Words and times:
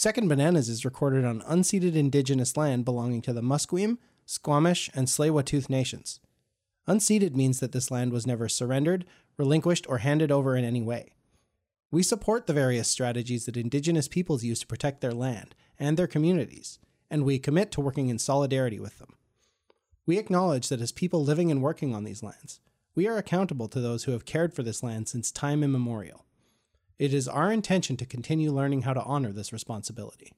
Second 0.00 0.28
Bananas 0.28 0.70
is 0.70 0.86
recorded 0.86 1.26
on 1.26 1.42
unceded 1.42 1.94
indigenous 1.94 2.56
land 2.56 2.86
belonging 2.86 3.20
to 3.20 3.34
the 3.34 3.42
Musqueam, 3.42 3.98
Squamish, 4.24 4.88
and 4.94 5.06
Tsleil-Waututh 5.06 5.68
nations. 5.68 6.20
Unceded 6.88 7.36
means 7.36 7.60
that 7.60 7.72
this 7.72 7.90
land 7.90 8.10
was 8.10 8.26
never 8.26 8.48
surrendered, 8.48 9.04
relinquished, 9.36 9.84
or 9.90 9.98
handed 9.98 10.32
over 10.32 10.56
in 10.56 10.64
any 10.64 10.80
way. 10.80 11.12
We 11.90 12.02
support 12.02 12.46
the 12.46 12.54
various 12.54 12.88
strategies 12.88 13.44
that 13.44 13.58
indigenous 13.58 14.08
peoples 14.08 14.42
use 14.42 14.60
to 14.60 14.66
protect 14.66 15.02
their 15.02 15.12
land 15.12 15.54
and 15.78 15.98
their 15.98 16.06
communities, 16.06 16.78
and 17.10 17.22
we 17.22 17.38
commit 17.38 17.70
to 17.72 17.82
working 17.82 18.08
in 18.08 18.18
solidarity 18.18 18.80
with 18.80 18.98
them. 19.00 19.16
We 20.06 20.16
acknowledge 20.16 20.70
that 20.70 20.80
as 20.80 20.92
people 20.92 21.22
living 21.22 21.50
and 21.50 21.60
working 21.60 21.94
on 21.94 22.04
these 22.04 22.22
lands, 22.22 22.60
we 22.94 23.06
are 23.06 23.18
accountable 23.18 23.68
to 23.68 23.82
those 23.82 24.04
who 24.04 24.12
have 24.12 24.24
cared 24.24 24.54
for 24.54 24.62
this 24.62 24.82
land 24.82 25.10
since 25.10 25.30
time 25.30 25.62
immemorial. 25.62 26.24
It 27.00 27.14
is 27.14 27.26
our 27.26 27.50
intention 27.50 27.96
to 27.96 28.04
continue 28.04 28.52
learning 28.52 28.82
how 28.82 28.92
to 28.92 29.02
honor 29.02 29.32
this 29.32 29.54
responsibility. 29.54 30.32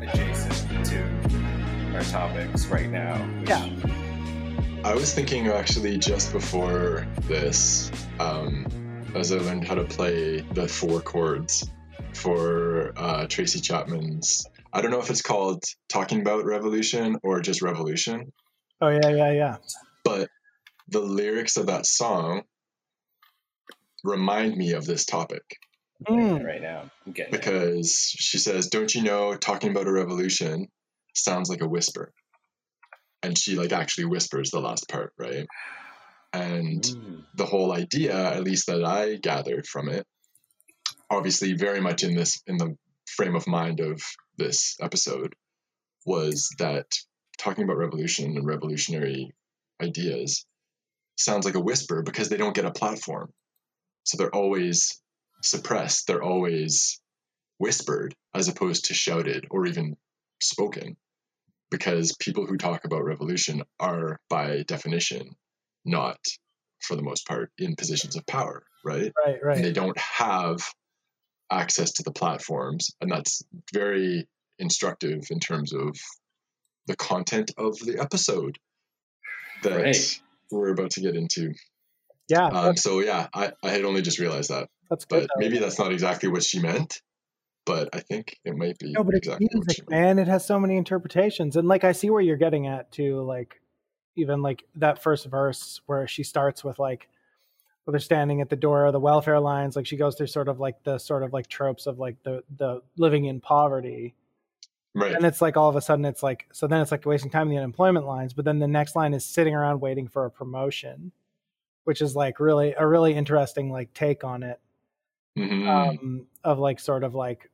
adjacent 0.00 0.86
to 0.86 1.94
our 1.94 2.02
topics 2.04 2.66
right 2.66 2.90
now. 2.90 3.16
which- 3.40 3.48
Yeah. 3.48 3.68
I 4.84 4.94
was 4.94 5.12
thinking 5.12 5.48
actually 5.48 5.98
just 5.98 6.32
before 6.32 7.06
this, 7.26 7.90
um, 8.20 8.66
as 9.14 9.32
I 9.32 9.38
learned 9.38 9.66
how 9.66 9.74
to 9.74 9.84
play 9.84 10.40
the 10.40 10.68
four 10.68 11.00
chords 11.00 11.68
for 12.14 12.92
uh, 12.96 13.26
Tracy 13.26 13.60
Chapman's. 13.60 14.46
I 14.72 14.80
don't 14.82 14.90
know 14.90 15.00
if 15.00 15.10
it's 15.10 15.22
called 15.22 15.62
Talking 15.88 16.20
About 16.20 16.44
Revolution 16.44 17.16
or 17.22 17.40
just 17.40 17.62
Revolution, 17.62 18.32
Oh, 18.80 18.88
yeah, 18.88 19.08
yeah, 19.08 19.32
yeah. 19.32 19.56
but 20.04 20.28
the 20.88 21.00
lyrics 21.00 21.56
of 21.56 21.66
that 21.66 21.84
song 21.84 22.42
remind 24.04 24.56
me 24.56 24.72
of 24.72 24.84
this 24.86 25.04
topic 25.04 25.42
Mm. 26.08 26.44
Right 26.44 26.62
now, 26.62 26.88
I'm 27.04 27.12
getting 27.12 27.34
it. 27.34 27.40
because 27.40 28.14
she 28.16 28.38
says, 28.38 28.68
"Don't 28.68 28.94
you 28.94 29.02
know 29.02 29.34
talking 29.34 29.72
about 29.72 29.88
a 29.88 29.92
revolution 29.92 30.68
sounds 31.16 31.50
like 31.50 31.60
a 31.60 31.68
whisper," 31.68 32.12
and 33.20 33.36
she 33.36 33.56
like 33.56 33.72
actually 33.72 34.04
whispers 34.04 34.52
the 34.52 34.60
last 34.60 34.88
part, 34.88 35.12
right? 35.18 35.44
And 36.32 36.84
Mm. 36.84 37.24
the 37.34 37.46
whole 37.46 37.72
idea, 37.72 38.14
at 38.14 38.44
least 38.44 38.66
that 38.66 38.84
I 38.84 39.16
gathered 39.16 39.66
from 39.66 39.88
it, 39.88 40.06
obviously 41.10 41.54
very 41.54 41.80
much 41.80 42.04
in 42.04 42.14
this 42.14 42.42
in 42.46 42.56
the 42.58 42.76
frame 43.06 43.34
of 43.34 43.46
mind 43.46 43.80
of 43.80 44.02
this 44.36 44.76
episode, 44.80 45.34
was 46.04 46.48
that 46.58 46.86
talking 47.38 47.64
about 47.64 47.78
revolution 47.78 48.36
and 48.36 48.46
revolutionary 48.46 49.32
ideas 49.80 50.44
sounds 51.16 51.44
like 51.44 51.54
a 51.54 51.60
whisper 51.60 52.02
because 52.02 52.28
they 52.28 52.36
don't 52.36 52.54
get 52.54 52.64
a 52.64 52.70
platform. 52.70 53.32
So 54.04 54.16
they're 54.16 54.34
always 54.34 55.00
suppressed, 55.42 56.06
they're 56.06 56.22
always 56.22 57.00
whispered 57.58 58.14
as 58.34 58.48
opposed 58.48 58.86
to 58.86 58.94
shouted 58.94 59.46
or 59.50 59.66
even 59.66 59.96
spoken. 60.40 60.96
Because 61.70 62.16
people 62.16 62.46
who 62.46 62.56
talk 62.56 62.84
about 62.84 63.04
revolution 63.04 63.62
are, 63.78 64.18
by 64.30 64.62
definition, 64.62 65.36
not, 65.88 66.18
for 66.82 66.94
the 66.96 67.02
most 67.02 67.26
part, 67.26 67.50
in 67.58 67.74
positions 67.76 68.16
of 68.16 68.24
power, 68.26 68.62
right? 68.84 69.12
Right, 69.26 69.34
And 69.36 69.42
right. 69.42 69.62
they 69.62 69.72
don't 69.72 69.98
have 69.98 70.58
access 71.50 71.92
to 71.92 72.02
the 72.02 72.12
platforms. 72.12 72.90
And 73.00 73.10
that's 73.10 73.42
very 73.72 74.28
instructive 74.58 75.24
in 75.30 75.40
terms 75.40 75.72
of 75.72 75.96
the 76.86 76.96
content 76.96 77.52
of 77.56 77.78
the 77.78 77.98
episode 78.00 78.58
that 79.62 79.76
Right. 79.80 80.20
we're 80.50 80.70
about 80.72 80.90
to 80.92 81.00
get 81.00 81.16
into. 81.16 81.52
Yeah, 82.28 82.46
Um, 82.48 82.76
so, 82.76 83.00
yeah, 83.00 83.28
I, 83.34 83.52
I 83.62 83.70
had 83.70 83.84
only 83.84 84.02
just 84.02 84.18
realized 84.18 84.50
that. 84.50 84.68
that's 84.90 85.04
good. 85.06 85.20
But 85.20 85.28
though. 85.34 85.40
maybe 85.40 85.58
that's 85.58 85.78
not 85.78 85.92
exactly 85.92 86.28
what 86.28 86.42
she 86.44 86.60
meant. 86.60 87.00
But 87.66 87.90
I 87.94 88.00
think 88.00 88.34
it 88.46 88.56
might 88.56 88.78
be 88.78 88.92
No, 88.92 89.04
but 89.04 89.14
it's 89.14 89.26
exactly 89.26 89.46
what 89.52 89.70
she 89.72 89.82
music, 89.82 89.90
meant. 89.90 90.16
man. 90.16 90.18
It 90.18 90.28
has 90.28 90.46
so 90.46 90.58
many 90.58 90.78
interpretations, 90.78 91.54
and 91.56 91.68
like 91.68 91.84
I 91.84 91.92
see 91.92 92.08
where 92.08 92.22
you're 92.22 92.38
getting 92.38 92.66
at 92.66 92.90
too. 92.90 93.20
Like 93.20 93.60
even 94.16 94.42
like 94.42 94.64
that 94.76 95.02
first 95.02 95.26
verse 95.26 95.80
where 95.86 96.06
she 96.08 96.22
starts 96.22 96.64
with 96.64 96.78
like, 96.78 97.08
where 97.84 97.92
they're 97.92 98.00
standing 98.00 98.40
at 98.40 98.50
the 98.50 98.56
door 98.56 98.84
of 98.86 98.92
the 98.92 99.00
welfare 99.00 99.40
lines. 99.40 99.74
Like 99.76 99.86
she 99.86 99.96
goes 99.96 100.14
through 100.16 100.26
sort 100.26 100.48
of 100.48 100.60
like 100.60 100.82
the 100.84 100.98
sort 100.98 101.22
of 101.22 101.32
like 101.32 101.46
tropes 101.46 101.86
of 101.86 101.98
like 101.98 102.22
the 102.22 102.42
the 102.58 102.82
living 102.96 103.24
in 103.26 103.40
poverty, 103.40 104.14
Right. 104.94 105.14
and 105.14 105.24
it's 105.24 105.40
like 105.40 105.56
all 105.56 105.68
of 105.70 105.76
a 105.76 105.80
sudden 105.80 106.04
it's 106.04 106.22
like 106.22 106.48
so 106.52 106.66
then 106.66 106.80
it's 106.82 106.90
like 106.90 107.06
wasting 107.06 107.30
time 107.30 107.46
in 107.48 107.50
the 107.54 107.56
unemployment 107.58 108.06
lines. 108.06 108.34
But 108.34 108.44
then 108.44 108.58
the 108.58 108.68
next 108.68 108.94
line 108.96 109.14
is 109.14 109.24
sitting 109.24 109.54
around 109.54 109.80
waiting 109.80 110.06
for 110.08 110.24
a 110.26 110.30
promotion, 110.30 111.12
which 111.84 112.02
is 112.02 112.14
like 112.16 112.40
really 112.40 112.74
a 112.76 112.86
really 112.86 113.14
interesting 113.14 113.70
like 113.70 113.94
take 113.94 114.22
on 114.24 114.42
it 114.42 114.60
Mhm. 115.38 115.68
um, 115.68 116.26
of 116.44 116.58
like 116.58 116.80
sort 116.80 117.04
of 117.04 117.14
like 117.14 117.50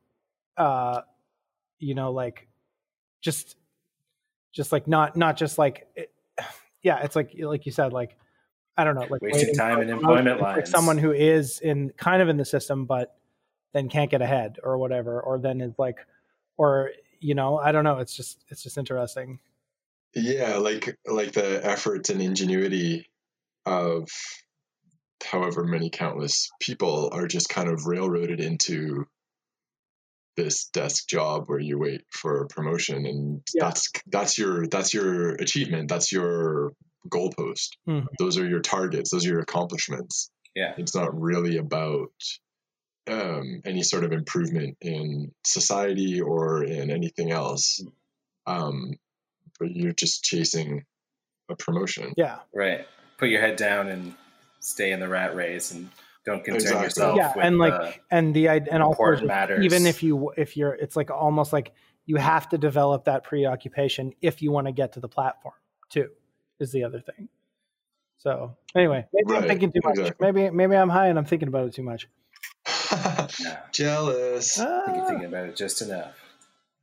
uh 0.57 1.03
you 1.79 1.95
know 1.95 2.13
like 2.13 2.49
just 3.21 3.57
just 4.53 4.73
like 4.73 4.89
not 4.89 5.17
not 5.17 5.37
just 5.37 5.59
like 5.59 5.87
yeah 6.85 7.01
it's 7.03 7.17
like 7.17 7.35
like 7.41 7.67
you 7.67 7.73
said 7.73 7.93
like 7.93 8.17
i 8.77 8.85
don't 8.85 8.95
know 8.95 9.07
like 9.11 9.21
Wasting 9.21 9.55
time 9.55 9.79
for 9.79 9.83
in 9.83 9.91
employment 9.91 10.39
promotion. 10.39 10.61
It's 10.61 10.69
like 10.69 10.77
someone 10.77 10.99
who 10.99 11.11
is 11.11 11.59
in 11.59 11.91
kind 11.97 12.23
of 12.23 12.29
in 12.29 12.37
the 12.37 12.45
system 12.45 12.85
but 12.85 13.17
then 13.73 13.89
can't 13.89 14.11
get 14.11 14.23
ahead 14.23 14.59
or 14.63 14.79
whatever 14.79 15.21
or 15.21 15.39
then 15.39 15.61
is 15.61 15.75
like 15.79 15.99
or 16.57 16.91
you 17.19 17.35
know 17.35 17.59
i 17.59 17.73
don't 17.73 17.83
know 17.83 17.99
it's 17.99 18.15
just 18.15 18.45
it's 18.49 18.63
just 18.63 18.79
interesting 18.79 19.41
Yeah, 20.15 20.59
like 20.59 20.97
like 21.07 21.33
the 21.33 21.61
efforts 21.67 22.11
and 22.11 22.23
ingenuity 22.23 23.11
of 23.67 24.09
however 25.25 25.65
many 25.65 25.91
countless 25.91 26.51
people 26.61 27.09
are 27.13 27.27
just 27.27 27.49
kind 27.49 27.69
of 27.69 27.87
railroaded 27.87 28.41
into 28.41 29.07
this 30.37 30.67
desk 30.71 31.09
job 31.09 31.45
where 31.47 31.59
you 31.61 31.79
wait 31.79 32.03
for 32.11 32.43
a 32.43 32.49
promotion 32.49 33.07
and 33.07 33.43
Yeah. 33.55 33.65
that's 33.65 33.91
that's 34.07 34.39
your 34.39 34.67
that's 34.67 34.93
your 34.93 35.35
achievement 35.37 35.89
that's 35.89 36.11
your 36.13 36.73
goalpost 37.09 37.71
Mhm. 37.87 38.07
those 38.19 38.39
are 38.39 38.47
your 38.49 38.61
targets 38.61 39.11
those 39.11 39.25
are 39.27 39.31
your 39.31 39.41
accomplishments 39.41 40.31
Yeah. 40.55 40.75
it's 40.79 40.95
not 40.95 41.19
really 41.19 41.57
about 41.59 42.13
um, 43.07 43.61
any 43.67 43.83
sort 43.83 44.03
of 44.05 44.13
improvement 44.13 44.79
in 44.81 45.33
society 45.45 46.21
or 46.23 46.65
in 46.65 46.91
anything 46.91 47.31
else 47.31 47.85
um, 48.47 48.95
but 49.61 49.71
you're 49.77 49.93
just 49.93 50.25
chasing 50.25 50.85
a 51.51 51.57
promotion 51.57 52.13
yeah 52.17 52.39
Right. 52.55 52.87
Put 53.19 53.29
your 53.29 53.41
head 53.43 53.57
down 53.57 53.89
and 53.89 54.15
stay 54.61 54.91
in 54.91 54.99
the 55.01 55.09
rat 55.09 55.37
race 55.37 55.71
and 55.71 55.91
don't 56.25 56.45
concern 56.45 56.57
Exactly. 56.57 56.85
yourself 56.85 57.17
yeah 57.17 57.33
with 57.37 57.45
and 57.45 57.59
like 57.59 57.73
uh, 57.73 57.93
and 58.11 58.35
the 58.35 58.49
and 58.49 58.69
also 58.83 58.91
important 58.93 59.21
just 59.23 59.29
matters. 59.29 59.65
even 59.65 59.87
if 59.87 60.03
you 60.03 60.33
if 60.37 60.57
you're 60.57 60.73
it's 60.75 60.97
like 60.97 61.11
almost 61.11 61.53
like 61.53 61.73
you 62.07 62.17
have 62.17 62.49
to 62.49 62.59
develop 62.59 63.05
that 63.05 63.25
preoccupation 63.25 64.13
if 64.23 64.43
you 64.43 64.51
want 64.51 64.67
to 64.67 64.73
get 64.73 64.93
to 64.93 65.01
the 65.01 65.09
platform 65.09 65.55
too 65.91 66.09
is 66.61 66.73
the 66.73 66.85
other 66.85 67.01
thing 67.01 67.29
so 68.19 68.57
anyway 68.75 69.07
maybe 69.13 69.37
i'm 69.37 69.47
thinking 69.47 69.71
too 69.73 69.81
much 69.85 69.99
exactly. 69.99 70.33
maybe 70.33 70.51
maybe 70.51 70.77
i'm 70.77 70.89
high 70.89 71.09
and 71.09 71.19
i'm 71.19 71.25
thinking 71.25 71.49
about 71.49 71.67
it 71.67 71.75
too 71.75 71.83
much 71.83 72.09
Nah, 72.93 73.27
jealous 73.73 74.59
I 74.61 74.65
think 74.85 74.97
you're 74.97 75.05
Ah, 75.05 75.09
thinking 75.09 75.27
about 75.27 75.49
it 75.49 75.57
just 75.57 75.83
enough. 75.83 76.15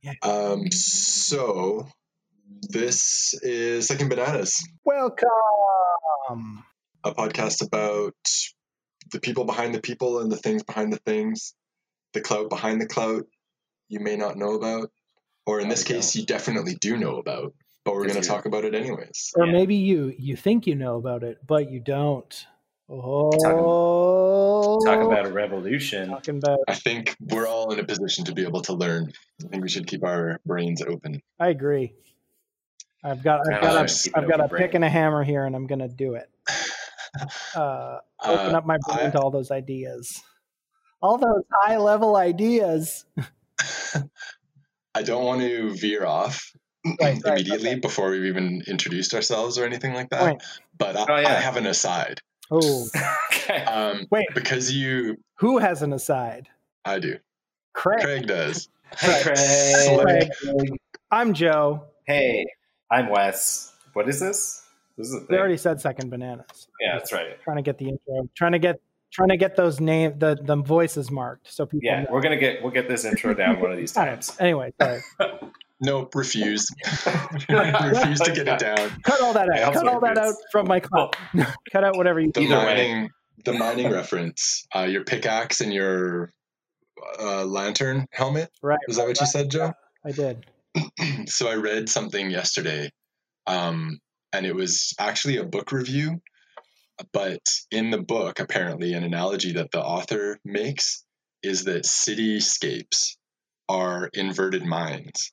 Yeah. 0.02 0.12
um, 0.22 0.70
so 0.70 1.88
this 2.68 3.34
is 3.42 3.86
second 3.86 4.08
bananas 4.08 4.62
welcome 4.84 6.64
a 7.04 7.12
podcast 7.14 7.64
about 7.66 8.14
the 9.10 9.20
people 9.20 9.44
behind 9.44 9.74
the 9.74 9.80
people 9.80 10.20
and 10.20 10.30
the 10.30 10.36
things 10.36 10.62
behind 10.62 10.92
the 10.92 10.98
things, 10.98 11.54
the 12.12 12.20
clout 12.20 12.48
behind 12.48 12.80
the 12.80 12.86
clout 12.86 13.26
you 13.88 14.00
may 14.00 14.16
not 14.16 14.36
know 14.36 14.52
about, 14.54 14.90
or 15.46 15.60
in 15.60 15.68
this 15.68 15.88
yeah. 15.88 15.96
case, 15.96 16.14
you 16.16 16.24
definitely 16.24 16.74
do 16.76 16.96
know 16.96 17.16
about, 17.18 17.52
but 17.84 17.94
we're 17.94 18.06
going 18.06 18.20
to 18.20 18.26
talk 18.26 18.46
about 18.46 18.64
it 18.64 18.74
anyways. 18.74 19.32
or 19.36 19.46
Yeah. 19.46 19.52
maybe 19.52 19.74
you 19.74 20.14
you 20.18 20.36
think 20.36 20.66
you 20.66 20.74
know 20.74 20.96
about 20.96 21.22
it 21.22 21.38
but 21.46 21.70
you 21.70 21.80
don't 21.80 22.46
oh 22.88 24.80
Talk 24.84 25.00
about 25.04 25.26
a 25.26 25.32
revolution. 25.32 26.08
talking 26.10 26.38
about 26.38 26.58
I 26.68 26.74
think 26.74 27.16
we're 27.20 27.46
all 27.46 27.72
in 27.72 27.78
a 27.78 27.84
position 27.84 28.24
to 28.26 28.32
be 28.32 28.42
able 28.44 28.60
to 28.62 28.72
learn. 28.72 29.12
I 29.44 29.48
think 29.48 29.62
we 29.62 29.68
should 29.68 29.86
keep 29.86 30.04
our 30.04 30.40
brains 30.46 30.82
open. 30.82 31.20
i 31.40 31.48
agree 31.48 31.92
i've 33.04 33.22
got 33.22 33.40
i've 33.52 33.60
got 33.60 33.72
sure. 33.72 33.84
a, 33.84 33.88
Keep 33.88 34.16
an 34.16 34.22
i've 34.24 34.30
got 34.30 34.40
a 34.40 34.44
open 34.44 34.58
pick 34.58 34.70
brain. 34.72 34.76
and 34.76 34.84
a 34.84 34.88
hammer 34.90 35.24
here 35.24 35.44
and 35.44 35.54
i'm 35.56 35.66
gonna 35.66 35.88
do 35.88 36.14
it 36.14 36.28
uh 37.54 37.98
open 38.24 38.54
Uh, 38.54 38.58
up 38.58 38.66
my 38.66 38.78
brain 38.86 39.06
I- 39.08 39.10
to 39.10 39.20
all 39.20 39.30
those 39.30 39.50
ideas 39.50 40.22
all 41.00 41.18
those 41.18 41.42
high 41.62 41.76
level 41.78 42.16
ideas 42.16 43.04
I 44.94 45.02
don't 45.02 45.24
want 45.24 45.40
to 45.40 45.74
veer 45.74 46.04
off 46.06 46.52
Right, 46.84 46.98
right, 47.24 47.24
immediately 47.24 47.70
okay. 47.70 47.78
before 47.78 48.10
we've 48.10 48.24
even 48.24 48.62
introduced 48.66 49.14
ourselves 49.14 49.56
or 49.56 49.64
anything 49.64 49.94
like 49.94 50.10
that. 50.10 50.20
Point. 50.20 50.42
But 50.76 50.96
I, 50.96 51.06
Oh, 51.08 51.16
yeah. 51.20 51.28
I 51.28 51.32
have 51.34 51.56
an 51.56 51.66
aside. 51.66 52.20
oh 52.50 52.88
okay. 53.32 53.62
Um, 53.64 54.06
Wait. 54.10 54.26
because 54.34 54.72
you, 54.72 55.16
who 55.38 55.58
has 55.58 55.82
an 55.82 55.92
aside 55.92 56.48
I 56.84 56.98
do. 56.98 57.18
craig 57.72 58.00
Craig 58.02 58.26
does. 58.26 58.68
Hey, 58.98 59.22
Craig. 59.22 60.30
Craig. 60.42 60.76
I'm 61.10 61.34
Joe. 61.34 61.84
Hey, 62.04 62.44
I'm 62.90 63.08
Wes. 63.08 63.72
What 63.92 64.08
is 64.08 64.18
this? 64.18 64.61
This 64.96 65.08
is 65.08 65.14
a 65.14 65.26
They 65.28 65.38
already 65.38 65.56
said 65.56 65.80
second 65.80 66.10
bananas. 66.10 66.68
Yeah, 66.80 66.98
that's 66.98 67.12
right. 67.12 67.40
Trying 67.42 67.56
to 67.56 67.62
get 67.62 67.78
the 67.78 67.88
intro. 67.88 68.28
Trying 68.34 68.52
to 68.52 68.58
get 68.58 68.80
trying 69.12 69.28
to 69.28 69.36
get 69.36 69.56
those 69.56 69.80
name 69.80 70.18
the 70.18 70.38
the 70.40 70.56
voices 70.56 71.10
marked 71.10 71.52
so 71.52 71.66
people. 71.66 71.80
Yeah, 71.84 72.02
know. 72.02 72.08
we're 72.10 72.22
gonna 72.22 72.36
get 72.36 72.62
we'll 72.62 72.72
get 72.72 72.88
this 72.88 73.04
intro 73.04 73.34
down 73.34 73.60
one 73.60 73.70
of 73.72 73.78
these 73.78 73.96
All 73.96 74.04
right. 74.04 74.14
times. 74.14 74.36
Anyway, 74.40 74.72
sorry. 74.80 75.02
Nope, 75.84 76.14
refuse. 76.14 76.68
refuse 77.48 78.20
to 78.20 78.32
get 78.32 78.46
it 78.46 78.60
down. 78.60 78.90
Cut 79.02 79.20
all 79.20 79.32
that 79.32 79.48
out. 79.50 79.74
Cut 79.74 79.88
all 79.88 79.98
that 79.98 80.16
out 80.16 80.34
from 80.52 80.68
my 80.68 80.78
clip. 80.78 81.16
Cut 81.72 81.82
out 81.82 81.96
whatever 81.96 82.20
you. 82.20 82.30
The 82.30 82.42
Either 82.42 82.58
way. 82.58 82.64
mining, 82.64 83.10
the 83.44 83.52
mining 83.54 83.90
reference. 83.90 84.64
Uh, 84.72 84.82
your 84.82 85.02
pickaxe 85.02 85.60
and 85.60 85.74
your 85.74 86.30
uh, 87.20 87.44
lantern 87.44 88.06
helmet. 88.12 88.48
Right. 88.62 88.78
Is 88.86 88.96
that 88.96 89.08
what 89.08 89.20
you 89.20 89.26
said, 89.26 89.50
Joe? 89.50 89.72
I 90.06 90.12
did. 90.12 90.46
so 91.26 91.48
I 91.48 91.54
read 91.56 91.88
something 91.88 92.30
yesterday, 92.30 92.88
um, 93.48 93.98
and 94.32 94.46
it 94.46 94.54
was 94.54 94.94
actually 94.98 95.36
a 95.36 95.44
book 95.44 95.72
review. 95.72 96.20
But 97.12 97.40
in 97.70 97.90
the 97.90 98.02
book, 98.02 98.38
apparently, 98.38 98.92
an 98.94 99.02
analogy 99.02 99.52
that 99.54 99.70
the 99.72 99.82
author 99.82 100.38
makes 100.44 101.04
is 101.42 101.64
that 101.64 101.84
cityscapes 101.84 103.16
are 103.68 104.10
inverted 104.12 104.64
mines. 104.64 105.32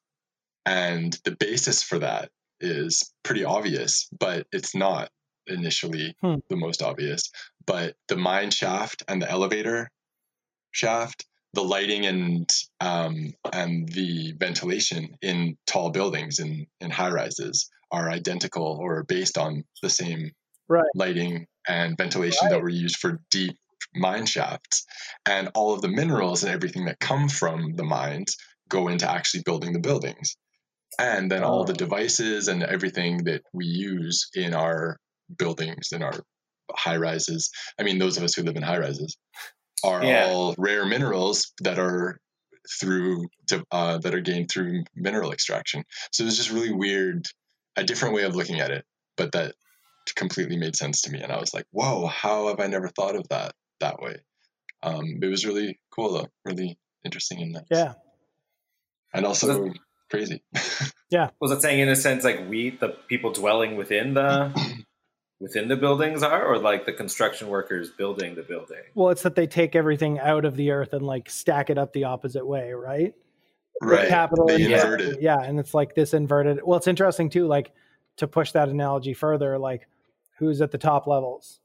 And 0.66 1.18
the 1.26 1.36
basis 1.36 1.84
for 1.84 2.00
that 2.00 2.32
is 2.60 3.14
pretty 3.24 3.44
obvious, 3.44 4.10
but 4.18 4.48
it's 4.52 4.76
not 4.76 5.10
initially 5.48 6.16
Hmm. 6.22 6.36
the 6.50 6.56
most 6.56 6.82
obvious. 6.82 7.30
But 7.66 7.96
the 8.08 8.18
mine 8.18 8.52
shaft 8.52 9.04
and 9.08 9.22
the 9.22 9.30
elevator 9.30 9.92
shaft 10.72 11.26
the 11.54 11.64
lighting 11.64 12.06
and 12.06 12.50
um, 12.80 13.34
and 13.52 13.90
the 13.90 14.34
ventilation 14.34 15.18
in 15.22 15.58
tall 15.66 15.90
buildings 15.90 16.40
and 16.40 16.68
in 16.80 16.92
high 16.92 17.10
rises 17.10 17.70
are 17.92 18.10
identical 18.10 18.78
or 18.82 19.04
based 19.04 19.38
on 19.38 19.64
the 19.82 19.90
same 19.90 20.32
Right. 20.68 20.86
lighting 20.96 21.48
and 21.68 21.98
ventilation 21.98 22.50
that 22.50 22.62
were 22.62 22.70
used 22.70 22.98
for 22.98 23.20
deep 23.32 23.56
mine 23.96 24.26
shafts 24.28 24.86
and 25.26 25.50
all 25.56 25.74
of 25.74 25.82
the 25.82 25.88
minerals 25.88 26.44
and 26.44 26.54
everything 26.54 26.86
that 26.86 27.00
come 27.00 27.28
from 27.28 27.76
the 27.76 27.84
mines 27.84 28.38
go 28.70 28.88
into 28.88 29.10
actually 29.10 29.42
building 29.44 29.74
the 29.74 29.80
buildings 29.80 30.36
and 31.00 31.32
then 31.32 31.44
all 31.44 31.64
the 31.66 31.74
Oh. 31.74 31.76
devices 31.76 32.48
and 32.48 32.64
everything 32.64 33.24
that 33.26 33.44
we 33.54 33.66
use 33.66 34.30
in 34.36 34.54
our 34.54 34.98
buildings 35.38 35.92
in 35.92 36.04
our 36.04 36.14
high 36.72 36.98
rises 36.98 37.50
i 37.80 37.84
mean 37.84 37.98
those 37.98 38.18
of 38.18 38.24
us 38.24 38.36
who 38.36 38.44
live 38.44 38.56
in 38.58 38.64
high 38.64 38.78
rises 38.80 39.18
are 39.84 40.04
Yeah. 40.06 40.26
all 40.28 40.56
rare 40.58 40.86
minerals 40.86 41.54
that 41.62 41.80
are 41.80 42.20
through 42.80 43.28
to, 43.48 43.64
uh, 43.72 43.98
that 44.00 44.14
are 44.14 44.22
gained 44.22 44.50
through 44.52 44.84
mineral 44.96 45.32
extraction. 45.32 45.84
So 46.12 46.24
it's 46.26 46.38
just 46.38 46.52
really 46.52 46.72
weird, 46.74 47.26
a 47.80 47.84
different 47.84 48.16
way 48.16 48.24
of 48.24 48.36
looking 48.36 48.60
at 48.60 48.72
it, 48.72 48.86
but 49.18 49.32
that 49.32 49.56
completely 50.16 50.58
made 50.58 50.76
sense 50.76 51.02
to 51.04 51.12
me. 51.12 51.22
And 51.22 51.32
I 51.32 51.40
was 51.40 51.54
like, 51.54 51.66
"Whoa, 51.72 52.08
how 52.08 52.48
have 52.48 52.60
I 52.60 52.68
never 52.68 52.88
thought 52.90 53.16
of 53.16 53.28
that 53.30 53.54
that 53.80 54.02
way?" 54.02 54.18
Um, 54.84 55.20
it 55.22 55.28
was 55.28 55.46
really 55.46 55.80
cool, 55.92 56.14
though, 56.14 56.28
really 56.46 56.78
interesting 57.06 57.42
and 57.42 57.52
nice. 57.54 57.64
Yeah. 57.70 57.94
and 59.14 59.26
also 59.26 59.74
crazy. 60.10 60.44
Yeah. 61.12 61.32
Was 61.42 61.52
it 61.52 61.62
saying 61.62 61.80
in 61.80 61.90
a 61.90 61.96
sense 61.96 62.24
like 62.24 62.48
we 62.48 62.70
the 62.70 62.90
people 63.08 63.32
dwelling 63.32 63.76
within 63.78 64.14
the 64.14 64.54
within 65.40 65.68
the 65.68 65.76
buildings 65.76 66.22
are, 66.22 66.46
or 66.46 66.60
like 66.60 66.86
the 66.86 66.94
construction 66.94 67.48
workers 67.48 67.90
building 67.90 68.36
the 68.36 68.44
building? 68.44 68.84
Well, 68.94 69.10
it's 69.10 69.24
that 69.24 69.34
they 69.34 69.48
take 69.48 69.76
everything 69.76 70.20
out 70.20 70.46
of 70.46 70.56
the 70.56 70.70
earth 70.70 70.94
and 70.94 71.04
like 71.04 71.30
stack 71.30 71.72
it 71.72 71.80
up 71.80 71.94
the 71.94 72.04
opposite 72.04 72.46
way, 72.46 72.74
right? 72.74 73.16
Right? 73.82 74.08
Capital 74.08 74.48
They 74.48 74.56
and 74.64 74.74
invert 74.74 75.02
it. 75.02 75.22
Yeah, 75.22 75.42
and 75.42 75.60
it's 75.60 75.74
like 75.74 75.96
this 75.96 76.14
inverted. 76.14 76.60
Well, 76.64 76.78
it's 76.78 76.88
interesting 76.88 77.30
too. 77.30 77.48
Like 77.48 77.72
to 78.18 78.28
push 78.28 78.52
that 78.54 78.70
analogy 78.70 79.14
further, 79.14 79.58
like 79.58 79.88
who's 80.38 80.62
at 80.62 80.72
the 80.72 80.78
top 80.78 81.08
levels 81.08 81.60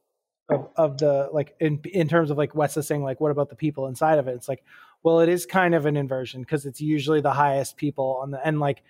of, 0.49 0.69
of 0.76 0.99
the 0.99 1.28
like 1.32 1.55
in 1.61 1.81
in 1.93 2.08
terms 2.08 2.31
of 2.31 2.38
like 2.38 2.55
Wes 2.55 2.76
is 2.76 2.87
saying, 2.87 3.02
like 3.02 3.20
what 3.20 3.31
about 3.31 3.49
the 3.49 3.56
people 3.56 3.87
inside 3.87 4.19
of 4.19 4.28
it? 4.28 4.34
It's 4.34 4.49
like, 4.49 4.64
well, 5.02 5.20
it 5.20 5.28
is 5.28 5.46
kind 5.46 5.75
of 5.75 5.87
an 5.87 5.96
inversion 5.96 6.43
because 6.43 6.66
it's 6.66 6.81
usually 6.81 7.20
the 7.20 7.32
highest 7.32 7.76
people 7.76 8.19
on 8.22 8.31
the 8.31 8.46
and 8.46 8.60
like 8.60 8.82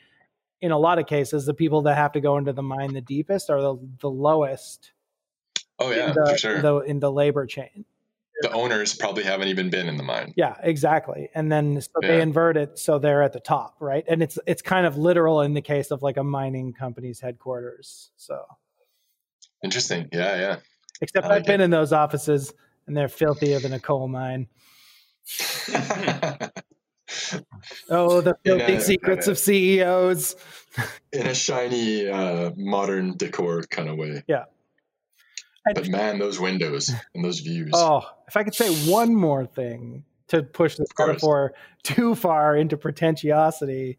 in 0.61 0.73
a 0.73 0.79
lot 0.79 0.99
of 0.99 1.07
cases, 1.07 1.45
the 1.45 1.55
people 1.55 1.83
that 1.83 1.97
have 1.97 2.13
to 2.13 2.21
go 2.21 2.39
into 2.39 2.53
the 2.53 2.63
mine 2.63 2.95
the 2.95 3.01
deepest 3.01 3.51
are 3.51 3.61
the 3.61 3.77
the 4.01 4.11
lowest 4.11 4.93
Oh 5.79 5.91
yeah, 5.91 6.13
the, 6.13 6.27
for 6.31 6.39
sure. 6.39 6.63
the 6.63 6.79
in 6.81 7.01
the 7.01 7.11
labor 7.11 7.47
chain. 7.47 7.85
The 8.41 8.51
owners 8.53 8.95
probably 8.95 9.23
haven't 9.23 9.49
even 9.49 9.71
been 9.71 9.89
in 9.89 9.97
the 9.97 10.03
mine. 10.03 10.35
Yeah, 10.37 10.57
exactly. 10.63 11.31
And 11.35 11.51
then 11.51 11.81
so 11.81 11.91
they 12.01 12.21
invert 12.21 12.57
it 12.57 12.79
so 12.79 12.99
they're 12.99 13.23
at 13.23 13.33
the 13.33 13.41
top, 13.41 13.77
right? 13.81 14.05
And 14.09 14.23
it's 14.23 14.39
it's 14.47 14.63
kind 14.63 14.87
of 14.87 14.97
literal 14.99 15.41
in 15.43 15.55
the 15.55 15.63
case 15.63 15.91
of 15.91 16.03
like 16.03 16.17
a 16.17 16.25
mining 16.25 16.73
company's 16.73 17.21
headquarters. 17.21 18.11
So 18.17 18.45
Interesting. 19.63 20.09
Yeah, 20.13 20.37
yeah. 20.37 20.57
except 21.01 21.27
like 21.27 21.39
I've 21.39 21.47
been 21.47 21.61
in 21.61 21.71
those 21.71 21.93
offices 21.93 22.53
and 22.87 22.97
they're 22.97 23.09
filthier 23.09 23.61
than 23.61 23.73
a 23.73 23.81
coal 23.81 24.09
mine. 24.09 24.49
Oh, 27.89 28.21
the 28.21 28.35
filthy 28.45 28.75
a- 28.75 28.81
secrets 28.81 29.29
of 29.29 29.37
E 29.37 29.41
CEOs. 29.79 30.37
in 31.13 31.27
a 31.27 31.35
shiny 31.35 32.09
uh, 32.09 32.51
modern 32.57 33.17
decor 33.17 33.63
kind 33.63 33.89
of 33.89 33.97
way. 33.97 34.23
And- 34.27 34.45
But 35.65 35.89
man, 35.89 36.19
those 36.19 36.39
windows 36.39 36.93
and 37.15 37.25
those 37.25 37.41
views. 37.41 37.71
Oh, 37.75 38.03
if 38.29 38.37
I 38.37 38.45
could 38.45 38.55
say 38.55 38.75
one 38.91 39.15
more 39.15 39.47
thing 39.47 40.05
to 40.29 40.43
push 40.43 40.77
this 40.77 40.91
Of 40.91 40.95
course. 40.95 41.09
metaphor 41.09 41.55
too 41.83 42.15
far 42.15 42.57
into 42.57 42.77
pretentiosity, 42.77 43.97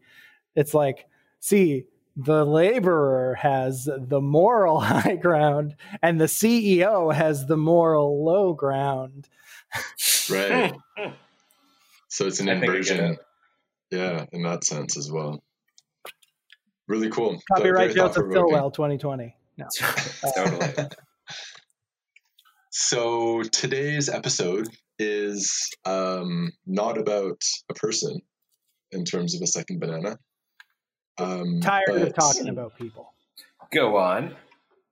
it's 0.54 0.74
like, 0.74 1.06
see, 1.40 1.84
the 2.16 2.44
laborer 2.46 3.34
has 3.34 3.88
the 3.96 4.20
moral 4.20 4.80
high 4.92 5.16
ground 5.16 5.76
and 6.02 6.20
the 6.20 6.26
CEO 6.26 7.12
has 7.12 7.46
the 7.46 7.56
moral 7.56 8.24
low 8.24 8.52
ground. 8.54 9.28
Right. 10.30 10.74
So 12.08 12.26
it's 12.26 12.40
an 12.40 12.48
I 12.48 12.60
think 12.60 12.64
I 12.64 12.66
get 12.80 12.90
inversion. 12.90 13.16
Yeah, 13.90 14.24
in 14.32 14.42
that 14.42 14.64
sense 14.64 14.96
as 14.96 15.10
well. 15.10 15.42
Really 16.88 17.10
cool. 17.10 17.40
Copyright 17.52 17.94
Joseph 17.94 18.14
thought-provoking. 18.32 18.72
2020. 18.72 19.36
No. 19.58 19.66
totally. 20.34 20.88
So 22.78 23.42
today's 23.42 24.10
episode 24.10 24.68
is 24.98 25.70
um, 25.86 26.52
not 26.66 26.98
about 26.98 27.40
a 27.70 27.74
person 27.74 28.20
in 28.92 29.06
terms 29.06 29.34
of 29.34 29.40
a 29.40 29.46
second 29.46 29.80
banana. 29.80 30.18
Um, 31.16 31.62
Tired 31.62 32.02
of 32.02 32.14
talking 32.14 32.50
about 32.50 32.76
people. 32.76 33.14
Go 33.72 33.96
on. 33.96 34.36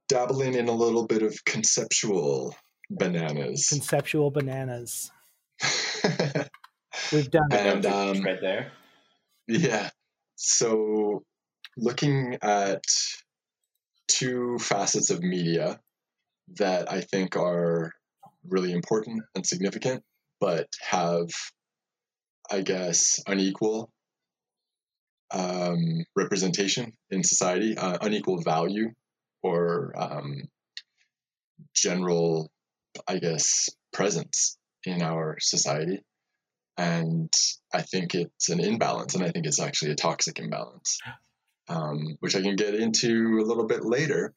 dabbling 0.08 0.54
in 0.54 0.68
a 0.68 0.72
little 0.72 1.06
bit 1.06 1.22
of 1.22 1.44
conceptual 1.44 2.56
bananas. 2.88 3.66
Conceptual 3.68 4.30
bananas. 4.30 5.12
We've 7.12 7.30
done 7.30 7.52
it. 7.52 7.66
and 7.66 7.84
um, 7.84 8.22
right 8.22 8.40
there. 8.40 8.72
Yeah. 9.46 9.90
So, 10.36 11.22
looking 11.76 12.38
at 12.40 12.84
two 14.08 14.56
facets 14.58 15.10
of 15.10 15.22
media 15.22 15.80
that 16.56 16.90
I 16.90 17.00
think 17.00 17.36
are 17.36 17.92
really 18.48 18.72
important 18.72 19.22
and 19.34 19.46
significant, 19.46 20.02
but 20.40 20.68
have, 20.82 21.28
I 22.50 22.60
guess, 22.60 23.20
unequal 23.26 23.90
um, 25.30 26.04
representation 26.14 26.92
in 27.10 27.24
society, 27.24 27.76
uh, 27.76 27.98
unequal 28.00 28.42
value, 28.42 28.90
or 29.42 29.92
um, 29.96 30.42
general, 31.74 32.50
I 33.08 33.18
guess, 33.18 33.68
presence 33.92 34.58
in 34.84 35.02
our 35.02 35.36
society 35.40 36.00
and 36.76 37.32
I 37.72 37.82
think 37.82 38.14
it's 38.14 38.48
an 38.48 38.60
imbalance, 38.60 39.14
and 39.14 39.24
I 39.24 39.30
think 39.30 39.46
it's 39.46 39.60
actually 39.60 39.92
a 39.92 39.96
toxic 39.96 40.38
imbalance, 40.38 40.98
um, 41.68 42.16
which 42.20 42.34
I 42.34 42.40
can 42.40 42.56
get 42.56 42.74
into 42.74 43.38
a 43.40 43.46
little 43.46 43.66
bit 43.66 43.84
later. 43.84 44.34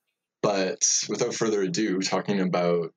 But 0.48 0.82
without 1.10 1.34
further 1.34 1.62
ado, 1.64 2.00
talking 2.00 2.40
about 2.40 2.94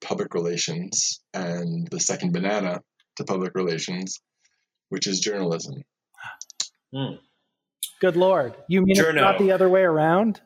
public 0.00 0.34
relations 0.34 1.20
and 1.32 1.86
the 1.92 2.00
second 2.00 2.32
banana 2.32 2.82
to 3.14 3.24
public 3.24 3.54
relations, 3.54 4.20
which 4.88 5.06
is 5.06 5.20
journalism. 5.20 5.84
Good 8.00 8.16
Lord. 8.16 8.56
You 8.68 8.82
mean 8.82 8.96
Journo. 8.96 9.10
it's 9.10 9.14
not 9.14 9.38
the 9.38 9.52
other 9.52 9.68
way 9.68 9.82
around? 9.82 10.40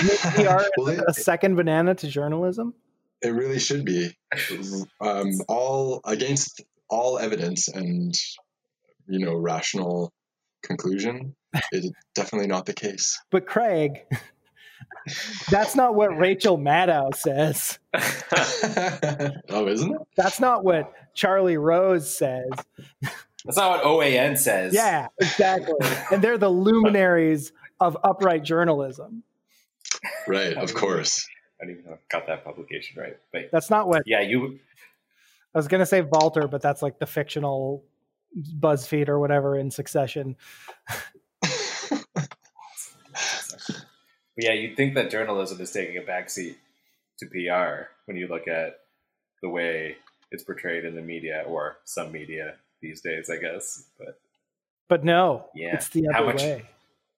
You 0.00 0.08
mean 0.08 0.16
we 0.38 0.46
are 0.46 0.64
Well, 0.78 0.88
it- 0.88 1.04
a 1.06 1.12
second 1.12 1.56
banana 1.56 1.94
to 1.96 2.08
journalism? 2.08 2.72
It 3.20 3.34
really 3.34 3.58
should 3.58 3.84
be 3.84 4.16
um, 5.02 5.32
all 5.48 6.00
against 6.06 6.62
all 6.88 7.18
evidence 7.18 7.68
and 7.68 8.14
you 9.06 9.18
know 9.18 9.34
rational 9.34 10.14
conclusion. 10.62 11.36
It 11.52 11.84
is 11.84 11.92
definitely 12.14 12.48
not 12.48 12.64
the 12.64 12.72
case. 12.72 13.20
But 13.30 13.46
Craig, 13.46 14.00
that's 15.50 15.74
not 15.74 15.94
what 15.94 16.16
Rachel 16.16 16.58
Maddow 16.58 17.14
says. 17.14 17.78
oh, 19.50 19.66
isn't 19.66 19.94
it? 19.94 20.00
That's 20.16 20.40
not 20.40 20.64
what 20.64 20.92
Charlie 21.14 21.56
Rose 21.56 22.16
says. 22.16 22.50
That's 23.44 23.56
not 23.56 23.84
what 23.84 23.84
OAN 23.84 24.38
says. 24.38 24.74
Yeah, 24.74 25.08
exactly. 25.20 25.74
and 26.10 26.22
they're 26.22 26.38
the 26.38 26.48
luminaries 26.48 27.52
of 27.80 27.96
upright 28.02 28.42
journalism. 28.42 29.22
Right, 30.26 30.54
of 30.54 30.74
course. 30.74 31.28
I 31.60 31.64
don't 31.64 31.72
even 31.74 31.84
know 31.84 31.92
if 31.92 31.98
I 31.98 32.18
got 32.18 32.26
that 32.26 32.44
publication 32.44 33.00
right. 33.00 33.16
But 33.32 33.50
That's 33.52 33.70
not 33.70 33.88
what 33.88 34.02
yeah, 34.06 34.20
you 34.20 34.58
I 35.54 35.58
was 35.58 35.68
going 35.68 35.80
to 35.80 35.86
say 35.86 36.00
Vaulter, 36.00 36.48
but 36.48 36.60
that's 36.60 36.82
like 36.82 36.98
the 36.98 37.06
fictional 37.06 37.84
BuzzFeed 38.58 39.08
or 39.08 39.20
whatever 39.20 39.56
in 39.56 39.70
Succession. 39.70 40.36
yeah, 44.36 44.52
you'd 44.52 44.76
think 44.76 44.94
that 44.94 45.10
journalism 45.10 45.60
is 45.60 45.70
taking 45.70 45.96
a 45.96 46.02
backseat 46.02 46.56
to 47.18 47.26
PR 47.26 47.88
when 48.06 48.16
you 48.16 48.26
look 48.28 48.48
at 48.48 48.80
the 49.42 49.48
way 49.48 49.96
it's 50.30 50.42
portrayed 50.42 50.84
in 50.84 50.94
the 50.94 51.02
media 51.02 51.44
or 51.46 51.76
some 51.84 52.10
media 52.12 52.54
these 52.82 53.00
days, 53.00 53.30
I 53.30 53.36
guess. 53.36 53.84
But 53.98 54.18
But 54.88 55.04
no, 55.04 55.48
Yeah. 55.54 55.74
it's 55.74 55.88
the 55.88 56.06
How 56.12 56.24
much- 56.26 56.42
way. 56.42 56.66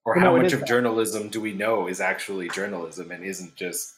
or 0.04 0.14
Well, 0.14 0.24
how 0.24 0.36
no, 0.36 0.42
much 0.42 0.52
of 0.52 0.60
that. 0.60 0.68
journalism 0.68 1.28
do 1.30 1.40
we 1.40 1.52
know 1.52 1.88
is 1.88 2.00
actually 2.00 2.48
journalism 2.50 3.10
and 3.10 3.24
isn't 3.24 3.56
just 3.56 3.94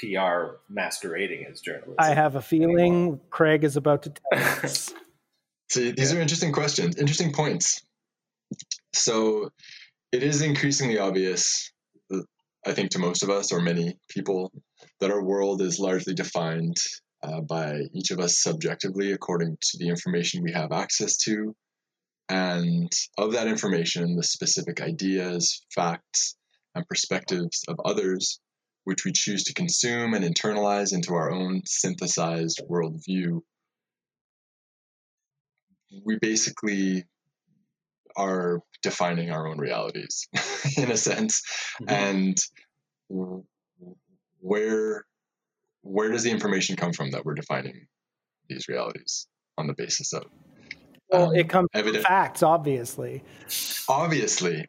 PR 0.00 0.56
masquerading 0.70 1.44
as 1.46 1.60
journalism? 1.60 1.96
I 1.98 2.14
have 2.14 2.34
a 2.36 2.40
feeling 2.42 3.20
Craig 3.30 3.64
is 3.64 3.76
about 3.76 4.04
to 4.04 4.10
tell 4.32 4.42
us. 4.64 4.94
See, 5.68 5.90
these 5.90 6.12
are 6.14 6.20
interesting 6.20 6.52
questions, 6.52 6.96
interesting 6.96 7.32
points. 7.32 7.82
So, 8.94 9.50
it 10.12 10.22
is 10.22 10.42
increasingly 10.42 10.98
obvious, 10.98 11.70
I 12.66 12.72
think, 12.72 12.90
to 12.92 12.98
most 12.98 13.22
of 13.22 13.30
us 13.30 13.52
or 13.52 13.60
many 13.60 13.96
people, 14.08 14.52
that 15.00 15.10
our 15.10 15.22
world 15.22 15.62
is 15.62 15.78
largely 15.78 16.14
defined 16.14 16.76
uh, 17.22 17.40
by 17.40 17.80
each 17.94 18.10
of 18.10 18.20
us 18.20 18.40
subjectively 18.40 19.12
according 19.12 19.56
to 19.60 19.78
the 19.78 19.88
information 19.88 20.42
we 20.42 20.52
have 20.52 20.72
access 20.72 21.16
to. 21.18 21.54
And 22.28 22.90
of 23.18 23.32
that 23.32 23.48
information, 23.48 24.16
the 24.16 24.22
specific 24.22 24.80
ideas, 24.80 25.64
facts, 25.74 26.36
and 26.74 26.86
perspectives 26.86 27.62
of 27.68 27.76
others, 27.84 28.40
which 28.84 29.04
we 29.04 29.12
choose 29.12 29.44
to 29.44 29.54
consume 29.54 30.14
and 30.14 30.24
internalize 30.24 30.92
into 30.92 31.14
our 31.14 31.30
own 31.30 31.62
synthesized 31.66 32.62
worldview 32.70 33.40
we 36.04 36.18
basically 36.20 37.04
are 38.16 38.60
defining 38.82 39.30
our 39.30 39.46
own 39.48 39.58
realities 39.58 40.28
in 40.76 40.90
a 40.90 40.96
sense. 40.96 41.42
And 41.88 42.36
where 44.40 45.04
where 45.82 46.10
does 46.10 46.22
the 46.22 46.30
information 46.30 46.76
come 46.76 46.92
from 46.92 47.10
that 47.10 47.24
we're 47.24 47.34
defining 47.34 47.86
these 48.48 48.68
realities 48.68 49.26
on 49.58 49.66
the 49.66 49.74
basis 49.74 50.12
of? 50.12 50.24
Well, 51.10 51.28
Um, 51.30 51.34
it 51.34 51.48
comes 51.48 51.68
from 51.72 51.80
evident- 51.80 52.04
facts, 52.04 52.42
obviously. 52.42 53.22
obviously. 53.88 54.66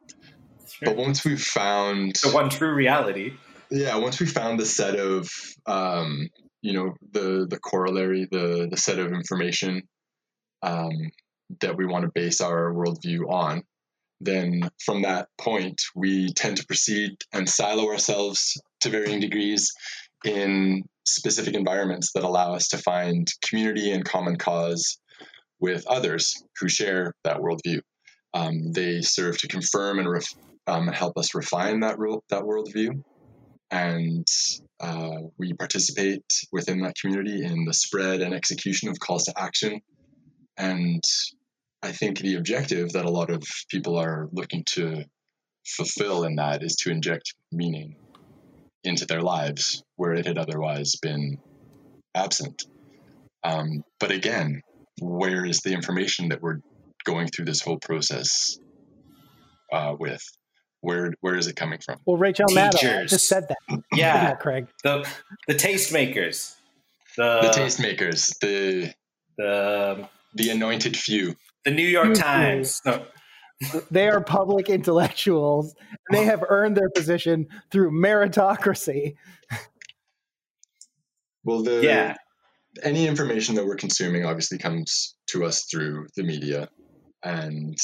But 0.82 0.96
once 0.98 1.24
we've 1.24 1.42
found 1.42 2.16
the 2.24 2.32
one 2.32 2.50
true 2.50 2.74
reality. 2.74 3.34
yeah 3.72 3.96
once 3.96 4.20
we 4.20 4.26
found 4.26 4.60
the 4.60 4.66
set 4.66 4.96
of 5.00 5.30
um, 5.66 6.28
you 6.62 6.74
know 6.74 6.94
the 7.12 7.46
the 7.50 7.60
corollary 7.60 8.28
the 8.30 8.68
the 8.70 8.76
set 8.78 9.00
of 9.00 9.12
information 9.14 9.84
um, 10.62 10.92
that 11.62 11.78
we 11.78 11.86
want 11.86 12.04
to 12.04 12.12
base 12.14 12.42
our 12.42 12.74
worldview 12.74 13.30
on 13.30 13.64
then 14.22 14.62
from 14.86 15.02
that 15.02 15.28
point 15.38 15.82
we 15.96 16.32
tend 16.34 16.58
to 16.58 16.66
proceed 16.66 17.12
and 17.34 17.50
silo 17.50 17.88
ourselves 17.88 18.62
to 18.80 18.90
varying 18.90 19.20
degrees 19.20 19.74
in 20.24 20.84
specific 21.06 21.54
environments 21.54 22.12
that 22.14 22.24
allow 22.24 22.54
us 22.54 22.70
to 22.70 22.78
find 22.78 23.28
community 23.48 23.92
and 23.92 24.06
common 24.06 24.38
cause 24.38 25.00
with 25.60 25.86
others 25.88 26.44
who 26.60 26.70
share 26.70 27.14
that 27.24 27.38
worldview 27.38 27.82
um, 28.34 28.72
they 28.72 29.02
serve 29.02 29.38
to 29.38 29.48
confirm 29.48 30.00
and 30.00 30.10
ref- 30.10 30.36
um, 30.68 30.88
help 30.88 31.18
us 31.18 31.36
refine 31.36 31.82
that 31.82 31.98
that 32.30 32.44
worldview 32.44 33.04
and 33.74 34.28
uh, 34.80 35.18
we 35.40 35.54
participate 35.54 36.24
within 36.52 36.82
that 36.82 36.96
community 36.96 37.44
in 37.44 37.66
the 37.66 37.74
spread 37.74 38.22
and 38.22 38.34
execution 38.34 38.90
of 38.90 39.00
calls 39.00 39.26
to 39.26 39.34
action. 39.36 39.82
And 40.58 41.04
I 41.84 41.92
think 41.92 42.20
the 42.20 42.36
objective 42.36 42.94
that 42.94 43.04
a 43.04 43.10
lot 43.10 43.30
of 43.30 43.44
people 43.70 43.98
are 43.98 44.30
looking 44.32 44.64
to 44.76 45.04
fulfill 45.66 46.24
in 46.24 46.36
that 46.36 46.64
is 46.64 46.78
to 46.78 46.90
inject 46.92 47.34
meaning 47.52 47.98
into 48.86 49.06
their 49.06 49.22
lives 49.22 49.84
where 49.98 50.14
it 50.14 50.26
had 50.26 50.38
otherwise 50.38 50.96
been 51.02 51.38
absent. 52.16 52.64
Um, 53.44 53.84
but 54.00 54.12
again, 54.12 54.62
where 55.02 55.46
is 55.46 55.60
the 55.60 55.74
information 55.74 56.30
that 56.30 56.42
we're 56.42 56.60
going 57.04 57.28
through 57.28 57.46
this 57.46 57.62
whole 57.62 57.80
process 57.80 58.58
uh, 59.72 59.96
with? 60.00 60.24
Where 60.80 61.14
where 61.20 61.36
is 61.36 61.48
it 61.48 61.56
coming 61.56 61.80
from? 61.86 61.98
Well, 62.06 62.18
Rachel 62.18 62.48
Maddow 62.50 63.08
just 63.08 63.28
said 63.28 63.48
that. 63.50 63.84
Yeah, 63.96 64.36
Craig. 64.36 64.68
the 64.84 65.08
the 65.48 65.54
tastemakers, 65.54 66.56
The 67.18 67.40
the 67.42 67.48
tastemakers, 67.50 68.38
the 68.40 68.94
the 69.38 70.10
the 70.34 70.50
anointed 70.50 70.96
few. 70.98 71.36
The 71.66 71.72
New 71.72 71.88
York 71.88 72.10
Excuse. 72.10 72.24
Times. 72.24 72.82
No, 72.86 73.06
They 73.92 74.10
are 74.10 74.22
public 74.22 74.70
intellectuals, 74.70 75.76
and 76.10 76.18
they 76.18 76.26
have 76.26 76.44
earned 76.50 76.76
their 76.76 76.90
position 76.90 77.48
through 77.72 77.92
meritocracy. 77.92 79.16
Well, 81.44 81.64
the 81.64 81.82
yeah, 81.84 82.16
any 82.82 83.08
information 83.08 83.56
that 83.56 83.66
we're 83.66 83.76
consuming 83.76 84.26
obviously 84.26 84.58
comes 84.58 85.16
to 85.28 85.46
us 85.46 85.66
through 85.66 86.08
the 86.16 86.24
media, 86.24 86.70
and 87.24 87.78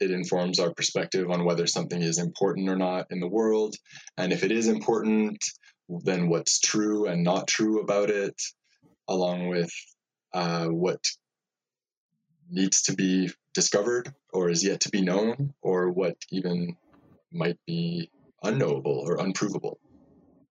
it 0.00 0.10
informs 0.10 0.58
our 0.58 0.72
perspective 0.74 1.30
on 1.30 1.44
whether 1.44 1.66
something 1.66 2.00
is 2.00 2.18
important 2.18 2.68
or 2.68 2.76
not 2.76 3.06
in 3.10 3.20
the 3.20 3.28
world, 3.28 3.74
and 4.16 4.32
if 4.32 4.44
it 4.44 4.50
is 4.50 4.68
important, 4.68 5.38
then 6.04 6.28
what's 6.28 6.58
true 6.58 7.06
and 7.06 7.22
not 7.22 7.46
true 7.46 7.80
about 7.80 8.10
it, 8.10 8.34
along 9.08 9.48
with 9.48 9.70
uh, 10.32 10.66
what 10.66 11.00
needs 12.52 12.82
to 12.82 12.94
be 12.94 13.30
discovered 13.54 14.12
or 14.32 14.50
is 14.50 14.64
yet 14.64 14.80
to 14.80 14.90
be 14.90 15.02
known, 15.02 15.54
or 15.62 15.90
what 15.90 16.16
even 16.30 16.76
might 17.32 17.58
be 17.66 18.10
unknowable 18.42 19.02
or 19.06 19.16
unprovable. 19.16 19.78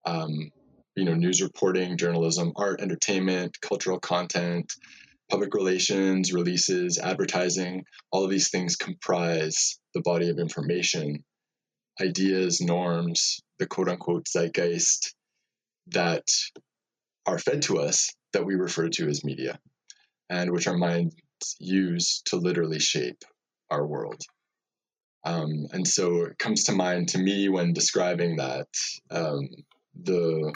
Um, 0.06 0.52
you 0.96 1.06
know, 1.06 1.14
news 1.14 1.42
reporting, 1.42 1.98
journalism, 1.98 2.54
art, 2.56 2.82
entertainment, 2.82 3.62
cultural 3.62 4.00
content, 4.00 4.74
public 5.30 5.54
relations, 5.54 6.34
releases, 6.34 6.98
advertising, 6.98 7.86
all 8.12 8.26
of 8.26 8.30
these 8.30 8.50
things 8.50 8.76
comprise 8.76 9.80
the 9.94 10.02
body 10.02 10.30
of 10.30 10.40
information, 10.40 11.24
ideas, 12.02 12.60
norms, 12.62 13.42
the 13.60 13.68
quote 13.68 13.88
unquote 13.88 14.28
zeitgeist 14.28 15.14
that 15.88 16.28
are 17.26 17.40
fed 17.40 17.62
to 17.62 17.80
us 17.80 18.14
that 18.34 18.46
we 18.46 18.56
refer 18.56 18.90
to 18.90 19.08
as 19.08 19.24
media 19.24 19.60
and 20.30 20.52
which 20.52 20.68
our 20.68 20.78
minds 20.78 21.16
use 21.60 22.22
to 22.26 22.38
literally 22.38 22.80
shape 22.80 23.24
our 23.70 23.86
world. 23.86 24.22
Um, 25.24 25.68
and 25.72 25.88
so 25.88 26.24
it 26.24 26.40
comes 26.40 26.64
to 26.66 26.72
mind 26.72 27.10
to 27.10 27.20
me 27.20 27.48
when 27.50 27.74
describing 27.74 28.38
that 28.38 28.68
um, 29.10 29.50
the 30.02 30.54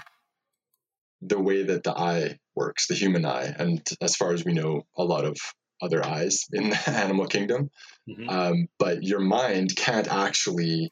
the 1.22 1.40
way 1.40 1.64
that 1.64 1.84
the 1.84 1.98
eye 1.98 2.38
works, 2.56 2.88
the 2.88 2.96
human 2.96 3.26
eye, 3.26 3.54
and 3.58 3.82
as 4.02 4.16
far 4.16 4.34
as 4.34 4.44
we 4.46 4.54
know, 4.54 4.84
a 4.98 5.04
lot 5.04 5.26
of 5.26 5.38
other 5.82 6.06
eyes 6.06 6.46
in 6.52 6.70
the 6.72 6.90
animal 6.90 7.28
kingdom. 7.28 7.70
Mhm. 8.10 8.30
Um, 8.30 8.68
but 8.80 9.04
your 9.04 9.20
mind 9.20 9.76
can't 9.76 10.08
actually 10.08 10.92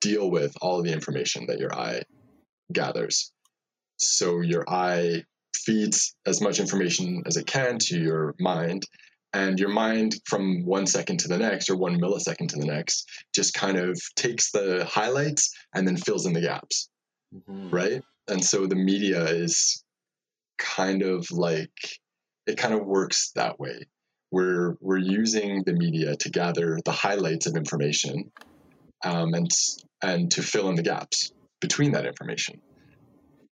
deal 0.00 0.30
with 0.30 0.54
all 0.62 0.78
of 0.78 0.84
the 0.84 0.92
information 0.92 1.46
that 1.46 1.58
your 1.58 1.74
eye 1.74 2.02
gathers. 2.72 3.32
So 3.96 4.40
your 4.40 4.64
eye 4.68 5.24
feeds 5.54 6.14
as 6.26 6.40
much 6.40 6.58
information 6.58 7.22
as 7.26 7.36
it 7.36 7.46
can 7.46 7.78
to 7.78 7.98
your 7.98 8.34
mind, 8.40 8.84
and 9.32 9.58
your 9.60 9.68
mind 9.68 10.16
from 10.24 10.64
one 10.64 10.86
second 10.86 11.18
to 11.20 11.28
the 11.28 11.38
next 11.38 11.70
or 11.70 11.76
one 11.76 12.00
millisecond 12.00 12.48
to 12.48 12.56
the 12.58 12.66
next 12.66 13.08
just 13.34 13.54
kind 13.54 13.78
of 13.78 14.00
takes 14.16 14.50
the 14.50 14.84
highlights 14.90 15.54
and 15.74 15.86
then 15.86 15.96
fills 15.96 16.26
in 16.26 16.32
the 16.32 16.40
gaps 16.40 16.88
Mhm. 17.34 17.72
right? 17.72 18.02
And 18.28 18.44
so 18.44 18.66
the 18.66 18.76
media 18.76 19.24
is 19.24 19.84
kind 20.58 21.02
of 21.02 21.30
like 21.30 22.00
it 22.46 22.56
kind 22.56 22.74
of 22.74 22.84
works 22.84 23.30
that 23.36 23.60
way. 23.60 23.86
We're 24.32 24.76
we're 24.80 24.98
using 24.98 25.62
the 25.64 25.72
media 25.72 26.16
to 26.16 26.30
gather 26.30 26.78
the 26.84 26.92
highlights 26.92 27.46
of 27.46 27.56
information, 27.56 28.32
um, 29.04 29.34
and 29.34 29.48
and 30.02 30.30
to 30.32 30.42
fill 30.42 30.68
in 30.68 30.76
the 30.76 30.82
gaps 30.82 31.32
between 31.60 31.92
that 31.92 32.06
information. 32.06 32.60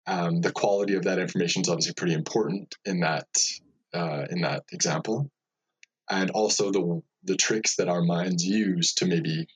Um, 0.06 0.40
the 0.40 0.52
quality 0.52 0.94
of 0.94 1.04
that 1.04 1.18
information 1.18 1.62
is 1.62 1.68
obviously 1.68 1.94
pretty 1.94 2.14
important 2.14 2.76
in 2.84 3.00
that 3.00 3.28
uh, 3.92 4.26
in 4.30 4.40
that 4.42 4.64
example, 4.72 5.30
and 6.10 6.30
also 6.30 6.70
the 6.70 7.02
the 7.24 7.36
tricks 7.36 7.76
that 7.76 7.88
our 7.88 8.02
minds 8.02 8.44
use 8.44 8.94
to 8.94 9.06
maybe 9.06 9.46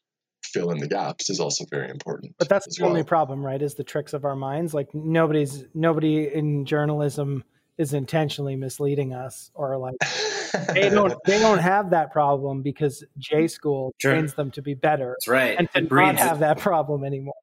fill 0.43 0.71
in 0.71 0.79
the 0.79 0.89
gaps 0.89 1.31
is 1.31 1.41
also 1.41 1.65
very 1.71 1.89
important. 1.89 2.35
But 2.39 2.49
that's 2.49 2.67
as 2.67 2.75
the 2.75 2.85
only 2.85 3.05
problem, 3.05 3.45
right? 3.45 3.61
Is 3.63 3.75
the 3.75 3.85
tricks 3.85 4.13
of 4.13 4.25
our 4.25 4.37
minds. 4.37 4.75
Like 4.75 4.95
nobody's 4.95 5.65
nobody 5.75 6.29
in 6.33 6.65
journalism 6.67 7.45
is 7.79 7.95
intentionally 7.95 8.55
misleading 8.55 9.15
us 9.15 9.51
or 9.55 9.79
like 9.79 9.95
they 10.75 10.91
don't 10.91 11.15
they 11.25 11.39
don't 11.39 11.59
have 11.59 11.91
that 11.91 12.13
problem 12.13 12.63
because 12.63 13.03
J 13.19 13.49
school 13.49 13.95
Sure. 13.99 14.13
trains 14.13 14.35
them 14.35 14.51
to 14.53 14.63
be 14.63 14.75
better 14.75 15.17
That's 15.19 15.29
right. 15.29 15.57
and 15.59 15.71
to 15.73 15.81
not 15.81 15.89
breeds 15.89 16.19
have 16.21 16.41
that 16.41 16.59
problem 16.59 17.05
anymore. 17.05 17.35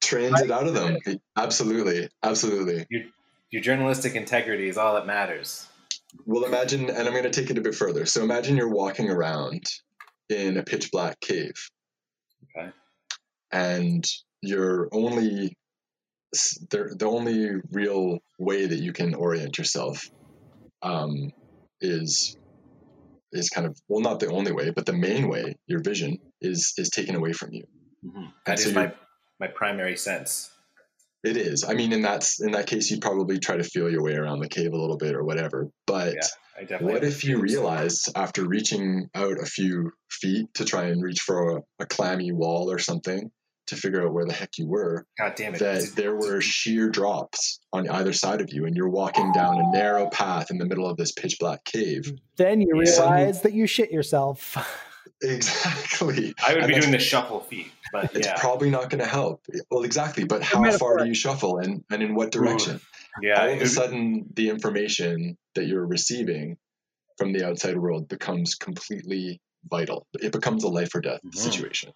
Trains 0.00 0.40
it 0.40 0.50
out 0.50 0.66
of 0.66 0.74
them. 0.74 0.98
Absolutely, 1.36 2.08
absolutely. 2.22 2.86
your 3.50 3.62
journalistic 3.62 4.14
integrity 4.14 4.68
is 4.68 4.76
all 4.76 4.94
that 4.94 5.06
matters. 5.06 5.66
Well, 6.24 6.44
imagine, 6.44 6.88
and 6.88 7.06
I'm 7.06 7.12
going 7.12 7.24
to 7.24 7.30
take 7.30 7.50
it 7.50 7.58
a 7.58 7.60
bit 7.60 7.74
further. 7.74 8.06
So 8.06 8.22
imagine 8.22 8.56
you're 8.56 8.68
walking 8.70 9.10
around 9.10 9.64
in 10.28 10.56
a 10.56 10.62
pitch 10.62 10.90
black 10.90 11.20
cave. 11.20 11.54
Okay. 12.56 12.70
And 13.52 14.04
your 14.42 14.88
only, 14.92 15.56
the, 16.70 16.94
the 16.98 17.06
only 17.06 17.50
real 17.70 18.18
way 18.38 18.66
that 18.66 18.78
you 18.78 18.92
can 18.92 19.14
orient 19.14 19.58
yourself 19.58 20.10
um, 20.82 21.32
is 21.80 22.36
is 23.30 23.50
kind 23.50 23.66
of 23.66 23.78
well 23.88 24.00
not 24.00 24.20
the 24.20 24.26
only 24.28 24.52
way 24.52 24.70
but 24.70 24.86
the 24.86 24.92
main 24.92 25.28
way 25.28 25.54
your 25.66 25.80
vision 25.82 26.16
is 26.40 26.72
is 26.78 26.88
taken 26.88 27.14
away 27.14 27.30
from 27.30 27.52
you 27.52 27.62
That 28.46 28.58
so 28.58 28.70
is 28.70 28.74
my 28.74 28.92
my 29.40 29.46
primary 29.48 29.96
sense. 29.96 30.50
It 31.24 31.36
is 31.36 31.64
i 31.64 31.74
mean 31.74 31.92
in 31.92 32.02
that 32.02 32.24
in 32.40 32.52
that 32.52 32.66
case 32.66 32.90
you'd 32.90 33.00
probably 33.02 33.38
try 33.38 33.56
to 33.56 33.64
feel 33.64 33.90
your 33.90 34.02
way 34.02 34.14
around 34.14 34.38
the 34.40 34.48
cave 34.48 34.72
a 34.72 34.76
little 34.76 34.96
bit 34.96 35.14
or 35.14 35.24
whatever 35.24 35.68
but 35.86 36.14
Yeah, 36.14 36.78
What 36.80 37.04
if 37.04 37.24
you 37.24 37.36
cubes. 37.38 37.52
realized 37.52 38.10
after 38.16 38.44
reaching 38.46 39.08
out 39.14 39.38
a 39.40 39.46
few 39.46 39.92
feet 40.10 40.46
to 40.54 40.64
try 40.64 40.84
and 40.86 41.02
reach 41.02 41.20
for 41.20 41.58
a, 41.58 41.60
a 41.80 41.86
clammy 41.86 42.32
wall 42.32 42.70
or 42.70 42.78
something 42.78 43.30
to 43.68 43.76
figure 43.76 44.04
out 44.04 44.12
where 44.14 44.24
the 44.24 44.32
heck 44.32 44.50
you 44.58 44.66
were, 44.66 45.06
God 45.18 45.34
damn 45.36 45.54
it! 45.54 45.58
that 45.60 45.84
there 45.94 46.16
were 46.16 46.40
sheer 46.40 46.88
drops 46.88 47.60
on 47.72 47.86
either 47.88 48.12
side 48.14 48.40
of 48.40 48.52
you 48.52 48.64
and 48.64 48.74
you're 48.74 48.88
walking 48.88 49.30
down 49.32 49.60
a 49.60 49.70
narrow 49.70 50.08
path 50.08 50.50
in 50.50 50.56
the 50.58 50.64
middle 50.64 50.88
of 50.88 50.96
this 50.96 51.12
pitch 51.12 51.36
black 51.38 51.62
cave? 51.64 52.10
Then 52.36 52.60
you 52.62 52.68
Yeah. 52.74 52.80
realize 52.80 53.42
that 53.42 53.52
you 53.52 53.66
shit 53.66 53.90
yourself. 53.92 54.56
Exactly. 55.22 56.34
I 56.46 56.54
would 56.54 56.64
And 56.64 56.72
be 56.74 56.80
doing 56.80 56.92
the 56.92 56.98
shuffle 56.98 57.40
feet, 57.40 57.72
but 57.92 58.14
It's 58.14 58.26
yeah, 58.26 58.36
probably 58.38 58.70
not 58.70 58.90
going 58.90 59.00
to 59.00 59.06
help. 59.08 59.42
Well, 59.70 59.82
exactly. 59.82 60.24
But 60.24 60.42
how 60.42 60.70
far 60.78 60.98
do 60.98 61.06
you 61.06 61.14
shuffle 61.14 61.58
and, 61.58 61.84
and 61.90 62.02
in 62.02 62.14
what 62.14 62.30
direction? 62.30 62.80
yeah. 63.20 63.42
All 63.42 63.48
of 63.52 63.60
a 63.60 63.66
sudden, 63.68 64.26
the 64.34 64.48
information 64.48 65.36
that 65.54 65.66
you're 65.66 65.86
receiving 65.86 66.56
from 67.16 67.32
the 67.32 67.46
outside 67.46 67.76
world 67.76 68.08
becomes 68.08 68.54
completely 68.54 69.40
vital. 69.68 70.06
It 70.20 70.32
becomes 70.32 70.62
a 70.64 70.68
life 70.68 70.94
or 70.94 71.00
death 71.00 71.20
Mhm. 71.24 71.34
situation. 71.34 71.92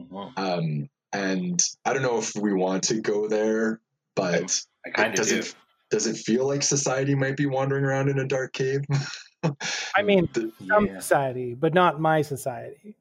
Mhm. 0.00 0.32
Um, 0.36 0.88
and 1.12 1.60
I 1.84 1.92
don't 1.92 2.02
know 2.02 2.18
if 2.18 2.34
we 2.36 2.52
want 2.52 2.84
to 2.84 3.00
go 3.00 3.28
there, 3.28 3.80
but 4.14 4.60
I 4.86 4.90
kind 4.90 5.10
of 5.10 5.16
does 5.16 5.28
do. 5.30 5.38
it 5.38 5.54
does 5.90 6.06
it 6.06 6.16
feel 6.18 6.46
like 6.46 6.62
society 6.62 7.14
might 7.14 7.36
be 7.36 7.46
wandering 7.46 7.82
around 7.84 8.08
in 8.10 8.18
a 8.18 8.26
dark 8.26 8.52
cave? 8.52 8.82
I 9.42 10.02
mean, 10.02 10.28
some 10.68 10.86
Yeah. 10.86 10.98
society, 11.00 11.54
but 11.54 11.74
not 11.74 12.00
my 12.00 12.22
society. 12.22 12.94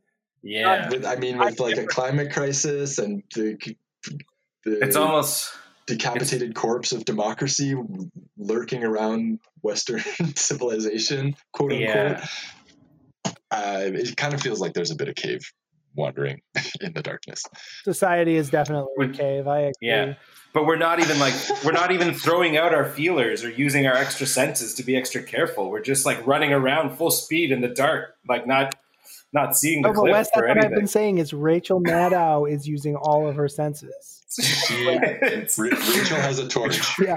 yeah. 0.44 0.90
with, 0.90 1.06
I 1.06 1.16
mean, 1.16 1.38
with 1.38 1.60
like 1.60 1.78
a 1.78 1.86
climate 1.86 2.32
crisis 2.32 2.98
and 3.00 3.24
the, 3.36 3.58
the 4.64 4.80
It's 4.84 4.96
almost 4.96 5.50
decapitated 5.88 6.54
corpse 6.54 6.92
of 6.92 7.06
democracy 7.06 7.76
lurking 8.38 8.84
around 8.84 9.40
Western 9.62 10.00
civilization, 10.36 11.36
quote 11.54 11.72
unquote. 11.72 11.88
yeah. 11.96 12.26
Uh, 13.50 13.84
it 13.94 14.18
kind 14.18 14.34
of 14.34 14.42
feels 14.42 14.60
like 14.60 14.74
there's 14.74 14.92
a 14.92 14.96
bit 14.96 15.08
of 15.08 15.16
cave 15.16 15.40
wandering 15.98 16.42
in 16.82 16.94
the 16.94 17.02
darkness. 17.02 17.44
Society 17.84 18.36
is 18.36 18.50
definitely 18.50 19.06
a 19.06 19.10
cave. 19.10 19.48
I 19.48 19.60
agree. 19.60 19.74
Yeah. 19.82 20.14
But 20.54 20.66
we're 20.66 20.78
not 20.78 21.00
even 21.00 21.20
like 21.20 21.34
we're 21.66 21.74
not 21.74 21.92
even 21.92 22.14
throwing 22.14 22.58
out 22.58 22.74
our 22.74 22.86
feelers 22.86 23.44
or 23.44 23.50
using 23.50 23.86
our 23.86 23.96
extra 23.96 24.26
senses 24.26 24.74
to 24.76 24.84
be 24.84 24.96
extra 24.96 25.22
careful. 25.22 25.70
We're 25.70 25.82
just 25.82 26.06
like 26.06 26.26
running 26.26 26.54
around 26.54 26.98
full 26.98 27.12
speed 27.12 27.52
in 27.52 27.62
the 27.62 27.68
dark, 27.68 28.16
like 28.28 28.48
not 28.48 28.74
not 29.34 29.56
seeing 29.56 29.82
the 29.82 29.90
Oh, 29.90 29.94
but 29.94 30.00
cliff 30.00 30.12
Wes, 30.14 30.30
or 30.36 30.48
that's 30.48 30.56
what 30.56 30.66
I've 30.66 30.76
been 30.76 30.88
saying 30.88 31.18
is 31.18 31.34
Rachel 31.34 31.82
Maddow 31.82 32.50
is 32.50 32.68
using 32.68 32.96
all 32.96 33.28
of 33.28 33.36
her 33.36 33.48
senses. 33.48 34.17
It's- 34.40 35.58
Ra- 35.58 35.70
Rachel 35.70 36.18
has 36.18 36.40
a 36.40 36.48
torch. 36.50 36.82
Yeah. 37.00 37.16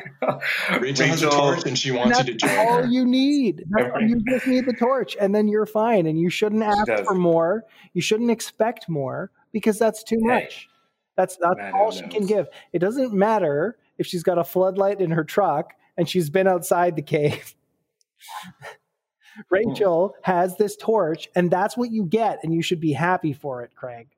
Rachel, 0.80 1.06
has 1.06 1.22
a 1.22 1.30
torch 1.30 1.64
and 1.66 1.76
she 1.78 1.90
wants 1.90 2.18
you 2.18 2.24
to 2.24 2.32
That's 2.32 2.42
join 2.54 2.66
all 2.66 2.82
her. 2.82 2.86
you 2.88 3.04
need. 3.04 3.64
That's 3.70 3.84
all- 3.90 3.96
Every- 3.96 4.08
you 4.10 4.22
just 4.28 4.46
need 4.46 4.66
the 4.66 4.72
torch, 4.72 5.16
and 5.20 5.34
then 5.34 5.48
you're 5.48 5.66
fine. 5.66 6.06
And 6.06 6.18
you 6.20 6.30
shouldn't 6.30 6.62
ask 6.62 6.86
for 7.04 7.14
more. 7.14 7.64
You 7.94 8.00
shouldn't 8.02 8.30
expect 8.30 8.88
more 8.88 9.30
because 9.52 9.78
that's 9.78 10.02
too 10.04 10.18
Hey. 10.22 10.34
much. 10.44 10.68
That's 11.16 11.36
that's 11.36 11.58
Maddow 11.58 11.74
all 11.74 11.90
she 11.90 12.06
can 12.06 12.24
give. 12.26 12.48
It 12.72 12.78
doesn't 12.78 13.12
matter 13.12 13.76
if 13.98 14.06
she's 14.06 14.22
got 14.22 14.38
a 14.38 14.44
floodlight 14.44 15.00
in 15.00 15.10
her 15.10 15.24
truck 15.24 15.72
and 15.96 16.08
she's 16.08 16.30
been 16.30 16.46
outside 16.46 16.96
the 16.96 17.02
cave. 17.02 17.54
Rachel 19.50 20.14
has 20.22 20.56
this 20.56 20.76
torch, 20.76 21.28
and 21.34 21.50
that's 21.50 21.76
what 21.76 21.90
you 21.90 22.04
get, 22.04 22.40
and 22.42 22.52
you 22.54 22.62
should 22.62 22.80
be 22.80 22.92
happy 22.92 23.32
for 23.32 23.62
it, 23.62 23.70
Craig. 23.74 24.08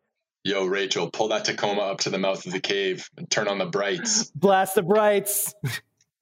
Yo, 0.45 0.67
Rachel, 0.67 1.09
pull 1.11 1.29
that 1.29 1.45
Tacoma 1.45 1.83
up 1.83 2.01
to 2.01 2.11
the 2.11 2.19
mouth 2.19 2.45
of 2.47 2.53
the 2.53 2.61
cave 2.61 3.09
and 3.17 3.31
turn 3.31 3.47
on 3.49 3.59
the 3.59 3.67
brights. 3.67 4.25
Blast 4.35 4.75
the 4.75 4.83
brights, 4.83 5.55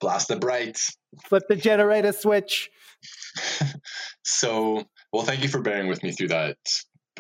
Blast 0.01 0.29
the 0.29 0.37
brights. 0.37 0.97
flip 1.27 1.45
the 1.49 1.57
generator 1.57 2.13
switch. 2.13 2.71
So, 4.23 4.85
well, 5.13 5.23
thank 5.25 5.43
you 5.43 5.49
for 5.49 5.61
bearing 5.61 5.89
with 5.89 6.03
me 6.03 6.13
through 6.13 6.29
that 6.29 6.57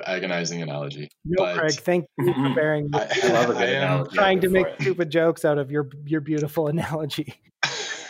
agonizing 0.06 0.62
analogy. 0.62 1.08
No, 1.24 1.44
But- 1.44 1.58
Craig, 1.58 1.72
thank 1.72 2.04
you 2.18 2.26
for 2.26 2.32
mm-hmm. 2.38 2.54
bearing. 2.54 2.90
I, 2.94 2.98
I 3.24 3.28
love 3.32 3.50
a 3.50 3.52
good 3.54 3.62
I 3.62 3.66
am, 3.66 3.82
analogy. 3.82 4.16
trying 4.16 4.40
to 4.42 4.48
make 4.48 4.66
it. 4.66 4.80
stupid 4.80 5.10
jokes 5.10 5.44
out 5.44 5.58
of 5.58 5.70
your 5.70 5.88
your 6.04 6.20
beautiful 6.20 6.66
analogy. 6.74 7.34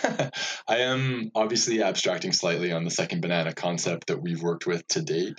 I 0.68 0.78
am 0.78 1.30
obviously 1.34 1.82
abstracting 1.82 2.32
slightly 2.32 2.72
on 2.72 2.84
the 2.84 2.90
second 2.90 3.20
banana 3.22 3.52
concept 3.52 4.06
that 4.08 4.22
we've 4.22 4.42
worked 4.42 4.66
with 4.66 4.86
to 4.88 5.02
date. 5.02 5.38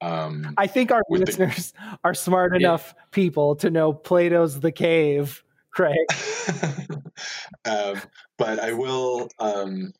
Um, 0.00 0.54
I 0.58 0.66
think 0.66 0.90
our 0.92 1.02
With 1.08 1.20
the- 1.20 1.26
listeners 1.26 1.72
are 2.04 2.14
smart 2.14 2.52
Yeah. 2.54 2.68
enough 2.68 2.94
people 3.10 3.56
to 3.56 3.70
know 3.70 3.92
Plato's 3.92 4.60
The 4.60 4.72
Cave, 4.72 5.42
Craig. 5.72 5.96
um, 7.64 8.00
but 8.38 8.58
I 8.60 8.72
will. 8.72 9.28
Um, 9.38 9.92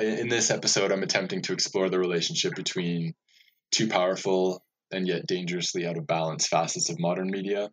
in 0.00 0.28
this 0.28 0.50
episode, 0.50 0.92
I'm 0.92 1.02
attempting 1.02 1.42
to 1.42 1.52
explore 1.52 1.90
the 1.90 1.98
relationship 1.98 2.54
between 2.54 3.14
two 3.70 3.86
powerful 3.88 4.64
and 4.90 5.06
yet 5.06 5.26
dangerously 5.26 5.86
out 5.86 5.98
of 5.98 6.06
balance 6.06 6.46
facets 6.46 6.88
of 6.88 6.98
modern 6.98 7.30
media 7.30 7.68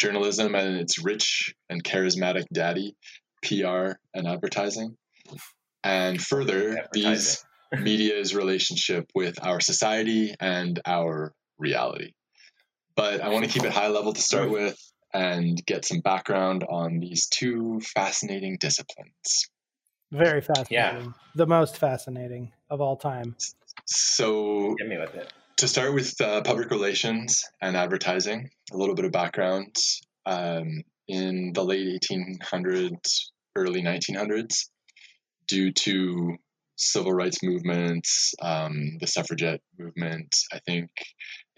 journalism 0.00 0.54
and 0.54 0.76
its 0.76 1.02
rich 1.02 1.54
and 1.68 1.82
charismatic 1.82 2.44
daddy, 2.52 2.94
PR 3.42 3.92
and 4.14 4.26
advertising. 4.26 4.96
And 5.84 6.20
further, 6.20 6.86
these 6.92 7.44
media's 7.78 8.34
relationship 8.34 9.10
with 9.14 9.42
our 9.44 9.60
society 9.60 10.34
and 10.40 10.80
our 10.84 11.32
reality. 11.58 12.12
But 12.96 13.20
I 13.20 13.28
want 13.28 13.44
to 13.44 13.50
keep 13.50 13.64
it 13.64 13.72
high 13.72 13.88
level 13.88 14.12
to 14.12 14.20
start 14.20 14.50
with 14.50 14.76
and 15.14 15.64
get 15.66 15.84
some 15.84 16.00
background 16.00 16.64
on 16.68 16.98
these 16.98 17.28
two 17.28 17.80
fascinating 17.94 18.58
disciplines. 18.58 19.48
Very 20.10 20.40
fascinating. 20.40 21.04
Yeah. 21.04 21.12
The 21.34 21.46
most 21.46 21.78
fascinating 21.78 22.52
of 22.70 22.80
all 22.80 22.96
time. 22.96 23.36
So, 23.86 24.74
Get 24.78 24.88
me 24.88 24.98
with 24.98 25.14
it. 25.14 25.32
to 25.58 25.68
start 25.68 25.94
with 25.94 26.20
uh, 26.20 26.42
public 26.42 26.70
relations 26.70 27.44
and 27.60 27.76
advertising, 27.76 28.50
a 28.72 28.76
little 28.76 28.94
bit 28.94 29.04
of 29.04 29.12
background. 29.12 29.76
Um, 30.26 30.82
in 31.08 31.52
the 31.54 31.64
late 31.64 32.02
1800s, 32.02 33.30
early 33.56 33.82
1900s, 33.82 34.68
due 35.46 35.72
to 35.72 36.36
civil 36.76 37.12
rights 37.12 37.42
movements, 37.42 38.34
um, 38.40 38.98
the 39.00 39.06
suffragette 39.06 39.60
movement, 39.78 40.36
I 40.52 40.60
think 40.60 40.90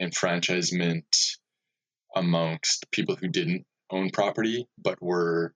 enfranchisement 0.01 1.05
amongst 2.17 2.91
people 2.91 3.17
who 3.17 3.29
didn't 3.29 3.67
own 3.91 4.11
property 4.11 4.67
but 4.79 5.01
were 5.03 5.55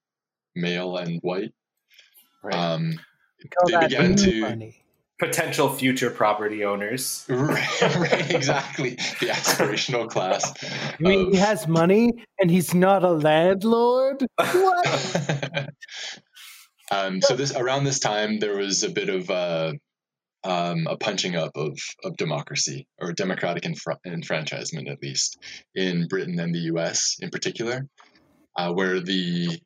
male 0.55 0.97
and 0.97 1.19
white. 1.21 1.53
Right. 2.43 2.53
Um, 2.55 2.99
They 3.67 3.77
began 3.79 4.15
to- 4.15 4.41
money. 4.41 4.84
Potential 5.17 5.69
future 5.69 6.09
property 6.09 6.65
owners. 6.65 7.25
right, 7.29 7.81
right, 7.81 8.31
exactly. 8.31 8.91
The 9.21 9.27
aspirational 9.27 10.09
class. 10.09 10.53
You 10.99 11.07
mean 11.07 11.31
he 11.31 11.37
has 11.37 11.67
money 11.67 12.11
and 12.39 12.49
he's 12.49 12.73
not 12.73 13.03
a 13.03 13.11
landlord? 13.11 14.25
What? 14.37 15.69
um, 16.91 17.21
so 17.21 17.35
this 17.35 17.53
around 17.53 17.83
this 17.83 17.99
time 17.99 18.39
there 18.39 18.55
was 18.55 18.83
a 18.83 18.89
bit 18.89 19.09
of 19.09 19.29
uh, 19.29 19.73
um, 20.45 20.87
a 20.87 20.97
punching 20.97 21.35
up 21.35 21.51
of, 21.55 21.77
of 22.03 22.15
democracy 22.17 22.87
or 22.99 23.11
democratic 23.11 23.63
enfra- 23.63 23.97
enfranchisement 24.05 24.87
at 24.87 25.01
least 25.01 25.37
in 25.73 26.07
Britain 26.07 26.39
and 26.39 26.53
the 26.53 26.65
U.S. 26.71 27.17
in 27.19 27.29
particular, 27.29 27.87
uh, 28.55 28.71
where 28.71 29.01
the 29.01 29.59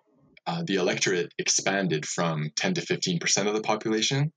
uh, 0.47 0.63
the 0.65 0.75
electorate 0.75 1.31
expanded 1.38 2.05
from 2.07 2.49
10 2.55 2.75
to 2.75 2.81
15 2.81 3.19
percent 3.19 3.47
of 3.47 3.53
the 3.53 3.62
population 3.62 4.31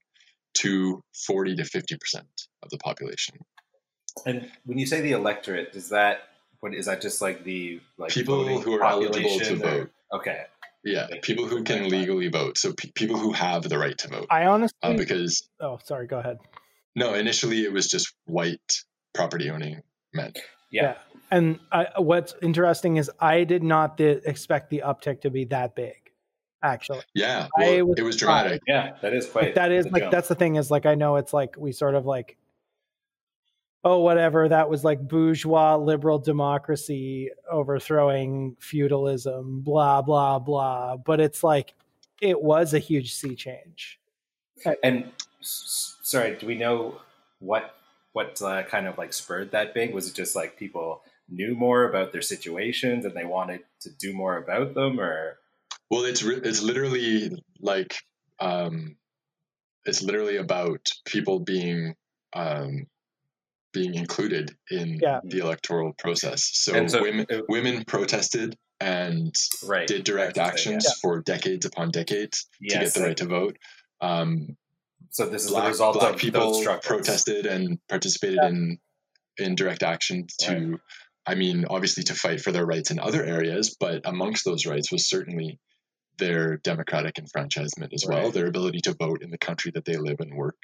to 0.54 1.02
40 1.26 1.56
to 1.56 1.64
50 1.64 1.96
percent 1.96 2.26
of 2.62 2.70
the 2.70 2.78
population. 2.78 3.36
And 4.26 4.50
when 4.64 4.78
you 4.78 4.86
say 4.86 5.00
the 5.00 5.12
electorate, 5.12 5.74
is 5.74 5.88
that 5.88 6.18
what 6.60 6.74
is 6.74 6.86
that 6.86 7.00
just 7.00 7.20
like 7.22 7.44
the 7.44 7.80
like 7.98 8.12
People 8.12 8.60
who 8.60 8.74
are 8.74 8.84
eligible 8.84 9.38
to 9.38 9.52
or- 9.54 9.56
vote. 9.56 9.90
Okay. 10.12 10.42
Yeah, 10.84 11.06
people 11.22 11.46
who 11.46 11.62
can 11.62 11.88
legally 11.88 12.26
vote. 12.28 12.58
So 12.58 12.72
pe- 12.72 12.90
people 12.90 13.16
who 13.16 13.30
have 13.32 13.62
the 13.62 13.78
right 13.78 13.96
to 13.98 14.08
vote. 14.08 14.26
I 14.30 14.46
honestly. 14.46 14.76
Uh, 14.82 14.94
because 14.94 15.48
oh, 15.60 15.78
sorry. 15.84 16.08
Go 16.08 16.18
ahead. 16.18 16.38
no, 16.96 17.14
initially 17.14 17.62
it 17.64 17.72
was 17.72 17.86
just 17.86 18.12
white 18.26 18.82
property 19.14 19.48
owning 19.48 19.82
men. 20.12 20.32
Yeah. 20.72 20.96
And 21.30 21.60
I, 21.70 21.86
what's 21.98 22.34
interesting 22.42 22.96
is 22.96 23.10
I 23.20 23.44
did 23.44 23.62
not 23.62 23.96
th- 23.96 24.22
expect 24.26 24.70
the 24.70 24.82
uptick 24.84 25.20
to 25.22 25.30
be 25.30 25.44
that 25.46 25.74
big. 25.76 26.01
Actually, 26.62 27.02
Yeah, 27.14 27.48
well, 27.58 27.86
was 27.86 27.98
it 27.98 28.02
was 28.02 28.16
dramatic. 28.16 28.62
Yeah, 28.66 28.94
that 29.02 29.12
is 29.12 29.26
quite. 29.26 29.44
like, 29.46 29.54
that 29.54 29.72
is 29.72 29.86
like 29.90 30.02
jump. 30.02 30.12
that's 30.12 30.28
the 30.28 30.34
thing 30.34 30.56
is 30.56 30.70
like 30.70 30.86
I 30.86 30.94
know 30.94 31.16
it's 31.16 31.32
like 31.32 31.56
we 31.58 31.72
sort 31.72 31.94
of 31.94 32.06
like 32.06 32.36
oh 33.84 33.98
whatever 33.98 34.48
that 34.48 34.70
was 34.70 34.84
like 34.84 35.00
bourgeois 35.08 35.76
liberal 35.76 36.20
democracy 36.20 37.30
overthrowing 37.50 38.56
feudalism 38.60 39.60
blah 39.60 40.00
blah 40.00 40.38
blah 40.38 40.96
but 40.96 41.18
it's 41.18 41.42
like 41.42 41.74
it 42.20 42.40
was 42.40 42.74
a 42.74 42.78
huge 42.78 43.12
sea 43.12 43.34
change 43.34 43.98
And 44.82 45.10
sorry, 45.40 46.36
do 46.36 46.46
we 46.46 46.54
know 46.54 47.00
what 47.38 47.74
what 48.12 48.40
uh, 48.42 48.62
kind 48.64 48.86
of 48.86 48.98
like 48.98 49.12
spurred 49.12 49.50
that 49.52 49.74
big? 49.74 49.94
Was 49.94 50.08
it 50.08 50.14
just 50.14 50.36
like 50.36 50.58
people 50.58 51.02
knew 51.28 51.54
more 51.54 51.84
about 51.84 52.12
their 52.12 52.22
situations 52.22 53.04
and 53.04 53.14
they 53.14 53.24
wanted 53.24 53.60
to 53.80 53.90
do 53.90 54.12
more 54.12 54.36
about 54.36 54.74
them, 54.74 55.00
or 55.00 55.38
Well, 55.92 56.04
it's 56.06 56.22
re- 56.22 56.40
it's 56.42 56.62
literally 56.62 57.30
like 57.60 57.94
um, 58.40 58.96
it's 59.84 60.00
literally 60.02 60.38
about 60.38 60.90
people 61.04 61.40
being 61.40 61.94
um, 62.32 62.86
being 63.74 63.94
included 63.94 64.56
in 64.70 64.98
Yeah. 65.02 65.20
the 65.22 65.40
electoral 65.40 65.92
process. 65.98 66.48
So, 66.54 66.86
so- 66.86 67.02
women 67.02 67.26
women 67.46 67.84
protested 67.84 68.56
and 68.80 69.34
right? 69.64 69.86
did 69.86 70.04
direct 70.04 70.36
That's 70.36 70.62
the 70.62 70.64
thing, 70.64 70.76
actions 70.76 70.98
for 71.02 71.20
decades 71.20 71.66
upon 71.66 71.90
decades 71.90 72.48
yeah. 72.58 72.78
to 72.78 72.84
get 72.86 72.94
the 72.94 73.02
right 73.02 73.16
to 73.18 73.26
vote. 73.26 73.58
Um, 74.00 74.56
So 75.10 75.26
this 75.26 75.44
is 75.44 75.50
the 75.52 75.60
result 75.60 76.00
black 76.00 76.14
of 76.14 76.20
people 76.20 76.62
those 76.62 76.66
protested 76.82 77.44
and 77.44 77.78
participated 77.90 78.38
in 78.42 78.78
in 79.36 79.54
direct 79.56 79.82
action 79.82 80.26
to 80.40 80.78
i 81.26 81.34
mean 81.34 81.64
obviously 81.68 82.02
to 82.04 82.14
fight 82.14 82.40
for 82.40 82.52
their 82.52 82.66
rights 82.66 82.90
in 82.90 82.98
other 82.98 83.24
areas 83.24 83.76
but 83.80 84.02
amongst 84.04 84.44
those 84.44 84.66
rights 84.66 84.90
was 84.92 85.08
certainly 85.08 85.58
their 86.22 86.56
democratic 86.58 87.18
enfranchisement 87.18 87.92
as 87.92 88.04
well 88.08 88.30
their 88.30 88.46
ability 88.46 88.80
to 88.80 88.94
vote 88.94 89.22
in 89.22 89.30
the 89.30 89.38
country 89.38 89.70
that 89.74 89.84
they 89.84 89.96
live 89.96 90.20
and 90.20 90.34
work 90.34 90.56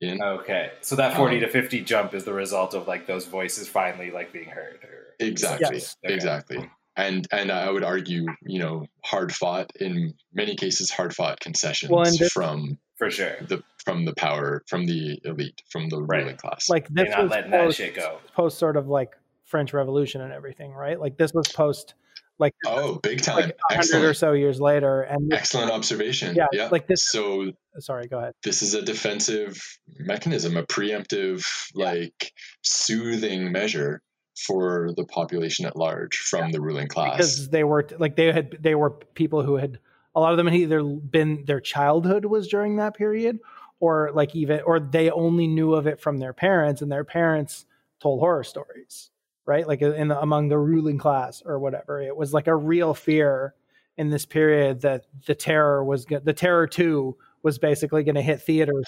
in 0.00 0.20
Okay, 0.22 0.72
so 0.82 0.96
that 0.96 1.16
forty 1.16 1.36
Um, 1.36 1.42
to 1.42 1.48
fifty 1.48 1.80
jump 1.80 2.12
is 2.12 2.24
the 2.24 2.32
result 2.34 2.74
of 2.74 2.86
like 2.88 3.06
those 3.06 3.24
voices 3.26 3.66
finally 3.68 4.10
like 4.10 4.30
being 4.32 4.48
heard. 4.50 4.80
Or, 4.84 5.14
exactly 5.20 5.76
Yes. 5.78 5.96
Okay. 6.04 6.14
exactly 6.14 6.70
and 6.98 7.26
and 7.32 7.50
i 7.50 7.70
would 7.70 7.84
argue 7.84 8.26
you 8.42 8.58
know 8.58 8.84
hard 9.04 9.34
fought 9.34 9.70
in 9.80 10.12
many 10.34 10.54
cases 10.56 10.90
hard 10.90 11.14
fought 11.14 11.40
concessions 11.40 11.90
Well, 11.90 12.04
this- 12.04 12.30
from 12.32 12.78
for 12.96 13.10
sure. 13.10 13.36
the 13.48 13.62
from 13.84 14.04
the 14.04 14.14
power 14.14 14.62
from 14.66 14.84
the 14.86 15.18
elite 15.24 15.62
from 15.70 15.88
the 15.88 16.02
Right. 16.02 16.22
ruling 16.22 16.36
class 16.36 16.68
like 16.68 16.88
They're 16.88 17.04
this 17.06 17.14
not 17.14 17.22
was 17.24 17.30
letting 17.30 17.50
that 17.52 17.64
post, 17.64 17.76
shit 17.78 17.94
go. 17.94 18.18
post 18.34 18.58
sort 18.58 18.76
of 18.76 18.88
like 18.88 19.16
french 19.44 19.72
revolution 19.72 20.20
and 20.20 20.32
everything 20.32 20.72
right 20.74 20.98
like 21.00 21.16
this 21.16 21.32
was 21.32 21.48
post 21.48 21.94
like 22.38 22.54
oh 22.66 22.98
big 23.02 23.22
time. 23.22 23.36
like 23.36 23.56
100 23.70 23.70
or 23.70 23.78
excellent. 23.78 24.16
so 24.16 24.32
years 24.32 24.60
later 24.60 25.02
and 25.02 25.30
this- 25.30 25.38
excellent 25.40 25.70
observation. 25.70 26.34
Yeah, 26.34 26.46
yeah. 26.52 26.68
like 26.70 26.86
this- 26.86 27.08
so 27.10 27.52
sorry 27.78 28.06
go 28.08 28.18
ahead. 28.18 28.32
this 28.42 28.62
is 28.62 28.74
a 28.74 28.82
defensive 28.82 29.60
mechanism, 29.98 30.56
a 30.56 30.62
preemptive, 30.64 31.44
like 31.74 32.32
soothing 32.62 33.52
measure 33.52 34.02
for 34.46 34.90
the 34.96 35.04
population 35.04 35.64
at 35.64 35.76
large 35.76 36.16
from 36.18 36.52
the 36.52 36.60
ruling 36.60 36.88
class. 36.88 37.16
because 37.16 37.48
they 37.48 37.64
were 37.64 37.86
like 37.98 38.16
they 38.16 38.30
had 38.32 38.56
they 38.60 38.74
were 38.74 38.90
people 38.90 39.42
who 39.42 39.56
had 39.56 39.78
a 40.14 40.20
lot 40.20 40.32
of 40.32 40.36
them 40.36 40.46
had 40.46 40.56
either 40.56 40.82
been 40.82 41.44
their 41.46 41.60
childhood 41.60 42.24
was 42.26 42.46
during 42.48 42.76
that 42.76 42.94
period 42.94 43.38
or 43.80 44.10
like 44.14 44.34
even 44.36 44.60
or 44.66 44.78
they 44.78 45.10
only 45.10 45.46
knew 45.46 45.72
of 45.74 45.86
it 45.86 46.00
from 46.00 46.18
their 46.18 46.32
parents 46.34 46.82
and 46.82 46.92
their 46.92 47.04
parents 47.04 47.64
told 48.00 48.20
horror 48.20 48.44
stories 48.44 49.10
right 49.46 49.66
like 49.66 49.82
uh, 49.82 49.92
in 49.92 50.08
the, 50.08 50.20
among 50.20 50.48
the 50.48 50.58
ruling 50.58 50.98
class 50.98 51.42
or 51.44 51.58
whatever 51.58 52.00
it 52.00 52.16
was 52.16 52.32
like 52.32 52.46
a 52.46 52.54
real 52.54 52.94
fear 52.94 53.54
in 53.96 54.10
this 54.10 54.26
period 54.26 54.82
that 54.82 55.06
the 55.26 55.34
terror 55.34 55.84
was 55.84 56.04
go- 56.04 56.20
the 56.20 56.32
terror 56.32 56.66
too 56.66 57.16
was 57.42 57.58
basically 57.58 58.02
going 58.02 58.16
to 58.16 58.22
hit 58.22 58.42
theaters 58.42 58.84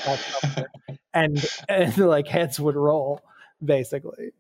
and 1.15 1.45
and 1.69 1.97
like 1.99 2.27
heads 2.27 2.61
would 2.61 2.77
roll 2.77 3.21
basically 3.65 4.33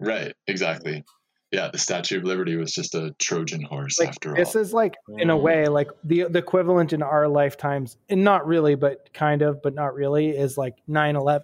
right, 0.00 0.34
exactly. 0.46 1.04
Yeah, 1.50 1.68
the 1.70 1.78
Statue 1.78 2.16
of 2.16 2.24
Liberty 2.24 2.56
was 2.56 2.72
just 2.72 2.94
a 2.94 3.14
Trojan 3.18 3.60
horse 3.60 4.00
like 4.00 4.08
after 4.08 4.34
this 4.34 4.48
all. 4.48 4.60
This 4.62 4.68
is 4.68 4.72
like 4.72 4.94
in 5.18 5.28
a 5.28 5.36
way 5.36 5.66
like 5.66 5.90
the 6.02 6.24
the 6.30 6.38
equivalent 6.38 6.94
in 6.94 7.02
our 7.02 7.28
lifetimes 7.28 7.98
and 8.08 8.24
not 8.24 8.46
really 8.46 8.74
but 8.74 9.12
kind 9.12 9.42
of 9.42 9.60
but 9.62 9.74
not 9.74 9.94
really 9.94 10.30
is 10.30 10.56
like 10.56 10.76
9-11 10.88 11.42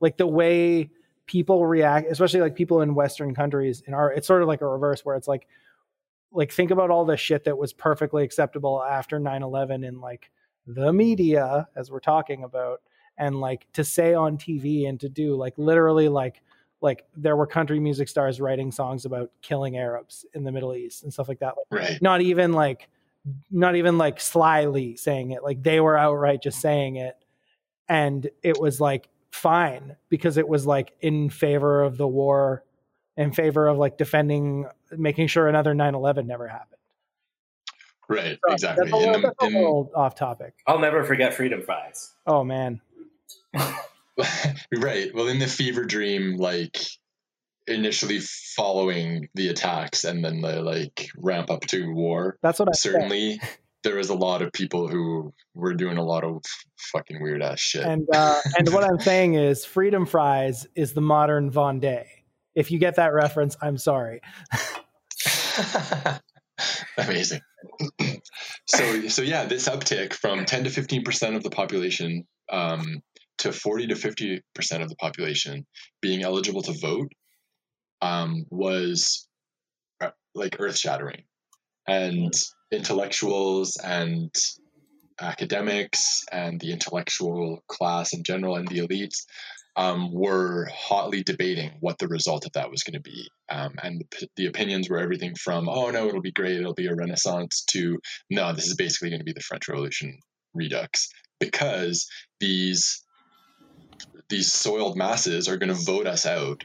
like 0.00 0.16
the 0.16 0.26
way 0.26 0.90
people 1.26 1.66
react 1.66 2.10
especially 2.10 2.40
like 2.40 2.54
people 2.54 2.82
in 2.82 2.94
western 2.94 3.34
countries 3.34 3.82
in 3.86 3.94
our 3.94 4.12
it's 4.12 4.26
sort 4.26 4.42
of 4.42 4.48
like 4.48 4.60
a 4.60 4.66
reverse 4.66 5.04
where 5.04 5.16
it's 5.16 5.28
like 5.28 5.46
like 6.32 6.52
think 6.52 6.70
about 6.70 6.90
all 6.90 7.04
the 7.04 7.16
shit 7.16 7.44
that 7.44 7.56
was 7.56 7.72
perfectly 7.72 8.22
acceptable 8.22 8.82
after 8.82 9.18
9-11 9.18 9.86
in 9.86 10.00
like 10.00 10.30
the 10.66 10.92
media 10.92 11.68
as 11.76 11.90
we're 11.90 12.00
talking 12.00 12.44
about 12.44 12.80
and 13.18 13.40
like 13.40 13.66
to 13.72 13.82
say 13.84 14.14
on 14.14 14.36
tv 14.36 14.88
and 14.88 15.00
to 15.00 15.08
do 15.08 15.34
like 15.36 15.54
literally 15.56 16.08
like 16.08 16.42
like 16.80 17.06
there 17.16 17.36
were 17.36 17.46
country 17.46 17.80
music 17.80 18.08
stars 18.08 18.40
writing 18.40 18.70
songs 18.70 19.04
about 19.04 19.30
killing 19.42 19.76
arabs 19.76 20.26
in 20.34 20.44
the 20.44 20.52
middle 20.52 20.74
east 20.74 21.02
and 21.02 21.12
stuff 21.12 21.28
like 21.28 21.38
that. 21.38 21.54
Like, 21.56 21.82
right, 21.82 22.02
not 22.02 22.20
even 22.20 22.52
like 22.52 22.88
not 23.50 23.76
even 23.76 23.98
like 23.98 24.20
slyly 24.20 24.96
saying 24.96 25.32
it. 25.32 25.42
Like 25.42 25.62
they 25.62 25.80
were 25.80 25.98
outright 25.98 26.42
just 26.42 26.60
saying 26.60 26.96
it. 26.96 27.16
And 27.88 28.28
it 28.42 28.60
was 28.60 28.80
like 28.80 29.08
fine 29.36 29.96
because 30.08 30.36
it 30.36 30.48
was 30.48 30.66
like 30.66 30.92
in 31.00 31.30
favor 31.30 31.82
of 31.82 31.96
the 31.96 32.08
war 32.08 32.64
in 33.16 33.32
favor 33.32 33.66
of 33.68 33.78
like 33.78 33.96
defending 33.98 34.66
making 34.96 35.26
sure 35.26 35.48
another 35.48 35.74
9-11 35.74 36.26
never 36.26 36.48
happened 36.48 36.80
right, 38.08 38.38
So 38.46 38.52
exactly. 38.52 38.84
that's 38.90 38.92
a, 38.92 38.96
little, 38.96 39.14
In 39.14 39.22
the, 39.22 39.28
that's 39.28 39.42
a 39.42 39.46
in, 39.46 39.54
little 39.54 39.90
off 39.94 40.14
topic 40.14 40.54
I'll 40.66 40.78
never 40.78 41.04
forget 41.04 41.34
freedom 41.34 41.62
fries. 41.62 42.12
oh 42.26 42.44
man 42.44 42.80
right. 44.76 45.14
Well, 45.14 45.28
in 45.28 45.38
the 45.38 45.46
fever 45.46 45.84
dream, 45.84 46.36
like 46.36 46.78
initially 47.66 48.20
following 48.20 49.28
the 49.34 49.48
attacks 49.48 50.04
and 50.04 50.24
then 50.24 50.40
the 50.40 50.62
like 50.62 51.08
ramp 51.16 51.50
up 51.50 51.62
to 51.66 51.92
war, 51.92 52.38
that's 52.42 52.58
what 52.58 52.68
i 52.68 52.72
said. 52.72 52.92
certainly 52.92 53.40
there 53.86 53.96
was 53.96 54.10
a 54.10 54.14
lot 54.14 54.42
of 54.42 54.52
people 54.52 54.88
who 54.88 55.32
were 55.54 55.74
doing 55.74 55.96
a 55.96 56.04
lot 56.04 56.24
of 56.24 56.42
fucking 56.92 57.22
weird 57.22 57.42
ass 57.42 57.60
shit. 57.60 57.84
and 57.84 58.06
uh 58.12 58.40
and 58.58 58.72
what 58.72 58.84
i'm 58.84 58.98
saying 58.98 59.34
is 59.34 59.64
freedom 59.64 60.04
fries 60.04 60.66
is 60.74 60.92
the 60.92 61.00
modern 61.00 61.50
vendée 61.50 62.04
if 62.54 62.70
you 62.70 62.78
get 62.78 62.96
that 62.96 63.12
reference 63.12 63.56
i'm 63.62 63.78
sorry 63.78 64.20
Amazing. 66.98 67.40
so 68.66 69.08
so 69.08 69.22
yeah, 69.22 69.44
this 69.44 69.68
uptick 69.68 70.14
from 70.14 70.44
10 70.44 70.64
to 70.64 70.70
15 70.70 71.04
percent 71.04 71.36
of 71.36 71.42
the 71.42 71.50
population 71.50 72.26
um, 72.50 73.02
to 73.38 73.52
40 73.52 73.88
to 73.88 73.96
50 73.96 74.42
percent 74.54 74.82
of 74.82 74.88
the 74.88 74.96
population 74.96 75.66
being 76.00 76.22
eligible 76.22 76.62
to 76.62 76.72
vote 76.72 77.12
um, 78.00 78.46
was 78.50 79.28
uh, 80.00 80.10
like 80.34 80.56
earth 80.58 80.78
shattering, 80.78 81.24
and 81.86 82.32
intellectuals 82.70 83.76
and 83.82 84.34
academics 85.20 86.24
and 86.30 86.60
the 86.60 86.72
intellectual 86.72 87.62
class 87.68 88.12
in 88.12 88.22
general 88.22 88.56
and 88.56 88.68
the 88.68 88.78
elites 88.78 89.24
um, 89.76 90.12
were 90.12 90.68
hotly 90.74 91.22
debating 91.22 91.72
what 91.80 91.98
the 91.98 92.08
result 92.08 92.46
of 92.46 92.52
that 92.52 92.70
was 92.70 92.82
going 92.82 92.94
to 92.94 93.00
be. 93.00 93.28
Um, 93.50 93.74
and 93.82 94.02
the, 94.10 94.28
the 94.36 94.46
opinions 94.46 94.88
were 94.88 94.98
everything 94.98 95.34
from, 95.34 95.68
oh 95.68 95.90
no, 95.90 96.08
it'll 96.08 96.22
be 96.22 96.32
great, 96.32 96.58
it'll 96.58 96.74
be 96.74 96.86
a 96.86 96.94
renaissance, 96.94 97.64
to 97.68 97.98
no, 98.30 98.52
this 98.54 98.66
is 98.66 98.76
basically 98.76 99.10
going 99.10 99.20
to 99.20 99.24
be 99.24 99.34
the 99.34 99.40
French 99.40 99.68
Revolution 99.68 100.18
redux 100.54 101.10
because 101.38 102.08
these 102.40 103.02
these 104.28 104.52
soiled 104.52 104.96
masses 104.96 105.46
are 105.48 105.58
going 105.58 105.68
to 105.68 105.84
vote 105.84 106.06
us 106.06 106.26
out, 106.26 106.64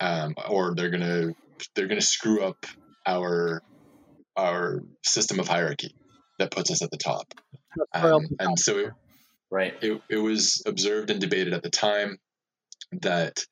um, 0.00 0.34
or 0.48 0.74
they're 0.74 0.90
going 0.90 1.02
to 1.02 1.34
they're 1.74 1.86
going 1.86 2.00
to 2.00 2.06
screw 2.06 2.42
up 2.42 2.66
our 3.06 3.62
our 4.38 4.84
system 5.04 5.40
of 5.40 5.48
hierarchy 5.48 5.94
that 6.38 6.52
puts 6.52 6.70
us 6.70 6.82
at 6.82 6.90
the 6.90 6.96
top. 6.96 7.34
Um, 7.92 8.28
and 8.38 8.58
so 8.58 8.78
it, 8.78 8.92
Right. 9.50 9.74
it, 9.82 10.00
it 10.08 10.18
was 10.18 10.62
observed 10.66 11.10
and 11.10 11.20
debated 11.20 11.54
at 11.54 11.62
the 11.62 11.70
time 11.70 12.18
that 13.00 13.44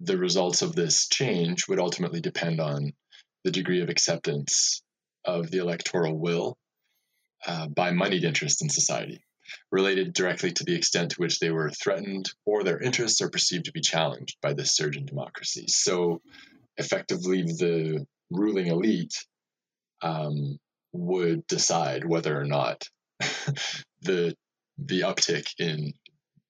the 0.00 0.18
results 0.18 0.62
of 0.62 0.74
this 0.74 1.08
change 1.08 1.66
would 1.68 1.78
ultimately 1.78 2.20
depend 2.20 2.60
on 2.60 2.92
the 3.44 3.50
degree 3.50 3.80
of 3.80 3.88
acceptance 3.88 4.82
of 5.24 5.50
the 5.50 5.58
electoral 5.58 6.18
will 6.18 6.56
uh, 7.46 7.68
by 7.68 7.92
moneyed 7.92 8.24
interests 8.24 8.60
in 8.60 8.68
society, 8.68 9.24
related 9.70 10.12
directly 10.12 10.52
to 10.52 10.64
the 10.64 10.74
extent 10.74 11.12
to 11.12 11.20
which 11.20 11.38
they 11.38 11.50
were 11.50 11.70
threatened 11.70 12.28
or 12.44 12.62
their 12.62 12.80
interests 12.80 13.20
are 13.20 13.30
perceived 13.30 13.66
to 13.66 13.72
be 13.72 13.80
challenged 13.80 14.36
by 14.42 14.52
this 14.52 14.74
surge 14.74 14.96
in 14.96 15.06
democracy. 15.06 15.64
So, 15.68 16.20
effectively, 16.76 17.42
the 17.42 18.04
ruling 18.30 18.66
elite 18.66 19.14
um, 20.02 20.58
would 20.92 21.46
decide 21.46 22.04
whether 22.04 22.38
or 22.38 22.44
not 22.44 22.84
the 24.02 24.34
the 24.78 25.00
uptick 25.00 25.48
in 25.58 25.92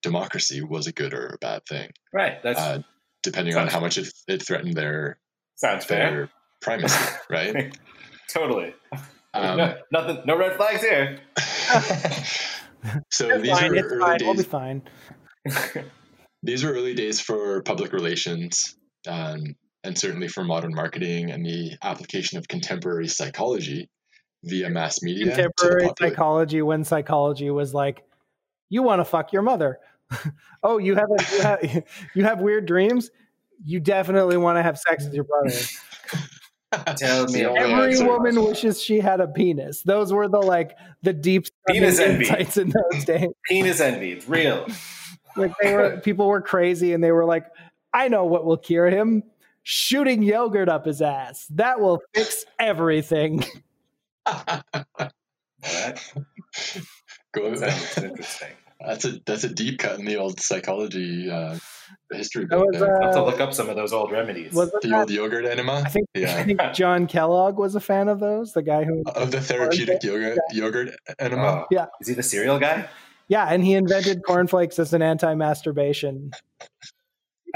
democracy 0.02 0.60
was 0.62 0.86
a 0.86 0.92
good 0.92 1.14
or 1.14 1.26
a 1.34 1.38
bad 1.38 1.62
thing, 1.68 1.90
Right. 2.12 2.42
That's 2.42 2.58
uh, 2.60 2.82
depending 3.22 3.56
on 3.56 3.66
how 3.68 3.80
much 3.80 3.98
it, 3.98 4.08
it 4.28 4.42
threatened 4.46 4.74
their 4.74 5.18
sounds 5.56 5.84
fair. 5.84 6.28
primacy, 6.60 7.14
right? 7.30 7.76
totally. 8.32 8.74
Um, 9.34 9.58
no, 9.58 9.76
nothing. 9.92 10.22
No 10.24 10.34
red 10.38 10.56
flags 10.56 10.80
here. 10.80 11.18
so 13.10 13.28
It's 13.28 13.42
these 13.42 13.58
fine. 13.58 13.68
were 13.70 13.76
It's 13.76 13.92
early 13.92 14.00
fine. 14.00 14.18
We'll 14.22 14.32
be 14.32 14.36
days. 14.38 14.46
fine. 14.46 14.82
These 16.42 16.64
were 16.64 16.72
early 16.72 16.94
days 16.94 17.20
for 17.20 17.60
public 17.62 17.92
relations, 17.92 18.76
um, 19.06 19.54
and 19.86 19.96
certainly 19.96 20.28
for 20.28 20.44
modern 20.44 20.74
marketing 20.74 21.30
and 21.30 21.44
the 21.44 21.76
application 21.82 22.38
of 22.38 22.48
contemporary 22.48 23.08
psychology 23.08 23.88
via 24.44 24.68
mass 24.68 25.02
media. 25.02 25.26
Contemporary 25.26 25.90
psychology 25.98 26.60
when 26.62 26.84
psychology 26.84 27.50
was 27.50 27.72
like, 27.72 28.04
you 28.68 28.82
want 28.82 29.00
to 29.00 29.04
fuck 29.04 29.32
your 29.32 29.42
mother. 29.42 29.78
oh, 30.62 30.78
you 30.78 30.94
have, 30.94 31.08
a, 31.10 31.22
you 31.34 31.42
have 31.42 31.84
you 32.14 32.24
have 32.24 32.40
weird 32.40 32.66
dreams. 32.66 33.10
You 33.64 33.80
definitely 33.80 34.36
want 34.36 34.58
to 34.58 34.62
have 34.62 34.78
sex 34.78 35.04
with 35.04 35.14
your 35.14 35.24
brother. 35.24 35.56
Tell 36.96 37.26
me 37.26 37.40
The 37.40 37.48
only 37.48 37.60
Every 37.60 37.92
answer. 37.92 38.06
woman 38.06 38.44
wishes 38.44 38.82
she 38.82 39.00
had 39.00 39.20
a 39.20 39.28
penis. 39.28 39.82
Those 39.82 40.12
were 40.12 40.28
the 40.28 40.38
like 40.38 40.76
the 41.02 41.12
deep 41.12 41.46
Penis 41.68 41.98
envy. 41.98 42.28
in 42.28 42.72
those 42.92 43.04
days. 43.06 43.28
Penis 43.48 43.80
envy. 43.80 44.12
It's 44.12 44.28
real. 44.28 44.66
Like 45.36 45.52
they 45.62 45.74
were 45.74 45.98
people 45.98 46.26
were 46.28 46.42
crazy 46.42 46.92
and 46.92 47.02
they 47.02 47.12
were 47.12 47.24
like, 47.24 47.46
I 47.94 48.08
know 48.08 48.24
what 48.24 48.44
will 48.44 48.56
cure 48.56 48.90
him. 48.90 49.22
Shooting 49.68 50.22
yogurt 50.22 50.68
up 50.68 50.86
his 50.86 51.02
ass. 51.02 51.44
That 51.50 51.80
will 51.80 52.00
fix 52.14 52.44
everything. 52.60 53.44
That 55.62 56.00
Go- 57.32 57.54
sounds 57.56 57.98
interesting. 57.98 58.48
that's 58.80 59.04
a 59.04 59.18
that's 59.26 59.42
a 59.42 59.48
deep 59.48 59.80
cut 59.80 59.98
in 59.98 60.04
the 60.04 60.16
old 60.16 60.38
psychology 60.40 61.28
uh, 61.28 61.58
history 62.12 62.44
That 62.44 62.58
book. 62.58 62.66
was, 62.70 62.80
there. 62.80 62.96
I'll 62.96 63.02
have 63.08 63.14
to 63.14 63.22
uh, 63.22 63.24
look 63.24 63.40
up 63.40 63.52
some 63.54 63.68
of 63.68 63.74
those 63.74 63.92
old 63.92 64.12
remedies. 64.12 64.52
was 64.52 64.70
the 64.82 64.88
that- 64.88 65.00
old 65.00 65.10
yogurt 65.10 65.44
enema. 65.46 65.82
I 65.84 65.88
think 65.88 66.06
yeah. 66.14 66.36
I 66.36 66.44
think 66.44 66.60
John 66.72 67.08
Kellogg 67.08 67.58
was 67.58 67.74
a 67.74 67.80
fan 67.80 68.06
of 68.08 68.20
those. 68.20 68.52
The 68.52 68.62
guy 68.62 68.84
who 68.84 69.02
of 69.16 69.32
the 69.32 69.40
therapeutic 69.40 70.04
yogurt 70.04 70.38
yogurt 70.52 70.90
enema. 71.18 71.42
Oh. 71.62 71.64
Yeah. 71.72 71.86
Is 72.00 72.06
he 72.06 72.14
the 72.14 72.22
cereal 72.22 72.60
guy? 72.60 72.88
Yeah, 73.28 73.46
and 73.46 73.64
he 73.64 73.74
invented 73.74 74.22
cornflakes 74.24 74.78
as 74.78 74.92
an 74.94 75.02
anti-masturbation 75.02 76.30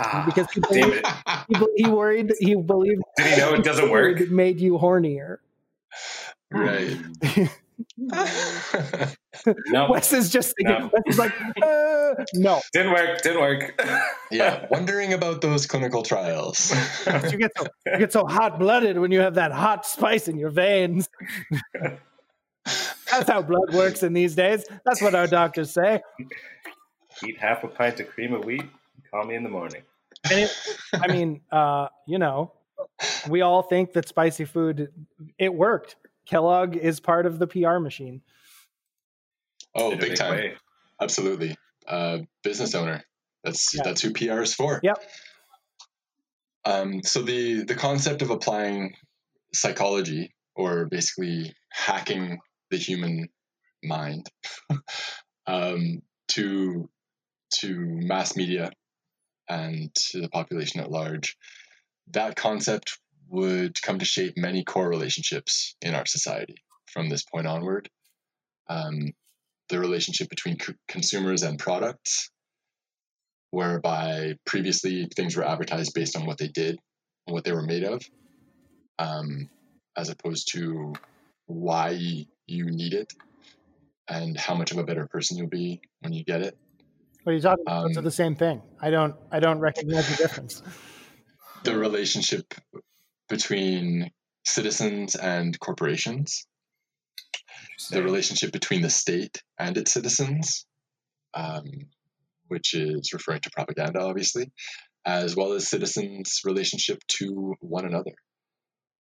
Ah, 0.03 0.23
because 0.27 0.47
people, 0.49 0.71
damn 0.73 0.93
it. 0.93 1.05
people 1.49 1.69
he 1.77 1.87
worried 1.89 2.33
he 2.41 2.55
believed 2.55 3.03
Did 3.17 3.27
he 3.27 3.37
know 3.41 3.53
it 3.55 3.63
doesn't 3.65 3.91
work? 3.91 4.21
it 4.21 4.31
made 4.31 4.59
you 4.61 4.79
hornier. 4.79 5.39
right. 6.51 6.97
No, 9.69 9.91
Wes 9.91 10.13
is 10.13 10.29
just 10.29 10.55
thinking, 10.57 10.79
No. 10.81 10.91
Wes 10.93 11.03
is 11.07 11.19
like, 11.19 11.33
uh, 11.63 12.15
no. 12.35 12.61
didn't 12.75 12.93
work. 12.93 13.23
Didn't 13.23 13.41
work. 13.41 13.81
yeah, 14.31 14.67
wondering 14.71 15.15
about 15.15 15.41
those 15.41 15.67
clinical 15.67 16.03
trials. 16.03 16.75
You 17.31 17.39
get 17.39 17.51
so 17.57 17.67
you 17.87 17.99
get 17.99 18.13
so 18.13 18.27
hot 18.27 18.59
blooded 18.59 18.99
when 18.99 19.11
you 19.13 19.21
have 19.21 19.35
that 19.37 19.51
hot 19.53 19.87
spice 19.87 20.29
in 20.29 20.37
your 20.39 20.51
veins. 20.51 21.09
That's 21.73 23.29
how 23.31 23.41
blood 23.41 23.73
works 23.73 24.03
in 24.03 24.13
these 24.13 24.35
days. 24.35 24.65
That's 24.85 25.01
what 25.01 25.15
our 25.15 25.27
doctors 25.27 25.71
say. 25.71 26.03
Eat 27.27 27.39
half 27.39 27.65
a 27.65 27.69
pint 27.69 27.99
of 28.01 28.09
cream 28.11 28.35
of 28.35 28.45
wheat. 28.45 28.65
Call 29.11 29.25
me 29.25 29.37
in 29.37 29.43
the 29.43 29.49
morning. 29.49 29.83
And 30.28 30.40
it, 30.40 30.50
I 30.94 31.06
mean, 31.12 31.40
uh, 31.50 31.88
you 32.06 32.18
know, 32.18 32.52
we 33.28 33.40
all 33.40 33.62
think 33.62 33.92
that 33.94 34.09
spicy 34.09 34.44
food 34.44 34.88
it 35.38 35.52
worked. 35.54 35.96
Kellogg 36.26 36.76
is 36.76 37.00
part 37.00 37.26
of 37.26 37.38
the 37.38 37.46
PR 37.46 37.78
machine. 37.78 38.20
Oh, 39.74 39.92
In 39.92 39.98
big 39.98 40.16
time. 40.16 40.33
way. 40.33 40.52
Absolutely. 41.00 41.56
Uh, 41.87 42.18
business 42.42 42.74
owner. 42.74 43.02
That's 43.44 43.74
Yeah. 43.74 43.83
that's 43.85 44.02
who 44.02 44.12
PR 44.12 44.42
is 44.42 44.54
for. 44.54 44.80
Yep. 44.83 45.02
Um, 46.64 47.02
so 47.02 47.22
the 47.22 47.64
the 47.64 47.74
concept 47.74 48.22
of 48.22 48.30
applying 48.30 48.94
psychology 49.54 50.35
or 50.54 50.87
basically 50.87 51.54
hacking 51.72 52.38
the 52.70 52.76
human 52.76 53.28
mind 53.83 54.26
um, 55.46 56.02
to 56.28 56.88
to 57.61 57.74
mass 57.78 58.37
media 58.37 58.70
and 59.51 59.93
to 59.95 60.21
the 60.21 60.29
population 60.31 60.81
at 60.81 60.91
large, 60.91 61.37
that 62.13 62.37
concept 62.37 62.99
would 63.29 63.81
come 63.83 63.99
to 63.99 64.05
shape 64.05 64.35
many 64.37 64.65
core 64.65 64.89
relationships 64.89 65.77
in 65.83 65.95
our 65.95 66.07
society 66.07 66.55
from 66.91 67.09
this 67.09 67.25
point 67.25 67.47
onward. 67.47 67.91
Um, 68.69 69.13
the 69.69 69.81
relationship 69.81 70.29
between 70.31 70.57
co- 70.57 70.73
consumers 70.89 71.43
and 71.43 71.59
products, 71.59 72.31
whereby 73.51 74.35
previously 74.47 75.09
things 75.17 75.37
were 75.37 75.47
advertised 75.47 75.93
based 75.95 76.17
on 76.17 76.27
what 76.27 76.39
they 76.39 76.49
did 76.49 76.79
and 77.27 77.35
what 77.35 77.45
they 77.45 77.53
were 77.53 77.63
made 77.63 77.85
of, 77.85 78.03
um, 78.99 79.49
as 79.97 80.09
opposed 80.09 80.53
to 80.53 80.95
why 81.47 81.91
you 82.47 82.71
need 82.71 82.95
it 82.95 83.13
and 84.09 84.37
how 84.37 84.55
much 84.55 84.71
of 84.71 84.79
a 84.79 84.85
better 84.85 85.07
person 85.09 85.37
you'll 85.37 85.49
be 85.49 85.81
when 86.01 86.13
you 86.13 86.25
get 86.25 86.43
it. 86.43 86.57
What 87.22 87.33
are 87.33 87.37
you 87.37 87.42
talking 87.42 87.64
about? 87.66 87.88
Those 87.88 87.96
Um, 87.98 88.04
the 88.04 88.11
same 88.11 88.35
thing. 88.35 88.62
I 88.80 88.90
don't 88.90 89.14
I 89.30 89.40
don't 89.40 89.59
recognize 89.59 90.09
the 90.09 90.16
difference. 90.16 90.62
The 91.62 91.76
relationship 91.76 92.54
between 93.28 94.11
citizens 94.46 95.14
and 95.14 95.61
corporations, 95.61 96.46
the 97.90 98.02
relationship 98.02 98.50
between 98.50 98.80
the 98.80 98.88
state 98.88 99.42
and 99.59 99.76
its 99.76 99.92
citizens, 99.92 100.64
um, 101.35 101.66
which 102.48 102.72
is 102.72 103.12
referring 103.12 103.42
to 103.42 103.50
propaganda, 103.50 104.00
obviously, 104.00 104.50
as 105.04 105.37
well 105.37 105.52
as 105.52 105.68
citizens' 105.68 106.40
relationship 106.44 106.98
to 107.09 107.54
one 107.61 107.85
another. 107.85 108.14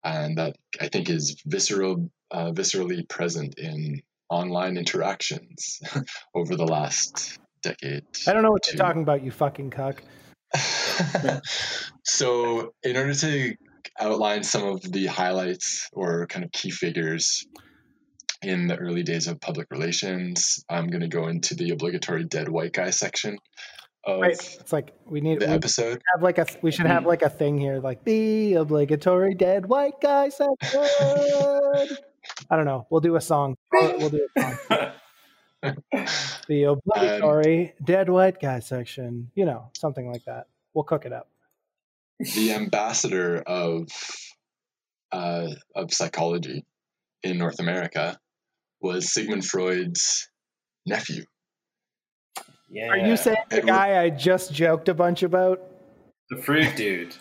And 0.03 0.39
that 0.39 0.57
I 0.81 0.89
think 0.89 1.11
is 1.11 1.41
visceral, 1.47 2.11
uh, 2.33 2.51
viscerally 2.51 3.09
present 3.09 3.57
in 3.57 4.03
online 4.29 4.77
interactions 4.77 5.81
over 6.35 6.57
the 6.57 6.67
last 6.67 7.39
decade. 7.63 8.05
I 8.27 8.33
don't 8.33 8.43
know 8.43 8.51
what 8.51 8.67
you're 8.67 8.77
talking 8.77 9.03
about, 9.03 9.23
you 9.23 9.31
fucking 9.31 9.71
cuck. 9.71 10.03
so, 12.05 12.73
in 12.83 12.97
order 12.97 13.15
to 13.15 13.55
outline 14.01 14.43
some 14.43 14.65
of 14.65 14.81
the 14.83 15.07
highlights 15.07 15.89
or 15.93 16.27
kind 16.27 16.45
of 16.45 16.53
key 16.53 16.71
figures 16.71 17.47
in 18.43 18.69
the 18.69 18.77
early 18.77 19.03
days 19.03 19.27
of 19.27 19.41
public 19.41 19.67
relations, 19.71 20.65
I'm 20.69 20.87
going 20.89 21.01
to 21.03 21.09
go 21.09 21.29
into 21.29 21.55
the 21.55 21.71
obligatory 21.71 22.25
dead 22.25 22.49
white 22.49 22.73
guy 22.73 22.91
section 22.91 23.39
of 24.05 24.21
Right. 24.21 24.33
It's 24.33 24.73
like 24.73 24.93
we 25.07 25.21
need 25.21 25.41
the 25.41 25.47
we 25.47 25.53
episode. 25.53 26.03
have 26.15 26.23
like 26.23 26.39
a 26.39 26.47
we 26.63 26.71
should 26.71 26.87
have 26.87 27.01
mm-hmm. 27.01 27.09
like 27.09 27.23
a 27.23 27.31
thing 27.31 27.59
here, 27.59 27.81
like 27.81 28.05
the 28.05 28.55
obligatory 28.55 29.35
dead 29.35 29.67
white 29.67 30.01
guy 30.01 30.29
section. 30.29 30.49
I 32.51 32.57
don't 32.57 32.65
know. 32.65 32.87
We'll 32.91 33.01
do 33.01 33.17
a 33.17 33.21
song. 33.21 33.57
We'll, 33.73 33.99
we'll 33.99 34.11
do 34.11 34.29
a 34.37 34.41
song. 34.43 34.91
The 35.63 36.63
obligatory 36.65 37.75
dead 37.85 38.09
white 38.09 38.41
guy 38.41 38.61
section. 38.61 39.31
You 39.35 39.45
know, 39.45 39.71
something 39.77 40.11
like 40.11 40.25
that. 40.25 40.47
We'll 40.75 40.85
cook 40.85 41.05
it 41.05 41.13
up. 41.13 41.29
the 42.21 42.53
ambassador 42.53 43.39
of 43.47 43.89
uh, 45.13 45.49
of 45.75 45.93
psychology 45.93 46.65
in 47.23 47.39
North 47.39 47.61
America 47.61 48.19
was 48.81 49.13
Sigmund 49.13 49.45
Freud's 49.45 50.29
nephew. 50.87 51.25
yeah. 52.71 52.89
Are 52.89 52.97
you 52.99 53.17
saying 53.17 53.37
the 53.51 53.57
Edward- 53.57 53.71
guy 53.73 54.03
I 54.03 54.11
just 54.11 54.53
joked 54.53 54.89
a 54.89 54.95
bunch 54.95 55.23
about? 55.23 55.61
the 56.31 56.37
Freud 56.43 56.75
dude? 56.77 57.15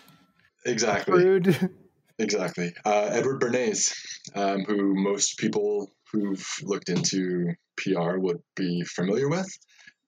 Exactly. 0.66 1.24
Rude. 1.24 1.70
Exactly. 2.20 2.74
Uh, 2.84 3.10
Edward 3.12 3.40
Bernays, 3.40 3.94
um, 4.34 4.64
who 4.64 4.92
most 5.00 5.38
people 5.38 5.88
who've 6.12 6.46
looked 6.62 6.88
into 6.88 7.52
PR 7.76 8.16
would 8.18 8.38
be 8.56 8.82
familiar 8.84 9.28
with. 9.28 9.48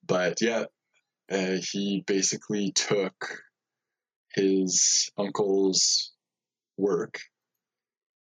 But 0.06 0.40
yeah, 0.40 0.64
uh, 1.30 1.56
he 1.72 2.02
basically 2.06 2.72
took 2.72 3.42
his 4.34 5.10
uncle's 5.18 6.12
work 6.76 7.18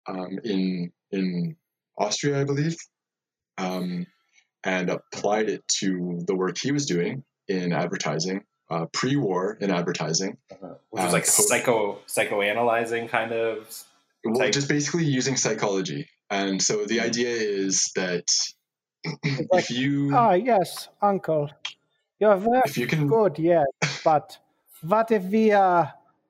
um, 0.06 0.38
in 0.44 0.90
in 1.10 1.56
Austria, 1.96 2.40
I 2.40 2.44
believe, 2.44 2.76
um, 3.56 4.06
and 4.64 4.90
applied 4.90 5.48
it 5.48 5.66
to 5.80 6.22
the 6.26 6.34
work 6.36 6.56
he 6.58 6.72
was 6.72 6.86
doing 6.86 7.24
in 7.48 7.72
advertising, 7.72 8.42
uh, 8.70 8.86
pre-war 8.92 9.56
in 9.60 9.70
advertising. 9.70 10.36
Uh-huh. 10.52 10.74
Which 10.90 11.02
was 11.02 11.10
Uh, 11.10 11.16
like 11.16 11.26
psycho 11.26 11.98
psychoanalyzing 12.06 13.08
kind 13.08 13.32
of. 13.32 13.84
Well, 14.24 14.34
Type. 14.40 14.52
just 14.52 14.68
basically 14.68 15.04
using 15.04 15.36
psychology. 15.36 16.08
And 16.30 16.62
so 16.62 16.84
the 16.84 17.00
idea 17.00 17.30
is 17.30 17.90
that 17.96 18.26
like, 19.52 19.64
if 19.64 19.70
you 19.70 20.14
Ah, 20.14 20.34
yes, 20.34 20.88
uncle. 21.00 21.50
You're 22.20 22.36
very 22.36 22.62
if 22.66 22.76
you 22.76 22.86
can 22.86 23.06
good, 23.06 23.38
yes. 23.38 23.66
But 24.04 24.38
what 24.82 25.10
if 25.10 25.24
we 25.24 25.52
uh, 25.52 25.86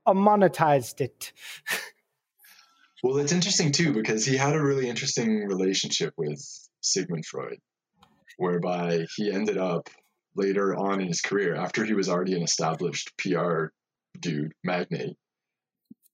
monetized 0.07 1.01
it? 1.01 1.33
well 3.03 3.19
it's 3.19 3.33
interesting 3.33 3.71
too 3.73 3.93
because 3.93 4.27
he 4.27 4.37
had 4.37 4.55
a 4.55 4.63
really 4.63 4.89
interesting 4.89 5.47
relationship 5.47 6.13
with 6.17 6.41
Sigmund 6.81 7.25
Freud 7.27 7.59
whereby 8.39 9.05
he 9.17 9.31
ended 9.33 9.59
up 9.59 9.89
later 10.39 10.75
on 10.75 11.01
in 11.01 11.09
his 11.09 11.21
career, 11.21 11.55
after 11.57 11.85
he 11.85 11.93
was 11.93 12.09
already 12.09 12.35
an 12.35 12.43
established 12.43 13.13
PR 13.19 13.67
dude, 14.19 14.53
magnate, 14.65 15.17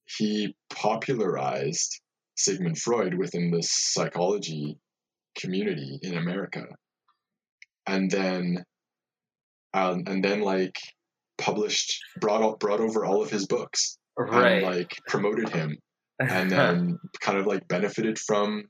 he 0.07 0.57
popularized 0.70 2.01
Sigmund 2.37 2.79
Freud 2.79 3.14
within 3.14 3.51
the 3.51 3.62
psychology 3.62 4.79
community 5.38 5.99
in 6.03 6.16
America. 6.16 6.64
And 7.87 8.11
then, 8.11 8.64
um, 9.73 10.05
and 10.07 10.25
then 10.25 10.40
like 10.40 10.77
published, 11.38 11.99
brought 12.20 12.59
brought 12.61 12.81
over 12.81 13.05
all 13.05 13.23
of 13.23 13.31
his 13.31 13.47
books, 13.47 13.99
Right. 14.16 14.62
and 14.62 14.77
like 14.77 14.97
promoted 15.09 15.49
him, 15.49 15.77
and 16.20 16.51
then 16.51 16.99
kind 17.20 17.38
of 17.38 17.47
like 17.47 17.66
benefited 17.68 18.18
from 18.18 18.64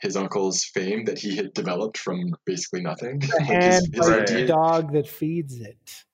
his 0.00 0.16
uncle's 0.16 0.64
fame 0.74 1.04
that 1.04 1.18
he 1.18 1.36
had 1.36 1.52
developed 1.54 1.96
from 1.98 2.34
basically 2.44 2.82
nothing. 2.82 3.20
The 3.20 3.26
Like, 3.38 3.46
hand 3.46 3.62
his- 3.86 3.94
his 3.94 4.08
bites 4.08 4.32
the 4.32 4.46
dog 4.46 4.92
that 4.94 5.06
feeds 5.08 5.60
it. 5.60 6.04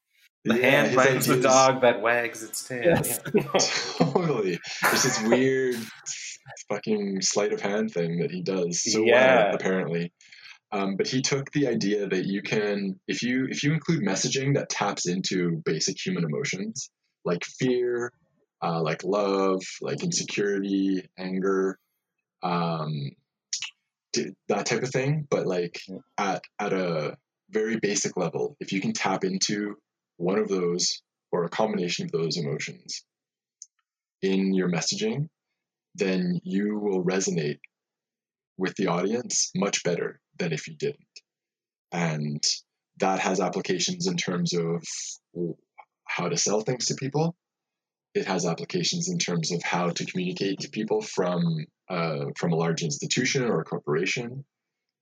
the 0.45 0.59
yeah, 0.59 0.71
hand 0.71 0.87
his 0.89 0.97
bites 0.97 1.27
the 1.27 1.41
dog 1.41 1.81
that 1.83 2.03
wags 2.03 2.43
its 2.43 2.67
tail. 2.69 2.83
Yes. 2.85 3.21
totally. 3.99 4.59
There's 4.83 5.03
this 5.05 5.23
weird 5.23 5.77
fucking 6.69 7.21
sleight 7.23 7.53
of 7.53 7.61
hand 7.61 7.93
thing 7.93 8.19
that 8.21 8.31
he 8.31 8.43
does 8.43 8.83
so 8.83 9.05
Yeah. 9.05 9.47
well, 9.47 9.55
apparently. 9.55 10.13
Um, 10.73 10.97
but 10.97 11.09
he 11.09 11.21
took 11.21 11.51
the 11.53 11.67
idea 11.67 12.07
that 12.09 12.27
you 12.27 12.43
can, 12.43 13.01
if 13.09 13.23
you 13.23 13.47
if 13.51 13.65
you 13.65 13.73
include 13.73 14.03
messaging 14.03 14.55
that 14.55 14.69
taps 14.69 15.09
into 15.09 15.61
basic 15.65 15.97
human 16.05 16.25
emotions 16.25 16.91
like 17.25 17.45
fear, 17.45 18.13
uh, 18.63 18.81
like 18.81 19.03
love, 19.05 19.63
like 19.81 20.03
insecurity, 20.05 21.09
anger, 21.19 21.79
um, 22.43 23.11
that 24.49 24.67
type 24.67 24.83
of 24.83 24.91
thing. 24.91 25.27
But 25.29 25.47
like 25.47 25.81
at 26.19 26.43
at 26.59 26.73
a 26.73 27.17
very 27.51 27.79
basic 27.81 28.17
level, 28.17 28.57
if 28.61 28.73
you 28.73 28.81
can 28.81 28.93
tap 28.93 29.25
into 29.25 29.77
one 30.19 30.39
of 30.39 30.49
those 30.49 31.03
or 31.33 31.45
a 31.45 31.49
combination 31.51 32.05
of 32.05 32.13
those 32.13 32.37
emotions 32.37 33.05
in 34.23 34.55
your 34.55 34.71
messaging, 34.71 35.29
then 35.95 36.41
you 36.45 36.79
will 36.79 37.05
resonate 37.05 37.59
with 38.57 38.75
the 38.77 38.89
audience 38.89 39.51
much 39.55 39.83
better 39.85 40.21
than 40.39 40.53
if 40.53 40.69
you 40.69 40.77
didn't. 40.77 40.99
And 41.93 42.43
that 42.99 43.19
has 43.21 43.41
applications 43.41 44.07
in 44.07 44.17
terms 44.17 44.53
of 44.53 44.85
how 46.07 46.29
to 46.29 46.37
sell 46.37 46.61
things 46.61 46.87
to 46.87 46.95
people. 46.95 47.35
It 48.15 48.27
has 48.27 48.45
applications 48.45 49.09
in 49.09 49.19
terms 49.19 49.53
of 49.53 49.63
how 49.63 49.91
to 49.91 50.05
communicate 50.05 50.61
to 50.61 50.71
people 50.71 51.01
from 51.01 51.43
uh, 51.89 52.27
from 52.37 52.53
a 52.53 52.57
large 52.57 52.83
institution 52.83 53.45
or 53.45 53.61
a 53.61 53.65
corporation, 53.65 54.45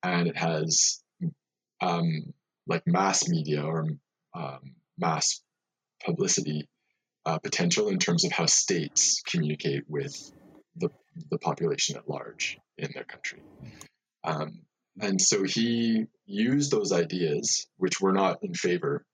and 0.02 0.28
it 0.28 0.36
has 0.36 1.02
um, 1.80 2.32
like 2.66 2.82
mass 2.86 3.28
media 3.28 3.62
or 3.62 3.86
um, 4.34 4.74
mass 4.98 5.42
publicity 6.04 6.68
uh, 7.26 7.38
potential 7.38 7.88
in 7.88 7.98
terms 7.98 8.24
of 8.24 8.32
how 8.32 8.46
states 8.46 9.22
communicate 9.26 9.84
with 9.88 10.32
the, 10.78 10.90
the 11.30 11.38
population 11.38 11.96
at 11.96 12.08
large 12.08 12.58
in 12.76 12.90
their 12.94 13.04
country. 13.04 13.40
Um, 14.24 14.60
and 15.00 15.20
so 15.20 15.44
he 15.44 16.06
used 16.26 16.70
those 16.70 16.92
ideas, 16.92 17.66
which 17.76 18.00
were 18.00 18.12
not 18.12 18.38
in 18.42 18.54
favor 18.54 19.04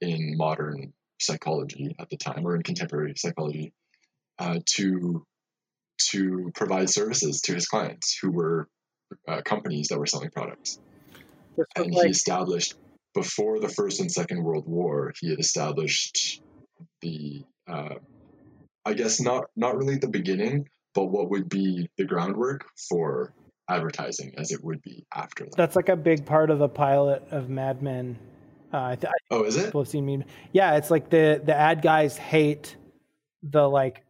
in 0.00 0.36
modern 0.36 0.92
psychology 1.18 1.94
at 1.98 2.08
the 2.10 2.16
time 2.16 2.46
or 2.46 2.56
in 2.56 2.62
contemporary 2.62 3.14
psychology, 3.16 3.72
uh, 4.38 4.58
to 4.74 5.24
to 5.98 6.50
provide 6.54 6.90
services 6.90 7.40
to 7.40 7.54
his 7.54 7.66
clients 7.66 8.18
who 8.20 8.30
were 8.30 8.68
uh, 9.26 9.40
companies 9.42 9.88
that 9.88 9.98
were 9.98 10.06
selling 10.06 10.30
products. 10.30 10.78
And 11.74 11.94
like 11.94 12.06
he 12.06 12.10
established 12.10 12.74
before 13.14 13.60
the 13.60 13.68
First 13.68 14.00
and 14.00 14.12
Second 14.12 14.42
World 14.42 14.66
War, 14.66 15.14
he 15.18 15.30
had 15.30 15.38
established 15.38 16.42
the, 17.00 17.44
uh, 17.66 17.94
I 18.84 18.92
guess 18.92 19.20
not 19.20 19.44
not 19.56 19.76
really 19.76 19.96
the 19.96 20.08
beginning, 20.08 20.68
but 20.96 21.06
what 21.06 21.30
would 21.30 21.48
be 21.48 21.88
the 21.98 22.04
groundwork 22.04 22.64
for 22.88 23.32
advertising 23.68 24.34
as 24.38 24.50
it 24.50 24.64
would 24.64 24.80
be 24.82 25.04
after 25.14 25.44
that. 25.44 25.56
that's 25.56 25.76
like 25.76 25.88
a 25.88 25.96
big 25.96 26.24
part 26.26 26.50
of 26.50 26.58
the 26.58 26.68
pilot 26.68 27.22
of 27.30 27.48
Mad 27.48 27.82
Men. 27.82 28.18
Uh, 28.72 28.78
I, 28.78 28.96
th- 28.96 29.12
Oh, 29.30 29.44
is 29.44 29.56
it? 29.56 29.66
people 29.66 29.82
have 29.82 29.88
seen 29.88 30.04
me. 30.06 30.24
Yeah, 30.52 30.76
it's 30.76 30.90
like 30.90 31.10
the 31.10 31.40
the 31.44 31.54
ad 31.54 31.82
guys 31.82 32.16
hate 32.16 32.76
the 33.42 33.68
like 33.68 34.04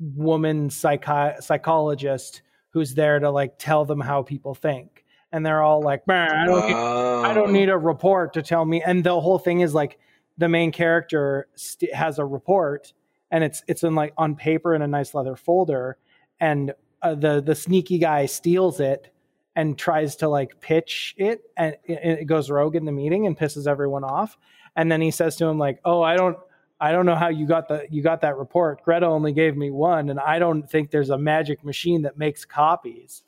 woman 0.00 0.68
psychi- 0.68 1.42
psychologist 1.42 2.42
who's 2.70 2.94
there 2.94 3.18
to 3.18 3.30
like 3.30 3.54
tell 3.58 3.84
them 3.84 4.00
how 4.00 4.22
people 4.22 4.54
think, 4.54 5.04
and 5.30 5.44
they're 5.46 5.62
all 5.62 5.80
like, 5.82 6.02
I 6.08 6.44
don't, 6.46 6.66
need, 6.66 6.74
I 6.74 7.34
don't 7.34 7.48
Oh. 7.50 7.52
need 7.52 7.68
a 7.68 7.78
report 7.78 8.32
to 8.34 8.42
tell 8.42 8.64
me." 8.64 8.82
And 8.82 9.04
the 9.04 9.18
whole 9.20 9.38
thing 9.38 9.60
is 9.60 9.74
like 9.74 9.98
the 10.38 10.48
main 10.48 10.72
character 10.72 11.48
st- 11.54 11.94
has 11.94 12.18
a 12.18 12.24
report, 12.24 12.92
and 13.30 13.44
it's 13.44 13.62
it's 13.68 13.82
in 13.82 13.94
like 13.94 14.12
on 14.16 14.36
paper 14.36 14.74
in 14.74 14.80
a 14.82 14.86
nice 14.88 15.14
leather 15.14 15.36
folder, 15.36 15.96
and 16.42 16.74
uh, 17.00 17.14
the 17.14 17.40
the 17.40 17.54
sneaky 17.54 17.96
guy 17.98 18.26
steals 18.26 18.80
it 18.80 19.08
and 19.56 19.78
tries 19.78 20.16
to 20.16 20.28
like 20.28 20.60
pitch 20.60 21.14
it 21.16 21.42
and 21.56 21.76
it, 21.84 22.20
it 22.20 22.24
goes 22.26 22.50
rogue 22.50 22.76
in 22.76 22.84
the 22.84 22.92
meeting 22.92 23.26
and 23.26 23.38
pisses 23.38 23.66
everyone 23.66 24.04
off 24.04 24.36
and 24.76 24.90
then 24.92 25.00
he 25.00 25.10
says 25.10 25.36
to 25.36 25.46
him 25.46 25.58
like 25.58 25.78
oh 25.84 26.02
i 26.02 26.16
don't 26.16 26.36
i 26.80 26.90
don't 26.92 27.06
know 27.06 27.14
how 27.14 27.28
you 27.28 27.46
got 27.46 27.68
the 27.68 27.86
you 27.90 28.02
got 28.02 28.20
that 28.22 28.36
report 28.36 28.82
greta 28.82 29.06
only 29.06 29.32
gave 29.32 29.56
me 29.56 29.70
one 29.70 30.10
and 30.10 30.18
i 30.20 30.38
don't 30.38 30.68
think 30.68 30.90
there's 30.90 31.10
a 31.10 31.18
magic 31.18 31.64
machine 31.64 32.02
that 32.02 32.18
makes 32.18 32.44
copies 32.44 33.22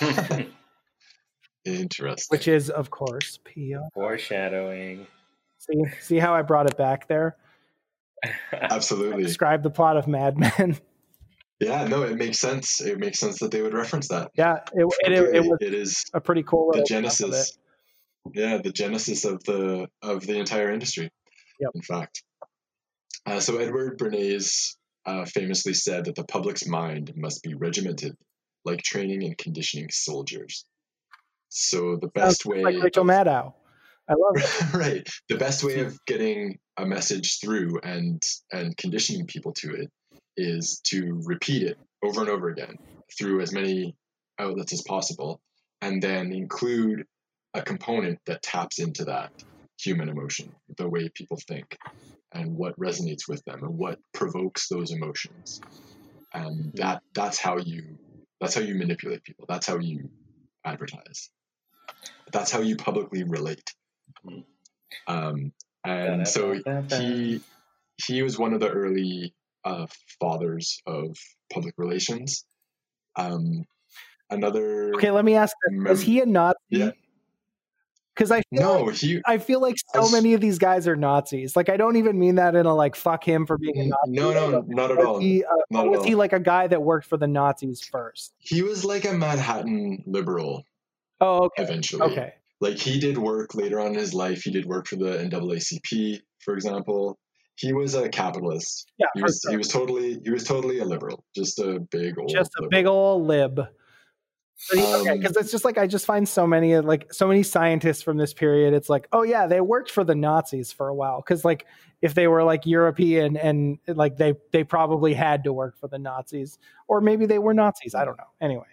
Interesting. 1.64 2.34
which 2.34 2.48
is 2.48 2.70
of 2.70 2.90
course 2.90 3.38
PR. 3.44 3.80
Foreshadowing. 3.92 5.06
see 5.58 5.82
see 6.00 6.18
how 6.18 6.34
i 6.34 6.42
brought 6.42 6.66
it 6.66 6.76
back 6.76 7.08
there 7.08 7.36
Absolutely. 8.52 9.22
describe 9.24 9.62
the 9.62 9.70
plot 9.70 9.96
of 9.96 10.06
mad 10.06 10.38
men 10.38 10.78
Yeah, 11.60 11.84
no, 11.86 12.02
it 12.04 12.16
makes 12.16 12.38
sense. 12.38 12.80
It 12.80 12.98
makes 12.98 13.18
sense 13.20 13.38
that 13.40 13.50
they 13.50 13.60
would 13.62 13.74
reference 13.74 14.08
that. 14.08 14.30
yeah 14.34 14.56
it, 14.74 14.86
it, 15.04 15.12
it, 15.12 15.34
it 15.36 15.40
was 15.44 15.58
it 15.60 15.74
is 15.74 16.04
a 16.14 16.20
pretty 16.20 16.42
cool 16.42 16.72
the 16.72 16.78
little 16.78 16.82
of 16.82 16.84
it. 16.84 16.88
genesis 16.88 17.58
yeah 18.34 18.58
the 18.62 18.72
genesis 18.72 19.24
of 19.24 19.42
the 19.44 19.86
of 20.02 20.26
the 20.26 20.38
entire 20.38 20.70
industry 20.72 21.10
Yep. 21.60 21.70
in 21.74 21.82
fact 21.82 22.22
uh, 23.26 23.40
so 23.40 23.56
edward 23.58 23.98
bernays 23.98 24.76
uh, 25.06 25.24
famously 25.26 25.74
said 25.74 26.04
that 26.06 26.14
the 26.14 26.24
public's 26.24 26.66
mind 26.66 27.12
must 27.16 27.42
be 27.42 27.54
regimented 27.54 28.14
like 28.64 28.82
training 28.82 29.24
and 29.24 29.36
conditioning 29.38 29.88
soldiers 29.90 30.64
so 31.48 31.96
the 32.00 32.08
best 32.08 32.42
Sounds 32.42 32.46
way 32.46 32.62
like 32.62 32.82
rachel 32.82 33.04
maddow 33.04 33.52
i 34.08 34.14
love 34.14 34.36
it 34.36 34.72
right 34.74 35.08
the 35.28 35.36
best 35.36 35.64
way 35.64 35.80
of 35.80 35.98
getting 36.06 36.58
a 36.76 36.86
message 36.86 37.38
through 37.40 37.78
and 37.82 38.22
and 38.52 38.76
conditioning 38.76 39.26
people 39.26 39.52
to 39.54 39.72
it 39.74 39.90
is 40.40 40.80
to 40.84 41.20
repeat 41.24 41.62
it 41.62 41.78
over 42.02 42.20
and 42.20 42.30
over 42.30 42.48
again 42.48 42.76
through 43.16 43.40
as 43.40 43.52
many 43.52 43.94
outlets 44.38 44.72
as 44.72 44.82
possible 44.82 45.40
and 45.82 46.02
then 46.02 46.32
include 46.32 47.04
a 47.54 47.62
component 47.62 48.18
that 48.26 48.42
taps 48.42 48.78
into 48.78 49.04
that 49.04 49.32
human 49.78 50.08
emotion 50.08 50.52
the 50.76 50.88
way 50.88 51.08
people 51.14 51.38
think 51.48 51.76
and 52.32 52.56
what 52.56 52.78
resonates 52.78 53.28
with 53.28 53.42
them 53.44 53.62
and 53.62 53.76
what 53.76 53.98
provokes 54.12 54.68
those 54.68 54.92
emotions. 54.92 55.60
And 56.32 56.72
that 56.74 57.02
that's 57.14 57.38
how 57.38 57.58
you 57.58 57.98
that's 58.40 58.54
how 58.54 58.60
you 58.60 58.74
manipulate 58.74 59.24
people. 59.24 59.46
That's 59.48 59.66
how 59.66 59.78
you 59.78 60.10
advertise. 60.64 61.30
That's 62.32 62.50
how 62.50 62.60
you 62.60 62.76
publicly 62.76 63.24
relate. 63.24 63.74
Um, 65.08 65.52
and 65.84 66.26
so 66.26 66.54
he 66.88 67.40
he 68.06 68.22
was 68.22 68.38
one 68.38 68.54
of 68.54 68.60
the 68.60 68.68
early 68.68 69.34
uh, 69.64 69.86
fathers 70.20 70.80
of 70.86 71.16
public 71.52 71.74
relations. 71.78 72.44
Um, 73.16 73.64
another 74.30 74.94
okay 74.94 75.10
let 75.10 75.24
me 75.24 75.34
ask 75.34 75.56
mem- 75.70 75.88
is 75.92 76.00
he 76.00 76.20
a 76.20 76.24
nazi 76.26 76.54
Yeah. 76.68 76.90
because 78.14 78.30
i 78.30 78.42
feel 78.42 78.60
like 78.60 78.84
no, 78.86 78.88
he 78.92 79.20
I 79.26 79.38
feel 79.38 79.60
like 79.60 79.74
so 79.92 80.08
many 80.10 80.34
of 80.34 80.40
these 80.40 80.58
guys 80.58 80.86
are 80.86 80.94
Nazis. 80.94 81.56
Like 81.56 81.68
I 81.68 81.76
don't 81.76 81.96
even 81.96 82.16
mean 82.16 82.36
that 82.36 82.54
in 82.54 82.64
a 82.64 82.72
like 82.74 82.94
fuck 82.94 83.24
him 83.26 83.44
for 83.44 83.58
being 83.58 83.76
a 83.76 83.84
Nazi. 83.86 83.96
no 84.06 84.32
no 84.32 84.64
not 84.68 84.92
at 84.92 84.98
Was 84.98 85.06
all. 85.06 85.18
he, 85.18 85.42
uh, 85.44 85.48
Not 85.70 85.88
was 85.88 85.98
all. 85.98 86.04
he 86.04 86.14
like 86.14 86.32
a 86.32 86.38
guy 86.38 86.68
that 86.68 86.80
worked 86.80 87.06
for 87.08 87.16
the 87.16 87.26
Nazis 87.26 87.80
first? 87.82 88.32
He 88.38 88.62
was 88.62 88.84
like 88.84 89.04
a 89.04 89.12
Manhattan 89.12 90.04
liberal 90.06 90.64
Oh, 91.20 91.46
okay. 91.46 91.64
eventually. 91.64 92.02
Okay. 92.12 92.34
Like 92.60 92.76
he 92.78 93.00
did 93.00 93.18
work 93.18 93.56
later 93.56 93.80
on 93.80 93.88
in 93.88 93.94
his 93.94 94.14
life. 94.14 94.42
He 94.42 94.52
did 94.52 94.64
work 94.64 94.86
for 94.86 94.94
the 94.96 95.18
NAACP, 95.28 96.20
for 96.38 96.54
example. 96.54 97.18
He 97.60 97.72
was 97.72 97.94
a 97.94 98.08
capitalist. 98.08 98.90
Yeah, 98.98 99.06
He 99.14 99.22
was 99.22 99.40
sure. 99.42 99.50
he 99.52 99.56
was 99.56 99.68
totally 99.68 100.18
he 100.24 100.30
was 100.30 100.44
totally 100.44 100.78
a 100.78 100.84
liberal, 100.84 101.24
just 101.34 101.58
a 101.58 101.78
big 101.90 102.18
old 102.18 102.30
just 102.30 102.50
a 102.58 102.62
liberal. 102.62 102.70
big 102.70 102.86
old 102.86 103.26
lib. 103.26 103.60
Okay, 104.74 104.82
Um, 105.10 105.18
because 105.18 105.36
it's 105.38 105.50
just 105.50 105.64
like 105.64 105.78
I 105.78 105.86
just 105.86 106.04
find 106.04 106.28
so 106.28 106.46
many 106.46 106.76
like 106.80 107.12
so 107.12 107.26
many 107.26 107.42
scientists 107.42 108.02
from 108.02 108.18
this 108.18 108.34
period. 108.34 108.74
It's 108.74 108.90
like, 108.90 109.08
oh 109.12 109.22
yeah, 109.22 109.46
they 109.46 109.60
worked 109.62 109.90
for 109.90 110.04
the 110.04 110.14
Nazis 110.14 110.70
for 110.70 110.88
a 110.88 110.94
while. 110.94 111.22
Because 111.22 111.44
like 111.46 111.66
if 112.02 112.12
they 112.14 112.28
were 112.28 112.44
like 112.44 112.66
European 112.66 113.36
and 113.38 113.78
like 113.86 114.16
they 114.18 114.34
they 114.52 114.62
probably 114.64 115.14
had 115.14 115.44
to 115.44 115.52
work 115.52 115.78
for 115.78 115.88
the 115.88 115.98
Nazis, 115.98 116.58
or 116.88 117.00
maybe 117.00 117.24
they 117.24 117.38
were 117.38 117.54
Nazis. 117.54 117.94
I 117.94 118.04
don't 118.04 118.18
know. 118.18 118.28
Anyway, 118.40 118.66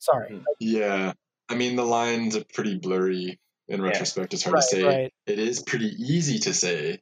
sorry. 0.00 0.42
Yeah. 0.58 1.12
I 1.48 1.54
mean, 1.54 1.76
the 1.76 1.84
lines 1.84 2.36
are 2.36 2.44
pretty 2.52 2.76
blurry 2.76 3.38
in 3.68 3.80
Yeah. 3.80 3.86
retrospect, 3.86 4.34
it's 4.34 4.42
hard 4.42 4.54
Right, 4.54 4.60
to 4.70 4.76
say. 4.76 4.82
right. 4.84 5.12
It 5.26 5.38
is 5.38 5.62
pretty 5.62 5.92
easy 5.98 6.38
to 6.40 6.52
say 6.54 6.98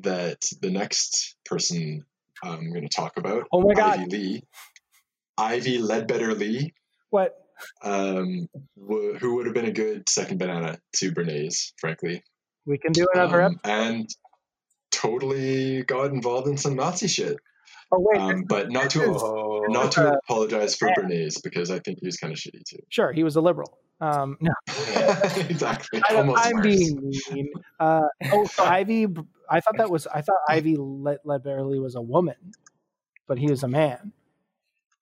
that 0.00 0.40
the 0.60 0.70
next 0.70 1.36
person 1.44 2.04
I'm 2.42 2.72
going 2.72 2.88
to 2.88 2.94
talk 2.96 3.16
about, 3.18 3.46
Oh 3.52 3.60
my 3.60 3.74
god, 3.74 3.98
Ivy 4.00 4.10
Lee, 4.10 4.42
Ivy 5.38 5.78
Ledbetter 5.78 6.34
Lee, 6.34 6.72
what? 7.10 7.34
um, 7.84 8.48
w- 8.80 9.14
who 9.14 9.36
would 9.36 9.46
have 9.46 9.54
been 9.54 9.66
a 9.66 9.72
good 9.72 10.08
second 10.08 10.38
banana 10.38 10.78
to 10.96 11.12
Bernays, 11.12 11.72
frankly, 11.78 12.22
We 12.66 12.78
can 12.78 12.92
do 12.92 13.06
another 13.14 13.42
Um, 13.42 13.60
episode. 13.64 13.72
and 13.82 14.08
totally 14.90 15.82
got 15.84 16.12
involved 16.12 16.48
in 16.48 16.56
some 16.56 16.76
Nazi 16.76 17.08
shit. 17.08 17.36
Oh 17.94 17.98
wait, 18.00 18.20
Um, 18.20 18.44
but 18.44 18.70
not 18.70 18.90
to 18.90 19.04
Oh, 19.04 19.66
not 19.68 19.92
to 19.92 20.08
Uh, 20.12 20.16
apologize 20.24 20.76
for 20.76 20.88
Bernays 20.88 21.42
because 21.42 21.70
I 21.70 21.78
think 21.80 21.98
he 22.00 22.06
was 22.06 22.16
kind 22.16 22.32
of 22.32 22.38
shitty 22.38 22.62
too. 22.66 22.78
sure, 22.88 23.12
he 23.12 23.22
was 23.24 23.36
a 23.36 23.40
liberal. 23.40 23.78
Um, 24.02 24.36
no, 24.40 24.52
exactly. 25.48 26.02
I, 26.10 26.16
I'm 26.16 26.26
worse. 26.26 26.62
being 26.62 27.12
mean. 27.32 27.52
Uh, 27.78 28.02
oh, 28.32 28.44
so 28.46 28.64
Ivy. 28.78 29.06
I 29.48 29.60
thought 29.60 29.76
that 29.78 29.90
was. 29.90 30.06
I 30.08 30.22
thought 30.22 30.38
Ivy 30.48 30.76
Led- 30.76 31.20
Ledbetter 31.24 31.64
was 31.64 31.94
a 31.94 32.00
woman, 32.02 32.34
but 33.28 33.38
he 33.38 33.46
was 33.48 33.62
a 33.62 33.68
man. 33.68 34.12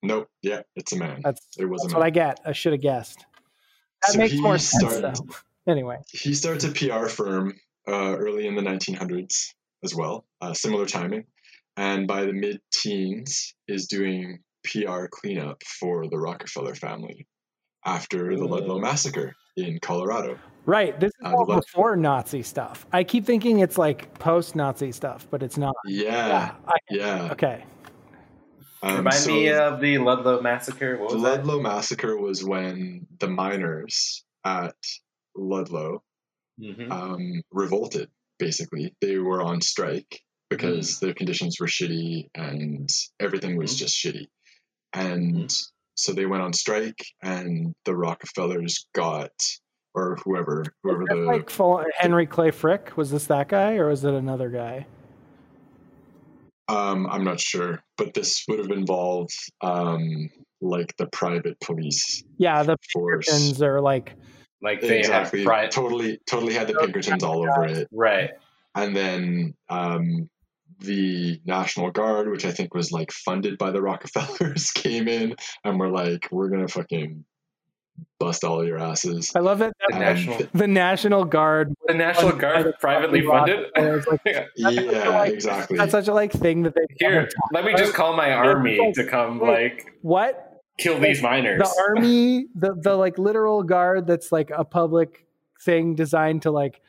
Nope. 0.02 0.28
Yeah, 0.42 0.62
it's 0.76 0.92
a 0.92 0.96
man. 0.98 1.20
That's 1.24 1.40
It 1.58 1.64
was 1.64 1.82
a 1.82 1.84
that's 1.84 1.94
man. 1.94 2.00
what 2.00 2.06
I 2.06 2.10
get. 2.10 2.40
I 2.44 2.52
should 2.52 2.72
have 2.72 2.82
guessed. 2.82 3.24
That 4.02 4.12
So 4.12 4.18
makes 4.18 4.32
he 4.34 4.40
more 4.42 4.58
sense 4.58 4.94
started- 4.96 5.16
though. 5.16 5.34
Anyway, 5.72 5.98
he 6.10 6.34
starts 6.34 6.64
a 6.64 6.72
PR 6.72 7.06
firm 7.06 7.54
uh, 7.88 8.16
early 8.18 8.46
in 8.46 8.54
the 8.54 8.62
1900s 8.62 9.54
as 9.84 9.94
well, 9.94 10.24
uh, 10.40 10.52
similar 10.54 10.84
timing, 10.86 11.24
and 11.76 12.06
by 12.08 12.24
the 12.24 12.32
mid-teens 12.32 13.54
is 13.68 13.86
doing 13.86 14.40
PR 14.64 15.04
cleanup 15.10 15.62
for 15.64 16.06
the 16.08 16.18
Rockefeller 16.18 16.74
family 16.74 17.26
after 17.84 18.36
the 18.36 18.44
Ludlow 18.44 18.78
massacre 18.78 19.34
in 19.56 19.78
Colorado. 19.80 20.38
right. 20.66 20.98
This 21.00 21.08
is 21.20 21.26
Uh, 21.26 21.34
all 21.36 21.46
the 21.46 21.56
before 21.56 21.96
Nazi 21.96 22.42
stuff. 22.42 22.86
I 22.92 23.04
keep 23.04 23.24
thinking 23.24 23.60
it's 23.60 23.78
like 23.78 24.12
post-Nazi 24.18 24.92
stuff, 24.92 25.26
but 25.30 25.42
it's 25.42 25.56
not. 25.56 25.74
Yeah, 25.86 26.54
I, 26.66 26.76
yeah. 26.90 27.28
okay. 27.32 27.64
Um, 28.82 28.96
Remind 28.98 29.14
so 29.16 29.32
me 29.32 29.50
of 29.50 29.80
the 29.80 29.98
Ludlow 29.98 30.40
massacre. 30.40 30.96
What 30.98 31.10
the 31.10 31.14
was 31.16 31.24
that? 31.24 31.44
Ludlow 31.44 31.60
massacre 31.60 32.16
was 32.16 32.42
when 32.44 33.06
the 33.18 33.28
miners 33.28 34.24
at 34.44 34.74
Ludlow 35.36 36.02
Mhm. 36.60 36.90
um, 36.90 37.42
revolted. 37.50 38.08
Basically, 38.38 38.94
they 39.00 39.18
were 39.18 39.42
on 39.42 39.60
strike 39.60 40.22
because 40.48 40.98
their 41.00 41.12
conditions 41.14 41.58
were 41.60 41.66
shitty 41.66 42.30
and 42.34 42.88
everything 43.18 43.56
was 43.56 43.74
Mhm. 43.74 43.78
just 43.78 43.96
shitty. 43.96 44.26
And 44.94 45.54
so 46.00 46.12
they 46.12 46.26
went 46.26 46.42
on 46.42 46.52
strike, 46.52 47.04
and 47.22 47.74
the 47.84 47.94
Rockefellers 47.94 48.86
got, 48.94 49.30
or 49.94 50.16
whoever, 50.24 50.64
whoever 50.82 51.04
the 51.08 51.16
like 51.16 51.50
full, 51.50 51.84
Henry 51.98 52.26
Clay 52.26 52.50
Frick. 52.50 52.96
Was 52.96 53.10
this 53.10 53.26
that 53.26 53.48
guy 53.48 53.74
or 53.74 53.88
was 53.88 54.04
it 54.04 54.14
another 54.14 54.48
guy? 54.50 54.86
um, 56.68 57.08
I'm 57.10 57.24
not 57.24 57.40
sure, 57.40 57.82
but 57.98 58.14
this 58.14 58.44
would 58.48 58.60
have 58.60 58.70
involved 58.70 59.34
um, 59.60 60.30
like 60.60 60.94
the 60.98 61.06
private 61.08 61.58
police 61.60 62.22
Yeah, 62.38 62.62
the 62.62 62.76
force. 62.92 63.26
Pinkertons 63.26 63.60
are 63.60 63.80
like 63.80 64.14
Like 64.62 64.80
they 64.80 65.00
Exactly, 65.00 65.40
had 65.40 65.46
pri- 65.46 65.66
totally, 65.68 66.20
totally 66.30 66.54
had 66.54 66.68
the 66.68 66.74
Pinkertons 66.74 67.24
all 67.24 67.40
over 67.40 67.64
it. 67.64 67.88
right. 67.92 68.30
and 68.76 68.94
then 68.94 69.54
um, 69.68 70.30
the 70.80 71.40
National 71.44 71.90
Guard, 71.90 72.30
which 72.30 72.44
I 72.44 72.50
think 72.52 72.74
was 72.74 72.90
like 72.92 73.12
funded 73.12 73.58
by 73.58 73.70
the 73.70 73.82
Rockefellers, 73.88 74.70
came 74.74 75.08
in 75.08 75.36
and 75.64 75.78
were 75.78 75.88
like, 75.90 76.28
"We're 76.30 76.48
gonna 76.48 76.68
fucking 76.68 77.24
bust 78.18 78.44
all 78.44 78.64
your 78.66 78.78
asses." 78.78 79.32
I 79.34 79.40
love 79.40 79.58
that. 79.58 79.72
The 79.88 79.94
And 79.94 80.00
national, 80.00 80.38
The 80.54 80.66
National 80.66 81.24
Guard. 81.24 81.74
the 81.86 81.94
National 81.94 82.32
Guard 82.32 82.72
privately 82.80 83.24
funded. 83.26 83.66
Like, 83.76 84.20
yeah, 84.56 85.08
like- 85.08 85.32
exactly. 85.32 85.76
that's 85.78 85.92
such 85.92 86.08
a 86.08 86.14
like 86.14 86.32
thing 86.32 86.62
that 86.62 86.74
they 86.74 86.86
Here, 86.98 87.28
let 87.52 87.64
me 87.64 87.74
just 87.74 87.94
call 87.94 88.16
my 88.16 88.32
army 88.32 88.92
to 88.94 89.04
come 89.04 89.40
like 89.40 89.86
What 90.02 90.46
kill 90.78 90.98
these 90.98 91.20
miners. 91.22 91.60
the 91.60 91.82
army, 91.88 92.46
the 92.54 92.74
the 92.74 92.96
like 92.96 93.18
literal 93.18 93.62
guard 93.62 94.06
that's 94.06 94.32
like 94.32 94.50
a 94.56 94.64
public 94.64 95.26
thing 95.62 95.94
designed 95.94 96.40
to 96.42 96.50
like 96.50 96.80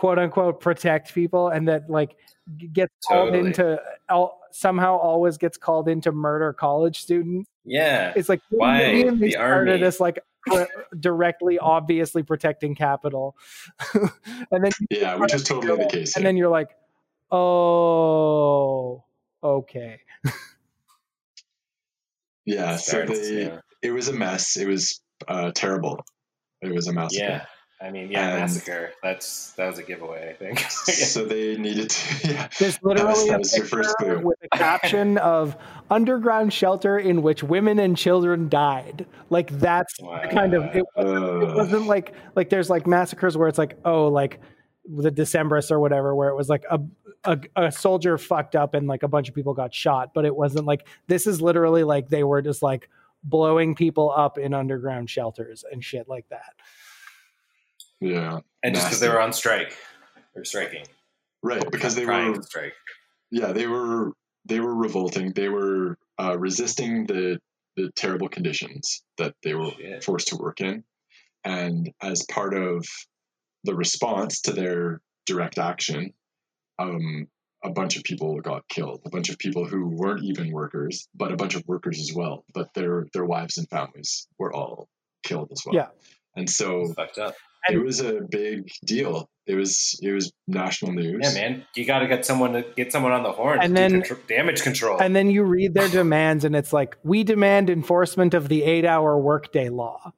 quote 0.00 0.18
unquote 0.18 0.60
protect 0.60 1.12
people, 1.14 1.48
and 1.48 1.68
that 1.68 1.90
like 1.90 2.16
g- 2.56 2.68
gets 2.68 2.92
called 3.06 3.34
into 3.34 3.78
al- 4.08 4.40
somehow 4.50 4.96
always 4.96 5.36
gets 5.36 5.58
called 5.58 5.88
into 5.88 6.10
murder 6.10 6.54
college 6.54 7.02
students. 7.02 7.50
Yeah. 7.66 8.14
It's 8.16 8.30
like 8.30 8.40
Why 8.48 8.78
maybe 8.78 9.10
they 9.10 9.16
the 9.26 9.30
started 9.32 9.72
army? 9.74 9.82
as 9.84 10.00
like 10.00 10.18
directly, 11.00 11.58
obviously 11.58 12.22
protecting 12.22 12.74
capital, 12.74 13.36
and 14.50 14.64
then 14.64 14.72
yeah, 14.90 15.16
which 15.16 15.34
is 15.34 15.44
totally 15.44 15.84
the 15.84 15.90
case. 15.90 16.16
and 16.16 16.22
here. 16.22 16.28
then 16.30 16.36
you're 16.38 16.48
like, 16.48 16.70
oh, 17.30 19.04
okay. 19.44 20.00
yeah, 22.46 22.76
so 22.76 23.04
Starts, 23.04 23.20
they, 23.28 23.44
yeah. 23.48 23.60
it 23.82 23.90
was 23.90 24.08
a 24.08 24.14
mess. 24.14 24.56
It 24.56 24.66
was 24.66 25.02
uh, 25.28 25.52
terrible. 25.54 26.00
It 26.62 26.72
was 26.72 26.88
a 26.88 26.92
mess. 26.94 27.10
yeah. 27.12 27.44
I 27.82 27.90
mean, 27.90 28.10
yeah, 28.10 28.30
And- 28.32 28.40
massacre. 28.40 28.90
That's 29.02 29.52
that 29.52 29.66
was 29.68 29.78
a 29.78 29.82
giveaway, 29.82 30.28
I 30.30 30.34
think. 30.34 30.60
So 30.70 31.24
they 31.24 31.56
needed 31.56 31.90
to. 31.90 32.28
Yeah, 32.32 32.48
There's 32.58 32.78
literally 32.82 33.28
that 33.28 33.36
a 33.36 33.38
was 33.38 33.56
your 33.56 33.64
first 33.66 33.94
picture 33.98 34.16
clue. 34.16 34.26
with 34.26 34.38
a 34.52 34.56
caption 34.58 35.16
of 35.36 35.56
underground 35.90 36.52
shelter 36.52 36.98
in 36.98 37.22
which 37.22 37.42
women 37.42 37.78
and 37.78 37.96
children 37.96 38.48
died. 38.50 39.06
Like 39.30 39.50
that's 39.58 39.96
the 39.96 40.28
kind 40.30 40.52
of 40.54 40.64
it, 40.76 40.84
it 40.94 41.06
uh, 41.06 41.54
wasn't 41.54 41.86
like 41.86 42.12
like 42.36 42.50
there's 42.50 42.68
like 42.68 42.86
massacres 42.86 43.36
where 43.36 43.48
it's 43.48 43.58
like 43.58 43.78
oh 43.84 44.08
like 44.08 44.40
the 44.84 45.10
Decembrists 45.10 45.70
or 45.70 45.80
whatever 45.80 46.14
where 46.14 46.28
it 46.28 46.36
was 46.36 46.48
like 46.48 46.64
a, 46.70 46.80
a 47.24 47.38
a 47.56 47.72
soldier 47.72 48.18
fucked 48.18 48.56
up 48.56 48.74
and 48.74 48.88
like 48.88 49.02
a 49.02 49.08
bunch 49.08 49.28
of 49.28 49.34
people 49.34 49.54
got 49.54 49.72
shot, 49.72 50.12
but 50.14 50.24
it 50.26 50.34
wasn't 50.36 50.66
like 50.66 50.86
this 51.06 51.26
is 51.26 51.40
literally 51.40 51.84
like 51.84 52.08
they 52.08 52.24
were 52.24 52.42
just 52.42 52.62
like 52.62 52.88
blowing 53.24 53.74
people 53.74 54.10
up 54.14 54.36
in 54.38 54.52
underground 54.54 55.08
shelters 55.08 55.64
and 55.70 55.82
shit 55.84 56.08
like 56.08 56.26
that. 56.30 56.54
Yeah, 58.00 58.40
and 58.62 58.74
just 58.74 58.86
because 58.86 59.00
they 59.00 59.08
were 59.08 59.20
on 59.20 59.32
strike 59.32 59.76
or 60.34 60.44
striking, 60.44 60.84
right. 61.42 61.64
Because 61.70 61.94
they 61.94 62.06
were 62.06 62.34
to 62.34 62.42
strike. 62.42 62.72
yeah 63.30 63.52
they 63.52 63.66
were 63.66 64.12
they 64.46 64.60
were 64.60 64.74
revolting 64.74 65.32
they 65.32 65.48
were 65.48 65.98
uh, 66.18 66.36
resisting 66.38 67.06
the 67.06 67.38
the 67.76 67.90
terrible 67.96 68.28
conditions 68.28 69.02
that 69.18 69.34
they 69.42 69.54
were 69.54 69.70
Shit. 69.70 70.04
forced 70.04 70.28
to 70.28 70.36
work 70.36 70.60
in 70.60 70.82
and 71.44 71.90
as 72.02 72.24
part 72.30 72.54
of 72.54 72.84
the 73.64 73.74
response 73.74 74.40
to 74.42 74.52
their 74.52 75.00
direct 75.26 75.58
action 75.58 76.12
um, 76.78 77.26
a 77.62 77.70
bunch 77.70 77.96
of 77.96 78.02
people 78.04 78.40
got 78.40 78.66
killed 78.68 79.00
a 79.06 79.10
bunch 79.10 79.28
of 79.30 79.38
people 79.38 79.64
who 79.66 79.86
weren't 79.88 80.24
even 80.24 80.50
workers 80.52 81.08
but 81.14 81.32
a 81.32 81.36
bunch 81.36 81.54
of 81.54 81.62
workers 81.66 81.98
as 82.00 82.12
well 82.14 82.44
but 82.54 82.72
their 82.74 83.06
their 83.14 83.24
wives 83.24 83.56
and 83.58 83.68
families 83.70 84.26
were 84.38 84.52
all 84.52 84.88
killed 85.22 85.48
as 85.52 85.62
well 85.64 85.74
Yeah. 85.74 85.88
and 86.36 86.48
so 86.50 86.92
Fucked 86.94 87.18
up. 87.18 87.34
It 87.68 87.82
was 87.84 88.00
a 88.00 88.20
big 88.30 88.70
deal 88.84 89.28
it 89.46 89.54
was 89.56 89.98
it 90.02 90.12
was 90.12 90.32
national 90.46 90.92
news 90.92 91.18
Yeah, 91.22 91.34
man. 91.34 91.66
You 91.74 91.84
got 91.84 92.00
to 92.00 92.06
get 92.06 92.24
someone 92.24 92.52
to 92.52 92.64
get 92.76 92.92
someone 92.92 93.10
on 93.12 93.24
the 93.24 93.32
horn 93.32 93.58
And 93.60 93.74
to 93.74 93.88
do 93.88 94.00
then- 94.02 94.18
damage 94.28 94.62
control. 94.62 95.00
And 95.00 95.14
then 95.16 95.28
you 95.30 95.42
read 95.42 95.74
their 95.74 95.88
demands, 95.88 96.44
and 96.44 96.54
it's 96.54 96.72
like, 96.72 96.96
we 97.02 97.24
demand 97.24 97.68
enforcement 97.68 98.32
of 98.34 98.48
the 98.48 98.62
eight 98.62 98.84
hour 98.84 99.18
workday 99.18 99.68
law. 99.68 100.12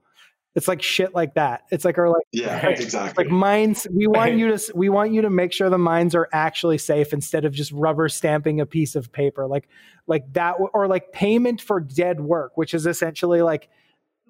It's 0.55 0.69
like 0.69 0.83
shit 0.83 1.15
like 1.15 1.35
that. 1.35 1.63
It's 1.71 1.83
like, 1.83 1.97
or 1.97 2.11
like, 2.11 2.25
yeah 2.31 2.67
exactly 2.69 3.25
like 3.25 3.33
mines. 3.33 3.87
We 3.91 4.07
want 4.07 4.35
you 4.37 4.55
to, 4.55 4.73
we 4.75 4.91
want 4.91 5.13
you 5.15 5.23
to 5.23 5.31
make 5.31 5.55
sure 5.55 5.71
the 5.71 5.79
mines 5.79 6.15
are 6.15 6.29
actually 6.31 6.77
safe 6.77 7.15
instead 7.15 7.47
of 7.47 7.55
just 7.55 7.73
rubber 7.73 8.11
stamping 8.11 8.61
a 8.61 8.67
piece 8.67 8.95
of 8.95 9.11
paper, 9.13 9.47
like, 9.47 9.67
like 10.07 10.31
that, 10.35 10.57
or 10.75 10.89
like 10.89 11.11
payment 11.11 11.63
for 11.63 11.81
dead 11.81 12.21
work, 12.21 12.59
which 12.59 12.75
is 12.75 12.87
essentially 12.87 13.41
like, 13.41 13.71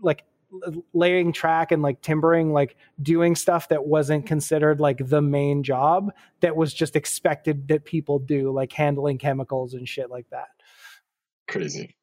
like 0.00 0.22
laying 0.92 1.32
track 1.32 1.72
and 1.72 1.82
like 1.82 2.00
timbering, 2.02 2.52
like 2.52 2.76
doing 3.02 3.34
stuff 3.34 3.68
that 3.68 3.86
wasn't 3.86 4.26
considered 4.26 4.80
like 4.80 4.98
the 5.08 5.22
main 5.22 5.62
job 5.62 6.12
that 6.40 6.54
was 6.56 6.74
just 6.74 6.94
expected 6.96 7.68
that 7.68 7.84
people 7.84 8.18
do, 8.18 8.50
like 8.52 8.72
handling 8.72 9.18
chemicals 9.18 9.74
and 9.74 9.88
shit 9.88 10.10
like 10.10 10.28
that. 10.30 10.48
crazy. 11.48 11.94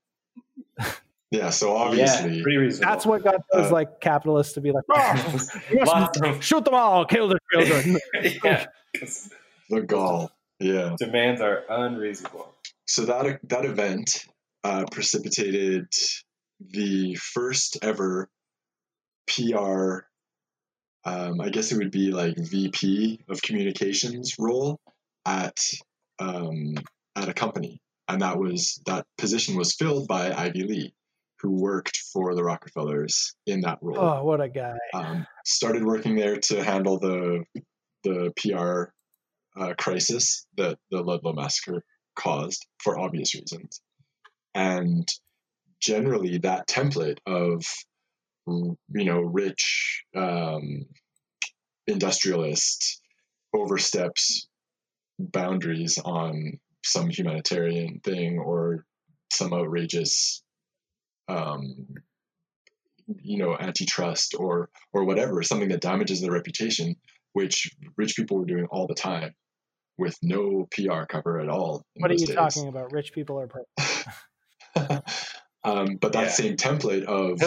Yeah, 1.31 1.51
so 1.51 1.75
yeah, 1.75 1.81
obviously, 1.83 2.41
pretty 2.41 2.57
reasonable. 2.57 2.91
That's 2.91 3.05
what 3.05 3.23
got 3.23 3.41
those 3.53 3.67
Uh, 3.67 3.71
like 3.71 4.01
capitalists 4.01 4.53
to 4.53 4.61
be 4.61 4.71
like, 4.71 4.83
oh, 4.91 5.15
you 5.69 5.77
must 5.81 5.87
Lots 5.87 6.19
of- 6.21 6.43
shoot 6.43 6.65
them 6.65 6.73
all, 6.73 7.05
kill 7.05 7.27
the 7.27 7.37
children. 7.53 7.99
yeah, 8.43 8.65
'cause 8.99 9.29
the 9.69 9.81
gall. 9.81 10.31
Yeah. 10.59 10.95
demands 10.97 11.39
are 11.39 11.65
unreasonable. 11.69 12.55
So 12.87 13.05
that 13.05 13.41
that 13.47 13.63
event 13.63 14.25
uh, 14.63 14.85
precipitated 14.91 15.85
the 16.59 17.13
first 17.13 17.77
ever 17.83 18.27
PR. 19.29 20.01
Um, 21.05 21.39
I 21.39 21.49
guess 21.49 21.71
it 21.71 21.77
would 21.77 21.91
be 21.91 22.11
like 22.11 22.35
VP 22.37 23.21
of 23.29 23.41
communications 23.41 24.35
role 24.37 24.79
at 25.25 25.57
um, 26.19 26.75
at 27.15 27.29
a 27.29 27.33
company, 27.33 27.81
and 28.07 28.21
that 28.21 28.37
was 28.37 28.81
that 28.85 29.05
position 29.17 29.55
was 29.55 29.75
filled 29.75 30.07
by 30.07 30.33
Ivy 30.33 30.63
Lee, 30.63 30.93
who 31.39 31.61
worked 31.61 31.97
for 32.11 32.35
the 32.35 32.43
Rockefellers 32.43 33.33
in 33.45 33.61
that 33.61 33.79
role. 33.81 33.99
Oh, 33.99 34.23
what 34.23 34.41
a 34.41 34.49
guy! 34.49 34.77
Um, 34.93 35.25
started 35.45 35.85
working 35.85 36.15
there 36.15 36.37
to 36.37 36.63
handle 36.63 36.99
the 36.99 37.45
the 38.03 38.33
PR 38.37 38.91
uh, 39.59 39.73
crisis 39.77 40.45
that 40.57 40.77
the 40.91 41.01
Ludlow 41.01 41.33
massacre 41.33 41.83
caused 42.15 42.65
for 42.83 42.99
obvious 42.99 43.35
reasons, 43.35 43.81
and 44.53 45.07
generally 45.79 46.37
that 46.39 46.67
template 46.67 47.19
of 47.25 47.63
you 48.49 49.05
know 49.05 49.19
rich 49.19 50.03
um, 50.15 50.85
industrialist 51.87 53.01
oversteps 53.53 54.47
boundaries 55.19 55.97
on 56.03 56.59
some 56.83 57.09
humanitarian 57.09 57.99
thing 58.03 58.39
or 58.39 58.85
some 59.31 59.53
outrageous 59.53 60.43
um, 61.27 61.87
you 63.21 63.37
know 63.37 63.55
antitrust 63.59 64.35
or 64.37 64.69
or 64.93 65.03
whatever 65.03 65.41
something 65.43 65.69
that 65.69 65.81
damages 65.81 66.21
their 66.21 66.31
reputation 66.31 66.95
which 67.33 67.71
rich 67.97 68.15
people 68.15 68.37
were 68.37 68.45
doing 68.45 68.65
all 68.71 68.87
the 68.87 68.95
time 68.95 69.33
with 69.97 70.17
no 70.21 70.67
pr 70.71 71.03
cover 71.09 71.39
at 71.39 71.49
all 71.49 71.83
What 71.97 72.11
are 72.11 72.13
you 72.13 72.25
days. 72.25 72.35
talking 72.35 72.67
about? 72.67 72.91
Rich 72.91 73.13
people 73.13 73.39
are 73.39 73.49
um, 75.63 75.97
but 75.99 76.13
that 76.13 76.25
Yeah. 76.25 76.29
same 76.29 76.55
template 76.55 77.03
of 77.03 77.39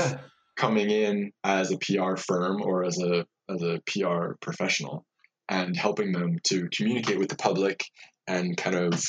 coming 0.56 0.90
in 0.90 1.32
as 1.44 1.70
a 1.70 1.78
PR 1.78 2.16
firm 2.16 2.62
or 2.62 2.84
as 2.84 2.98
a 2.98 3.26
as 3.48 3.62
a 3.62 3.80
PR 3.86 4.34
professional 4.40 5.04
and 5.48 5.76
helping 5.76 6.12
them 6.12 6.38
to 6.44 6.68
communicate 6.74 7.18
with 7.18 7.28
the 7.28 7.36
public 7.36 7.84
and 8.26 8.56
kind 8.56 8.76
of 8.76 9.04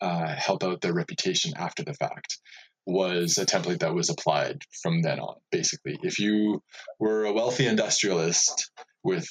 uh, 0.00 0.34
help 0.34 0.62
out 0.62 0.80
their 0.80 0.92
reputation 0.92 1.54
after 1.56 1.82
the 1.82 1.94
fact 1.94 2.38
was 2.86 3.38
a 3.38 3.46
template 3.46 3.78
that 3.78 3.94
was 3.94 4.10
applied 4.10 4.60
from 4.82 5.00
then 5.00 5.18
on 5.18 5.36
basically. 5.50 5.96
If 6.02 6.18
you 6.18 6.62
were 6.98 7.24
a 7.24 7.32
wealthy 7.32 7.66
industrialist 7.66 8.70
with 9.02 9.26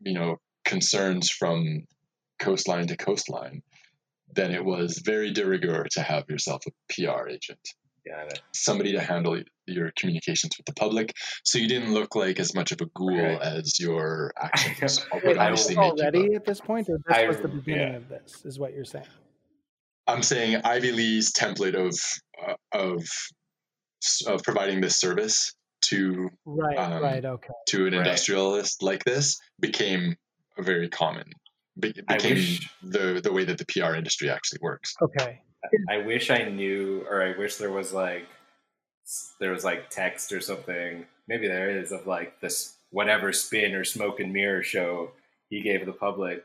you 0.00 0.14
know 0.14 0.36
concerns 0.64 1.30
from 1.30 1.84
coastline 2.38 2.86
to 2.88 2.96
coastline 2.96 3.62
then 4.34 4.52
it 4.52 4.64
was 4.64 5.00
very 5.04 5.32
de 5.32 5.46
rigueur 5.46 5.84
to 5.92 6.02
have 6.02 6.28
yourself 6.28 6.62
a 6.66 6.70
PR 6.92 7.28
agent 7.28 7.60
Got 8.08 8.32
it. 8.32 8.40
somebody 8.52 8.92
to 8.92 9.00
handle 9.00 9.40
your 9.66 9.90
communications 9.98 10.52
with 10.56 10.64
the 10.66 10.72
public 10.74 11.12
so 11.44 11.58
you 11.58 11.66
didn't 11.68 11.92
look 11.92 12.14
like 12.14 12.38
as 12.38 12.54
much 12.54 12.70
of 12.72 12.80
a 12.80 12.86
ghoul 12.94 13.16
Right. 13.16 13.40
as 13.42 13.80
your 13.80 14.32
actions 14.40 15.04
I 15.12 15.20
would 15.26 15.38
obviously 15.38 15.74
make 15.76 15.96
you 15.96 16.02
already 16.04 16.34
at 16.34 16.44
this 16.44 16.60
point, 16.60 16.88
or 16.88 16.98
this 17.06 17.16
I- 17.16 17.26
was 17.26 17.38
the 17.38 17.48
beginning 17.48 17.90
yeah. 17.92 17.96
of 17.96 18.08
this? 18.08 18.44
Is 18.44 18.58
what 18.58 18.72
you're 18.74 18.84
saying? 18.84 19.06
i'm 20.08 20.22
saying 20.22 20.54
ivy 20.64 20.92
lee's 20.92 21.32
template 21.32 21.74
of 21.74 21.98
uh, 22.46 22.54
of 22.72 23.02
of 24.28 24.42
providing 24.44 24.80
this 24.80 24.96
service 24.98 25.52
to 25.82 26.28
Right, 26.44 26.78
Um, 26.78 27.02
right, 27.02 27.24
okay. 27.24 27.48
to 27.70 27.86
an 27.86 27.92
Right. 27.92 27.98
industrialist 28.06 28.82
like 28.84 29.02
this 29.04 29.36
became 29.60 30.14
a 30.58 30.62
very 30.62 30.88
common 30.88 31.24
be, 31.80 31.92
became 32.08 32.34
wish- 32.36 32.70
the 32.82 33.20
the 33.22 33.32
way 33.32 33.44
that 33.44 33.58
the 33.58 33.66
pr 33.66 33.94
industry 33.96 34.30
actually 34.30 34.60
works 34.62 34.94
Okay. 35.02 35.40
I 35.88 35.98
wish 35.98 36.30
I 36.30 36.44
knew, 36.44 37.04
or 37.08 37.22
I 37.22 37.36
wish 37.36 37.56
there 37.56 37.70
was 37.70 37.92
like, 37.92 38.26
there 39.40 39.52
was 39.52 39.64
like 39.64 39.90
text 39.90 40.32
or 40.32 40.40
something. 40.40 41.06
Maybe 41.28 41.48
there 41.48 41.78
is 41.78 41.92
of 41.92 42.06
like 42.06 42.40
this 42.40 42.76
whatever 42.90 43.32
spin 43.32 43.74
or 43.74 43.84
smoke 43.84 44.20
and 44.20 44.32
mirror 44.32 44.62
show 44.62 45.10
he 45.50 45.60
gave 45.60 45.86
the 45.86 45.92
public 45.92 46.44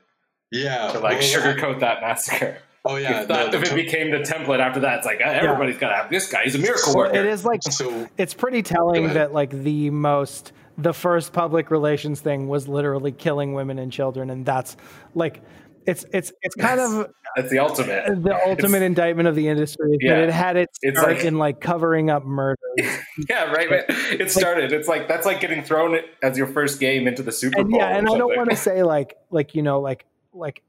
yeah 0.51 0.91
to 0.91 0.99
like 0.99 1.19
well, 1.19 1.27
sugarcoat 1.27 1.79
that 1.79 2.01
massacre. 2.01 2.57
oh 2.85 2.97
yeah 2.97 3.21
if, 3.21 3.27
that, 3.27 3.51
no, 3.51 3.59
if 3.59 3.71
it 3.71 3.75
became 3.75 4.11
the 4.11 4.17
template 4.17 4.59
after 4.59 4.81
that, 4.81 4.97
it's 4.97 5.05
like 5.05 5.21
uh, 5.21 5.29
everybody's 5.29 5.77
got 5.77 5.89
to 5.89 5.95
have 5.95 6.09
this 6.09 6.31
guy. 6.31 6.43
He's 6.43 6.55
a 6.55 6.59
miracle 6.59 6.93
Well, 6.93 7.05
worker. 7.05 7.15
it 7.15 7.25
is 7.25 7.45
like 7.45 7.63
so 7.63 8.07
it's 8.17 8.33
pretty 8.33 8.61
telling 8.63 9.13
that 9.13 9.33
like 9.33 9.51
the 9.51 9.89
most 9.91 10.51
the 10.77 10.93
first 10.93 11.31
public 11.31 11.69
relations 11.69 12.21
thing 12.21 12.47
was 12.47 12.67
literally 12.67 13.11
killing 13.11 13.53
women 13.53 13.77
and 13.79 13.91
children, 13.91 14.29
and 14.29 14.45
that's 14.45 14.77
like 15.15 15.41
it's 15.87 16.05
it's 16.13 16.31
it's 16.41 16.55
kind 16.55 16.79
of 16.79 17.07
That's 17.35 17.49
the 17.49 17.59
ultimate. 17.59 18.23
the 18.23 18.37
ultimate 18.47 18.81
indictment 18.81 19.27
of 19.27 19.35
the 19.35 19.47
industry 19.47 19.91
is 19.93 19.99
that 20.07 20.19
it 20.19 20.29
had 20.31 20.57
its 20.57 20.77
It's 20.81 20.99
start 20.99 21.17
like- 21.17 21.25
in 21.25 21.37
like 21.37 21.59
covering 21.61 22.09
up 22.09 22.25
murders. 22.25 22.57
Yeah, 23.29 23.51
right. 23.51 23.69
man. 23.69 23.83
It 23.89 24.31
started. 24.31 24.71
It's 24.71 24.87
like 24.87 25.07
that's 25.07 25.25
like 25.25 25.39
getting 25.41 25.63
thrown 25.63 25.97
as 26.23 26.37
your 26.37 26.47
first 26.47 26.79
game 26.79 27.07
into 27.07 27.21
the 27.23 27.31
Super 27.31 27.59
and 27.61 27.69
Bowl. 27.69 27.79
yeah, 27.79 27.97
and 27.97 28.07
I 28.07 28.17
don't 28.17 28.35
want 28.37 28.49
to 28.49 28.55
say 28.55 28.83
like 28.83 29.17
like 29.29 29.53
you 29.55 29.61
know 29.61 29.79
like 29.81 30.05
like 30.33 30.63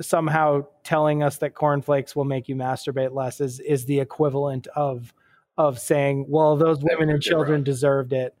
somehow 0.00 0.66
telling 0.84 1.22
us 1.22 1.38
that 1.38 1.54
cornflakes 1.54 2.14
will 2.16 2.24
make 2.24 2.48
you 2.48 2.56
masturbate 2.56 3.12
less 3.14 3.40
is 3.40 3.60
is 3.60 3.84
the 3.86 4.00
equivalent 4.00 4.66
of 4.76 5.12
of 5.58 5.78
saying 5.78 6.24
well 6.28 6.56
those 6.56 6.78
women 6.82 7.10
and 7.10 7.22
children 7.22 7.56
wrong. 7.58 7.64
deserved 7.64 8.12
it 8.14 8.34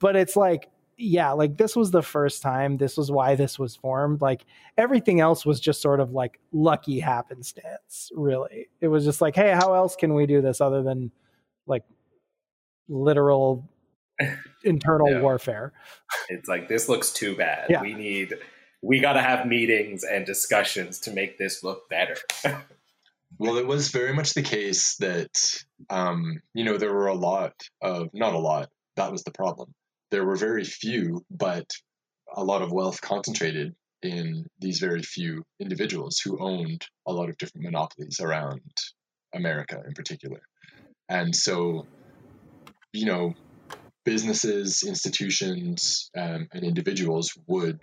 but 0.00 0.16
it's 0.16 0.36
like 0.36 0.68
yeah 0.98 1.30
like 1.30 1.56
this 1.56 1.76
was 1.76 1.90
the 1.92 2.02
first 2.02 2.42
time 2.42 2.76
this 2.76 2.96
was 2.96 3.10
why 3.10 3.34
this 3.36 3.58
was 3.58 3.76
formed 3.76 4.20
like 4.20 4.44
everything 4.76 5.20
else 5.20 5.46
was 5.46 5.60
just 5.60 5.80
sort 5.80 6.00
of 6.00 6.10
like 6.10 6.40
lucky 6.52 6.98
happenstance 6.98 8.10
really 8.14 8.66
it 8.80 8.88
was 8.88 9.04
just 9.04 9.20
like 9.20 9.36
hey 9.36 9.52
how 9.52 9.74
else 9.74 9.94
can 9.96 10.12
we 10.14 10.26
do 10.26 10.42
this 10.42 10.60
other 10.60 10.82
than 10.82 11.10
like 11.66 11.84
literal 12.88 13.68
internal 14.64 15.10
Yeah. 15.10 15.20
warfare 15.20 15.72
It's 16.28 16.48
like 16.48 16.68
this 16.68 16.88
looks 16.88 17.12
too 17.12 17.36
bad. 17.36 17.66
Yeah. 17.70 17.80
We 17.82 17.94
need. 17.94 18.34
We 18.82 19.00
got 19.00 19.14
to 19.14 19.20
have 19.22 19.46
meetings 19.46 20.04
and 20.04 20.24
discussions 20.26 20.98
to 21.00 21.10
make 21.12 21.38
this 21.38 21.62
look 21.62 21.88
better. 21.88 22.16
Well, 23.38 23.58
it 23.58 23.66
was 23.66 23.90
very 23.90 24.14
much 24.14 24.32
the 24.32 24.42
case 24.42 24.96
that, 24.96 25.28
um, 25.90 26.40
you 26.54 26.64
know, 26.64 26.78
there 26.78 26.92
were 26.92 27.08
a 27.08 27.14
lot 27.14 27.52
of, 27.82 28.08
not 28.14 28.32
a 28.32 28.38
lot, 28.38 28.70
that 28.96 29.12
was 29.12 29.22
the 29.22 29.30
problem. 29.30 29.74
There 30.10 30.24
were 30.24 30.36
very 30.36 30.64
few, 30.64 31.24
but 31.30 31.66
a 32.34 32.44
lot 32.44 32.62
of 32.62 32.72
wealth 32.72 33.00
concentrated 33.00 33.74
in 34.02 34.46
these 34.60 34.78
very 34.78 35.02
few 35.02 35.42
individuals 35.60 36.20
who 36.20 36.38
owned 36.40 36.86
a 37.06 37.12
lot 37.12 37.28
of 37.28 37.36
different 37.38 37.64
monopolies 37.64 38.20
around 38.20 38.60
America 39.34 39.82
in 39.86 39.92
particular. 39.94 40.40
And 41.08 41.34
so, 41.34 41.86
you 42.92 43.06
know, 43.06 43.34
businesses, 44.04 44.84
institutions, 44.86 46.10
um, 46.16 46.48
and 46.52 46.64
individuals 46.64 47.32
would 47.46 47.80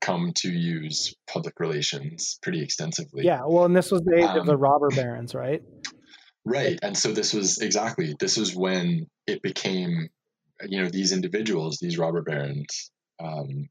come 0.00 0.32
to 0.36 0.50
use 0.50 1.14
public 1.26 1.54
relations 1.60 2.38
pretty 2.42 2.62
extensively. 2.62 3.24
Yeah, 3.24 3.42
well, 3.46 3.64
and 3.64 3.74
this 3.74 3.90
was 3.90 4.02
the 4.02 4.16
age 4.16 4.24
of 4.24 4.42
Um, 4.42 4.46
the 4.46 4.56
robber 4.56 4.90
barons, 4.90 5.34
right? 5.34 5.62
Right. 6.46 6.78
And 6.82 6.94
so 6.94 7.10
this 7.12 7.32
was 7.32 7.56
exactly 7.56 8.14
this 8.20 8.36
was 8.36 8.54
when 8.54 9.06
it 9.26 9.40
became 9.40 10.10
you 10.68 10.82
know, 10.82 10.88
these 10.88 11.12
individuals, 11.12 11.78
these 11.80 11.98
robber 11.98 12.22
barons, 12.22 12.90
um, 13.22 13.68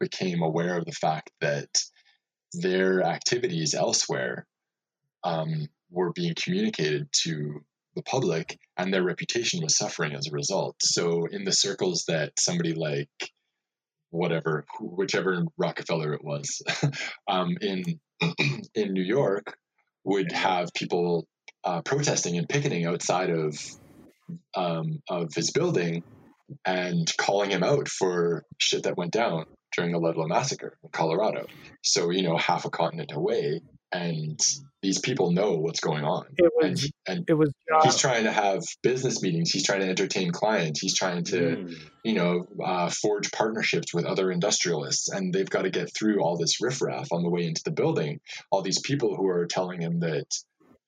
became 0.00 0.42
aware 0.42 0.76
of 0.76 0.84
the 0.84 0.92
fact 0.92 1.30
that 1.40 1.68
their 2.52 3.02
activities 3.02 3.74
elsewhere 3.74 4.46
um, 5.24 5.68
were 5.90 6.12
being 6.12 6.34
communicated 6.34 7.08
to 7.12 7.60
the 7.94 8.02
public 8.02 8.58
and 8.76 8.92
their 8.92 9.02
reputation 9.02 9.60
was 9.62 9.76
suffering 9.76 10.14
as 10.14 10.26
a 10.26 10.34
result. 10.34 10.76
So 10.82 11.26
in 11.30 11.44
the 11.44 11.52
circles 11.52 12.04
that 12.08 12.32
somebody 12.38 12.74
like 12.74 13.08
whatever, 14.10 14.64
whichever 14.80 15.44
Rockefeller 15.56 16.14
it 16.14 16.24
was, 16.24 16.62
um, 17.28 17.56
in 17.60 17.82
in 18.74 18.92
New 18.92 19.02
York, 19.02 19.56
would 20.04 20.32
have 20.32 20.72
people 20.74 21.26
uh, 21.64 21.82
protesting 21.82 22.38
and 22.38 22.48
picketing 22.48 22.86
outside 22.86 23.30
of 23.30 23.56
um, 24.54 25.02
of 25.08 25.32
his 25.34 25.50
building 25.50 26.02
and 26.64 27.10
calling 27.18 27.50
him 27.50 27.62
out 27.62 27.88
for 27.88 28.44
shit 28.58 28.84
that 28.84 28.96
went 28.96 29.12
down 29.12 29.44
during 29.76 29.92
the 29.92 29.98
Ludlow 29.98 30.26
massacre 30.26 30.76
in 30.82 30.90
Colorado. 30.90 31.46
So 31.82 32.10
you 32.10 32.22
know, 32.22 32.36
half 32.36 32.64
a 32.64 32.70
continent 32.70 33.12
away, 33.12 33.60
and 33.90 34.38
these 34.82 34.98
people 34.98 35.30
know 35.30 35.52
what's 35.52 35.80
going 35.80 36.04
on, 36.04 36.26
It 36.36 36.52
was 36.56 36.90
and 37.06 37.24
it 37.28 37.34
was 37.34 37.52
he's 37.84 37.96
trying 37.98 38.24
to 38.24 38.32
have 38.32 38.62
business 38.82 39.22
meetings. 39.22 39.50
He's 39.50 39.64
trying 39.64 39.80
to 39.80 39.88
entertain 39.88 40.30
clients. 40.30 40.80
He's 40.80 40.96
trying 40.96 41.24
to 41.24 41.40
Mm. 41.56 41.74
you 42.04 42.14
know, 42.14 42.44
uh, 42.64 42.90
forge 42.90 43.30
partnerships 43.30 43.94
with 43.94 44.04
other 44.04 44.32
industrialists, 44.32 45.08
and 45.08 45.32
they've 45.32 45.48
got 45.48 45.62
to 45.62 45.70
get 45.70 45.88
through 45.94 46.20
all 46.20 46.36
this 46.36 46.60
riffraff 46.60 47.12
on 47.12 47.22
the 47.22 47.30
way 47.30 47.44
into 47.46 47.62
the 47.64 47.70
building. 47.70 48.18
All 48.50 48.60
these 48.62 48.80
people 48.80 49.14
who 49.14 49.28
are 49.28 49.46
telling 49.46 49.80
him 49.80 50.00
that 50.00 50.26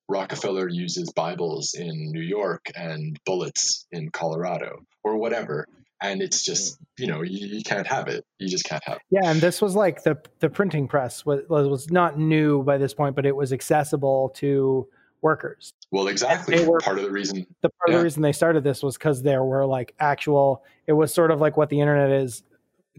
Rockefeller 0.08 0.68
uses 0.68 1.12
Bibles 1.12 1.74
in 1.74 2.12
New 2.12 2.20
York 2.20 2.70
and 2.74 3.18
bullets 3.24 3.86
in 3.90 4.10
Colorado 4.10 4.84
or 5.02 5.16
whatever, 5.16 5.66
and 6.00 6.20
it's 6.20 6.44
just 6.44 6.76
hmm. 6.76 6.84
you 6.98 7.06
know 7.06 7.22
you, 7.22 7.46
you 7.46 7.62
can't 7.62 7.86
have 7.86 8.08
it. 8.08 8.24
You 8.38 8.48
just 8.48 8.64
can't 8.64 8.82
have 8.84 8.96
it. 8.96 9.02
Yeah, 9.10 9.30
and 9.30 9.40
this 9.40 9.62
was 9.62 9.74
like 9.74 10.02
the 10.02 10.18
the 10.40 10.50
printing 10.50 10.88
press 10.88 11.24
was 11.24 11.40
was 11.48 11.68
was 11.68 11.90
not 11.90 12.18
new 12.18 12.62
by 12.62 12.78
this 12.78 12.94
point, 12.94 13.16
but 13.16 13.26
it 13.26 13.34
was 13.34 13.52
accessible 13.52 14.30
to 14.36 14.86
workers. 15.22 15.72
Well, 15.90 16.08
exactly. 16.08 16.58
They 16.58 16.66
were- 16.66 16.80
Part 16.80 16.98
of 16.98 17.04
the 17.04 17.10
reason. 17.10 17.46
The 17.62 17.70
part 17.70 17.94
of 17.94 17.98
the 17.98 18.04
reason 18.04 18.22
they 18.22 18.32
started 18.32 18.62
this 18.62 18.82
was 18.82 18.98
because 18.98 19.22
there 19.22 19.42
were 19.42 19.64
like 19.64 19.94
actual. 19.98 20.62
It 20.86 20.92
was 20.92 21.14
sort 21.14 21.30
of 21.30 21.40
like 21.40 21.56
what 21.56 21.70
the 21.70 21.80
internet 21.80 22.10
is, 22.10 22.42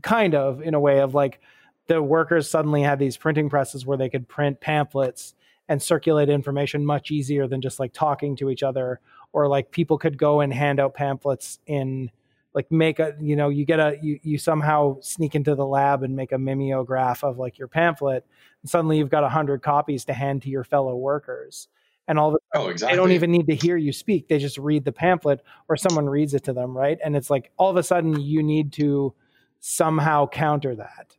kind 0.01 0.34
of 0.34 0.62
in 0.62 0.74
a 0.74 0.80
way 0.80 0.99
of 0.99 1.14
like 1.14 1.39
the 1.88 2.01
workers 2.01 2.49
suddenly 2.49 2.82
had 2.82 2.97
these 2.97 3.16
printing 3.16 3.47
presses 3.47 3.86
where 3.86 3.97
they 3.97 4.10
could 4.10 4.28
print 4.28 4.60
pamphlets 4.60 5.36
and 5.68 5.82
circulate 5.82 6.30
information 6.30 6.86
much 6.86 7.11
easier 7.11 7.47
than 7.47 7.61
just 7.61 7.80
like 7.80 7.93
talking 7.93 8.36
to 8.36 8.49
each 8.49 8.63
other 8.63 8.99
or 9.34 9.47
like 9.47 9.72
people 9.72 9.97
could 9.97 10.18
go 10.18 10.41
and 10.41 10.53
hand 10.53 10.80
out 10.80 10.93
pamphlets 10.93 11.59
in 11.66 12.09
like 12.53 12.72
make 12.72 12.99
a 12.99 13.13
you 13.20 13.36
know 13.36 13.49
you 13.49 13.66
get 13.66 13.80
a 13.80 13.97
you, 14.01 14.20
you 14.24 14.38
somehow 14.38 14.97
sneak 15.01 15.36
into 15.36 15.55
the 15.55 15.66
lab 15.66 16.03
and 16.03 16.16
make 16.16 16.32
a 16.32 16.38
mimeograph 16.38 17.24
of 17.24 17.38
like 17.38 17.57
your 17.57 17.68
pamphlet 17.68 18.26
and 18.61 18.70
suddenly 18.70 18.97
you've 18.97 19.09
got 19.09 19.24
a 19.24 19.30
hundred 19.30 19.61
copies 19.61 20.05
to 20.05 20.13
hand 20.13 20.41
to 20.41 20.49
your 20.49 20.63
fellow 20.63 20.95
workers. 20.95 21.68
And 22.07 22.20
all 22.20 22.30
of 22.30 22.36
a 22.36 22.57
Oh, 22.57 22.68
exactly. 22.70 22.95
they 22.95 23.01
don't 23.01 23.11
even 23.11 23.32
need 23.32 23.47
to 23.47 23.55
hear 23.55 23.78
you 23.78 23.91
speak 23.91 24.28
they 24.28 24.38
just 24.38 24.57
read 24.57 24.86
the 24.86 24.91
pamphlet 24.91 25.41
or 25.68 25.76
someone 25.76 26.07
reads 26.07 26.34
it 26.34 26.43
to 26.45 26.53
them 26.53 26.78
right? 26.78 26.97
And 27.03 27.16
it's 27.16 27.30
like 27.30 27.51
all 27.57 27.70
of 27.70 27.78
a 27.78 27.84
sudden 27.84 28.20
you 28.22 28.41
need 28.41 28.72
to 28.74 29.13
somehow 29.59 30.28
counter 30.28 30.76
that 30.76 31.18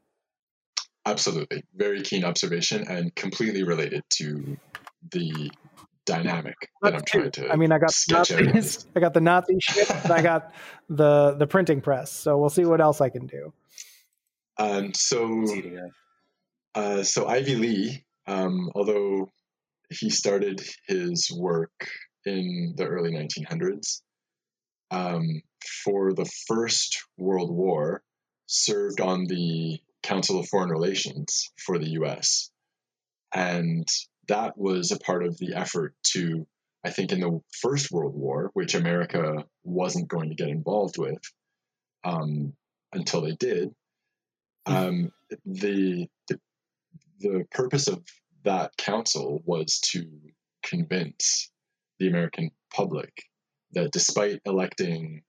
Absolutely. 1.07 1.63
Very 1.75 2.03
keen 2.03 2.25
observation 2.25 2.87
and 2.89 3.15
completely 3.15 3.63
related 3.63 4.03
to 4.19 4.57
the 5.11 5.51
dynamic 6.05 6.55
that 6.83 6.95
I'm 6.95 7.03
trying 7.05 7.33
to 7.33 7.51
i 7.51 7.57
mean 7.57 7.73
i 7.73 7.79
got 7.79 7.89
the 7.89 7.93
sketch 7.93 8.31
out. 8.31 8.39
in 8.39 8.47
nazis 8.47 8.87
i 8.95 9.01
got 9.01 9.13
the 9.13 9.21
nazi 9.21 9.57
shit 9.61 9.91
and 9.91 10.13
i 10.13 10.23
got 10.23 10.53
the 10.89 11.35
the 11.37 11.49
printing 11.49 11.81
press 11.81 12.13
so 12.13 12.39
we'll 12.39 12.49
see 12.49 12.65
what 12.65 12.81
else 12.81 13.01
i 13.01 13.09
can 13.09 13.27
do 13.27 13.53
Um, 14.59 14.95
so, 14.95 15.43
Easy 15.43 15.63
to 15.63 15.71
go. 15.71 15.91
uh, 16.77 17.03
so 17.03 17.27
Ivy 17.27 17.57
Lee, 17.57 18.05
um, 18.29 18.71
although 18.77 19.31
he 19.91 20.09
started 20.11 20.61
his 20.87 21.29
work 21.37 21.89
in 22.25 22.75
the 22.77 22.87
early 22.87 23.11
1900s, 23.13 24.03
um, 24.93 25.43
for 25.85 26.13
the 26.15 26.25
First 26.47 27.03
World 27.19 27.51
War, 27.51 28.03
served 28.47 29.01
on 29.01 29.27
the 29.27 29.81
Council 30.07 30.39
of 30.39 30.49
Foreign 30.49 30.71
Relations 30.71 31.51
for 31.59 31.79
the 31.79 31.91
U.S. 31.91 32.51
And 33.35 33.87
that 34.29 34.57
was 34.57 34.93
a 34.93 34.99
part 34.99 35.25
of 35.25 35.37
the 35.39 35.55
effort 35.55 35.95
to, 36.13 36.47
I 36.85 36.91
think, 36.91 37.13
in 37.13 37.21
the 37.21 37.41
First 37.61 37.91
World 37.91 38.15
War, 38.15 38.51
which 38.55 38.75
America 38.75 39.45
wasn't 39.65 40.09
going 40.09 40.29
to 40.29 40.37
get 40.37 40.49
involved 40.49 40.97
with 40.97 41.19
um, 42.05 42.53
until 42.93 43.21
they 43.23 43.35
did. 43.35 43.71
Um, 44.65 45.11
the, 45.45 46.09
the 46.29 46.41
the 47.21 47.45
purpose 47.51 47.89
of 47.89 48.03
that 48.45 48.77
council 48.77 49.43
was 49.45 49.81
to 49.81 50.07
convince 50.63 51.51
the 51.99 52.09
American 52.09 52.51
public 52.75 53.25
that 53.73 53.91
despite 53.93 54.41
electing, 54.45 55.23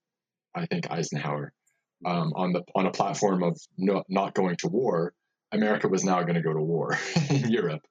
I 0.55 0.65
think 0.65 0.91
Eisenhower, 0.91 1.53
um, 2.05 2.33
on 2.35 2.53
the 2.53 2.63
on 2.75 2.85
a 2.85 2.91
platform 2.91 3.43
of 3.43 3.59
no, 3.77 4.03
not 4.09 4.33
going 4.35 4.55
to 4.57 4.67
war, 4.67 5.13
America 5.51 5.87
was 5.87 6.03
now 6.03 6.21
going 6.23 6.35
to 6.35 6.41
go 6.41 6.53
to 6.53 6.61
war 6.61 6.97
in 7.29 7.49
Europe, 7.51 7.81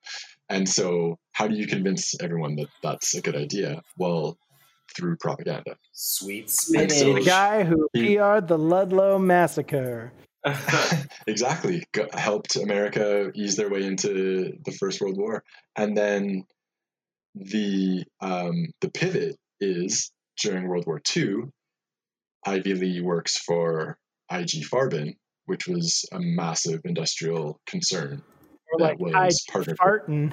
and 0.49 0.69
so 0.69 1.19
how 1.33 1.47
do 1.49 1.55
you 1.57 1.67
convince 1.67 2.15
everyone 2.21 2.57
that 2.57 2.69
that's 2.83 3.15
a 3.15 3.21
good 3.21 3.37
idea? 3.37 3.83
Well, 3.99 4.37
through 4.97 5.17
propaganda. 5.17 5.77
Sweet 5.93 6.43
And 6.45 6.51
spinach. 6.51 6.93
so- 6.93 7.15
the 7.15 7.23
guy 7.25 7.65
who 7.65 7.89
He- 7.93 8.17
PR'd 8.17 8.49
the 8.49 8.57
Ludlow 8.59 9.19
massacre 9.19 10.13
exactly 11.27 11.85
Go- 11.93 12.09
helped 12.13 12.57
America 12.57 13.31
ease 13.35 13.57
their 13.57 13.69
way 13.69 13.83
into 13.85 14.53
the 14.65 14.73
First 14.73 15.01
World 15.01 15.17
War, 15.19 15.43
and 15.75 15.97
then 15.97 16.45
the 17.35 18.05
um, 18.21 18.67
the 18.81 18.91
pivot 18.91 19.37
is 19.61 20.11
during 20.41 20.69
World 20.69 20.87
War 20.87 21.01
II. 21.17 21.45
Ivy 22.47 22.75
Lee 22.75 23.01
works 23.01 23.39
for 23.39 23.99
IG 24.31 24.65
Farben, 24.71 25.17
which 25.47 25.67
was 25.67 26.05
a 26.13 26.19
massive 26.21 26.81
industrial 26.85 27.61
concern 27.67 28.23
or 28.73 28.79
that 28.79 28.85
like 28.85 28.99
was 28.99 29.45
partnered 29.51 29.79
farting 29.79 30.33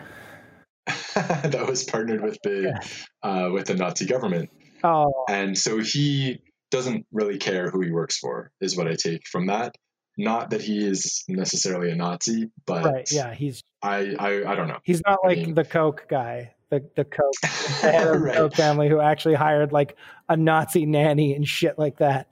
that 1.15 1.65
was 1.67 1.83
partnered 1.83 2.21
with 2.21 2.37
the 2.43 2.77
uh, 3.23 3.49
with 3.53 3.67
the 3.67 3.75
Nazi 3.75 4.05
government, 4.05 4.49
oh. 4.83 5.25
And 5.29 5.57
so 5.57 5.79
he 5.79 6.39
doesn't 6.71 7.05
really 7.11 7.37
care 7.37 7.69
who 7.69 7.81
he 7.81 7.91
works 7.91 8.17
for, 8.17 8.51
is 8.59 8.75
what 8.75 8.87
I 8.87 8.95
take 9.01 9.21
from 9.31 9.47
that. 9.47 9.75
Not 10.17 10.49
that 10.49 10.61
he 10.61 10.85
is 10.85 11.23
necessarily 11.29 11.89
a 11.89 11.95
Nazi, 11.95 12.51
but 12.65 12.83
right 12.85 13.07
yeah 13.11 13.33
he's 13.33 13.61
I, 13.81 14.13
I 14.19 14.43
I 14.51 14.55
don't 14.55 14.67
know. 14.67 14.79
He's 14.83 15.01
not 15.07 15.19
I 15.23 15.27
like 15.27 15.37
mean- 15.37 15.53
the 15.53 15.63
Koch 15.63 16.07
guy, 16.09 16.53
the 16.79 16.89
the 16.95 17.05
Koch, 17.05 17.33
the 17.41 17.47
head 17.91 18.07
of 18.07 18.21
right, 18.21 18.35
Koch 18.35 18.55
family 18.55 18.89
who 18.89 18.99
actually 18.99 19.35
hired 19.35 19.71
like 19.71 19.95
a 20.29 20.35
Nazi 20.37 20.85
nanny 20.85 21.35
and 21.35 21.47
shit 21.47 21.77
like 21.77 21.97
that. 21.97 22.27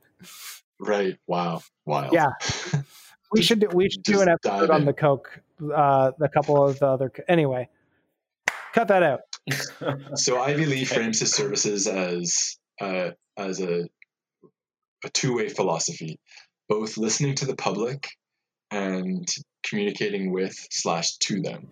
right. 0.79 1.17
Wow, 1.27 1.61
wild. 1.85 2.13
Yeah. 2.13 2.29
We 3.33 3.39
Just- 3.39 3.47
should 3.47 3.59
do, 3.61 3.69
we 3.73 3.89
should 3.89 4.03
do 4.03 4.19
an 4.19 4.27
episode 4.27 4.69
on 4.71 4.83
the 4.83 4.91
Koch, 4.91 5.25
uh, 5.73 6.11
the 6.19 6.27
couple 6.27 6.65
of 6.65 6.79
the 6.79 6.87
other. 6.87 7.09
Anyway, 7.29 7.69
cut 8.73 8.89
that 8.89 9.03
out. 9.03 9.21
So 10.15 10.41
Ivy 10.41 10.65
Lee 10.65 10.83
frames 10.83 11.21
his 11.21 11.33
services 11.33 11.87
as 11.87 12.57
uh, 12.81 13.11
as 13.37 13.61
a 13.61 13.87
a 15.05 15.09
two 15.13 15.37
way 15.37 15.47
philosophy, 15.47 16.19
both 16.67 16.97
listening 16.97 17.35
to 17.35 17.45
the 17.45 17.55
public 17.55 18.09
and 18.69 19.25
communicating 19.63 20.33
with 20.33 20.55
slash 20.69 21.15
to 21.19 21.41
them. 21.41 21.69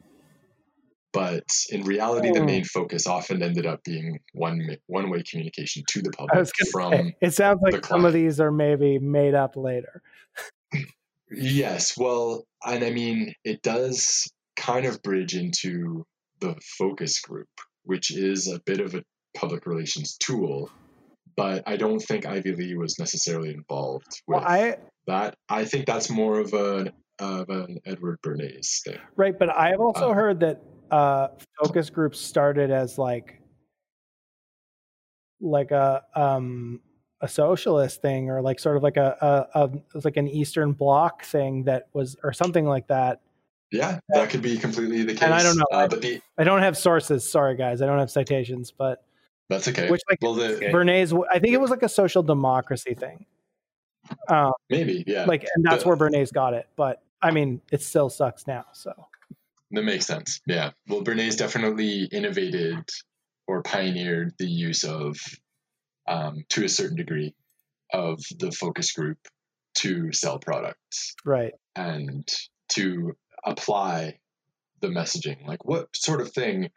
But 1.11 1.43
in 1.69 1.83
reality, 1.83 2.31
the 2.31 2.39
Hmm. 2.39 2.45
main 2.45 2.63
focus 2.65 3.07
often 3.07 3.41
ended 3.41 3.65
up 3.65 3.83
being 3.83 4.19
one 4.33 4.77
one 4.87 5.09
way 5.09 5.23
communication 5.23 5.83
to 5.89 6.01
the 6.01 6.11
public 6.11 6.47
from 6.71 6.93
say, 6.93 7.15
it 7.21 7.33
sounds 7.33 7.59
like 7.63 7.83
some 7.85 8.05
of 8.05 8.13
these 8.13 8.39
are 8.39 8.51
maybe 8.51 8.99
made 8.99 9.33
up 9.33 9.55
later. 9.55 10.03
Yes, 11.31 11.97
well, 11.97 12.45
and 12.65 12.83
I 12.83 12.89
mean, 12.91 13.33
it 13.43 13.61
does 13.61 14.31
kind 14.55 14.85
of 14.85 15.01
bridge 15.03 15.35
into 15.35 16.05
the 16.41 16.55
focus 16.77 17.19
group, 17.21 17.49
which 17.83 18.11
is 18.11 18.47
a 18.47 18.59
bit 18.65 18.79
of 18.79 18.95
a 18.95 19.03
public 19.35 19.65
relations 19.67 20.17
tool, 20.17 20.71
but 21.35 21.63
I 21.67 21.77
don't 21.77 21.99
think 21.99 22.25
Ivy 22.25 22.55
Lee 22.55 22.75
was 22.75 22.97
necessarily 22.99 23.49
involved 23.53 24.07
with 24.27 24.41
Well, 24.41 24.47
I 24.47 24.77
that. 25.07 25.35
I 25.49 25.65
think 25.65 25.85
that's 25.85 26.09
more 26.09 26.39
of 26.39 26.53
an 26.53 26.91
of 27.19 27.49
an 27.49 27.79
Edward 27.85 28.17
Bernays 28.23 28.81
thing. 28.83 28.99
right, 29.15 29.37
but 29.37 29.49
I 29.55 29.69
have 29.69 29.81
also 29.81 30.09
Uh, 30.11 30.13
heard 30.13 30.39
that 30.39 30.61
uh, 30.91 31.29
focus 31.61 31.89
groups 31.89 32.19
started 32.19 32.71
as 32.71 32.97
like 32.97 33.41
like 35.41 35.71
a 35.71 36.03
um 36.15 36.81
a 37.21 37.27
socialist 37.27 38.01
thing 38.01 38.29
or 38.29 38.41
like 38.41 38.59
sort 38.59 38.77
of 38.77 38.83
like 38.83 38.97
a, 38.97 39.47
a, 39.53 39.59
a 39.61 39.65
it 39.73 39.93
was 39.93 40.05
like 40.05 40.17
an 40.17 40.27
Eastern 40.27 40.71
Bloc 40.73 41.23
thing 41.23 41.63
that 41.63 41.87
was 41.93 42.15
or 42.23 42.31
something 42.33 42.65
like 42.65 42.87
that. 42.87 43.21
Yeah, 43.71 43.99
that 44.09 44.29
could 44.29 44.41
be 44.41 44.57
completely 44.57 45.03
the 45.03 45.13
case. 45.13 45.23
And 45.23 45.33
I 45.33 45.43
don't 45.43 45.57
know, 45.57 45.65
uh, 45.71 45.87
but 45.87 46.01
the 46.01 46.21
I 46.37 46.43
don't 46.43 46.61
have 46.61 46.77
sources. 46.77 47.29
Sorry, 47.29 47.55
guys, 47.55 47.81
I 47.81 47.85
don't 47.85 47.99
have 47.99 48.09
citations, 48.09 48.71
but 48.71 49.03
that's 49.49 49.67
okay. 49.67 49.89
which 49.89 50.01
like 50.09 50.19
well, 50.21 50.33
the 50.33 50.59
Bernays, 50.71 51.13
I 51.31 51.39
think 51.39 51.53
it 51.53 51.61
was 51.61 51.69
like 51.69 51.83
a 51.83 51.89
social 51.89 52.23
democracy 52.23 52.93
thing. 52.93 53.25
Um, 54.27 54.53
maybe 54.69 55.03
yeah, 55.05 55.25
like, 55.25 55.45
and 55.55 55.63
that's 55.63 55.83
The- 55.83 55.89
where 55.89 55.97
Bernays 55.97 56.33
got 56.33 56.53
it. 56.53 56.67
But 56.75 57.03
I 57.21 57.31
mean, 57.31 57.61
it 57.71 57.81
still 57.81 58.09
sucks 58.09 58.47
now. 58.47 58.65
So 58.73 58.91
That 59.71 59.83
makes 59.83 60.07
sense. 60.07 60.41
Yeah. 60.47 60.71
Well, 60.87 61.03
Bernays 61.03 61.37
definitely 61.37 62.05
innovated 62.11 62.89
or 63.47 63.61
pioneered 63.61 64.33
the 64.39 64.49
use 64.49 64.83
of, 64.83 65.17
um, 66.07 66.43
to 66.49 66.65
a 66.65 66.69
certain 66.69 66.97
degree, 66.97 67.33
of 67.93 68.19
the 68.39 68.51
focus 68.51 68.91
group 68.91 69.17
to 69.75 70.11
sell 70.11 70.39
products 70.39 71.15
right, 71.25 71.53
and 71.75 72.27
to 72.69 73.13
apply 73.45 74.17
the 74.81 74.87
messaging. 74.87 75.45
Like, 75.47 75.65
what 75.65 75.87
sort 75.95 76.21
of 76.21 76.31
thing 76.31 76.69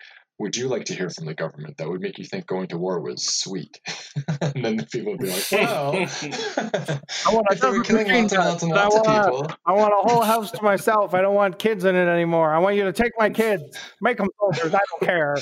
would 0.43 0.57
you 0.57 0.66
like 0.66 0.84
to 0.86 0.95
hear 0.95 1.09
from 1.09 1.26
the 1.26 1.34
government 1.34 1.76
that 1.78 1.88
would 1.88 2.01
make 2.01 2.18
you 2.18 2.24
think 2.24 2.47
going 2.47 2.66
to 2.66 2.76
war 2.76 3.01
was 3.01 3.22
sweet? 3.24 3.80
and 4.40 4.64
then 4.64 4.76
the 4.76 4.86
people 4.90 5.12
would 5.12 5.20
be 5.20 5.30
like, 5.30 5.47
well, 5.53 5.93
I 7.26 7.32
want 7.32 7.47
a 7.49 7.53
if 7.53 7.61
they 7.61 7.70
were 7.70 7.84
killing 7.84 8.09
lots 8.09 8.32
and 8.32 8.45
lots 8.45 8.62
and 8.64 8.72
I 8.72 8.82
lots 8.82 8.97
of 8.97 9.05
people. 9.05 9.57
I 9.64 9.72
want 9.72 9.93
a 9.93 10.09
whole 10.09 10.22
house 10.22 10.51
to 10.51 10.62
myself. 10.62 11.14
I 11.14 11.22
don't 11.22 11.36
want 11.36 11.61
kids 11.61 11.84
in 11.84 11.95
it 11.95 12.09
anymore. 12.09 12.53
I 12.53 12.59
want 12.59 12.74
you 12.74 12.82
to 12.82 12.93
take 12.93 13.12
my 13.16 13.30
kids, 13.30 13.62
make 14.01 14.18
them 14.18 14.26
soldiers. 14.40 14.74
I 14.74 14.80
don't 14.90 15.03
care. 15.03 15.36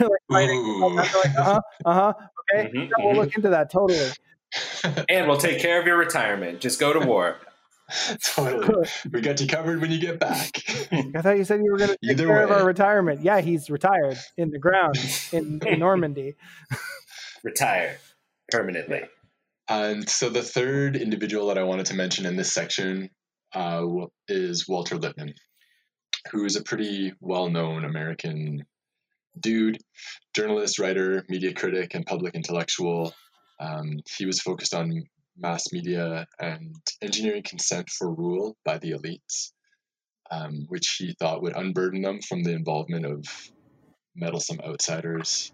like 0.00 0.10
fighting. 0.28 0.80
Like, 0.80 1.14
uh 1.38 1.42
huh, 1.44 1.60
uh 1.84 1.94
huh. 1.94 2.12
Okay, 2.52 2.68
Mhm, 2.70 2.88
yeah, 2.88 3.04
we'll 3.04 3.14
look 3.14 3.34
into 3.36 3.50
that 3.50 3.70
totally. 3.70 4.10
and 5.08 5.28
we'll 5.28 5.38
take 5.38 5.60
care 5.60 5.80
of 5.80 5.86
your 5.86 5.96
retirement. 5.96 6.60
Just 6.60 6.80
go 6.80 6.92
to 6.92 6.98
war. 7.06 7.36
totally. 8.24 8.88
We 9.10 9.20
got 9.20 9.40
you 9.40 9.46
covered 9.46 9.80
when 9.80 9.90
you 9.90 9.98
get 9.98 10.18
back. 10.18 10.62
I 10.92 11.22
thought 11.22 11.36
you 11.36 11.44
said 11.44 11.60
you 11.64 11.72
were 11.72 11.78
going 11.78 11.90
to 11.90 11.96
take 12.02 12.12
Either 12.12 12.26
care 12.26 12.44
of 12.44 12.50
our 12.50 12.64
retirement. 12.64 13.22
Yeah, 13.22 13.40
he's 13.40 13.70
retired 13.70 14.18
in 14.36 14.50
the 14.50 14.58
ground 14.58 14.96
in, 15.32 15.60
in 15.66 15.78
Normandy. 15.78 16.34
Retire 17.42 17.98
permanently. 18.50 19.02
And 19.68 20.08
so 20.08 20.28
the 20.28 20.42
third 20.42 20.96
individual 20.96 21.48
that 21.48 21.58
I 21.58 21.62
wanted 21.62 21.86
to 21.86 21.94
mention 21.94 22.26
in 22.26 22.36
this 22.36 22.52
section 22.52 23.10
uh, 23.54 23.86
is 24.28 24.68
Walter 24.68 24.96
Lippmann, 24.96 25.34
who 26.32 26.44
is 26.44 26.56
a 26.56 26.62
pretty 26.62 27.12
well 27.20 27.48
known 27.48 27.84
American 27.84 28.64
dude, 29.38 29.78
journalist, 30.34 30.78
writer, 30.78 31.24
media 31.28 31.54
critic, 31.54 31.94
and 31.94 32.04
public 32.04 32.34
intellectual. 32.34 33.14
Um, 33.60 34.00
he 34.16 34.26
was 34.26 34.40
focused 34.40 34.74
on 34.74 35.04
mass 35.40 35.72
media 35.72 36.26
and 36.38 36.74
engineering 37.02 37.42
consent 37.42 37.88
for 37.90 38.12
rule 38.12 38.56
by 38.64 38.78
the 38.78 38.92
elites, 38.92 39.52
um, 40.30 40.66
which 40.68 40.96
he 40.98 41.14
thought 41.18 41.42
would 41.42 41.56
unburden 41.56 42.02
them 42.02 42.20
from 42.20 42.42
the 42.42 42.52
involvement 42.52 43.06
of 43.06 43.24
meddlesome 44.14 44.60
outsiders. 44.60 45.52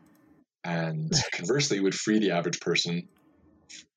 and 0.64 1.12
conversely 1.32 1.80
would 1.80 1.94
free 1.94 2.18
the 2.18 2.32
average 2.32 2.60
person 2.60 3.08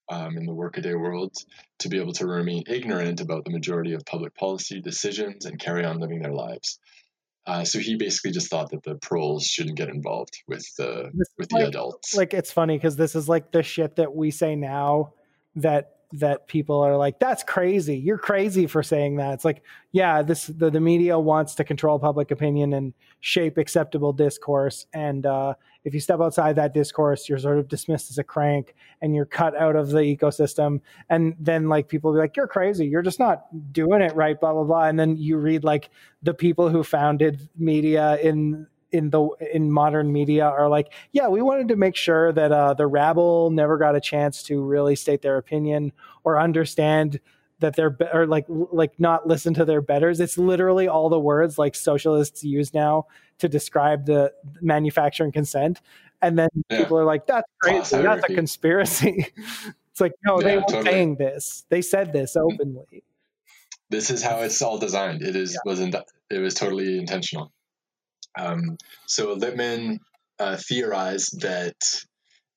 um, 0.10 0.38
in 0.38 0.46
the 0.46 0.54
workaday 0.54 0.94
world 0.94 1.34
to 1.80 1.90
be 1.90 2.00
able 2.00 2.14
to 2.14 2.28
remain 2.28 2.64
ignorant 2.68 3.22
about 3.22 3.46
the 3.46 3.52
majority 3.52 3.94
of 3.94 4.04
public 4.06 4.36
policy 4.36 4.82
decisions 4.82 5.46
and 5.46 5.60
carry 5.60 5.86
on 5.86 6.00
living 6.00 6.22
their 6.22 6.34
lives. 6.34 6.80
Uh, 7.46 7.64
so 7.64 7.80
he 7.80 7.96
basically 7.96 8.32
just 8.32 8.50
thought 8.50 8.70
that 8.70 8.84
the 8.84 8.96
proles 8.96 9.46
shouldn't 9.46 9.78
get 9.78 9.90
involved 9.90 10.38
with 10.48 10.64
the 10.78 11.10
with 11.38 11.50
the 11.50 11.56
like- 11.56 11.68
adults. 11.68 12.16
like 12.16 12.34
it's 12.34 12.52
funny 12.52 12.78
because 12.78 12.96
this 12.96 13.16
is 13.16 13.28
like 13.28 13.52
the 13.52 13.64
shit 13.64 13.96
that 13.96 14.14
we 14.14 14.30
say 14.30 14.56
now 14.56 15.14
that 15.56 15.96
that 16.12 16.48
people 16.48 16.82
are 16.82 16.98
like 16.98 17.20
that's 17.20 17.44
crazy. 17.44 17.96
You're 17.96 18.18
crazy 18.18 18.66
for 18.66 18.82
saying 18.82 19.18
that. 19.18 19.34
It's 19.34 19.46
like 19.46 19.62
yeah 19.92 20.24
this 20.24 20.48
the, 20.48 20.72
the 20.72 20.80
media 20.80 21.20
wants 21.20 21.54
to 21.56 21.64
control 21.64 22.00
public 22.00 22.32
opinion 22.32 22.74
and 22.74 22.94
shape 23.20 23.58
acceptable 23.60 24.12
discourse. 24.12 24.88
And 24.94 25.26
uh, 25.28 25.54
if 25.84 25.94
you 25.94 26.00
step 26.00 26.20
outside 26.20 26.56
that 26.56 26.74
discourse 26.74 27.30
you're 27.30 27.38
sort 27.38 27.60
of 27.60 27.68
dismissed 27.68 28.10
as 28.10 28.18
a 28.18 28.24
crank 28.24 28.74
and 29.02 29.14
you're 29.14 29.26
cut 29.26 29.56
out 29.56 29.76
of 29.76 29.90
the 29.90 30.00
ecosystem. 30.00 30.82
And 31.10 31.36
then 31.40 31.70
like 31.70 31.88
people 31.88 32.12
be 32.12 32.20
like 32.20 32.36
you're 32.36 32.48
crazy. 32.48 32.88
You're 32.88 33.04
just 33.04 33.20
not 33.20 33.46
doing 33.72 34.02
it 34.02 34.16
right 34.16 34.40
blah 34.40 34.54
blah 34.54 34.64
blah. 34.64 34.86
And 34.86 35.00
then 35.00 35.16
you 35.16 35.38
read 35.38 35.64
like 35.64 35.92
the 36.24 36.34
people 36.34 36.70
who 36.70 36.84
founded 36.84 37.48
media 37.56 38.18
in 38.18 38.66
in 38.92 39.10
the 39.12 39.28
in 39.54 39.72
modern 39.72 40.12
media 40.12 40.46
are 40.46 40.68
like, 40.70 40.92
yeah, 41.12 41.28
we 41.28 41.42
wanted 41.42 41.68
to 41.70 41.76
make 41.76 41.96
sure 41.96 42.32
that 42.32 42.52
uh, 42.52 42.74
the 42.74 42.88
rabble 42.88 43.50
never 43.52 43.78
got 43.78 43.96
a 43.96 44.02
chance 44.02 44.42
to 44.44 44.62
really 44.64 44.96
state 44.96 45.22
their 45.22 45.38
opinion 45.38 45.92
or 46.24 46.40
understand 46.40 47.20
that 47.60 47.76
they're 47.76 47.90
be- 47.90 48.08
or 48.14 48.26
like 48.26 48.46
like 48.48 49.00
not 49.00 49.28
listen 49.28 49.54
to 49.54 49.66
their 49.66 49.82
betters. 49.82 50.20
It's 50.20 50.38
literally 50.38 50.88
all 50.88 51.10
the 51.10 51.20
words 51.20 51.58
like 51.58 51.76
socialists 51.76 52.44
use 52.44 52.74
now 52.74 53.06
to 53.40 53.48
describe 53.50 54.06
the 54.06 54.34
manufacturing 54.62 55.32
consent, 55.32 55.82
and 56.22 56.38
then 56.40 56.50
Yeah. 56.70 56.80
people 56.80 56.98
are 56.98 57.06
like, 57.06 57.28
that's 57.28 57.48
crazy, 57.62 57.98
that's 57.98 58.24
a 58.30 58.34
conspiracy. 58.34 59.28
it's 59.92 60.02
like 60.02 60.14
no, 60.26 60.42
they 60.42 60.50
Yeah, 60.52 60.56
weren't 60.58 60.68
totally. 60.70 60.92
saying 60.92 61.16
this. 61.18 61.66
They 61.70 61.82
said 61.82 62.14
this 62.14 62.36
openly. 62.36 63.04
this 63.90 64.10
is 64.10 64.22
how 64.24 64.40
it's 64.42 64.62
all 64.62 64.78
designed. 64.78 65.22
It 65.22 65.36
is 65.36 65.54
Yeah. 65.54 65.70
was 65.70 65.80
in, 65.80 65.92
it 66.30 66.40
was 66.40 66.54
totally 66.54 66.98
intentional. 66.98 67.52
Um, 68.38 68.78
so 69.08 69.34
Lippmann 69.34 70.00
uh, 70.40 70.58
theorized 70.58 71.42
that 71.42 71.76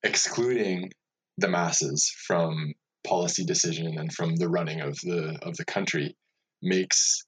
excluding 0.02 0.90
the 1.38 1.48
masses 1.48 2.12
from 2.26 2.74
policy 3.04 3.44
decision 3.44 3.98
and 3.98 4.12
from 4.12 4.36
the 4.36 4.48
running 4.48 4.80
of 4.80 4.96
the 5.00 5.38
of 5.42 5.56
the 5.56 5.64
country 5.64 6.16
makes 6.62 7.24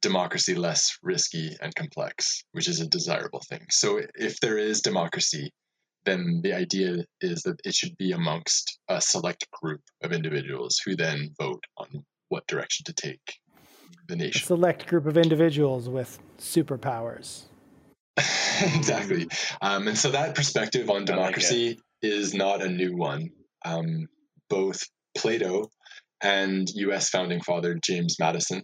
democracy 0.00 0.54
less 0.54 0.96
risky 1.02 1.56
and 1.60 1.74
complex, 1.74 2.44
which 2.52 2.68
is 2.68 2.80
a 2.80 2.86
desirable 2.86 3.42
thing. 3.48 3.66
So 3.70 4.00
if 4.14 4.38
there 4.38 4.58
is 4.58 4.80
democracy, 4.80 5.50
then 6.04 6.40
the 6.42 6.52
idea 6.52 7.04
is 7.20 7.42
that 7.42 7.60
it 7.64 7.74
should 7.74 7.96
be 7.96 8.12
amongst 8.12 8.78
a 8.88 9.00
select 9.00 9.50
group 9.50 9.82
of 10.02 10.12
individuals 10.12 10.80
who 10.84 10.94
then 10.94 11.34
vote 11.38 11.64
on 11.76 12.04
what 12.28 12.46
direction 12.46 12.84
to 12.84 12.92
take 12.92 13.40
the 14.08 14.28
A 14.28 14.32
select 14.32 14.86
group 14.86 15.06
of 15.06 15.16
individuals 15.16 15.88
with 15.88 16.18
superpowers. 16.38 17.42
exactly. 18.16 19.28
Um, 19.60 19.88
and 19.88 19.96
so 19.96 20.10
that 20.10 20.34
perspective 20.34 20.90
on 20.90 21.04
democracy 21.04 21.78
is 22.02 22.34
not 22.34 22.62
a 22.62 22.68
new 22.68 22.96
one. 22.96 23.30
Um, 23.64 24.08
both 24.48 24.82
Plato 25.16 25.70
and 26.22 26.68
US 26.70 27.08
founding 27.08 27.40
father 27.40 27.78
James 27.82 28.16
Madison 28.18 28.62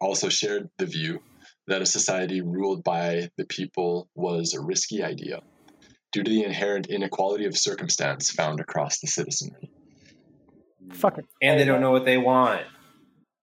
also 0.00 0.28
shared 0.28 0.68
the 0.78 0.86
view 0.86 1.20
that 1.66 1.82
a 1.82 1.86
society 1.86 2.42
ruled 2.42 2.84
by 2.84 3.30
the 3.38 3.46
people 3.46 4.08
was 4.14 4.54
a 4.54 4.60
risky 4.60 5.02
idea 5.02 5.40
due 6.12 6.22
to 6.22 6.30
the 6.30 6.44
inherent 6.44 6.86
inequality 6.86 7.46
of 7.46 7.56
circumstance 7.56 8.30
found 8.30 8.60
across 8.60 9.00
the 9.00 9.06
citizenry. 9.06 9.70
Fucking 10.92 11.24
And 11.42 11.58
they 11.58 11.64
don't 11.64 11.80
know 11.80 11.90
what 11.90 12.04
they 12.04 12.18
want. 12.18 12.62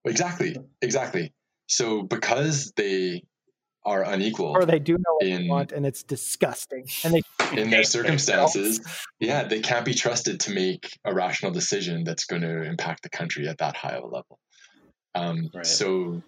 Exactly, 0.06 0.56
exactly. 0.82 1.34
So 1.68 2.04
because 2.04 2.72
they 2.76 3.24
are 3.86 4.04
unequal 4.04 4.49
or 4.56 4.66
they 4.66 4.80
do 4.80 4.93
know 4.93 5.14
what 5.18 5.26
they 5.26 5.47
want 5.47 5.72
and 5.72 5.86
it's 5.86 6.04
disgusting 6.04 6.86
and 7.04 7.16
they 7.16 7.22
in 7.54 7.70
their 7.70 7.84
circumstances, 7.84 8.80
yeah, 9.20 9.43
they 9.43 9.60
can't 9.60 9.86
be 9.86 9.93
trusted 9.93 10.41
to 10.41 10.54
make 10.54 10.97
a 11.04 11.14
rational 11.14 11.52
decision 11.52 12.04
that's 12.04 12.26
going 12.26 12.43
to 12.43 12.64
impact 12.64 13.04
the 13.04 13.10
country 13.10 13.47
at 13.47 13.58
that 13.58 13.76
high 13.76 13.95
of 13.95 14.04
a 14.04 14.08
level. 14.08 14.39
Um, 15.16 15.49
Right. 15.54 15.66
So 15.66 16.22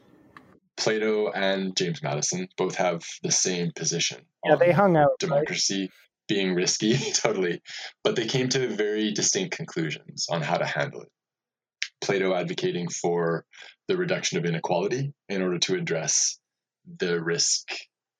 Plato 0.75 1.31
and 1.31 1.75
James 1.77 2.03
Madison 2.03 2.47
both 2.57 2.75
have 2.75 3.03
the 3.21 3.31
same 3.31 3.71
position 3.75 4.25
yeah 4.43 4.55
they 4.55 4.71
hung 4.71 4.97
out 4.97 5.09
right? 5.09 5.19
democracy 5.19 5.89
being 6.27 6.55
risky, 6.55 6.97
totally, 7.13 7.61
but 8.03 8.15
they 8.15 8.25
came 8.25 8.49
to 8.49 8.67
very 8.67 9.11
distinct 9.11 9.55
conclusions 9.55 10.27
on 10.29 10.41
how 10.41 10.57
to 10.57 10.65
handle 10.65 11.01
it. 11.01 11.09
Plato 12.03 12.35
advocating 12.35 12.87
for 12.89 13.45
the 13.87 13.97
reduction 13.97 14.37
of 14.37 14.45
inequality 14.45 15.13
in 15.29 15.41
order 15.41 15.57
to 15.59 15.75
address 15.75 16.37
the 16.99 17.21
risk 17.21 17.67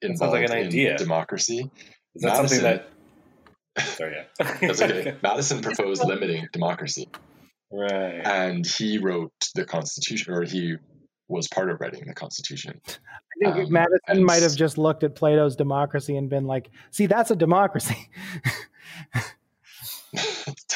involved 0.01 0.33
like 0.33 0.49
an 0.49 0.57
in 0.57 0.67
idea. 0.67 0.97
democracy. 0.97 1.69
Is 2.15 2.21
that 2.23 2.37
something 2.37 2.61
Madison- 2.61 2.85
that? 3.75 3.85
Sorry, 3.85 4.15
yeah. 4.39 4.47
That's 4.61 4.81
okay. 4.81 5.15
Madison 5.23 5.61
proposed 5.61 6.03
limiting 6.05 6.47
democracy, 6.53 7.07
right. 7.71 8.21
and 8.23 8.65
he 8.65 8.99
wrote 8.99 9.31
the 9.55 9.65
Constitution, 9.65 10.33
or 10.33 10.43
he 10.43 10.75
was 11.27 11.47
part 11.47 11.71
of 11.71 11.81
writing 11.81 12.03
the 12.05 12.13
Constitution. 12.13 12.79
I 12.87 12.91
think 13.51 13.65
Um, 13.67 13.73
Madison 13.73 13.99
and 14.09 14.25
might 14.25 14.43
have 14.43 14.55
just 14.55 14.77
looked 14.77 15.03
at 15.03 15.15
Plato's 15.15 15.55
democracy 15.55 16.15
and 16.17 16.29
been 16.29 16.45
like, 16.45 16.69
"See, 16.91 17.07
that's 17.07 17.31
a 17.31 17.35
democracy." 17.35 17.97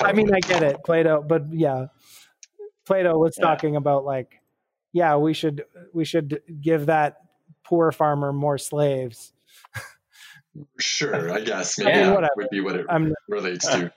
I 0.01 0.13
mean, 0.13 0.33
I 0.33 0.39
get 0.39 0.63
it, 0.63 0.77
Plato, 0.83 1.23
but 1.27 1.43
yeah, 1.53 1.87
Plato 2.87 3.17
was 3.17 3.37
Yeah. 3.37 3.45
talking 3.45 3.75
about 3.75 4.05
like, 4.05 4.41
yeah, 4.93 5.17
we 5.17 5.33
should 5.33 5.65
we 5.93 6.05
should 6.05 6.41
give 6.61 6.85
that 6.85 7.21
poor 7.63 7.91
farmer 7.91 8.31
more 8.31 8.57
slaves. 8.57 9.33
sure, 10.79 11.31
I 11.31 11.41
guess 11.41 11.77
maybe 11.77 11.91
mean, 11.91 12.21
that 12.21 12.31
would 12.37 12.49
be 12.49 12.61
what 12.61 12.77
it 12.77 12.85
I'm 12.89 13.13
relates 13.27 13.67
to. 13.67 13.91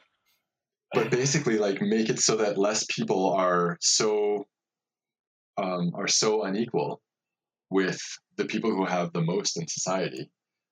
But 0.93 1.11
basically, 1.11 1.57
like 1.57 1.81
make 1.81 2.09
it 2.11 2.19
so 2.19 2.37
that 2.37 2.59
less 2.59 2.85
people 2.85 3.33
are 3.33 3.79
so 3.81 4.47
um, 5.57 5.93
are 5.95 6.09
so 6.09 6.43
unequal 6.43 7.01
with 7.71 8.01
the 8.37 8.45
people 8.45 8.71
who 8.71 8.85
have 8.85 9.13
the 9.13 9.23
most 9.23 9.57
in 9.57 9.69
society, 9.69 10.29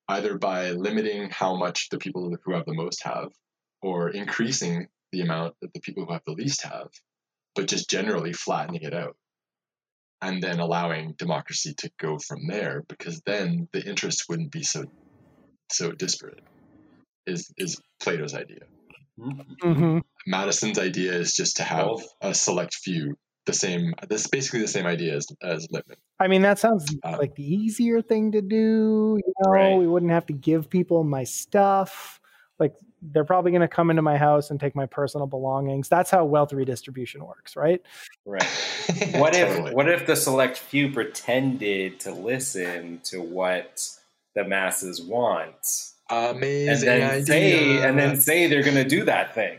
either 0.09 0.37
by 0.37 0.71
limiting 0.71 1.31
how 1.31 1.57
much 1.57 1.89
the 1.91 1.99
people 1.99 2.35
who 2.45 2.53
have 2.53 2.67
the 2.67 2.75
most 2.75 3.03
have, 3.05 3.29
or 3.81 4.11
increasing 4.11 4.89
the 5.13 5.21
amount 5.21 5.55
that 5.63 5.73
the 5.73 5.81
people 5.81 6.05
who 6.05 6.13
have 6.13 6.23
the 6.27 6.33
least 6.33 6.63
have, 6.63 6.89
but 7.55 7.69
just 7.69 7.91
generally 7.91 8.33
flattening 8.33 8.83
it 8.83 8.95
out. 8.95 9.17
And 10.21 10.43
then 10.43 10.59
allowing 10.59 11.13
democracy 11.17 11.75
to 11.79 11.91
go 12.01 12.19
from 12.19 12.49
there, 12.49 12.83
because 12.89 13.21
then 13.25 13.69
the 13.73 13.85
interests 13.89 14.29
wouldn't 14.29 14.51
be 14.51 14.65
so 14.65 14.85
so 15.71 15.93
disparate. 15.93 16.41
Is 17.27 17.53
is 17.57 17.81
Plato's 18.03 18.35
idea. 18.35 18.61
Mhm. 19.19 19.47
Mhm. 19.63 20.03
Madison's 20.27 20.79
idea 20.79 21.13
is 21.13 21.35
just 21.35 21.57
to 21.59 21.63
have 21.63 22.01
a 22.21 22.35
select 22.35 22.75
few. 22.75 23.17
The 23.47 23.53
same. 23.53 23.95
This 24.09 24.27
basically 24.27 24.61
the 24.61 24.69
same 24.69 24.87
idea 24.87 25.15
as 25.17 25.27
as 25.43 25.69
Lippmann. 25.71 25.99
I 26.19 26.27
mean, 26.27 26.43
that 26.43 26.59
sounds 26.59 26.85
Uh, 27.05 27.17
like 27.19 27.35
the 27.37 27.45
easier 27.45 28.03
thing 28.03 28.33
to 28.33 28.43
do. 28.43 29.19
You 29.25 29.33
know, 29.45 29.51
Right. 29.53 29.79
we 29.79 29.87
wouldn't 29.87 30.13
have 30.13 30.27
to 30.27 30.33
give 30.33 30.69
people 30.69 31.05
my 31.05 31.25
stuff. 31.25 32.18
Like 32.59 32.75
they're 33.01 33.25
probably 33.25 33.53
going 33.53 33.61
to 33.63 33.69
come 33.69 33.91
into 33.91 34.03
my 34.03 34.17
house 34.17 34.51
and 34.51 34.59
take 34.59 34.75
my 34.75 34.87
personal 34.87 35.27
belongings. 35.27 35.89
That's 35.89 36.11
how 36.11 36.25
wealth 36.25 36.53
redistribution 36.53 37.25
works, 37.25 37.57
right? 37.57 37.81
Right. 38.27 38.43
What 39.17 39.35
Totally. 39.35 39.71
if 39.71 39.75
what 39.75 39.89
if 39.89 40.07
the 40.07 40.17
select 40.17 40.57
few 40.59 40.91
pretended 40.91 42.01
to 42.01 42.13
listen 42.13 43.01
to 43.05 43.21
what 43.21 43.87
the 44.35 44.45
masses 44.45 45.03
want, 45.03 45.55
amazing 46.11 46.89
and 46.89 47.03
then 47.03 47.11
idea. 47.11 47.25
say 47.27 47.83
and 47.87 47.99
then 47.99 48.17
say 48.21 48.47
they're 48.47 48.63
going 48.63 48.77
to 48.77 48.85
do 48.89 49.05
that 49.05 49.35
thing? 49.35 49.59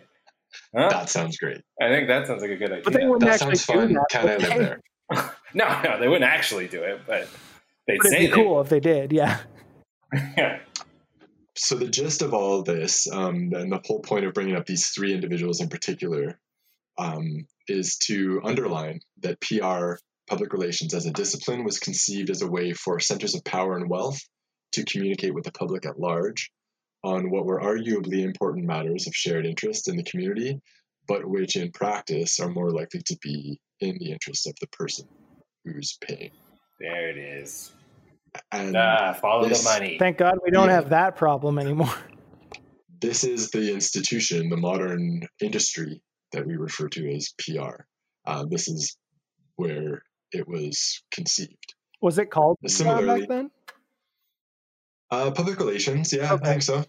Huh? 0.76 0.90
that 0.90 1.10
sounds 1.10 1.38
great. 1.38 1.62
I 1.82 1.90
think 1.90 2.08
that 2.08 2.26
sounds 2.28 2.42
like 2.42 2.50
a 2.52 2.56
good 2.56 2.72
idea. 2.72 2.84
But 2.84 2.94
they 2.94 3.06
wouldn't 3.06 3.22
That 3.22 3.34
actually 3.42 3.56
sounds 3.56 3.66
fun. 3.66 3.88
do 3.90 3.94
that. 3.94 4.06
Can 4.10 4.28
I 4.30 4.36
live 4.38 4.58
there? 4.58 4.82
no, 5.54 5.82
no, 5.84 6.00
they 6.00 6.08
wouldn't 6.08 6.30
actually 6.30 6.68
do 6.68 6.82
it, 6.84 7.02
but 7.06 7.28
they'd 7.88 7.98
But 8.00 8.08
say 8.08 8.16
it'd 8.18 8.32
be 8.32 8.36
they- 8.36 8.44
cool 8.44 8.62
if 8.62 8.70
they 8.70 8.80
did. 8.80 9.12
Yeah. 9.12 9.40
yeah. 10.38 10.60
So 11.62 11.76
the 11.76 11.90
gist 11.90 12.22
of 12.22 12.34
all 12.34 12.60
of 12.60 12.66
this, 12.66 13.06
um, 13.12 13.52
and 13.54 13.70
the 13.70 13.82
whole 13.84 14.00
point 14.00 14.26
of 14.26 14.34
bringing 14.34 14.56
up 14.56 14.66
these 14.66 14.88
three 14.88 15.14
individuals 15.14 15.60
in 15.60 15.68
particular, 15.68 16.40
um, 16.98 17.46
is 17.68 17.98
to 18.06 18.40
underline 18.46 19.02
that 19.20 19.42
PR, 19.42 20.02
public 20.30 20.54
relations 20.54 20.94
as 20.94 21.06
a 21.06 21.12
discipline, 21.12 21.66
was 21.66 21.78
conceived 21.78 22.30
as 22.30 22.42
a 22.42 22.48
way 22.48 22.72
for 22.72 23.02
centers 23.02 23.36
of 23.36 23.44
power 23.44 23.76
and 23.76 23.90
wealth 23.90 24.22
to 24.72 24.86
communicate 24.86 25.34
with 25.34 25.44
the 25.44 25.52
public 25.52 25.86
at 25.86 26.00
large 26.00 26.50
on 27.04 27.30
what 27.30 27.46
were 27.46 27.60
arguably 27.60 28.24
important 28.24 28.66
matters 28.66 29.06
of 29.06 29.14
shared 29.14 29.46
interest 29.46 29.90
in 29.90 29.98
the 29.98 30.04
community, 30.04 30.62
but 31.10 31.26
which 31.26 31.58
in 31.58 31.74
practice 31.74 32.40
are 32.40 32.50
more 32.50 32.72
likely 32.72 33.02
to 33.06 33.18
be 33.22 33.60
in 33.82 33.98
the 34.00 34.14
interest 34.14 34.48
of 34.48 34.54
the 34.62 34.68
person 34.68 35.06
who's 35.66 35.98
paying. 36.08 36.32
There 36.80 37.10
it 37.10 37.18
is. 37.18 37.74
And 38.52 38.76
Ah, 38.76 39.14
follow 39.14 39.48
this- 39.48 39.64
the 39.64 39.70
money. 39.80 39.98
Thank 40.00 40.18
God 40.18 40.36
we 40.44 40.52
don't 40.52 40.68
Yeah. 40.70 40.76
have 40.76 40.90
that 40.90 41.16
problem 41.16 41.58
anymore. 41.60 41.94
this 43.02 43.24
is 43.24 43.50
the 43.52 43.74
institution, 43.74 44.50
the 44.50 44.58
modern 44.58 45.28
industry 45.42 46.02
that 46.32 46.46
we 46.46 46.56
refer 46.58 46.88
to 46.90 47.16
as 47.16 47.34
PR. 47.40 47.86
Uh, 48.26 48.46
this 48.50 48.68
is 48.68 48.98
where 49.56 50.04
it 50.32 50.48
was 50.48 51.02
conceived. 51.12 51.74
Was 52.02 52.18
it 52.20 52.30
called 52.30 52.58
PR 52.62 52.70
Similarly- 52.70 53.20
back 53.22 53.30
then? 53.30 53.52
Uh, 55.12 55.32
public 55.32 55.58
relations, 55.60 56.14
yeah, 56.14 56.34
Okay. 56.34 56.44
I 56.44 56.52
think 56.52 56.62
so. 56.62 56.86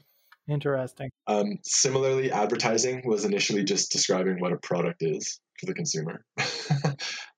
Interesting. 0.49 1.11
Um, 1.27 1.59
similarly, 1.63 2.31
advertising 2.33 3.03
was 3.07 3.25
initially 3.25 3.65
just 3.65 3.93
describing 3.93 4.41
what 4.41 4.53
a 4.53 4.59
product 4.59 5.03
is 5.03 5.41
for 5.59 5.67
the 5.67 5.75
consumer. 5.75 6.25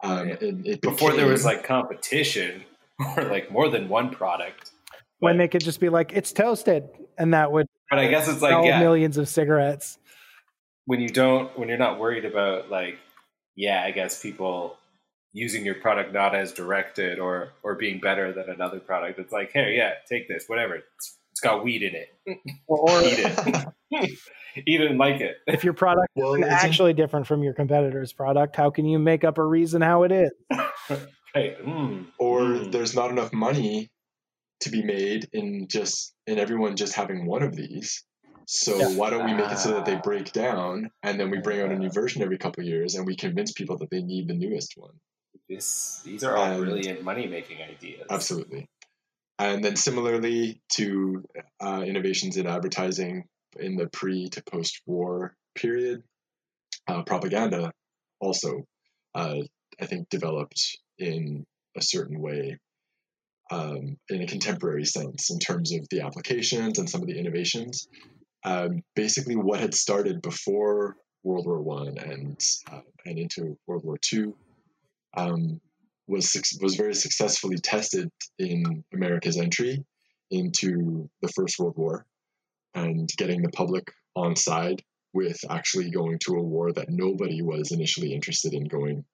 um, 0.02 0.28
Yeah. 0.28 0.34
it, 0.40 0.66
it 0.66 0.80
Before 0.82 1.12
there 1.12 1.26
was 1.26 1.44
like 1.44 1.62
competition 1.62 2.64
or 3.16 3.24
like 3.24 3.50
more 3.50 3.68
than 3.68 3.88
one 3.88 4.10
product. 4.10 4.70
When 5.18 5.36
But- 5.36 5.42
they 5.42 5.48
could 5.48 5.64
just 5.64 5.80
be 5.80 5.88
like, 5.88 6.12
"It's 6.12 6.32
toasted," 6.32 6.88
and 7.18 7.34
that 7.34 7.52
would 7.52 7.66
But 7.90 7.98
I 7.98 8.08
guess 8.08 8.28
it's 8.28 8.42
like 8.42 8.64
yeah, 8.64 8.80
millions 8.80 9.18
of 9.18 9.28
cigarettes. 9.28 9.98
when 10.86 11.00
you 11.00 11.08
don't 11.08 11.56
when 11.58 11.68
you're 11.68 11.78
not 11.78 11.98
worried 12.00 12.24
about 12.24 12.70
like 12.70 12.98
yeah, 13.54 13.82
I 13.84 13.90
guess 13.90 14.20
people 14.22 14.76
using 15.34 15.64
your 15.64 15.74
product 15.76 16.12
not 16.12 16.34
as 16.34 16.52
directed 16.52 17.18
or 17.18 17.52
or 17.62 17.74
being 17.76 18.00
better 18.00 18.32
than 18.32 18.48
another 18.50 18.80
product. 18.80 19.18
It's 19.18 19.32
like, 19.32 19.50
hey, 19.52 19.76
yeah, 19.76 19.92
take 20.08 20.28
this, 20.28 20.44
whatever. 20.46 20.76
It's, 20.76 21.18
it's 21.30 21.40
got 21.40 21.64
weed 21.64 21.82
in 21.82 21.94
it. 21.94 22.08
Or, 22.66 22.90
or 22.90 23.02
Eat 23.04 23.18
it. 23.18 23.68
Eat 24.66 24.80
it 24.82 24.90
and 24.90 24.98
like 24.98 25.20
it. 25.22 25.36
if 25.46 25.64
your 25.64 25.72
product 25.72 26.08
well, 26.14 26.34
is 26.34 26.44
actually 26.44 26.92
different 26.92 27.26
from 27.26 27.42
your 27.42 27.54
competitor's 27.54 28.12
product, 28.12 28.54
how 28.56 28.68
can 28.70 28.84
you 28.84 28.98
make 28.98 29.24
up 29.24 29.38
a 29.38 29.44
reason 29.44 29.80
how 29.80 30.02
it 30.02 30.12
is? 30.12 30.30
Right. 31.34 31.58
Mm. 31.64 32.06
or 32.18 32.40
Mm. 32.40 32.72
there's 32.72 32.94
not 32.94 33.10
enough 33.10 33.32
money 33.32 33.90
to 34.60 34.70
be 34.70 34.82
made 34.82 35.28
in 35.32 35.66
just 35.68 36.14
in 36.26 36.38
everyone 36.38 36.76
just 36.76 36.94
having 36.94 37.26
one 37.26 37.42
of 37.42 37.56
these. 37.56 38.04
So 38.46 38.76
Yeah. 38.76 38.96
why 38.96 39.10
don't 39.10 39.24
we 39.24 39.32
make 39.34 39.50
it 39.50 39.58
so 39.58 39.70
that 39.70 39.86
they 39.86 39.96
Ah. 39.96 40.00
break 40.02 40.32
down 40.32 40.90
and 41.02 41.18
then 41.18 41.30
we 41.30 41.38
bring 41.40 41.60
out 41.60 41.72
a 41.72 41.78
new 41.78 41.90
version 41.90 42.22
every 42.22 42.38
couple 42.38 42.62
of 42.62 42.68
years 42.68 42.94
and 42.94 43.06
we 43.06 43.16
convince 43.16 43.52
people 43.52 43.78
that 43.78 43.90
they 43.90 44.02
need 44.02 44.28
the 44.28 44.34
newest 44.34 44.76
one. 44.76 45.00
This 45.48 46.02
these 46.04 46.22
are 46.22 46.36
all 46.36 46.44
Um, 46.52 46.60
brilliant 46.64 47.02
money 47.02 47.26
making 47.26 47.62
ideas. 47.62 48.06
Absolutely. 48.10 48.68
And 49.38 49.64
then 49.64 49.76
similarly 49.76 50.60
to 50.74 51.24
uh, 51.60 51.82
innovations 51.86 52.36
in 52.36 52.46
advertising 52.46 53.24
in 53.58 53.76
the 53.76 53.88
pre 53.88 54.28
to 54.30 54.42
post 54.44 54.82
war 54.86 55.36
period, 55.54 56.02
uh, 56.86 57.02
propaganda 57.04 57.72
also, 58.20 58.66
uh, 59.14 59.40
I 59.80 59.86
think, 59.86 60.08
developed 60.10 60.78
in 60.98 61.44
a 61.76 61.82
certain 61.82 62.20
way 62.20 62.58
um, 63.50 63.98
in 64.08 64.22
a 64.22 64.26
contemporary 64.26 64.84
sense 64.84 65.30
in 65.30 65.38
terms 65.38 65.72
of 65.72 65.86
the 65.90 66.00
applications 66.00 66.78
and 66.78 66.88
some 66.88 67.02
of 67.02 67.06
the 67.06 67.18
innovations. 67.18 67.88
Um, 68.44 68.82
basically, 68.96 69.36
what 69.36 69.60
had 69.60 69.74
started 69.74 70.22
before 70.22 70.96
World 71.22 71.46
War 71.46 71.60
One 71.60 71.98
and 71.98 72.40
uh, 72.70 72.80
and 73.04 73.18
into 73.18 73.56
World 73.66 73.84
War 73.84 73.98
Two 74.00 74.36
um, 75.16 75.60
was 76.08 76.36
was 76.60 76.76
very 76.76 76.94
successfully 76.94 77.58
tested 77.58 78.10
in 78.38 78.84
America's 78.92 79.36
entry 79.36 79.84
into 80.30 81.08
the 81.20 81.28
First 81.28 81.58
World 81.58 81.76
War 81.76 82.06
and 82.74 83.08
getting 83.18 83.42
the 83.42 83.50
public 83.50 83.84
on 84.16 84.34
side 84.34 84.82
with 85.12 85.38
actually 85.50 85.90
going 85.90 86.18
to 86.24 86.34
a 86.34 86.42
war 86.42 86.72
that 86.72 86.88
nobody 86.88 87.42
was 87.42 87.70
initially 87.70 88.14
interested 88.14 88.54
in 88.54 88.64
going 88.64 89.04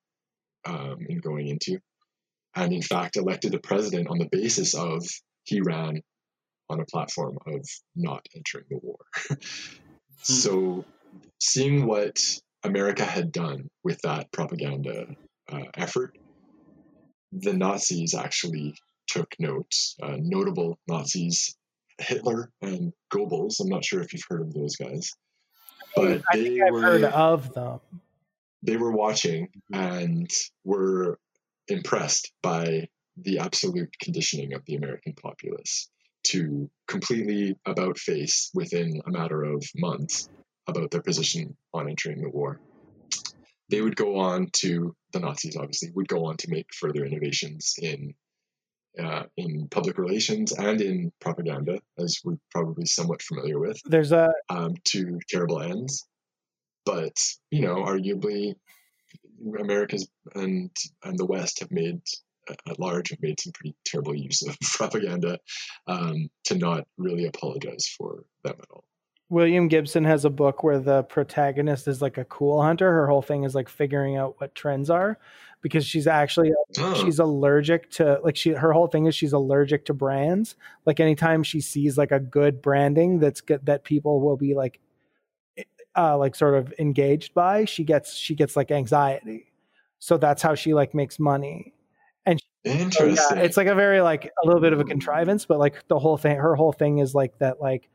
um, 0.67 0.99
in 1.09 1.19
going 1.19 1.49
into, 1.49 1.79
and 2.55 2.73
in 2.73 2.83
fact 2.83 3.17
elected 3.17 3.55
a 3.55 3.59
president 3.59 4.09
on 4.09 4.19
the 4.19 4.29
basis 4.31 4.75
of 4.75 5.05
he 5.45 5.61
ran 5.61 6.01
on 6.71 6.81
a 6.81 6.85
platform 6.87 7.39
of 7.47 7.67
not 7.97 8.27
entering 8.37 8.67
the 8.71 8.79
war. 8.83 8.99
So, 10.23 10.85
seeing 11.41 11.87
what 11.87 12.21
America 12.65 13.05
had 13.05 13.33
done 13.33 13.71
with 13.85 14.01
that 14.03 14.31
propaganda 14.33 15.07
uh, 15.51 15.63
effort, 15.75 16.19
the 17.33 17.53
Nazis 17.53 18.15
actually 18.15 18.75
took 19.07 19.35
notes. 19.39 19.97
Uh, 20.03 20.17
notable 20.19 20.79
Nazis, 20.89 21.57
Hitler 21.99 22.51
and 22.63 22.93
Goebbels. 23.13 23.61
I'm 23.61 23.69
not 23.69 23.85
sure 23.85 24.03
if 24.03 24.13
you've 24.13 24.25
heard 24.29 24.43
of 24.43 24.53
those 24.53 24.77
guys, 24.77 25.11
but 25.97 26.23
I 26.31 26.37
they 26.37 26.45
think 26.45 26.63
I've 26.63 26.73
were 26.73 26.83
heard 26.83 27.05
of 27.05 27.55
them. 27.55 27.81
They 28.63 28.77
were 28.77 28.93
watching 28.93 29.49
and 29.73 30.31
were 30.65 31.19
impressed 31.69 32.33
by 32.43 32.89
the 33.17 33.39
absolute 33.39 33.91
conditioning 34.01 34.55
of 34.55 34.65
the 34.67 34.77
American 34.77 35.13
populace 35.15 35.89
to 36.25 36.71
completely 36.87 37.57
about 37.67 37.99
face 37.99 38.51
within 38.55 39.01
a 39.07 39.11
matter 39.11 39.45
of 39.45 39.65
months 39.77 40.29
about 40.67 40.91
their 40.91 41.03
position 41.03 41.57
on 41.73 41.89
entering 41.89 42.21
the 42.21 42.29
war. 42.29 42.61
They 43.71 43.81
would 43.81 43.97
go 43.97 44.17
on 44.19 44.49
to 44.55 44.95
the 45.13 45.21
Nazis, 45.21 45.57
obviously, 45.57 45.91
would 45.95 46.09
go 46.09 46.25
on 46.25 46.37
to 46.39 46.51
make 46.51 46.67
further 46.75 47.05
innovations 47.05 47.75
in 47.81 48.15
uh, 48.99 49.25
in 49.37 49.69
public 49.69 49.97
relations 49.97 50.53
and 50.53 50.81
in 50.81 51.13
propaganda, 51.21 51.79
as 51.99 52.19
we're 52.25 52.39
probably 52.51 52.85
somewhat 52.85 53.23
familiar 53.23 53.59
with 53.61 53.81
There's 53.85 54.13
a 54.13 54.33
um, 54.49 54.75
to 54.87 55.21
terrible 55.29 55.61
ends. 55.61 56.09
But 56.89 57.19
you 57.51 57.61
know, 57.61 57.75
arguably, 57.77 58.55
America's 59.61 60.09
and 60.35 60.71
and 61.05 61.19
the 61.19 61.27
West 61.27 61.61
have 61.61 61.71
made 61.71 62.01
at 62.49 62.81
large 62.81 63.11
have 63.11 63.21
made 63.21 63.39
some 63.39 63.53
pretty 63.53 63.77
terrible 63.85 64.15
use 64.15 64.41
of 64.41 64.59
propaganda 64.63 65.39
um, 65.87 66.31
to 66.45 66.57
not 66.57 66.87
really 66.97 67.27
apologize 67.27 67.87
for 67.87 68.25
them 68.43 68.55
at 68.59 68.71
all. 68.71 68.85
William 69.29 69.69
Gibson 69.69 70.05
has 70.05 70.25
a 70.25 70.31
book 70.31 70.63
where 70.63 70.79
the 70.79 71.03
protagonist 71.03 71.87
is 71.87 72.01
like 72.01 72.17
a 72.17 72.25
cool 72.25 72.63
hunter. 72.63 72.91
Her 72.91 73.07
whole 73.07 73.21
thing 73.21 73.45
is 73.45 73.55
like 73.55 73.69
figuring 73.69 74.17
out 74.17 74.37
what 74.41 74.55
trends 74.55 74.89
are 74.89 75.19
because 75.61 75.85
she's 75.85 76.07
actually 76.07 76.53
Oh. 76.79 76.95
she's 76.95 77.19
allergic 77.19 77.91
to 77.93 78.19
like 78.25 78.37
she 78.37 78.53
her 78.53 78.73
whole 78.73 78.87
thing 78.87 79.05
is 79.05 79.15
she's 79.15 79.35
allergic 79.35 79.85
to 79.87 79.93
brands. 79.93 80.57
Like 80.87 81.01
anytime 81.01 81.43
she 81.43 81.61
sees 81.61 81.99
like 81.99 82.13
a 82.13 82.21
good 82.21 82.63
branding 82.63 83.19
that's 83.19 83.43
good 83.43 83.67
that 83.67 83.85
people 83.85 84.23
will 84.23 84.39
be 84.39 84.55
like 84.55 84.81
uh 85.99 86.17
like 86.17 86.35
sort 86.37 86.55
of 86.55 86.73
engaged 86.79 87.35
by, 87.35 87.65
she 87.67 87.85
gets 87.85 88.15
she 88.15 88.35
gets 88.35 88.57
like 88.57 88.71
anxiety. 88.71 89.53
So 89.99 90.17
that's 90.17 90.43
how 90.43 90.55
she 90.55 90.73
like 90.75 90.95
makes 90.95 91.19
money. 91.19 91.75
So, 92.67 93.05
Interesting. 93.05 93.37
yeah, 93.39 93.43
it's 93.45 93.57
like 93.57 93.69
a 93.69 93.75
very 93.75 94.01
like 94.03 94.27
a 94.27 94.47
little 94.47 94.61
bit 94.61 94.73
of 94.73 94.81
a 94.81 94.85
contrivance, 94.85 95.47
but 95.47 95.59
like 95.59 95.87
the 95.89 95.99
whole 95.99 96.17
thing, 96.19 96.37
her 96.37 96.55
whole 96.55 96.73
thing 96.73 96.99
is 96.99 97.15
like 97.15 97.39
that, 97.39 97.61
like 97.61 97.89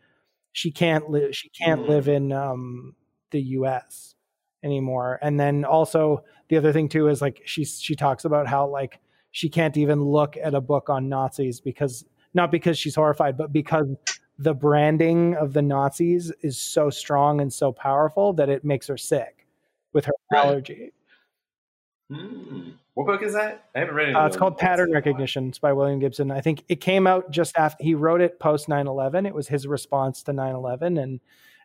she 0.54 0.72
can't 0.72 1.10
live, 1.10 1.36
she 1.36 1.50
can't 1.50 1.82
Mm. 1.82 1.90
live 1.90 2.08
in 2.08 2.32
um, 2.32 2.96
the 3.32 3.42
U.S. 3.60 4.16
anymore. 4.64 5.20
And 5.22 5.40
then 5.40 5.66
also 5.66 6.24
the 6.50 6.58
other 6.58 6.72
thing 6.74 6.90
too 6.90 7.08
is 7.08 7.22
like 7.22 7.42
she 7.46 7.66
she 7.66 7.96
talks 7.96 8.26
about 8.26 8.48
how 8.48 8.68
like 8.68 9.00
she 9.32 9.50
can't 9.50 9.78
even 9.78 10.04
look 10.04 10.38
at 10.42 10.56
a 10.56 10.62
book 10.62 10.90
on 10.90 11.10
Nazis 11.10 11.60
because 11.60 12.06
not 12.34 12.50
because 12.50 12.78
she's 12.78 12.96
horrified, 12.96 13.38
but 13.38 13.52
because 13.54 13.88
the 14.44 14.54
branding 14.54 15.36
of 15.36 15.54
the 15.54 15.62
Nazis 15.62 16.32
is 16.42 16.60
so 16.60 16.90
strong 16.90 17.40
and 17.40 17.52
so 17.52 17.72
powerful 17.72 18.34
that 18.34 18.50
it 18.50 18.66
makes 18.66 18.88
her 18.88 18.98
sick 18.98 19.48
with 19.94 20.06
her 20.06 20.14
Right. 20.32 20.46
allergy. 20.46 20.92
Mm. 22.12 22.74
What 22.96 23.08
book 23.08 23.24
is 23.24 23.34
that? 23.34 23.70
I 23.74 23.80
haven't 23.80 23.96
read 23.96 24.10
it. 24.10 24.16
Uh, 24.16 24.26
it's 24.28 24.36
called 24.38 24.58
Pattern 24.58 24.92
Recognition. 24.92 25.48
It's 25.48 25.60
by 25.60 25.72
William 25.74 26.00
Gibson. 26.00 26.30
I 26.30 26.42
think 26.42 26.64
it 26.68 26.82
came 26.82 27.08
out 27.08 27.32
just 27.32 27.58
after 27.58 27.84
he 27.84 27.96
wrote 27.96 28.22
it 28.22 28.40
post 28.40 28.68
9 28.68 28.86
11. 28.88 29.26
It 29.26 29.34
was 29.34 29.48
his 29.48 29.66
response 29.66 30.22
to 30.24 30.34
9 30.34 30.54
11. 30.54 30.98
And 30.98 31.20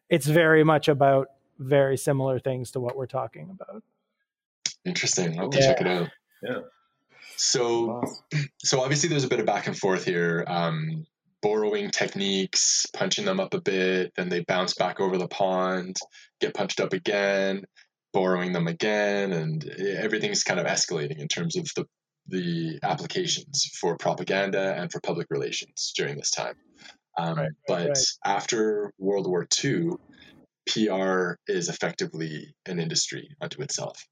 it's 0.08 0.26
very 0.26 0.62
much 0.64 0.88
about 0.88 1.28
very 1.58 1.96
similar 1.98 2.38
things 2.38 2.70
to 2.72 2.80
what 2.80 2.96
we're 2.96 3.06
talking 3.06 3.50
about. 3.50 3.82
Interesting. 4.84 5.38
I'll 5.38 5.46
have 5.46 5.50
to 5.50 5.58
Yeah. 5.58 5.66
check 5.66 5.80
it 5.80 5.86
out. 5.88 6.08
Yeah. 6.42 6.60
So, 7.36 8.02
so 8.58 8.80
obviously 8.80 9.08
there's 9.08 9.24
a 9.24 9.28
bit 9.28 9.40
of 9.40 9.46
back 9.46 9.66
and 9.66 9.76
forth 9.76 10.04
here. 10.04 10.44
Um, 10.46 11.06
borrowing 11.42 11.90
techniques, 11.90 12.86
punching 12.94 13.24
them 13.24 13.40
up 13.40 13.54
a 13.54 13.60
bit, 13.60 14.12
then 14.16 14.28
they 14.28 14.44
bounce 14.44 14.74
back 14.74 15.00
over 15.00 15.18
the 15.18 15.28
pond, 15.28 15.96
get 16.40 16.54
punched 16.54 16.80
up 16.80 16.92
again, 16.92 17.64
borrowing 18.12 18.52
them 18.52 18.66
again, 18.66 19.32
and 19.32 19.64
everything's 19.64 20.42
kind 20.42 20.60
of 20.60 20.66
escalating 20.66 21.18
in 21.18 21.28
terms 21.28 21.56
of 21.56 21.68
the 21.76 21.86
the 22.30 22.78
applications 22.82 23.70
for 23.80 23.96
propaganda 23.96 24.74
and 24.76 24.92
for 24.92 25.00
public 25.00 25.26
relations 25.30 25.94
during 25.96 26.16
this 26.16 26.30
time. 26.30 26.54
Um, 27.16 27.36
Right, 27.36 27.42
right, 27.42 27.50
but 27.66 27.88
right. 27.88 28.04
after 28.24 28.92
World 28.98 29.26
War 29.26 29.46
II, 29.64 29.92
PR 30.68 31.36
is 31.46 31.68
effectively 31.68 32.54
an 32.66 32.78
industry 32.78 33.30
unto 33.40 33.62
itself, 33.62 34.06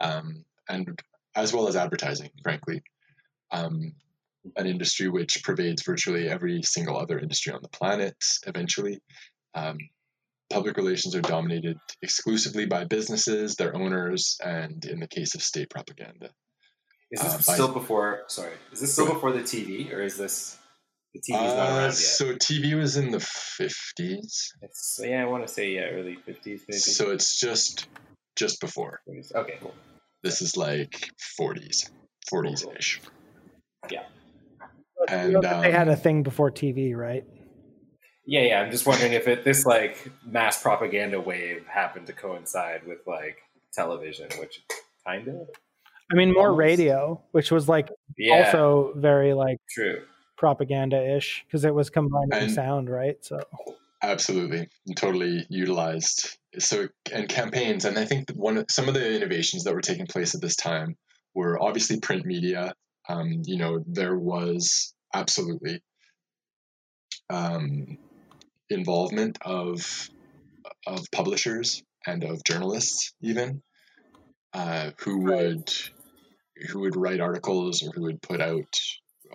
um, 0.00 0.44
and 0.68 1.00
as 1.34 1.52
well 1.52 1.68
as 1.68 1.76
advertising, 1.76 2.30
frankly. 2.42 2.82
Um, 3.50 3.94
an 4.56 4.66
industry 4.66 5.08
which 5.08 5.42
pervades 5.44 5.82
virtually 5.84 6.28
every 6.28 6.62
single 6.62 6.96
other 6.98 7.18
industry 7.18 7.52
on 7.52 7.60
the 7.62 7.68
planet 7.68 8.16
eventually. 8.46 9.00
Um, 9.54 9.78
public 10.50 10.76
relations 10.76 11.14
are 11.14 11.20
dominated 11.20 11.78
exclusively 12.02 12.66
by 12.66 12.84
businesses, 12.84 13.56
their 13.56 13.76
owners, 13.76 14.36
and 14.44 14.84
in 14.84 14.98
the 15.00 15.06
case 15.08 15.34
of 15.34 15.42
state 15.42 15.70
propaganda. 15.70 16.30
Is 17.12 17.22
this 17.22 17.34
uh, 17.34 17.36
by- 17.46 17.54
still 17.54 17.68
before? 17.72 18.22
Sorry, 18.28 18.52
is 18.72 18.80
this 18.80 18.92
still 18.92 19.04
Go 19.06 19.10
ahead. 19.12 19.16
before 19.22 19.32
the 19.32 19.42
TV, 19.42 19.92
or 19.92 20.00
is 20.02 20.16
this 20.16 20.56
The 21.14 21.20
TV's 21.20 21.28
not 21.30 21.40
Uh, 21.68 21.72
around 21.76 21.82
yet. 21.86 21.92
so 21.94 22.34
TV 22.36 22.76
was 22.78 22.96
in 22.96 23.10
the 23.10 23.18
50s. 23.18 24.52
It's, 24.62 25.00
yeah, 25.02 25.22
I 25.22 25.26
want 25.26 25.46
to 25.46 25.52
say 25.52 25.70
yeah, 25.72 25.88
early 25.90 26.16
fifties 26.24 26.62
maybe. 26.68 26.78
So 26.78 27.10
it's 27.10 27.38
just 27.38 27.88
just 28.36 28.60
before. 28.60 29.00
okay, 29.34 29.58
cool. 29.60 29.74
This 30.22 30.40
is 30.40 30.56
like 30.56 31.10
40s, 31.40 31.90
40s 32.32 32.64
ish. 32.78 33.00
You 33.90 33.98
And, 35.08 35.32
know 35.32 35.40
that 35.40 35.62
they 35.62 35.72
had 35.72 35.88
um, 35.88 35.94
a 35.94 35.96
thing 35.96 36.22
before 36.22 36.50
TV, 36.50 36.94
right? 36.96 37.24
Yeah, 38.26 38.42
yeah. 38.42 38.60
I'm 38.60 38.70
just 38.70 38.86
wondering 38.86 39.12
if 39.12 39.26
it 39.28 39.44
this 39.44 39.64
like 39.66 40.10
mass 40.24 40.60
propaganda 40.62 41.20
wave 41.20 41.66
happened 41.66 42.06
to 42.08 42.12
coincide 42.12 42.86
with 42.86 42.98
like 43.06 43.38
television, 43.72 44.28
which 44.38 44.62
kind 45.06 45.26
of 45.28 45.48
I 46.12 46.16
mean, 46.16 46.32
more 46.32 46.48
Almost. 46.48 46.58
radio, 46.58 47.22
which 47.32 47.50
was 47.50 47.68
like 47.68 47.88
yeah, 48.18 48.44
also 48.46 48.92
very 48.96 49.32
like 49.32 49.58
true. 49.70 50.02
propaganda-ish 50.36 51.44
because 51.46 51.64
it 51.64 51.74
was 51.74 51.88
combined 51.90 52.32
And- 52.32 52.50
sound, 52.52 52.90
right? 52.90 53.16
So 53.24 53.40
Absolutely, 54.02 54.68
totally 54.96 55.46
utilized. 55.50 56.38
So 56.58 56.88
and 57.12 57.28
campaigns, 57.28 57.84
and 57.84 57.98
I 57.98 58.06
think 58.06 58.30
one 58.34 58.58
of- 58.58 58.66
some 58.70 58.88
of 58.88 58.94
the 58.94 59.14
innovations 59.14 59.64
that 59.64 59.74
were 59.74 59.82
taking 59.82 60.06
place 60.06 60.34
at 60.34 60.40
this 60.40 60.56
time 60.56 60.96
were 61.34 61.62
obviously 61.62 62.00
print 62.00 62.24
media. 62.26 62.74
Um, 63.10 63.42
you 63.44 63.58
know, 63.58 63.84
there 63.86 64.16
was 64.16 64.94
absolutely 65.12 65.82
um, 67.28 67.98
involvement 68.68 69.38
of 69.42 70.08
of 70.86 71.10
publishers 71.10 71.82
and 72.06 72.24
of 72.24 72.44
journalists, 72.44 73.12
even 73.20 73.62
uh, 74.52 74.90
who 75.00 75.24
would 75.24 75.72
who 76.68 76.80
would 76.80 76.96
write 76.96 77.20
articles 77.20 77.82
or 77.82 77.90
who 77.94 78.02
would 78.02 78.22
put 78.22 78.40
out 78.40 78.78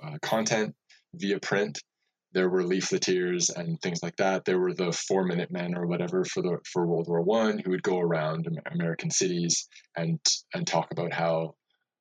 uh, 0.01 0.17
content 0.21 0.75
via 1.13 1.39
print 1.39 1.79
there 2.35 2.49
were 2.49 2.63
leafleteers 2.63 3.49
and 3.55 3.81
things 3.81 4.03
like 4.03 4.17
that. 4.17 4.43
There 4.43 4.59
were 4.59 4.73
the 4.73 4.91
Four 4.91 5.23
Minute 5.23 5.51
Men 5.51 5.73
or 5.73 5.87
whatever 5.87 6.25
for 6.25 6.43
the 6.43 6.57
for 6.69 6.85
World 6.85 7.07
War 7.07 7.21
One 7.21 7.57
who 7.57 7.71
would 7.71 7.81
go 7.81 7.97
around 7.97 8.45
American 8.69 9.09
cities 9.09 9.69
and 9.95 10.19
and 10.53 10.67
talk 10.67 10.89
about 10.91 11.13
how 11.13 11.55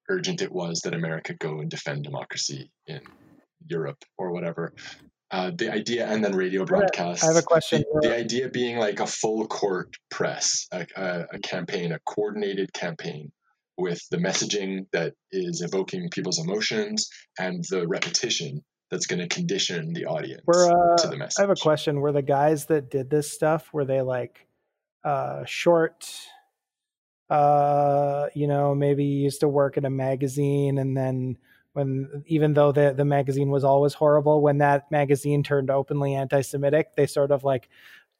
urgent 0.08 0.42
it 0.42 0.52
was 0.52 0.80
that 0.84 0.94
America 0.94 1.34
go 1.34 1.60
and 1.60 1.70
defend 1.70 2.04
democracy 2.04 2.70
in 2.86 3.00
Europe 3.66 4.04
or 4.18 4.32
whatever. 4.32 4.72
Uh, 5.30 5.50
the 5.56 5.72
idea 5.72 6.06
and 6.06 6.24
then 6.24 6.36
radio 6.36 6.64
broadcasts. 6.64 7.24
I 7.24 7.28
have 7.28 7.36
a 7.36 7.42
question. 7.42 7.82
The, 7.94 8.08
the 8.08 8.16
idea 8.16 8.48
being 8.48 8.78
like 8.78 9.00
a 9.00 9.06
full 9.06 9.46
court 9.46 9.96
press, 10.10 10.68
a, 10.70 10.86
a, 10.96 11.26
a 11.32 11.38
campaign, 11.40 11.92
a 11.92 11.98
coordinated 12.06 12.72
campaign 12.72 13.32
with 13.76 14.00
the 14.10 14.18
messaging 14.18 14.86
that 14.92 15.14
is 15.32 15.60
evoking 15.60 16.08
people's 16.10 16.38
emotions 16.38 17.08
and 17.38 17.64
the 17.70 17.86
repetition 17.88 18.62
that's 18.90 19.06
going 19.06 19.18
to 19.18 19.26
condition 19.26 19.92
the 19.92 20.04
audience 20.04 20.42
uh, 20.48 20.96
to 20.98 21.08
the 21.08 21.16
message. 21.16 21.34
I 21.38 21.42
have 21.42 21.50
a 21.50 21.56
question. 21.56 22.00
Were 22.00 22.12
the 22.12 22.22
guys 22.22 22.66
that 22.66 22.90
did 22.90 23.10
this 23.10 23.32
stuff 23.32 23.72
were 23.72 23.84
they 23.84 24.02
like 24.02 24.46
uh, 25.04 25.44
short? 25.46 26.08
Uh, 27.34 28.28
you 28.32 28.46
know, 28.46 28.76
maybe 28.76 29.04
used 29.04 29.40
to 29.40 29.48
work 29.48 29.76
at 29.76 29.84
a 29.84 29.90
magazine, 29.90 30.78
and 30.78 30.96
then 30.96 31.36
when 31.72 32.22
even 32.26 32.54
though 32.54 32.70
the 32.70 32.94
the 32.96 33.04
magazine 33.04 33.50
was 33.50 33.64
always 33.64 33.92
horrible, 33.92 34.40
when 34.40 34.58
that 34.58 34.88
magazine 34.92 35.42
turned 35.42 35.68
openly 35.68 36.14
anti-Semitic, 36.14 36.94
they 36.96 37.06
sort 37.06 37.32
of 37.32 37.42
like 37.42 37.68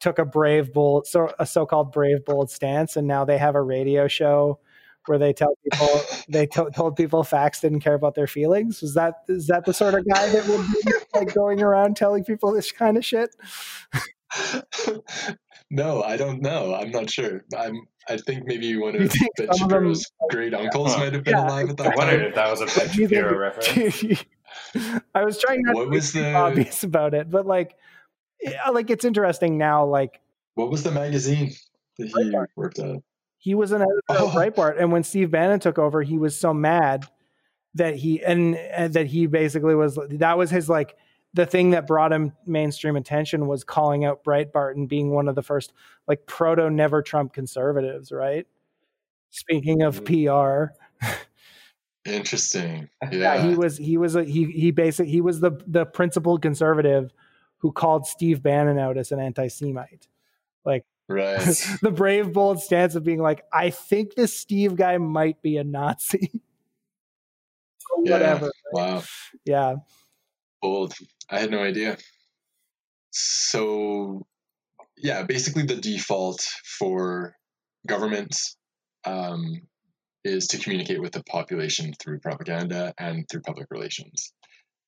took 0.01 0.19
a 0.19 0.25
brave 0.25 0.73
bold 0.73 1.07
so 1.07 1.31
a 1.39 1.45
so-called 1.45 1.93
brave 1.93 2.25
bold 2.25 2.51
stance, 2.51 2.97
and 2.97 3.07
now 3.07 3.23
they 3.23 3.37
have 3.37 3.55
a 3.55 3.61
radio 3.61 4.07
show 4.09 4.59
where 5.05 5.17
they 5.17 5.31
tell 5.31 5.57
people 5.63 6.01
they 6.29 6.45
to- 6.47 6.71
told 6.75 6.97
people 6.97 7.23
facts 7.23 7.61
didn't 7.61 7.79
care 7.79 7.93
about 7.93 8.15
their 8.15 8.27
feelings. 8.27 8.83
Is 8.83 8.95
that 8.95 9.21
is 9.29 9.47
that 9.47 9.63
the 9.63 9.73
sort 9.73 9.93
of 9.93 10.05
guy 10.13 10.27
that 10.29 10.45
would 10.47 10.67
be 10.83 10.91
like 11.17 11.33
going 11.33 11.61
around 11.61 11.95
telling 11.95 12.25
people 12.25 12.51
this 12.51 12.71
kind 12.73 12.97
of 12.97 13.05
shit? 13.05 13.29
no, 15.71 16.03
I 16.03 16.17
don't 16.17 16.41
know. 16.41 16.73
I'm 16.75 16.91
not 16.91 17.09
sure. 17.09 17.43
I'm. 17.57 17.81
I 18.07 18.17
think 18.17 18.45
maybe 18.45 18.77
one 18.77 18.95
of 18.95 19.11
think 19.11 19.31
Ben 19.35 19.47
some 19.53 19.67
them- 19.67 19.77
Shapiro's 19.93 20.11
great 20.29 20.53
uncles 20.53 20.93
Huh. 20.93 20.99
might 20.99 21.13
have 21.13 21.23
been 21.23 21.33
Yeah, 21.33 21.47
alive 21.47 21.69
at 21.71 21.77
that 21.77 21.87
I 21.87 21.89
that 21.89 21.97
wondered 21.97 22.21
if 22.27 22.35
that 22.35 22.51
was 22.51 22.61
a 22.61 22.65
Ben 22.79 22.89
Shapiro 22.89 23.35
reference. 23.37 24.23
I 25.15 25.23
was 25.25 25.39
trying 25.39 25.61
not 25.63 25.75
What 25.75 25.85
to 25.85 25.89
be 25.89 25.95
was 25.97 26.11
too 26.13 26.21
the- 26.21 26.33
obvious 26.33 26.83
about 26.83 27.13
it, 27.15 27.29
but 27.31 27.45
like, 27.47 27.75
yeah, 28.41 28.69
like 28.69 28.89
it's 28.89 29.05
interesting 29.05 29.57
now. 29.57 29.85
Like 29.85 30.19
What 30.53 30.69
was 30.69 30.83
the 30.83 30.91
magazine 30.91 31.51
that 31.97 32.07
he 32.07 32.13
Breitbart. 32.13 32.47
worked 32.55 32.79
at? 32.79 32.97
he 33.37 33.55
was 33.55 33.71
an 33.71 33.81
editor 33.81 34.01
Oh. 34.09 34.27
of 34.27 34.33
Breitbart, 34.33 34.79
and 34.79 34.91
when 34.91 35.03
Steve 35.03 35.31
Bannon 35.31 35.59
took 35.59 35.77
over, 35.79 36.01
he 36.03 36.17
was 36.17 36.37
so 36.37 36.53
mad 36.53 37.05
that 37.73 37.95
he 37.95 38.23
and, 38.23 38.55
and 38.55 38.93
that 38.93 39.07
he 39.07 39.25
basically 39.27 39.73
was 39.75 39.97
that 40.11 40.37
was 40.37 40.49
his 40.51 40.69
like 40.69 40.95
the 41.35 41.45
thing 41.45 41.71
that 41.71 41.85
brought 41.85 42.13
him 42.13 42.31
mainstream 42.45 42.95
attention 42.95 43.45
was 43.45 43.63
calling 43.65 44.05
out 44.05 44.23
Breitbart 44.23 44.71
and 44.71 44.87
being 44.87 45.11
one 45.11 45.27
of 45.27 45.35
the 45.35 45.43
first 45.43 45.73
like 46.07 46.25
proto 46.25 46.69
never 46.69 47.01
Trump 47.01 47.33
conservatives, 47.33 48.11
right? 48.11 48.47
Speaking 49.31 49.81
of 49.81 50.03
mm-hmm. 50.03 50.71
PR, 51.03 51.11
Interesting. 52.05 52.89
yeah, 53.11 53.35
Yeah. 53.35 53.47
he 53.49 53.55
was 53.55 53.77
he 53.77 53.97
was 53.97 54.15
a 54.15 54.23
he 54.23 54.45
he 54.45 54.71
basically 54.71 55.11
he 55.11 55.21
was 55.21 55.41
the 55.41 55.51
the 55.67 55.85
principled 55.85 56.41
conservative 56.41 57.11
who 57.57 57.71
called 57.71 58.05
Steve 58.05 58.41
Bannon 58.41 58.79
out 58.79 58.97
as 58.97 59.11
an 59.11 59.19
anti-Semite. 59.19 60.07
Like 60.63 60.85
right. 61.09 61.39
the 61.81 61.91
brave 61.91 62.31
bold 62.31 62.61
stance 62.61 62.95
of 62.95 63.03
being 63.03 63.21
like, 63.21 63.43
I 63.51 63.71
think 63.71 64.15
this 64.15 64.37
Steve 64.37 64.75
guy 64.75 64.97
might 64.97 65.41
be 65.41 65.57
a 65.57 65.63
Nazi. 65.63 66.31
Or 67.95 68.03
Yeah. 68.03 68.13
Whatever. 68.13 68.51
Wow. 68.73 69.03
Yeah. 69.45 69.75
Bold. 70.65 70.93
I 71.29 71.37
had 71.39 71.51
no 71.51 71.59
idea. 71.59 71.95
So, 73.11 74.25
yeah, 74.97 75.21
basically 75.21 75.61
the 75.63 75.75
default 75.75 76.41
for 76.79 77.35
governments 77.87 78.57
um, 79.05 79.61
is 80.23 80.47
to 80.47 80.57
communicate 80.57 80.99
with 80.99 81.11
the 81.11 81.23
population 81.25 81.93
through 82.01 82.17
propaganda 82.19 82.95
and 82.97 83.25
through 83.29 83.41
public 83.41 83.67
relations. 83.69 84.33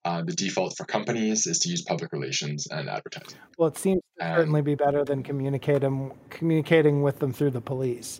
Uh, 0.04 0.24
the 0.26 0.34
default 0.34 0.76
for 0.76 0.86
companies 0.86 1.46
is 1.46 1.60
to 1.60 1.70
use 1.70 1.84
public 1.84 2.12
relations 2.12 2.66
and 2.72 2.90
advertising. 2.90 3.38
Well, 3.60 3.68
it 3.68 3.78
seems 3.78 4.02
to 4.20 4.26
Um, 4.26 4.36
certainly 4.38 4.64
be 4.64 4.74
better 4.74 5.06
than 5.06 5.22
communicate 5.22 5.84
'em- 5.84 6.14
communicating 6.32 7.04
with 7.04 7.20
them 7.20 7.32
through 7.34 7.52
the 7.52 7.62
police 7.62 8.20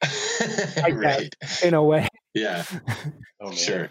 right. 0.90 1.34
in 1.62 1.74
a 1.74 1.82
way. 1.82 2.08
Yeah, 2.34 2.64
Oh, 3.42 3.52
sure. 3.52 3.90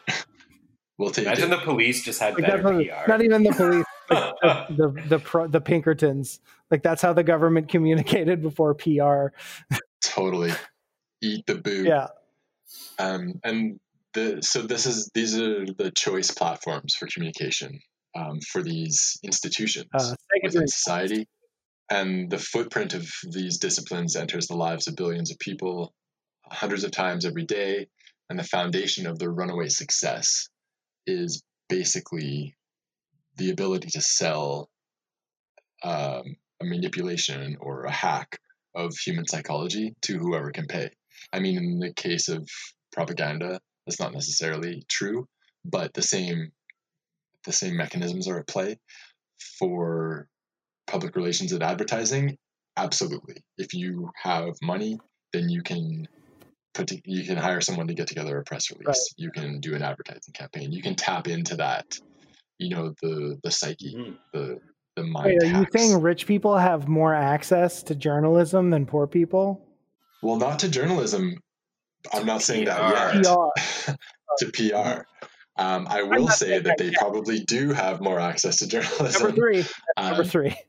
We'll 0.97 1.09
take 1.11 1.25
Imagine 1.25 1.51
it. 1.53 1.57
the 1.57 1.61
police 1.63 2.03
just 2.03 2.19
had 2.19 2.35
Like 2.35 2.43
better 2.45 2.61
that's 2.63 2.87
PR. 2.87 2.91
not, 2.91 3.07
not 3.07 3.21
even 3.23 3.43
the 3.43 3.51
police, 3.53 3.85
like 4.09 4.33
the, 4.41 4.75
the 4.77 5.03
the 5.09 5.19
pro, 5.19 5.47
the 5.47 5.61
Pinkertons. 5.61 6.39
Like 6.69 6.83
that's 6.83 7.01
how 7.01 7.13
the 7.13 7.23
government 7.23 7.69
communicated 7.69 8.41
before 8.41 8.75
PR. 8.75 9.27
totally. 10.03 10.51
Eat 11.21 11.45
the 11.47 11.55
boot. 11.55 11.87
Yeah. 11.87 12.07
um, 12.99 13.33
and 13.43 13.79
the 14.13 14.41
so 14.41 14.61
this 14.61 14.85
is 14.85 15.09
these 15.13 15.37
are 15.39 15.65
the 15.65 15.91
choice 15.95 16.31
platforms 16.31 16.95
for 16.95 17.07
communication 17.07 17.79
um, 18.15 18.39
for 18.51 18.61
these 18.61 19.17
institutions 19.23 19.87
Uh, 19.93 20.15
within 20.43 20.67
society 20.67 21.27
and 21.89 22.29
the 22.29 22.37
footprint 22.37 22.93
of 22.93 23.05
these 23.31 23.57
disciplines 23.57 24.15
enters 24.15 24.47
the 24.47 24.55
lives 24.55 24.87
of 24.87 24.95
billions 24.95 25.31
of 25.31 25.39
people 25.39 25.93
hundreds 26.45 26.83
of 26.83 26.91
times 26.91 27.25
every 27.25 27.45
day 27.45 27.87
and 28.29 28.37
the 28.37 28.43
foundation 28.43 29.07
of 29.07 29.17
their 29.19 29.31
runaway 29.31 29.69
success 29.69 30.49
is 31.05 31.43
basically 31.69 32.55
the 33.37 33.51
ability 33.51 33.89
to 33.91 34.01
sell 34.01 34.69
um, 35.83 36.35
a 36.61 36.65
manipulation 36.65 37.57
or 37.59 37.83
a 37.83 37.91
hack 37.91 38.39
of 38.75 38.93
human 38.97 39.27
psychology 39.27 39.95
to 40.03 40.17
whoever 40.17 40.51
can 40.51 40.67
pay. 40.67 40.89
I 41.33 41.39
mean, 41.39 41.57
in 41.57 41.79
the 41.79 41.93
case 41.93 42.29
of 42.29 42.47
propaganda, 42.91 43.59
that's 43.85 43.99
not 43.99 44.13
necessarily 44.13 44.83
true, 44.89 45.27
but 45.65 45.93
the 45.93 46.01
same 46.01 46.51
the 47.45 47.51
same 47.51 47.75
mechanisms 47.75 48.27
are 48.27 48.39
at 48.39 48.47
play 48.47 48.77
for 49.57 50.27
public 50.85 51.15
relations 51.15 51.51
and 51.51 51.63
advertising. 51.63 52.37
Absolutely, 52.77 53.43
if 53.57 53.73
you 53.73 54.11
have 54.21 54.53
money, 54.61 54.99
then 55.33 55.49
you 55.49 55.63
can 55.63 56.07
put 56.73 56.87
to, 56.87 57.01
you 57.05 57.25
can 57.25 57.37
hire 57.37 57.61
someone 57.61 57.87
to 57.87 57.93
get 57.93 58.07
together 58.07 58.37
a 58.37 58.43
press 58.43 58.71
release. 58.71 58.87
Right. 58.87 58.97
You 59.17 59.31
can 59.31 59.59
do 59.59 59.75
an 59.75 59.81
advertising 59.81 60.33
campaign. 60.33 60.71
You 60.71 60.81
can 60.81 60.95
tap 60.95 61.27
into 61.27 61.55
that, 61.57 61.97
you 62.59 62.69
know, 62.75 62.93
the 63.01 63.37
the 63.43 63.51
psyche, 63.51 63.95
Mhm. 63.95 64.17
the 64.33 64.59
the 64.95 65.03
mind. 65.03 65.37
Wait, 65.41 65.43
are 65.43 65.59
you 65.59 65.65
saying 65.75 66.01
rich 66.01 66.25
people 66.27 66.57
have 66.57 66.87
more 66.87 67.13
access 67.15 67.83
to 67.83 67.95
journalism 67.95 68.69
than 68.69 68.85
poor 68.85 69.07
people? 69.07 69.65
Well, 70.21 70.35
not 70.37 70.59
to 70.59 70.69
journalism. 70.69 71.35
I'm 72.13 72.25
not 72.25 72.41
saying 72.41 72.65
that 72.65 73.13
yet. 73.15 73.23
PR. 73.25 73.93
to 74.39 74.51
PR. 74.51 75.05
Um, 75.61 75.85
I 75.89 76.03
will 76.03 76.27
say 76.29 76.57
that 76.57 76.63
that 76.63 76.77
they 76.77 76.85
yet. 76.85 76.95
probably 76.99 77.39
do 77.41 77.71
have 77.73 78.01
more 78.01 78.19
access 78.19 78.57
to 78.57 78.67
journalism. 78.73 79.21
Number 79.23 79.35
journalism. 79.37 79.63
three. 79.65 79.75
Um, 79.97 80.07
Number 80.09 80.23
three. 80.25 80.55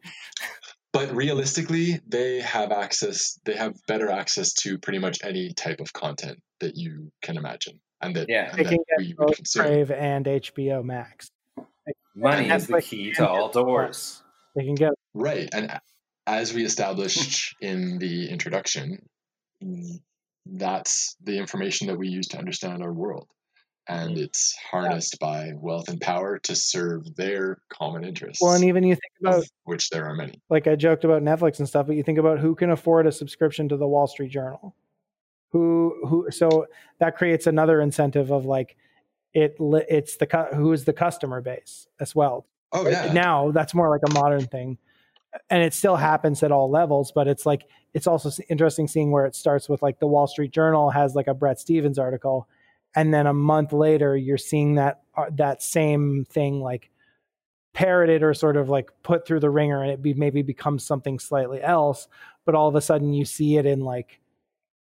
but 1.07 1.15
realistically, 1.15 2.01
they 2.07 2.41
have 2.41 2.73
access. 2.73 3.39
They 3.45 3.55
have 3.57 3.75
better 3.87 4.11
access 4.11 4.53
to 4.63 4.79
pretty 4.79 4.99
much 4.99 5.19
any 5.25 5.53
type 5.55 5.81
of 5.81 5.93
content 5.93 6.39
that 6.61 6.77
you 6.77 7.11
can 7.23 7.37
imagine, 7.37 7.81
and 8.01 8.15
that, 8.17 8.27
Yeah. 8.29 8.51
and 8.51 8.59
They 8.59 8.63
that 8.65 8.69
can 8.69 8.79
get 8.89 8.99
we 8.99 9.15
both 9.15 9.37
consume. 9.37 9.65
Crave 9.67 9.91
and 9.91 10.27
HBO 10.27 10.83
Max. 10.85 11.31
Money 12.15 12.51
is 12.51 12.67
the 12.67 12.83
key 12.83 13.13
to 13.15 13.29
all 13.29 13.49
doors. 13.51 14.23
They 14.55 14.65
can 14.65 14.75
get 14.75 14.93
Right. 15.15 15.49
And 15.53 15.81
as 16.27 16.53
we 16.53 16.65
established 16.65 17.55
in 17.61 17.99
the 17.99 18.29
introduction, 18.31 18.99
that's 20.47 21.17
the 21.23 21.39
information 21.39 21.87
that 21.89 21.97
we 21.99 22.09
use 22.09 22.29
to 22.29 22.39
understand 22.39 22.83
our 22.83 22.93
world. 22.93 23.29
And 23.89 24.17
it's 24.17 24.57
harnessed 24.71 25.19
by 25.19 25.53
wealth 25.57 25.89
and 25.89 26.01
power 26.01 26.39
to 26.39 26.55
serve 26.55 27.17
their 27.17 27.59
common 27.69 28.05
interests, 28.05 28.41
well, 28.41 28.55
and 28.55 28.65
even 28.65 28.85
you 28.85 28.95
think 28.95 29.13
about 29.21 29.45
which 29.65 29.91
there 29.91 30.07
are 30.07 30.15
many. 30.15 30.41
like 30.49 30.69
I 30.69 30.77
joked 30.77 31.05
about 31.05 31.23
Netflix 31.23 31.59
and 31.59 31.69
stuff, 31.69 31.89
but 31.89 31.97
you 31.97 32.05
think 32.05 32.19
about 32.19 32.39
who 32.39 32.55
can 32.55 32.71
afford 32.71 33.09
a 33.09 33.13
subscription 33.13 33.69
to 33.71 33.77
the 33.77 33.87
Wall 33.89 34.07
Street 34.07 34.31
Journal. 34.31 34.77
Who 35.51 35.97
who 36.07 36.31
so 36.31 36.67
that 37.01 37.17
creates 37.17 37.49
another 37.49 37.81
incentive 37.81 38.31
of 38.31 38.45
like 38.45 38.77
it 39.35 39.57
it's 39.61 40.17
the 40.17 40.49
who 40.55 40.73
is 40.73 40.85
the 40.85 40.93
customer 40.93 41.41
base 41.41 41.89
as 42.01 42.15
well. 42.15 42.47
Oh, 42.73 42.89
yeah. 42.89 43.13
Now 43.13 43.51
that's 43.51 43.75
more 43.75 43.91
like 43.91 44.03
a 44.09 44.15
modern 44.15 44.47
thing. 44.47 44.79
And 45.51 45.63
it 45.63 45.75
still 45.75 45.97
happens 45.97 46.43
at 46.43 46.53
all 46.53 46.71
levels, 46.71 47.11
but 47.13 47.27
it's 47.27 47.45
like 47.45 47.65
it's 47.95 48.07
also 48.07 48.31
interesting 48.49 48.87
seeing 48.87 49.11
where 49.11 49.27
it 49.27 49.35
starts 49.35 49.69
with 49.69 49.83
like 49.83 49.99
the 49.99 50.07
Wall 50.07 50.27
Street 50.27 50.53
Journal 50.53 50.91
has 50.91 51.15
like 51.15 51.27
a 51.27 51.35
Bret 51.35 51.59
Stephens 51.59 51.99
article 51.99 52.49
and 52.95 53.13
then 53.13 53.27
a 53.27 53.33
month 53.33 53.73
later 53.73 54.17
you're 54.17 54.39
seeing 54.39 54.75
that 54.75 55.03
uh, 55.17 55.27
that 55.33 55.63
same 55.63 56.27
thing 56.29 56.61
like 56.61 56.91
parroted 57.73 58.23
or 58.23 58.35
sort 58.35 58.57
of 58.57 58.69
like 58.69 58.91
put 59.03 59.27
through 59.27 59.41
the 59.41 59.49
ringer 59.49 59.83
and 59.83 59.91
it 59.91 60.03
be, 60.03 60.13
maybe 60.15 60.43
becomes 60.43 60.85
something 60.85 61.19
slightly 61.19 61.63
else 61.63 62.09
but 62.45 62.55
all 62.55 62.69
of 62.69 62.75
a 62.75 62.81
sudden 62.81 63.13
you 63.13 63.25
see 63.25 63.57
it 63.57 63.67
in 63.67 63.81
like 63.81 64.21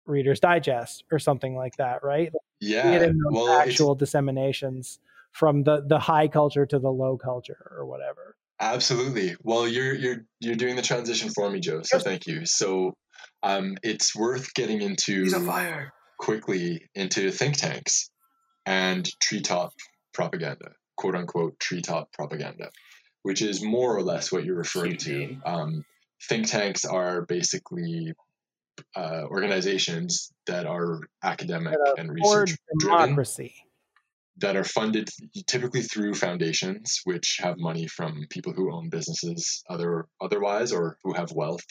reader's 0.07 0.41
digest 0.41 1.05
or 1.13 1.19
something 1.19 1.55
like 1.55 1.77
that 1.77 2.03
right 2.03 2.33
see 2.63 2.73
it 2.73 2.75
yeah. 2.75 3.03
in 3.03 3.21
Well, 3.31 3.61
actual 3.61 3.95
disseminations 3.95 4.99
from 5.33 5.65
the 5.65 5.85
the 5.87 5.99
high 5.99 6.29
culture 6.29 6.65
to 6.65 6.79
the 6.79 6.91
low 6.91 7.19
culture 7.19 7.71
or 7.77 7.85
whatever 7.85 8.37
Absolutely. 8.61 9.37
Well, 9.43 9.69
you're 9.69 9.95
you're 9.95 10.25
you're 10.41 10.57
doing 10.57 10.77
the 10.77 10.83
transition 10.83 11.31
for 11.31 11.49
me, 11.49 11.61
Joe. 11.61 11.83
So 11.85 11.99
thank 11.99 12.27
you. 12.27 12.45
So, 12.45 12.95
um, 13.43 13.77
it's 13.83 14.17
worth 14.17 14.53
getting 14.55 14.83
into 14.83 15.31
fire. 15.31 15.93
Quickly 16.19 16.89
into 16.95 17.31
think 17.31 17.57
tanks 17.57 18.11
and 18.67 19.09
treetop 19.21 19.73
propaganda, 20.13 20.73
quote 20.97 21.15
unquote 21.15 21.59
treetop 21.59 22.13
propaganda, 22.13 22.71
which 23.23 23.43
is 23.43 23.63
more 23.63 23.97
or 23.97 24.03
less 24.03 24.31
what 24.31 24.45
you're 24.45 24.57
referring 24.57 24.97
to. 24.99 25.37
Um, 25.45 25.85
think 26.29 26.47
tanks 26.47 26.85
are 26.85 27.23
basically 27.23 28.13
uh, 28.95 29.23
organizations 29.25 30.33
that 30.47 30.67
are 30.67 31.01
academic 31.23 31.73
That 31.73 31.95
are 31.99 32.01
and 32.01 32.09
for 32.09 32.15
research 32.15 32.59
driven 32.79 33.01
democracy 33.01 33.55
that 34.39 34.57
are 34.57 34.65
funded 34.65 35.09
typically 35.47 35.83
through 35.83 36.15
foundations, 36.15 37.01
which 37.05 37.39
have 37.41 37.59
money 37.59 37.87
from 37.87 38.27
people 38.31 38.53
who 38.53 38.73
own 38.73 38.89
businesses 38.89 39.65
other 39.69 40.07
otherwise 40.21 40.73
or 40.73 40.97
who 41.03 41.13
have 41.13 41.33
wealth 41.33 41.67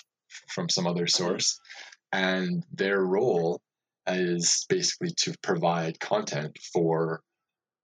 from 0.49 0.69
some 0.69 0.85
other 0.85 1.07
source. 1.07 1.59
And 2.11 2.63
their 2.71 2.99
role 2.99 3.61
is 4.07 4.65
basically 4.69 5.11
to 5.17 5.33
provide 5.41 5.99
content 5.99 6.57
for 6.73 7.21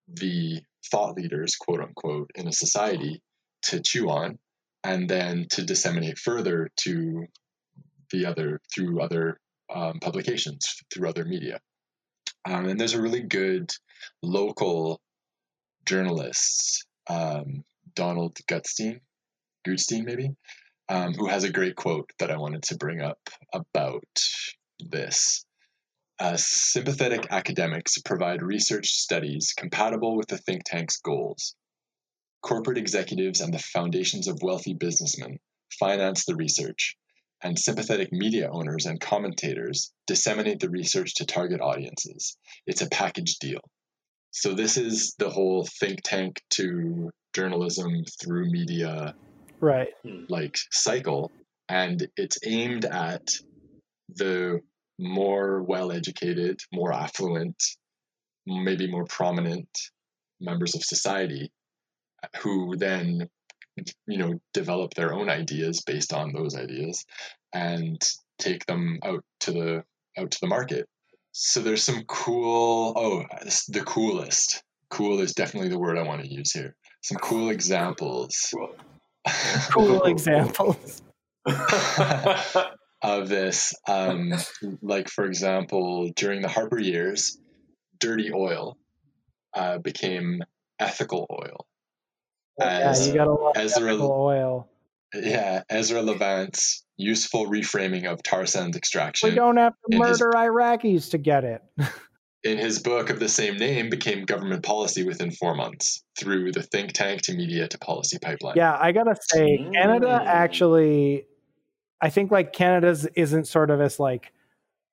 the 0.08 0.62
thought 0.92 1.16
leaders, 1.16 1.56
quote 1.56 1.82
unquote, 1.82 2.32
in 2.36 2.48
a 2.48 2.54
society 2.54 3.22
to 3.64 3.82
chew 3.82 4.10
on 4.10 4.38
and 4.84 5.10
then 5.10 5.48
to 5.52 5.64
disseminate 5.64 6.18
further 6.18 6.70
to 6.76 7.26
the 8.12 8.26
other 8.26 8.62
through 8.74 9.02
other 9.02 9.40
um, 9.74 10.00
publications, 10.00 10.82
through 10.94 11.10
other 11.10 11.26
media. 11.26 11.60
Um, 12.46 12.68
and 12.68 12.80
there's 12.80 12.94
a 12.94 13.02
really 13.02 13.22
good 13.24 13.72
local 14.22 15.00
journalist, 15.86 16.86
um, 17.08 17.64
Donald 17.96 18.38
Gutstein, 18.48 19.00
Gutstein 19.66 20.04
maybe, 20.04 20.32
um, 20.90 21.14
who 21.14 21.28
has 21.28 21.44
a 21.44 21.52
great 21.52 21.76
quote 21.76 22.12
that 22.20 22.32
I 22.32 22.38
wanted 22.38 22.64
to 22.64 22.78
bring 22.78 23.02
up 23.02 23.20
about 23.54 24.04
this. 24.80 25.46
Uh, 26.20 26.38
sympathetic 26.38 27.28
academics 27.32 27.98
provide 28.00 28.42
research 28.42 28.88
studies 28.88 29.54
compatible 29.58 30.16
with 30.16 30.28
the 30.28 30.38
think 30.38 30.62
tank's 30.66 30.98
goals. 30.98 31.56
Corporate 32.42 32.78
executives 32.78 33.42
and 33.42 33.54
the 33.54 33.60
foundations 33.60 34.28
of 34.28 34.42
wealthy 34.42 34.74
businessmen 34.74 35.40
finance 35.80 36.26
the 36.26 36.36
research, 36.36 36.96
and 37.42 37.58
sympathetic 37.58 38.12
media 38.12 38.50
owners 38.52 38.86
and 38.86 39.02
commentators 39.02 39.92
disseminate 40.08 40.60
the 40.60 40.70
research 40.70 41.16
to 41.16 41.26
target 41.26 41.62
audiences. 41.62 42.38
It's 42.68 42.82
a 42.82 42.90
package 42.90 43.38
deal. 43.40 43.62
So, 44.32 44.54
this 44.54 44.78
is 44.78 45.16
the 45.18 45.30
whole 45.30 45.68
think 45.80 46.02
tank 46.04 46.42
to 46.52 47.10
journalism 47.34 48.04
through 48.22 48.52
media 48.52 49.16
right 49.60 49.90
like 50.30 50.58
cycle 50.72 51.32
and 51.70 52.08
it's 52.18 52.38
aimed 52.46 52.86
at 52.86 53.28
the 54.10 54.60
more 55.00 55.62
well 55.64 55.92
educated 55.92 56.60
more 56.72 56.94
affluent 56.94 57.62
maybe 58.46 58.90
more 58.90 59.06
prominent 59.06 59.68
members 60.40 60.76
of 60.76 60.84
society 60.84 61.52
who 62.42 62.76
then 62.78 63.30
you 64.08 64.18
know 64.18 64.40
develop 64.54 64.94
their 64.94 65.14
own 65.14 65.30
ideas 65.30 65.82
based 65.82 66.14
on 66.14 66.34
those 66.34 66.56
ideas 66.56 67.06
and 67.54 68.02
take 68.40 68.66
them 68.66 69.00
out 69.04 69.24
to 69.40 69.52
the 69.52 69.84
out 70.18 70.32
to 70.32 70.38
the 70.42 70.48
market. 70.48 70.88
So 71.32 71.62
there's 71.62 71.84
some 71.84 72.04
cool 72.08 72.94
oh 72.96 73.24
the 73.70 73.84
coolest. 73.84 74.64
Cool 74.90 75.22
is 75.22 75.34
definitely 75.34 75.70
the 75.70 75.80
word 75.80 75.98
i 75.98 76.04
want 76.04 76.22
to 76.22 76.32
use 76.32 76.52
here. 76.52 76.76
Some 77.02 77.18
cool 77.18 77.50
examples. 77.50 78.54
Cool. 78.54 78.76
cool 79.72 80.04
examples 80.06 81.02
of 83.04 83.30
this. 83.30 83.76
Um, 83.88 84.34
like, 84.82 85.10
for 85.10 85.26
example, 85.26 86.10
during 86.16 86.42
the 86.42 86.48
Harper 86.48 86.80
years, 86.80 87.38
dirty 88.00 88.32
oil 88.34 88.78
uh, 89.54 89.78
became 89.78 90.42
ethical 90.80 91.28
oil. 91.32 91.68
yeah 92.60 92.96
you 92.98 93.14
got 93.14 93.28
a 93.28 93.32
lot 93.32 93.56
of 93.58 93.64
ethical 93.64 94.12
oil 94.12 94.68
yeah, 95.16 95.62
Ezra 95.70 96.02
Levant's 96.02 96.84
useful 96.98 97.46
reframing 97.46 98.12
of 98.12 98.24
tar 98.24 98.46
sands 98.48 98.76
extraction. 98.76 99.30
we 99.30 99.36
don't 99.36 99.58
have 99.58 99.74
to 99.74 99.96
in 99.96 100.04
his- 100.04 100.20
murder 100.22 100.32
iraqis 100.36 101.12
to 101.12 101.18
get 101.18 101.44
it 101.44 101.62
in 102.44 102.58
his 102.58 102.80
book 102.80 103.10
of 103.10 103.20
the 103.20 103.30
same 103.30 103.58
name 103.58 103.90
became 103.90 104.26
government 104.26 104.64
policy 104.64 105.04
within 105.04 105.32
four 105.32 105.56
months 105.56 106.04
through 106.20 106.52
the 106.52 106.64
think 106.64 106.94
tank 106.94 107.22
to 107.24 107.34
media 107.34 107.68
to 107.68 107.78
policy 107.78 108.18
pipeline. 108.20 108.56
Yeah, 108.58 108.78
I 108.80 108.92
gotta 108.92 109.16
say, 109.30 109.70
Canada 109.74 110.22
Mm. 110.24 110.28
actually, 110.28 111.26
I 112.04 112.10
think 112.10 112.32
like 112.32 112.52
Canada's 112.52 113.06
isn't 113.16 113.48
sort 113.48 113.72
of 113.72 113.80
as 113.80 113.98
like 113.98 114.34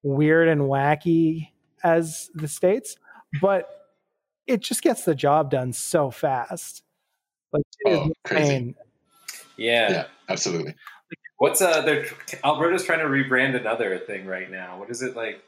weird 0.04 0.46
and 0.46 0.60
wacky 0.60 1.48
as 1.82 2.30
the 2.34 2.46
states, 2.46 2.96
but 3.40 3.68
it 4.46 4.60
just 4.60 4.80
gets 4.80 5.04
the 5.04 5.14
job 5.16 5.50
done 5.50 5.72
so 5.72 6.12
fast. 6.12 6.84
Like 7.52 7.64
Oh, 7.84 8.12
crazy. 8.24 8.76
yeah. 9.56 9.90
Yeah, 9.90 10.04
absolutely. 10.28 10.76
What's 11.38 11.60
uh? 11.60 11.80
They're, 11.80 12.06
Alberta's 12.44 12.84
trying 12.84 13.00
to 13.00 13.06
rebrand 13.06 13.58
another 13.58 13.98
thing 13.98 14.26
right 14.26 14.48
now. 14.48 14.78
What 14.78 14.88
is 14.88 15.02
it 15.02 15.16
like? 15.16 15.42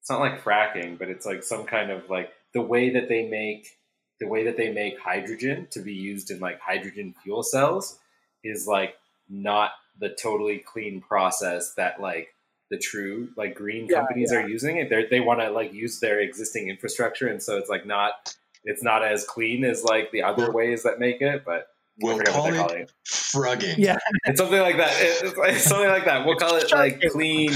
It's 0.00 0.08
not 0.08 0.20
like 0.20 0.42
fracking, 0.42 0.98
but 0.98 1.10
it's 1.10 1.26
like 1.26 1.42
some 1.42 1.64
kind 1.64 1.90
of 1.90 2.08
like 2.08 2.32
the 2.54 2.62
way 2.62 2.88
that 2.90 3.10
they 3.10 3.28
make 3.28 3.76
the 4.18 4.28
way 4.28 4.44
that 4.44 4.56
they 4.56 4.72
make 4.72 4.98
hydrogen 4.98 5.66
to 5.72 5.80
be 5.80 5.92
used 5.92 6.30
in 6.30 6.40
like 6.40 6.58
hydrogen 6.58 7.14
fuel 7.22 7.42
cells 7.42 7.98
is 8.42 8.66
like 8.66 8.94
not 9.28 9.72
the 10.02 10.10
totally 10.10 10.58
clean 10.58 11.00
process 11.00 11.72
that 11.78 11.98
like 12.00 12.28
the 12.70 12.76
true 12.78 13.28
like 13.36 13.54
green 13.54 13.86
Yeah, 13.88 14.00
companies 14.00 14.32
are 14.32 14.46
using 14.46 14.76
it. 14.76 14.90
They're, 14.90 15.08
they 15.08 15.20
want 15.20 15.40
to 15.40 15.48
like 15.50 15.72
use 15.72 16.00
their 16.00 16.20
existing 16.20 16.68
infrastructure, 16.68 17.28
and 17.28 17.42
so 17.42 17.56
it's 17.56 17.70
like 17.70 17.86
not 17.86 18.34
it's 18.64 18.82
not 18.82 19.02
as 19.04 19.24
clean 19.24 19.64
as 19.64 19.82
like 19.84 20.10
the 20.12 20.22
other 20.22 20.52
ways 20.52 20.82
that 20.82 20.98
make 21.00 21.22
it, 21.22 21.44
but. 21.46 21.68
We'll 22.00 22.16
forget 22.16 22.34
what 22.34 22.36
call 22.36 22.44
they're 22.50 22.54
it 22.54 22.58
calling 22.68 22.82
it. 22.84 22.92
frugging. 23.04 23.74
Yeah, 23.76 23.98
It's 24.24 24.40
something 24.40 24.58
like 24.58 24.78
that. 24.78 24.92
It- 24.98 25.34
It's, 25.54 25.64
something 25.64 25.88
like 25.90 26.06
that. 26.06 26.24
We'll 26.26 26.36
call 26.36 26.56
it 26.56 26.72
like 26.72 27.02
clean, 27.10 27.52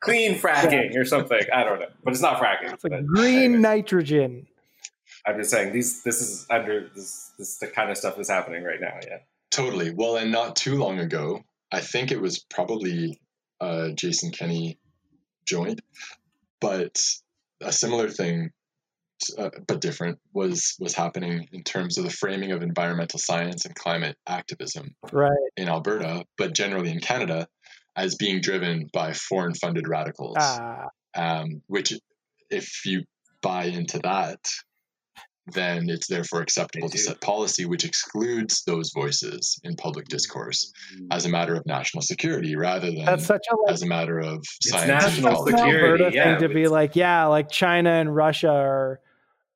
clean 0.00 0.36
fracking 0.38 0.96
or 0.96 1.04
something. 1.04 1.38
I 1.54 1.64
don't 1.64 1.78
know, 1.78 1.86
but 2.02 2.12
it's 2.14 2.22
not 2.22 2.40
fracking. 2.42 2.72
it's 2.72 2.82
like 2.82 3.04
green 3.04 3.34
anyways, 3.44 3.60
nitrogen. 3.60 4.46
I'm 5.26 5.36
just 5.38 5.50
saying 5.50 5.74
these. 5.74 6.02
This 6.02 6.22
is 6.22 6.46
under 6.48 6.88
this. 6.94 7.30
This 7.38 7.58
the 7.58 7.66
kind 7.66 7.90
of 7.90 7.98
stuff 7.98 8.16
that's 8.16 8.30
happening 8.30 8.64
right 8.64 8.80
now. 8.80 8.98
Yeah. 9.06 9.18
Totally. 9.50 9.90
Well, 9.90 10.16
and 10.16 10.32
not 10.32 10.56
too 10.56 10.76
long 10.76 10.98
ago, 10.98 11.44
I 11.72 11.80
think 11.80 12.10
it 12.12 12.20
was 12.20 12.38
probably 12.38 13.20
uh, 13.60 13.90
Jason 13.94 14.30
Kenney 14.30 14.78
joint, 15.44 15.80
but 16.60 16.98
a 17.60 17.72
similar 17.72 18.08
thing, 18.08 18.50
uh, 19.36 19.50
but 19.66 19.80
different, 19.80 20.18
was 20.32 20.76
was 20.78 20.94
happening 20.94 21.48
in 21.52 21.62
terms 21.64 21.98
of 21.98 22.04
the 22.04 22.10
framing 22.10 22.52
of 22.52 22.62
environmental 22.62 23.18
science 23.18 23.64
and 23.64 23.74
climate 23.74 24.16
activism 24.26 24.94
Right. 25.12 25.32
in 25.56 25.68
Alberta, 25.68 26.24
but 26.36 26.54
generally 26.54 26.90
in 26.90 27.00
Canada, 27.00 27.48
as 27.96 28.14
being 28.14 28.40
driven 28.40 28.88
by 28.92 29.12
foreign-funded 29.12 29.88
radicals. 29.88 30.36
Ah, 30.38 30.86
um, 31.14 31.62
which 31.66 31.92
if 32.50 32.86
you 32.86 33.02
buy 33.42 33.64
into 33.64 33.98
that 34.00 34.38
then 35.52 35.88
it's 35.88 36.06
therefore 36.06 36.42
acceptable 36.42 36.88
to 36.88 36.98
set 36.98 37.20
policy 37.20 37.64
which 37.64 37.84
excludes 37.84 38.62
those 38.64 38.90
voices 38.94 39.58
in 39.64 39.74
public 39.76 40.06
discourse 40.06 40.72
as 41.10 41.24
a 41.24 41.28
matter 41.28 41.54
of 41.54 41.64
national 41.66 42.02
security 42.02 42.56
rather 42.56 42.90
than 42.90 43.04
That's 43.04 43.26
such 43.26 43.46
a 43.50 43.56
like 43.56 43.72
as 43.72 43.82
a 43.82 43.86
matter 43.86 44.18
of 44.18 44.44
science 44.62 44.82
and 44.82 44.92
national 44.92 45.32
knowledge. 45.32 45.52
An 45.52 45.58
security, 45.58 46.04
Alberta 46.04 46.16
yeah, 46.16 46.38
thing 46.38 46.48
to 46.48 46.54
be 46.54 46.68
like, 46.68 46.96
yeah, 46.96 47.26
like 47.26 47.50
China 47.50 47.90
and 47.90 48.14
Russia 48.14 48.50
are 48.50 49.00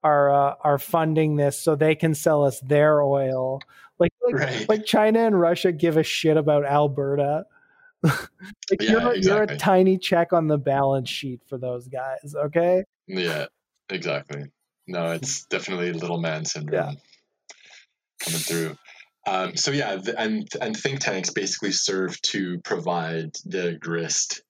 are 0.02 0.30
uh, 0.30 0.54
are 0.62 0.78
funding 0.78 1.36
this 1.36 1.58
so 1.58 1.76
they 1.76 1.94
can 1.94 2.14
sell 2.14 2.44
us 2.44 2.60
their 2.60 3.02
oil. 3.02 3.60
Like 3.98 4.12
like, 4.24 4.34
Right. 4.34 4.68
like 4.68 4.84
China 4.84 5.20
and 5.20 5.38
Russia 5.38 5.72
give 5.72 5.96
a 5.96 6.02
shit 6.02 6.36
about 6.36 6.64
Alberta. 6.64 7.44
like 8.02 8.18
Yeah, 8.80 8.90
you're, 8.90 9.14
you're 9.16 9.42
a 9.42 9.56
tiny 9.56 9.96
check 9.98 10.32
on 10.32 10.48
the 10.48 10.58
balance 10.58 11.08
sheet 11.08 11.40
for 11.48 11.56
those 11.56 11.88
guys. 11.88 12.34
Okay, 12.34 12.84
Yeah, 13.06 13.46
exactly. 13.88 14.44
No, 14.86 15.12
it's 15.12 15.44
definitely 15.46 15.92
little 15.92 16.20
man 16.20 16.44
syndrome 16.44 16.96
coming 18.20 18.40
through. 18.40 18.76
Um, 19.26 19.56
so 19.56 19.70
yeah, 19.70 19.96
the, 19.96 20.20
and 20.20 20.48
and 20.60 20.76
think 20.76 21.00
tanks 21.00 21.30
basically 21.30 21.72
serve 21.72 22.20
to 22.22 22.58
provide 22.64 23.30
the 23.44 23.78
grist, 23.80 24.42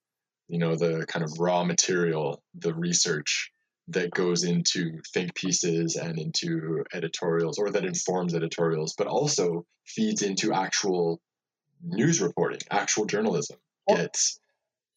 you 0.47 0.57
know, 0.57 0.75
the 0.75 1.05
kind 1.07 1.23
of 1.23 1.39
raw 1.39 1.63
material, 1.63 2.41
the 2.55 2.73
research 2.73 3.51
that 3.89 4.11
goes 4.11 4.43
into 4.43 4.99
think 5.13 5.35
pieces 5.35 5.95
and 5.95 6.17
into 6.17 6.83
editorials, 6.93 7.59
or 7.59 7.69
that 7.71 7.85
informs 7.85 8.33
editorials, 8.33 8.95
but 8.97 9.07
also 9.07 9.65
feeds 9.85 10.21
into 10.21 10.53
actual 10.53 11.19
news 11.83 12.21
reporting, 12.21 12.61
actual 12.71 13.05
journalism 13.05 13.57
gets 13.87 14.39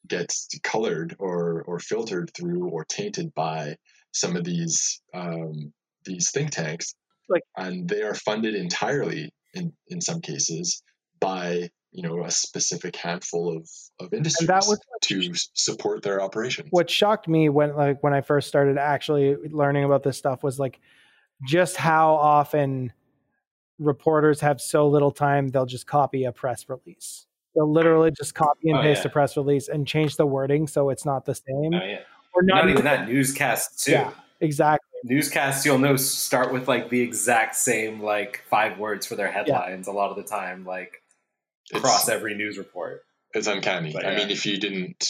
gets 0.09 0.49
colored 0.63 1.17
or 1.19 1.65
or 1.67 1.79
filtered 1.81 2.31
through 2.35 2.69
or 2.69 2.85
tainted 2.85 3.35
by 3.35 3.77
some 4.17 4.37
of 4.37 4.45
these 4.45 5.01
um, 5.15 5.73
these 6.05 6.31
think 6.31 6.51
tanks, 6.51 6.95
Like- 7.29 7.43
and 7.57 7.89
they 7.89 8.03
are 8.03 8.15
funded 8.15 8.55
entirely 8.55 9.33
in 9.55 9.73
in 9.89 10.01
some 10.01 10.21
cases 10.21 10.83
by 11.21 11.71
you 11.93 12.03
know 12.03 12.25
a 12.25 12.31
specific 12.31 12.95
handful 12.97 13.57
of 13.57 13.69
of 14.01 14.13
industries 14.13 14.49
was- 14.49 14.81
to 15.03 15.33
support 15.55 16.03
their 16.03 16.21
operations. 16.21 16.69
what 16.71 16.89
shocked 16.91 17.27
me 17.29 17.49
when 17.49 17.75
like 17.77 18.03
when 18.03 18.13
I 18.15 18.21
first 18.21 18.49
started 18.49 18.77
actually 18.79 19.37
learning 19.51 19.85
about 19.85 20.03
this 20.03 20.17
stuff 20.19 20.43
was 20.43 20.59
like 20.59 20.81
just 21.47 21.77
how 21.77 22.15
often 22.15 22.93
reporters 23.79 24.41
have 24.41 24.61
so 24.61 24.89
little 24.89 25.11
time 25.11 25.49
they'll 25.49 25.67
just 25.67 25.87
copy 25.87 26.25
a 26.25 26.33
press 26.33 26.67
release. 26.69 27.27
They'll 27.55 27.71
literally 27.71 28.11
just 28.11 28.35
copy 28.35 28.71
and 28.71 28.79
Oh, 28.79 28.83
paste 28.83 29.05
yeah. 29.05 29.09
a 29.09 29.13
press 29.13 29.37
release 29.37 29.69
and 29.69 29.87
change 29.87 30.17
the 30.17 30.27
wording 30.27 30.67
so 30.67 30.91
it's 30.91 31.05
not 31.05 31.25
the 31.25 31.35
same. 31.35 31.75
Oh, 31.75 31.85
yeah. 31.85 32.01
Or 32.37 32.43
Not, 32.43 32.69
even 32.69 32.85
that 32.85 33.09
newscast 33.09 33.83
too. 33.83 33.93
Yeah, 33.93 34.11
exactly. 34.41 34.87
Newscasts 35.05 35.65
you'll 35.65 35.79
know 35.79 35.97
start 35.97 36.53
with 36.53 36.69
like 36.69 36.91
the 36.91 37.01
exact 37.01 37.57
same 37.57 38.01
like 38.03 38.43
five 38.51 38.79
words 38.79 39.07
for 39.07 39.17
their 39.17 39.31
headlines 39.33 39.87
a 39.89 39.93
lot 39.93 40.11
of 40.11 40.17
the 40.17 40.23
time, 40.23 40.65
like 40.67 41.03
It's- 41.71 41.81
across 41.81 42.09
every 42.09 42.35
news 42.35 42.59
report. 42.59 43.03
It's 43.35 43.47
uncanny. 43.47 43.93
But 43.93 44.07
I 44.07 44.17
mean, 44.17 44.31
if 44.31 44.47
you 44.47 44.59
didn't, 44.59 45.05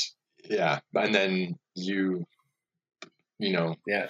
yeah, 0.48 0.80
and 0.94 1.14
then 1.14 1.56
you, 1.74 2.26
you 3.38 3.52
know, 3.52 3.76
Yeah. 3.86 4.06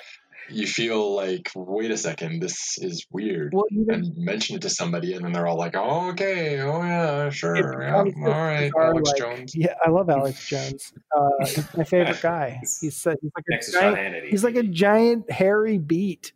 you 0.49 0.67
feel 0.67 1.15
like, 1.15 1.51
wait 1.55 1.91
a 1.91 1.97
second, 1.97 2.41
this 2.41 2.79
is 2.79 3.05
weird, 3.11 3.53
Well, 3.53 3.65
even 3.73 3.95
and 3.95 4.17
mention 4.17 4.57
it 4.57 4.63
to 4.63 4.71
somebody, 4.71 5.15
and 5.15 5.25
then 5.25 5.33
they're 5.33 5.47
all 5.47 5.57
like, 5.59 5.75
oh, 5.77 6.11
okay, 6.11 6.61
oh 6.61 6.83
yeah, 6.83 7.29
sure, 7.31 7.57
It 7.57 7.65
yeah, 7.65 8.03
becomes 8.05 8.15
all 8.19 8.25
this 8.25 8.33
right, 8.33 8.71
bizarre, 8.73 8.85
Alex 8.91 9.09
like- 9.11 9.19
Jones. 9.19 9.57
yeah, 9.57 9.75
I 9.85 9.91
love 9.91 10.09
Alex 10.11 10.47
Jones. 10.49 10.93
Uh, 11.17 11.29
he's 11.41 11.77
my 11.77 11.85
favorite 11.85 12.21
guy. 12.23 12.61
He's, 12.81 13.07
uh, 13.07 13.15
he's 13.21 13.31
like 13.35 13.45
a 13.49 13.51
Next 13.53 13.67
to 13.67 13.73
giant, 13.73 14.25
he's 14.27 14.45
like 14.45 14.57
a 14.57 14.63
giant 14.63 15.31
hairy 15.31 15.79
beat. 15.79 16.33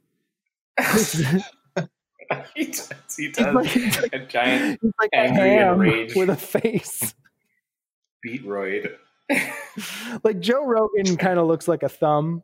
he's 0.92 1.12
he 2.54 2.66
does. 2.66 2.90
He 3.16 3.26
he's 3.26 3.36
does. 3.36 3.54
like, 3.54 4.12
a 4.12 4.26
giant 4.26 4.78
he's 4.82 4.92
like 5.00 5.10
a 5.12 5.16
angry, 5.18 5.48
ham 5.50 5.74
enraged- 5.82 6.16
with 6.16 6.30
a 6.30 6.36
face. 6.36 7.14
beatroid. 8.26 8.92
like 10.24 10.40
Joe 10.40 10.64
Rogan 10.66 11.16
kind 11.16 11.38
of 11.38 11.46
looks 11.46 11.68
like 11.68 11.82
a 11.84 11.88
thumb, 11.88 12.42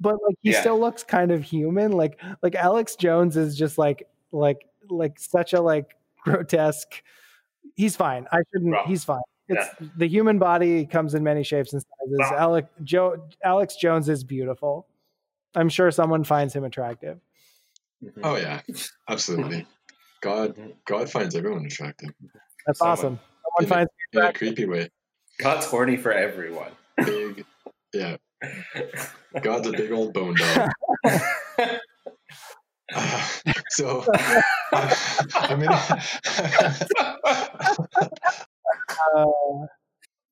but 0.00 0.14
like 0.26 0.36
he 0.42 0.50
Yeah. 0.52 0.60
still 0.60 0.80
looks 0.80 1.02
kind 1.02 1.30
of 1.30 1.42
human. 1.42 1.92
Like 1.92 2.20
like 2.42 2.54
Alex 2.54 2.96
Jones 2.96 3.36
is 3.36 3.56
just 3.56 3.78
like 3.78 4.08
like 4.32 4.66
like 4.88 5.18
such 5.18 5.52
a 5.52 5.60
like 5.60 5.96
grotesque. 6.24 7.02
He's 7.76 7.96
fine. 7.96 8.26
I 8.32 8.38
shouldn't. 8.52 8.72
Well, 8.72 8.84
he's 8.86 9.04
fine. 9.04 9.20
It's 9.48 9.66
the 9.96 10.06
human 10.08 10.38
body 10.38 10.86
comes 10.86 11.14
in 11.14 11.24
many 11.24 11.42
shapes 11.42 11.72
and 11.72 11.82
sizes. 11.82 12.18
Well. 12.18 12.34
Alec 12.38 12.66
Joe 12.84 13.28
Alex 13.44 13.76
Jones 13.76 14.08
is 14.08 14.22
beautiful. 14.24 14.86
I'm 15.54 15.68
sure 15.68 15.90
someone 15.90 16.22
finds 16.24 16.54
him 16.54 16.62
attractive. 16.64 17.18
Mm-hmm. 18.04 18.20
Oh 18.24 18.36
yeah, 18.36 18.60
absolutely. 19.08 19.66
God. 20.22 20.54
God 20.86 21.10
finds 21.10 21.34
everyone 21.34 21.64
attractive 21.64 22.10
That's 22.66 22.78
Someone. 22.78 22.92
awesome. 22.92 23.12
In 23.14 23.66
Someone 23.66 23.68
finds 23.68 23.90
in 24.12 24.20
a 24.20 24.32
creepy 24.32 24.66
way. 24.66 24.88
God's 25.38 25.66
horny 25.66 25.96
for 25.96 26.12
everyone. 26.12 26.70
Big, 26.98 27.44
yeah. 27.94 28.16
God's 29.42 29.68
a 29.68 29.72
big 29.72 29.92
old 29.92 30.12
bone 30.12 30.34
dog. 30.34 30.70
Uh, 32.94 33.28
so 33.70 34.04
I'm 35.34 35.60
gonna. 35.60 36.02
uh, 39.16 39.26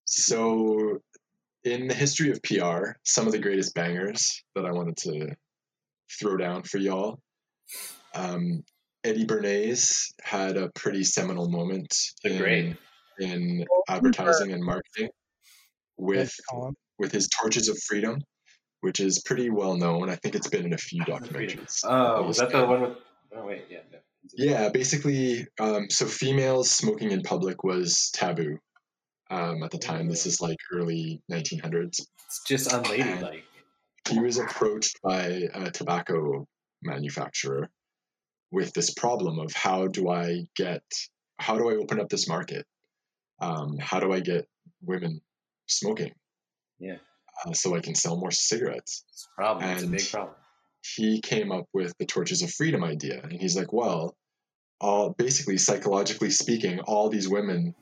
So, 0.04 0.98
in 1.64 1.86
the 1.86 1.94
history 1.94 2.30
of 2.30 2.42
PR, 2.42 2.92
some 3.04 3.26
of 3.26 3.32
the 3.32 3.38
greatest 3.38 3.74
bangers 3.74 4.42
that 4.54 4.64
I 4.64 4.72
wanted 4.72 4.96
to 4.98 5.34
throw 6.18 6.36
down 6.36 6.62
for 6.62 6.78
y'all. 6.78 7.18
Um, 8.14 8.62
Eddie 9.04 9.26
Bernays 9.26 10.12
had 10.22 10.56
a 10.56 10.70
pretty 10.74 11.04
seminal 11.04 11.48
moment 11.48 11.94
in, 12.24 12.38
Great. 12.38 12.76
in 13.18 13.64
advertising 13.88 14.52
and 14.52 14.64
marketing 14.64 15.10
with 15.96 16.34
Colin. 16.50 16.74
With 16.98 17.12
his 17.12 17.28
Torches 17.28 17.68
of 17.68 17.78
Freedom, 17.86 18.20
which 18.80 19.00
is 19.00 19.22
pretty 19.24 19.50
well 19.50 19.76
known. 19.76 20.10
I 20.10 20.16
think 20.16 20.34
it's 20.34 20.48
been 20.48 20.64
in 20.64 20.72
a 20.72 20.78
few 20.78 21.02
documentaries. 21.04 21.80
Oh, 21.84 22.24
was 22.24 22.38
that 22.38 22.50
the 22.50 22.64
one 22.66 22.82
with? 22.82 22.96
Oh 23.34 23.46
wait, 23.46 23.66
yeah. 23.70 23.80
No. 23.92 23.98
Yeah, 24.34 24.68
basically, 24.68 25.46
um, 25.60 25.88
so 25.90 26.06
females 26.06 26.70
smoking 26.70 27.12
in 27.12 27.22
public 27.22 27.64
was 27.64 28.10
taboo 28.12 28.58
um, 29.30 29.62
at 29.62 29.70
the 29.70 29.78
time. 29.78 30.08
This 30.08 30.26
is 30.26 30.40
like 30.40 30.58
early 30.72 31.20
1900s. 31.30 32.00
It's 32.26 32.42
just 32.46 32.72
unladylike. 32.72 33.44
He 34.08 34.18
was 34.18 34.38
approached 34.38 35.00
by 35.02 35.48
a 35.54 35.70
tobacco 35.70 36.46
manufacturer 36.82 37.68
with 38.50 38.72
this 38.72 38.92
problem 38.94 39.38
of 39.38 39.52
how 39.52 39.86
do 39.86 40.08
I 40.08 40.44
get, 40.56 40.82
how 41.38 41.58
do 41.58 41.68
I 41.68 41.74
open 41.74 42.00
up 42.00 42.08
this 42.08 42.28
market? 42.28 42.64
Um, 43.40 43.76
how 43.78 44.00
do 44.00 44.12
I 44.12 44.20
get 44.20 44.46
women 44.82 45.20
smoking? 45.66 46.12
Yeah. 46.80 46.96
Uh, 47.46 47.52
so 47.52 47.74
I 47.76 47.80
can 47.80 47.94
sell 47.94 48.16
more 48.16 48.30
cigarettes. 48.30 49.04
It's 49.08 49.28
a 49.32 49.40
problem. 49.40 49.70
It's 49.70 49.82
a 49.82 49.86
big 49.88 50.10
problem. 50.10 50.34
he 50.96 51.20
came 51.20 51.52
up 51.52 51.66
with 51.72 51.92
the 51.98 52.06
torches 52.06 52.42
of 52.42 52.50
freedom 52.52 52.82
idea 52.84 53.20
and 53.22 53.32
he's 53.32 53.56
like 53.56 53.72
well 53.72 54.14
all 54.80 55.10
basically 55.18 55.58
psychologically 55.58 56.30
speaking 56.30 56.78
all 56.80 57.08
these 57.10 57.28
women 57.28 57.74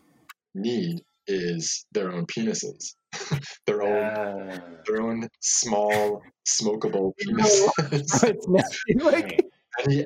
need 0.54 1.00
is 1.26 1.84
their 1.92 2.10
own 2.12 2.24
penises 2.26 2.94
their 3.66 3.82
own 3.82 4.10
Ah, 4.16 4.60
their 4.86 5.02
own 5.02 5.28
small 5.40 6.22
smokable 6.48 7.12
No. 7.26 7.44
penises 7.44 7.92
it's 7.92 8.48
nasty. 8.48 8.94
Like, 8.96 9.42
and 9.78 9.92
he 9.92 9.98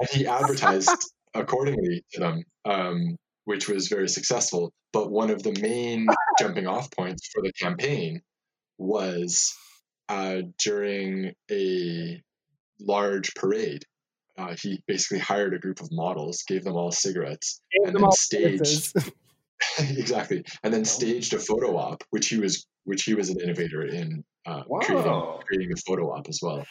and 0.00 0.08
he 0.10 0.26
advertised 0.26 1.12
accordingly 1.34 2.02
to 2.12 2.20
them 2.20 2.42
um, 2.64 3.16
which 3.44 3.68
was 3.68 3.88
very 3.88 4.08
successful 4.08 4.72
but 4.92 5.10
one 5.10 5.30
of 5.30 5.42
the 5.42 5.54
main 5.60 6.06
jumping 6.38 6.66
off 6.66 6.90
points 6.92 7.28
for 7.32 7.42
the 7.42 7.52
campaign 7.52 8.20
was 8.78 9.54
uh, 10.08 10.42
during 10.58 11.32
a 11.50 12.22
large 12.80 13.34
parade. 13.34 13.84
Uh, 14.36 14.54
he 14.62 14.80
basically 14.86 15.18
hired 15.18 15.52
a 15.52 15.58
group 15.58 15.80
of 15.80 15.88
models, 15.90 16.44
gave 16.46 16.62
them 16.64 16.76
all 16.76 16.92
cigarettes, 16.92 17.60
gave 17.72 17.88
and 17.88 17.94
them 17.96 18.02
then 18.02 18.06
all 18.06 18.12
staged 18.12 18.92
exactly, 19.80 20.44
and 20.62 20.72
then 20.72 20.84
staged 20.84 21.34
a 21.34 21.38
photo 21.38 21.76
op, 21.76 22.04
which 22.10 22.28
he 22.28 22.38
was 22.38 22.66
which 22.84 23.02
he 23.02 23.14
was 23.14 23.28
an 23.28 23.40
innovator 23.40 23.84
in 23.84 24.24
uh, 24.46 24.62
creating 24.80 25.04
Whoa. 25.10 25.40
creating 25.46 25.70
the 25.70 25.82
photo 25.86 26.12
op 26.12 26.28
as 26.28 26.38
well. 26.40 26.64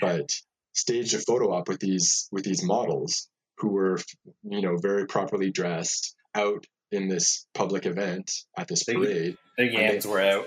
But 0.00 0.30
staged 0.72 1.14
a 1.14 1.18
photo 1.18 1.52
op 1.52 1.68
with 1.68 1.80
these 1.80 2.28
with 2.32 2.44
these 2.44 2.62
models 2.64 3.28
who 3.58 3.68
were 3.68 3.98
you 4.42 4.62
know 4.62 4.76
very 4.80 5.06
properly 5.06 5.50
dressed 5.50 6.16
out 6.34 6.64
in 6.90 7.08
this 7.08 7.46
public 7.54 7.84
event 7.86 8.30
at 8.56 8.68
this 8.68 8.84
They- 8.86 8.94
parade, 8.94 9.36
The 9.58 9.66
yams 9.66 10.06
were 10.06 10.20
out. 10.20 10.46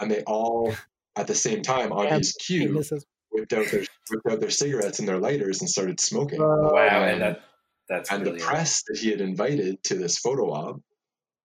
And 0.00 0.10
they 0.10 0.22
all 0.24 0.72
at 1.16 1.26
the 1.26 1.34
same 1.34 1.62
time 1.62 1.92
on 1.92 2.06
Yeah, 2.06 2.18
his 2.18 2.32
cue 2.32 2.68
Penises. 2.70 3.04
whipped 3.30 3.52
out 3.52 3.66
their 3.70 3.84
whipped 4.10 4.26
out 4.30 4.40
their 4.40 4.50
cigarettes 4.50 4.98
and 4.98 5.08
their 5.08 5.18
lighters 5.18 5.60
and 5.60 5.68
started 5.70 6.00
smoking. 6.00 6.40
Uh, 6.40 6.46
Wow, 6.46 7.02
Um, 7.02 7.08
and 7.08 7.22
that 7.22 7.40
that's 7.88 8.10
and 8.10 8.24
the 8.24 8.34
press 8.34 8.82
that 8.88 8.98
he 8.98 9.10
had 9.10 9.20
invited 9.20 9.82
to 9.84 9.94
this 9.96 10.18
photo 10.18 10.50
op 10.52 10.80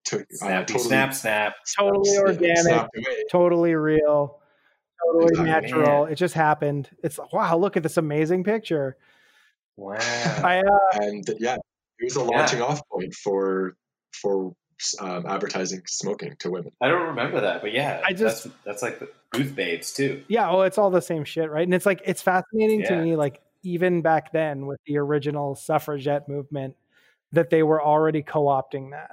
took 0.04 0.22
uh, 0.44 0.60
totally 0.64 0.80
snap, 0.80 1.14
snap. 1.16 1.54
totally 1.78 2.12
yeah, 2.14 2.20
organic, 2.22 2.90
totally 3.32 3.74
real, 3.76 4.40
totally 5.04 5.30
Exactly. 5.32 5.46
natural. 5.72 6.04
Man. 6.04 6.12
It 6.14 6.16
just 6.16 6.36
happened. 6.36 6.90
It's 7.04 7.20
wow, 7.34 7.58
look 7.58 7.76
at 7.76 7.82
this 7.84 7.98
amazing 7.98 8.44
picture. 8.44 8.98
Wow. 9.78 9.96
I 10.00 10.60
uh, 10.60 11.00
and 11.02 11.24
yeah, 11.40 11.56
it 11.56 12.04
was 12.04 12.16
a 12.16 12.24
launching 12.24 12.62
off 12.62 12.80
point 12.92 13.14
for 13.16 13.76
for 14.14 14.54
um, 15.00 15.26
advertising 15.26 15.82
smoking 15.88 16.36
to 16.40 16.50
women. 16.52 16.72
I 16.82 16.88
don't 16.90 17.08
remember 17.10 17.42
that, 17.42 17.62
but 17.62 17.74
yeah, 17.74 18.02
I 18.06 18.14
just- 18.14 18.44
that's, 18.44 18.56
that's 18.66 18.82
like 18.82 19.00
the 19.00 19.10
booth 19.32 19.56
babes 19.56 19.94
too. 19.94 20.24
yeah, 20.28 20.50
well, 20.50 20.64
it's 20.64 20.78
all 20.78 20.90
the 20.90 21.02
same 21.02 21.24
shit, 21.24 21.50
right? 21.50 21.64
And 21.64 21.74
it's 21.74 21.86
like 21.86 22.02
it's 22.06 22.22
fascinating 22.22 22.84
to 22.84 22.96
me, 22.96 23.16
like 23.16 23.42
even 23.64 24.02
back 24.02 24.32
then 24.32 24.66
with 24.66 24.80
the 24.86 24.98
original 24.98 25.56
suffragette 25.56 26.28
movement, 26.30 26.76
that 27.32 27.50
they 27.50 27.64
were 27.64 27.82
already 27.82 28.22
co-opting 28.22 28.92
that. 28.92 29.12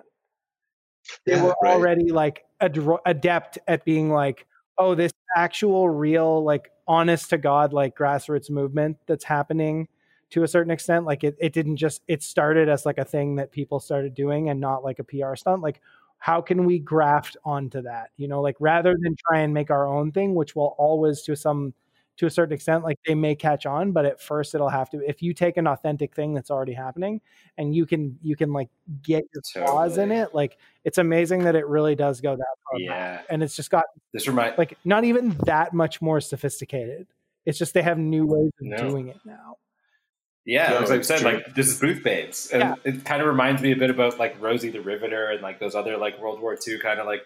They 1.26 1.32
Yeah, 1.34 1.42
were 1.44 1.56
right. 1.62 1.74
already 1.74 2.12
like 2.12 2.44
adro- 2.60 3.00
adept 3.06 3.58
at 3.66 3.84
being 3.84 4.10
like, 4.10 4.46
oh, 4.78 4.94
this 4.94 5.12
actual, 5.36 5.88
real, 5.88 6.42
like 6.44 6.70
honest 6.86 7.30
to 7.30 7.38
God, 7.38 7.72
like 7.72 7.96
grassroots 7.96 8.50
movement 8.50 8.98
that's 9.06 9.24
happening 9.24 9.88
to 10.32 10.42
a 10.42 10.48
certain 10.48 10.70
extent. 10.70 11.04
Like 11.06 11.24
it, 11.24 11.36
it 11.38 11.52
didn't 11.52 11.76
just 11.76 12.02
it 12.08 12.22
started 12.22 12.68
as 12.68 12.84
like 12.86 12.98
a 12.98 13.04
thing 13.04 13.36
that 13.36 13.52
people 13.52 13.80
started 13.80 14.14
doing 14.14 14.48
and 14.50 14.60
not 14.60 14.82
like 14.84 14.98
a 14.98 15.04
PR 15.04 15.34
stunt. 15.36 15.62
Like 15.62 15.80
how 16.18 16.40
can 16.40 16.64
we 16.64 16.78
graft 16.78 17.36
onto 17.44 17.82
that? 17.82 18.10
You 18.16 18.28
know, 18.28 18.40
like 18.40 18.56
rather 18.60 18.94
than 19.00 19.14
try 19.28 19.40
and 19.40 19.52
make 19.52 19.70
our 19.70 19.86
own 19.86 20.12
thing, 20.12 20.34
which 20.34 20.54
will 20.56 20.74
always 20.78 21.22
to 21.22 21.36
some 21.36 21.74
to 22.18 22.26
a 22.26 22.30
certain 22.30 22.52
extent, 22.54 22.84
like 22.84 22.98
they 23.06 23.14
may 23.14 23.34
catch 23.34 23.64
on, 23.66 23.90
but 23.92 24.04
at 24.04 24.20
first 24.20 24.54
it'll 24.54 24.68
have 24.68 24.88
to 24.90 24.98
if 25.08 25.22
you 25.22 25.34
take 25.34 25.56
an 25.56 25.66
authentic 25.66 26.14
thing 26.14 26.32
that's 26.34 26.50
already 26.50 26.74
happening 26.74 27.20
and 27.58 27.74
you 27.74 27.84
can 27.86 28.18
you 28.22 28.36
can 28.36 28.52
like 28.52 28.68
get 29.02 29.24
your 29.34 29.66
claws 29.66 29.98
in 29.98 30.12
it, 30.12 30.34
like 30.34 30.56
it's 30.84 30.98
amazing 30.98 31.42
that 31.44 31.56
it 31.56 31.66
really 31.66 31.94
does 31.94 32.20
go 32.20 32.36
that 32.36 32.46
far. 32.70 32.78
back. 32.78 32.80
Yeah, 32.80 33.22
And 33.30 33.42
it's 33.42 33.56
just 33.56 33.70
got 33.70 33.84
this 34.12 34.26
remind 34.26 34.56
like 34.56 34.78
not 34.84 35.04
even 35.04 35.30
that 35.44 35.72
much 35.74 36.00
more 36.00 36.20
sophisticated. 36.22 37.06
It's 37.44 37.58
just 37.58 37.74
they 37.74 37.82
have 37.82 37.98
new 37.98 38.24
ways 38.26 38.50
of 38.60 38.66
No. 38.68 38.76
doing 38.76 39.08
it 39.08 39.18
now. 39.24 39.56
Yeah, 40.44 40.70
No, 40.70 40.78
as 40.78 40.90
I 40.90 40.96
it's 40.96 41.06
said, 41.08 41.20
true. 41.20 41.32
like 41.32 41.54
this 41.54 41.68
is 41.68 41.78
booth 41.78 42.02
babes, 42.02 42.50
and 42.52 42.60
Yeah. 42.62 42.74
it 42.84 43.04
kind 43.04 43.22
of 43.22 43.28
reminds 43.28 43.62
me 43.62 43.70
a 43.72 43.76
bit 43.76 43.90
about 43.90 44.18
like 44.18 44.40
Rosie 44.40 44.70
the 44.70 44.80
Riveter 44.80 45.26
and 45.30 45.40
like 45.40 45.60
those 45.60 45.74
other 45.76 45.96
like 45.96 46.20
World 46.20 46.40
War 46.40 46.56
II 46.66 46.78
kind 46.80 46.98
of 46.98 47.06
like 47.06 47.22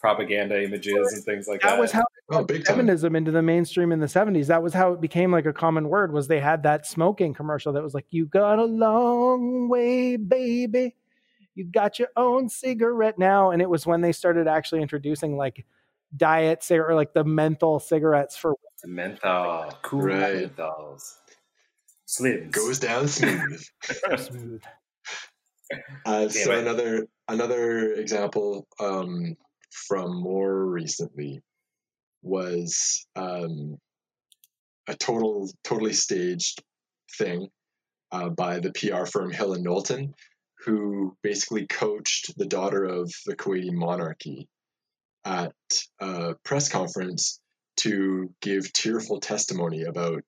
propaganda 0.00 0.62
images 0.62 1.12
and 1.12 1.24
things 1.24 1.46
like 1.48 1.60
that. 1.62 1.70
That 1.70 1.78
was 1.80 1.92
how 1.92 2.04
Oh, 2.32 2.44
big 2.44 2.64
time. 2.64 2.76
feminism 2.76 3.16
into 3.16 3.32
the 3.32 3.42
mainstream 3.42 3.90
in 3.90 3.98
the 3.98 4.06
70s. 4.06 4.46
That 4.46 4.62
was 4.62 4.72
how 4.72 4.92
it 4.92 5.00
became 5.00 5.32
like 5.32 5.46
a 5.46 5.52
common 5.52 5.88
word 5.88 6.12
was 6.12 6.28
they 6.28 6.38
had 6.38 6.62
that 6.62 6.86
smoking 6.86 7.34
commercial 7.34 7.72
that 7.72 7.82
was 7.82 7.92
like, 7.92 8.06
you 8.10 8.24
got 8.24 8.60
a 8.60 8.64
long 8.64 9.68
way, 9.68 10.14
baby. 10.16 10.94
You 11.56 11.64
got 11.64 11.98
your 11.98 12.08
own 12.16 12.48
cigarette 12.48 13.18
now. 13.18 13.50
And 13.50 13.60
it 13.60 13.68
was 13.68 13.84
when 13.84 14.00
they 14.00 14.12
started 14.12 14.46
actually 14.46 14.80
introducing 14.80 15.36
like 15.36 15.66
diet 16.16 16.62
cigarette 16.62 16.92
or 16.92 16.94
like 16.94 17.14
the 17.14 17.24
menthol 17.24 17.80
cigarettes 17.80 18.36
for 18.36 18.54
The 18.82 18.88
menthol, 18.88 19.76
cool 19.82 20.02
Right. 20.02 20.56
menthols, 20.56 21.16
slims. 22.10 22.52
Goes 22.52 22.78
down 22.78 23.08
smooth. 23.08 23.62
smooth. 24.18 24.62
Uh, 26.04 26.28
so 26.28 26.50
Anyway. 26.52 26.60
another 26.62 27.06
another 27.28 27.92
example 27.92 28.66
um, 28.80 29.36
from 29.70 30.20
more 30.20 30.66
recently 30.66 31.40
was 32.22 33.06
um, 33.16 33.78
a 34.88 34.94
total 34.96 35.48
totally 35.62 35.92
staged 35.92 36.62
thing 37.16 37.48
uh, 38.12 38.28
by 38.30 38.58
the 38.58 38.72
PR 38.72 39.04
firm 39.06 39.30
Hill 39.30 39.54
and 39.54 39.62
Knowlton, 39.64 40.14
who 40.64 41.16
basically 41.22 41.66
coached 41.66 42.36
the 42.36 42.46
daughter 42.46 42.84
of 42.84 43.12
the 43.26 43.36
Kuwaiti 43.36 43.72
monarchy 43.72 44.48
at 45.24 45.52
a 46.00 46.34
press 46.44 46.68
conference 46.68 47.40
to 47.76 48.34
give 48.42 48.72
tearful 48.72 49.20
testimony 49.20 49.84
about 49.84 50.24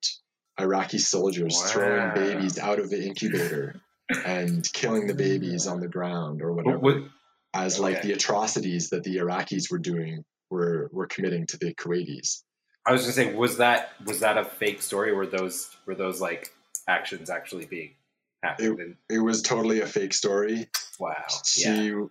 Iraqi 0.60 0.98
soldiers 0.98 1.60
throwing 1.70 2.14
babies 2.14 2.58
out 2.58 2.78
of 2.78 2.90
the 2.90 3.04
incubator 3.06 3.80
and 4.24 4.66
killing 4.74 5.06
the 5.06 5.14
babies 5.14 5.66
on 5.66 5.80
the 5.80 5.88
ground 5.88 6.42
or 6.42 6.52
whatever 6.52 6.78
What- 6.78 7.00
what- 7.02 7.10
as 7.54 7.78
like 7.78 7.98
Okay. 7.98 8.08
the 8.08 8.12
atrocities 8.14 8.88
that 8.90 9.02
the 9.04 9.16
Iraqis 9.16 9.70
were 9.70 9.78
doing 9.78 10.24
were 10.50 10.88
were 10.92 11.06
committing 11.06 11.46
to 11.48 11.58
the 11.58 11.74
Kuwaitis. 11.74 12.42
I 12.86 12.92
was 12.92 13.02
gonna 13.02 13.12
say, 13.12 13.34
was 13.34 13.58
that 13.58 13.90
was 14.06 14.20
that 14.20 14.38
a 14.38 14.44
fake 14.44 14.80
story? 14.82 15.12
Were 15.12 15.26
those 15.26 15.68
were 15.86 15.94
those 15.94 16.18
like 16.20 16.50
actions 16.88 17.28
actually 17.30 17.66
being 17.66 17.94
happened? 18.42 18.80
And 18.80 18.96
It 19.10 19.18
was 19.18 19.42
totally 19.42 19.80
a 19.80 19.86
fake 19.86 20.14
story. 20.14 20.68
wow, 20.98 21.14
She 21.44 21.64
yeah, 21.64 22.06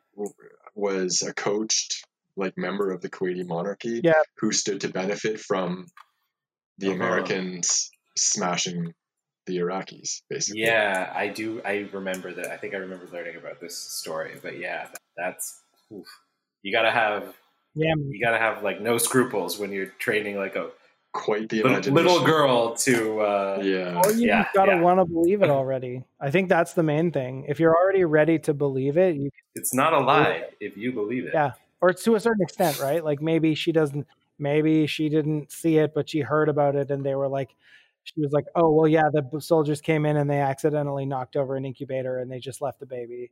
was 0.76 1.22
a 1.24 1.34
coached 1.34 2.06
like 2.38 2.56
member 2.58 2.92
of 2.92 3.02
the 3.02 3.10
Kuwaiti 3.10 3.46
monarchy 3.46 4.02
Yeah. 4.04 4.22
who 4.38 4.52
stood 4.52 4.82
to 4.82 4.90
benefit 4.90 5.40
from 5.40 5.88
the 6.78 6.88
Uh-huh. 6.88 6.96
Americans 6.96 7.90
smashing 8.22 8.94
the 9.48 9.58
Iraqis, 9.58 10.22
basically. 10.30 10.62
yeah. 10.62 11.12
I 11.16 11.28
do. 11.28 11.62
I 11.66 11.90
remember 11.92 12.32
that. 12.34 12.48
I 12.52 12.58
think 12.58 12.74
I 12.74 12.78
remember 12.78 13.08
learning 13.12 13.38
about 13.38 13.60
this 13.60 13.76
story. 13.78 14.34
But 14.42 14.58
yeah, 14.60 14.88
that's 15.18 15.62
oof. 15.92 16.06
you 16.62 16.72
gotta 16.72 16.92
have 16.92 17.36
Yeah. 17.76 17.94
you 17.98 18.24
gotta 18.24 18.38
have 18.38 18.64
like 18.64 18.82
no 18.82 18.98
scruples 18.98 19.58
when 19.58 19.72
you're 19.72 19.88
training 20.00 20.38
like 20.38 20.56
a 20.56 20.70
Quite 21.14 21.50
the 21.50 21.58
little, 21.58 21.72
imagination. 21.74 21.94
little 22.08 22.26
girl 22.26 22.74
to. 22.76 23.20
Uh, 23.20 23.60
Yeah. 23.62 24.00
Or 24.06 24.12
you 24.14 24.28
Yeah, 24.28 24.46
gotta 24.54 24.74
yeah. 24.74 24.82
want 24.82 25.00
to 25.02 25.06
believe 25.06 25.42
it 25.42 25.50
already. 25.50 26.06
I 26.22 26.32
think 26.32 26.48
that's 26.48 26.72
the 26.74 26.84
main 26.84 27.12
thing. 27.12 27.44
If 27.50 27.60
you're 27.60 27.76
already 27.76 28.06
ready 28.06 28.40
to 28.40 28.54
believe 28.54 28.96
it, 28.98 29.16
you 29.18 29.30
It's 29.54 29.74
not 29.74 29.92
a 29.92 30.00
lie 30.00 30.46
if 30.62 30.78
you 30.78 30.94
believe 30.94 31.26
it. 31.26 31.32
Yeah. 31.34 31.52
or 31.82 31.92
to 31.92 32.16
a 32.16 32.20
certain 32.22 32.44
extent, 32.44 32.80
right? 32.80 33.04
Like 33.04 33.22
maybe 33.22 33.56
she 33.56 33.74
doesn't, 33.74 34.08
maybe 34.40 34.88
she 34.88 35.10
didn't 35.10 35.52
see 35.52 35.80
it, 35.80 35.94
but 35.94 36.08
she 36.10 36.20
heard 36.22 36.48
about 36.48 36.76
it, 36.78 36.92
and 36.92 37.04
they 37.06 37.16
were 37.16 37.28
like, 37.28 37.50
she 38.04 38.20
was 38.20 38.32
like, 38.32 38.46
oh 38.56 38.72
well, 38.72 38.88
yeah, 38.88 39.10
the 39.12 39.40
soldiers 39.42 39.82
came 39.82 40.06
in 40.06 40.18
and 40.18 40.30
they 40.30 40.40
accidentally 40.40 41.06
knocked 41.06 41.36
over 41.36 41.56
an 41.56 41.66
incubator 41.66 42.18
and 42.20 42.32
they 42.32 42.40
just 42.40 42.62
left 42.62 42.80
the 42.80 42.86
baby. 42.86 43.32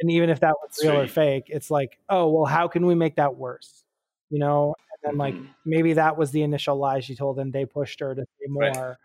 And 0.00 0.10
even 0.10 0.30
if 0.30 0.40
that 0.40 0.54
was 0.62 0.78
real 0.82 1.00
or 1.00 1.06
fake, 1.08 1.44
it's 1.48 1.70
like, 1.70 1.98
oh 2.08 2.28
well, 2.28 2.44
how 2.44 2.68
can 2.68 2.86
we 2.86 2.94
make 2.94 3.16
that 3.16 3.36
worse? 3.36 3.84
You 4.30 4.38
know, 4.38 4.74
and 5.02 5.12
then 5.12 5.18
like 5.18 5.34
Mhm. 5.34 5.48
maybe 5.64 5.92
that 5.94 6.16
was 6.16 6.30
the 6.30 6.42
initial 6.42 6.76
lie 6.76 7.00
she 7.00 7.14
told, 7.14 7.38
and 7.38 7.52
they 7.52 7.64
pushed 7.66 8.00
her 8.00 8.14
to 8.14 8.22
say 8.22 8.46
more. 8.48 8.62
Right. 8.62 8.96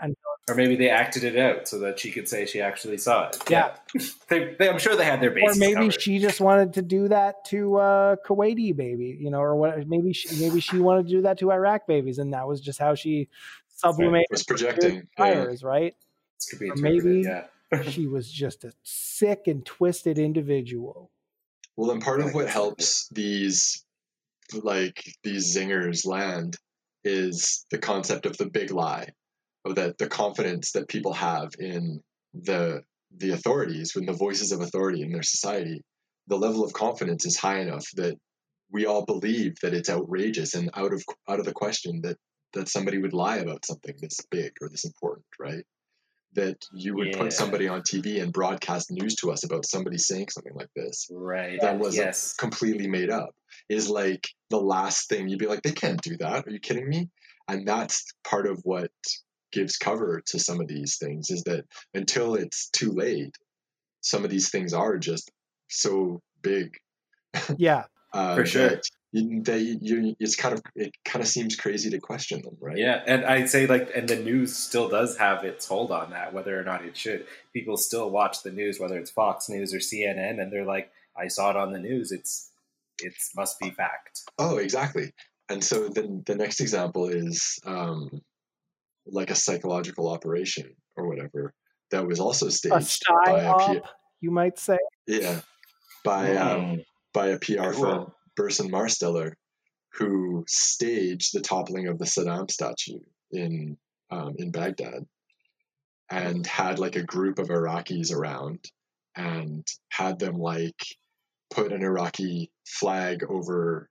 And 0.00 0.16
Or 0.48 0.56
maybe 0.56 0.74
they 0.74 0.90
acted 0.90 1.22
it 1.22 1.36
out 1.36 1.68
so 1.68 1.78
that 1.80 2.00
she 2.00 2.10
could 2.10 2.28
say 2.28 2.44
she 2.44 2.60
actually 2.60 2.98
saw 2.98 3.28
it. 3.28 3.38
Yeah. 3.48 3.76
they, 4.28 4.56
they, 4.58 4.68
I'm 4.68 4.78
sure 4.80 4.96
they 4.96 5.04
had 5.04 5.20
their 5.20 5.30
base. 5.30 5.54
or 5.56 5.58
maybe 5.60 5.74
covered. 5.74 6.00
she 6.02 6.18
just 6.18 6.40
wanted 6.40 6.72
to 6.74 6.82
do 6.82 7.06
that 7.08 7.44
to 7.46 7.76
uh 7.76 8.16
Kuwaiti 8.26 8.74
baby, 8.74 9.16
you 9.20 9.30
know, 9.30 9.38
or 9.40 9.54
what 9.54 9.86
maybe 9.86 10.12
she 10.12 10.40
maybe 10.40 10.58
she 10.60 10.80
wanted 10.80 11.06
to 11.06 11.12
do 11.12 11.22
that 11.22 11.38
to 11.38 11.52
Iraq 11.52 11.86
babies 11.86 12.18
and 12.18 12.32
that 12.32 12.48
was 12.48 12.60
just 12.60 12.80
how 12.80 12.96
she 12.96 13.28
sublimated 13.84 14.26
Was 14.30 14.44
projecting. 14.44 15.08
Yeah. 15.18 15.46
right? 15.62 15.94
Could 16.50 16.58
be 16.58 16.70
or 16.70 16.76
maybe- 16.76 17.22
yeah. 17.24 17.44
she 17.88 18.06
was 18.06 18.30
just 18.30 18.64
a 18.64 18.72
sick 18.82 19.46
and 19.46 19.64
twisted 19.64 20.18
individual. 20.18 21.10
Well, 21.76 21.90
and 21.90 22.02
part 22.02 22.20
of 22.20 22.34
what 22.34 22.48
helps 22.48 23.08
these 23.08 23.82
like 24.62 25.02
these 25.24 25.56
zingers 25.56 26.06
land 26.06 26.56
is 27.04 27.64
the 27.70 27.78
concept 27.78 28.26
of 28.26 28.36
the 28.36 28.50
big 28.50 28.70
lie, 28.70 29.08
or 29.64 29.72
that 29.74 29.96
the 29.96 30.06
confidence 30.06 30.72
that 30.72 30.88
people 30.88 31.14
have 31.14 31.50
in 31.58 32.00
the 32.34 32.82
the 33.16 33.30
authorities, 33.30 33.94
when 33.94 34.06
the 34.06 34.12
voices 34.12 34.52
of 34.52 34.60
authority 34.60 35.02
in 35.02 35.12
their 35.12 35.22
society, 35.22 35.80
the 36.28 36.36
level 36.36 36.64
of 36.64 36.72
confidence 36.72 37.24
is 37.24 37.38
high 37.38 37.60
enough 37.60 37.86
that 37.94 38.16
we 38.70 38.86
all 38.86 39.04
believe 39.04 39.54
that 39.62 39.74
it's 39.74 39.90
outrageous 39.90 40.54
and 40.54 40.70
out 40.74 40.92
of 40.92 41.02
out 41.28 41.38
of 41.38 41.46
the 41.46 41.52
question 41.52 42.00
that 42.02 42.16
that 42.54 42.68
somebody 42.68 42.98
would 42.98 43.12
lie 43.12 43.36
about 43.38 43.64
something 43.64 43.94
this 44.00 44.20
big 44.30 44.52
or 44.60 44.68
this 44.68 44.84
important, 44.84 45.26
right? 45.38 45.64
That 46.34 46.56
you 46.72 46.94
would 46.96 47.08
Yeah. 47.08 47.18
put 47.18 47.32
somebody 47.32 47.68
on 47.68 47.82
TV 47.82 48.20
and 48.22 48.32
broadcast 48.32 48.90
news 48.90 49.14
to 49.16 49.30
us 49.30 49.44
about 49.44 49.66
somebody 49.66 49.98
saying 49.98 50.28
something 50.30 50.54
like 50.54 50.70
this 50.74 51.08
Right. 51.10 51.60
that 51.60 51.78
wasn't 51.78 52.06
yes. 52.06 52.34
completely 52.34 52.88
made 52.88 53.10
up 53.10 53.34
is 53.68 53.88
like 53.90 54.28
the 54.50 54.60
last 54.60 55.08
thing 55.08 55.28
you'd 55.28 55.38
be 55.38 55.46
like 55.46 55.62
they 55.62 55.72
can't 55.72 56.00
do 56.02 56.16
that 56.18 56.46
are 56.46 56.50
you 56.50 56.58
kidding 56.58 56.88
me 56.88 57.10
and 57.48 57.66
that's 57.68 58.04
part 58.24 58.46
of 58.46 58.60
what 58.64 58.90
gives 59.52 59.76
cover 59.76 60.22
to 60.26 60.38
some 60.38 60.60
of 60.60 60.68
these 60.68 60.96
things 60.96 61.28
is 61.30 61.42
that 61.44 61.64
until 61.92 62.34
it's 62.34 62.70
too 62.70 62.90
late 62.92 63.36
some 64.00 64.24
of 64.24 64.30
these 64.30 64.48
things 64.50 64.72
are 64.72 64.96
just 64.96 65.30
so 65.68 66.22
big 66.40 66.74
Yeah. 67.58 67.84
uh, 68.14 68.36
For 68.36 68.46
sure. 68.46 68.80
That 69.12 69.20
you, 69.20 69.42
they, 69.42 69.58
you, 69.58 70.16
it's 70.18 70.36
kind 70.36 70.54
of 70.54 70.62
it 70.74 70.94
kind 71.04 71.22
of 71.22 71.28
seems 71.28 71.56
crazy 71.56 71.90
to 71.90 71.98
question 71.98 72.42
them 72.42 72.56
right 72.60 72.78
Yeah, 72.78 73.02
and 73.06 73.24
I'd 73.24 73.50
say 73.50 73.66
like, 73.66 73.90
and 73.94 74.08
the 74.08 74.16
news 74.16 74.56
still 74.56 74.88
does 74.88 75.16
have 75.18 75.44
its 75.44 75.66
hold 75.66 75.90
on 75.90 76.10
that, 76.10 76.32
whether 76.32 76.58
or 76.58 76.64
not 76.64 76.84
it 76.84 76.96
should. 76.96 77.26
People 77.52 77.76
still 77.76 78.10
watch 78.10 78.42
the 78.42 78.52
news, 78.52 78.80
whether 78.80 78.96
it's 78.98 79.10
Fox 79.10 79.48
News 79.48 79.74
or 79.74 79.78
CNN, 79.78 80.40
and 80.40 80.52
they're 80.52 80.64
like, 80.64 80.90
"I 81.16 81.28
saw 81.28 81.50
it 81.50 81.56
on 81.56 81.72
the 81.72 81.78
news. 81.78 82.12
It's, 82.12 82.50
it 83.00 83.14
must 83.36 83.58
be 83.60 83.70
fact." 83.70 84.22
oh 84.38 84.56
exactly 84.56 85.12
and 85.52 85.62
so 85.62 85.88
then 85.88 86.22
the 86.26 86.34
next 86.34 86.60
example 86.60 87.08
is 87.08 87.58
um, 87.66 88.22
like 89.06 89.30
a 89.30 89.34
psychological 89.34 90.08
operation 90.08 90.74
or 90.96 91.08
whatever 91.08 91.52
that 91.90 92.06
was 92.06 92.20
also 92.20 92.46
A 92.46 92.50
staged 92.50 93.02
by 93.26 93.40
a 93.40 93.54
P- 93.54 93.64
psyop, 93.64 93.84
you 94.20 94.30
might 94.30 94.58
say. 94.58 94.78
Yeah, 95.06 95.40
by 96.04 96.36
um, 96.36 96.82
by 97.12 97.28
a 97.28 97.38
PR 97.38 97.72
Cool. 97.72 97.72
firm, 97.72 98.12
Burson 98.36 98.70
Marsteller, 98.70 99.32
who 99.94 100.44
staged 100.48 101.34
the 101.34 101.40
toppling 101.40 101.88
of 101.88 101.98
the 101.98 102.06
Saddam 102.06 102.50
statue 102.50 103.00
in 103.30 103.76
um, 104.10 104.34
in 104.38 104.50
Baghdad. 104.50 105.06
and 106.10 106.46
had 106.46 106.78
like 106.78 106.96
a 106.96 107.02
group 107.02 107.38
of 107.38 107.48
Iraqis 107.48 108.12
around 108.12 108.70
and 109.16 109.66
had 109.90 110.18
them 110.18 110.38
like 110.38 110.80
put 111.50 111.72
an 111.72 111.82
Iraqi 111.82 112.50
flag 112.66 113.24
over 113.28 113.88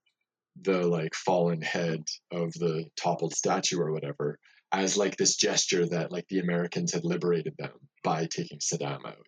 the 0.62 0.86
like 0.88 1.16
fallen 1.16 1.62
head 1.62 2.04
of 2.32 2.52
the 2.54 2.86
toppled 2.96 3.34
statue 3.34 3.80
or 3.80 3.92
whatever 3.92 4.38
as 4.72 4.98
like 4.98 5.18
this 5.18 5.36
gesture 5.36 5.86
that 5.88 6.12
like 6.12 6.28
the 6.30 6.40
Americans 6.40 6.94
had 6.94 7.06
liberated 7.06 7.56
them 7.58 7.72
by 8.04 8.26
taking 8.28 8.60
Saddam 8.60 9.06
out 9.06 9.28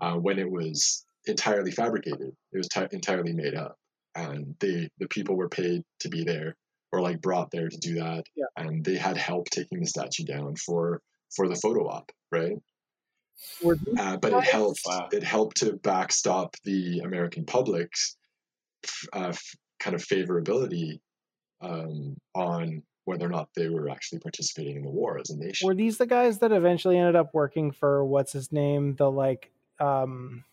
uh, 0.00 0.14
when 0.14 0.38
it 0.38 0.50
was 0.50 1.04
entirely 1.26 1.70
fabricated 1.70 2.32
it 2.52 2.56
was 2.56 2.68
t- 2.68 2.86
entirely 2.92 3.32
made 3.32 3.54
up 3.54 3.76
and 4.14 4.54
they 4.60 4.88
the 4.98 5.08
people 5.08 5.36
were 5.36 5.48
paid 5.48 5.82
to 6.00 6.08
be 6.08 6.24
there 6.24 6.54
or 6.92 7.00
like 7.00 7.20
brought 7.20 7.50
there 7.50 7.68
to 7.68 7.76
do 7.78 7.94
that 7.94 8.24
Yeah. 8.36 8.44
and 8.56 8.84
they 8.84 8.96
had 8.96 9.16
help 9.16 9.48
taking 9.50 9.80
the 9.80 9.86
statue 9.86 10.24
down 10.24 10.56
for 10.56 11.00
for 11.34 11.48
the 11.48 11.54
photo 11.56 11.88
op 11.88 12.10
right 12.30 12.56
uh, 13.98 14.16
but 14.18 14.32
it 14.32 14.44
helped 14.44 14.80
Wow. 14.86 15.08
it 15.12 15.22
helped 15.22 15.56
to 15.58 15.74
backstop 15.74 16.56
the 16.64 17.00
American 17.00 17.44
public's 17.46 18.16
uh, 19.14 19.28
f- 19.28 19.54
kind 19.80 19.94
of 19.94 20.04
favorability 20.04 21.00
um, 21.60 22.16
on 22.34 22.82
whether 23.04 23.26
or 23.26 23.30
not 23.30 23.48
they 23.56 23.68
were 23.68 23.88
actually 23.88 24.18
participating 24.20 24.76
in 24.76 24.82
the 24.82 24.90
war 24.90 25.18
as 25.18 25.30
a 25.30 25.36
nation. 25.36 25.66
were 25.66 25.74
these 25.74 25.98
the 25.98 26.06
guys 26.06 26.38
that 26.38 26.52
eventually 26.52 26.96
ended 26.98 27.16
up 27.16 27.32
working 27.34 27.70
for 27.70 28.04
what's 28.04 28.32
his 28.32 28.50
name 28.52 28.94
the 28.96 29.10
like 29.10 29.50
um 29.80 30.44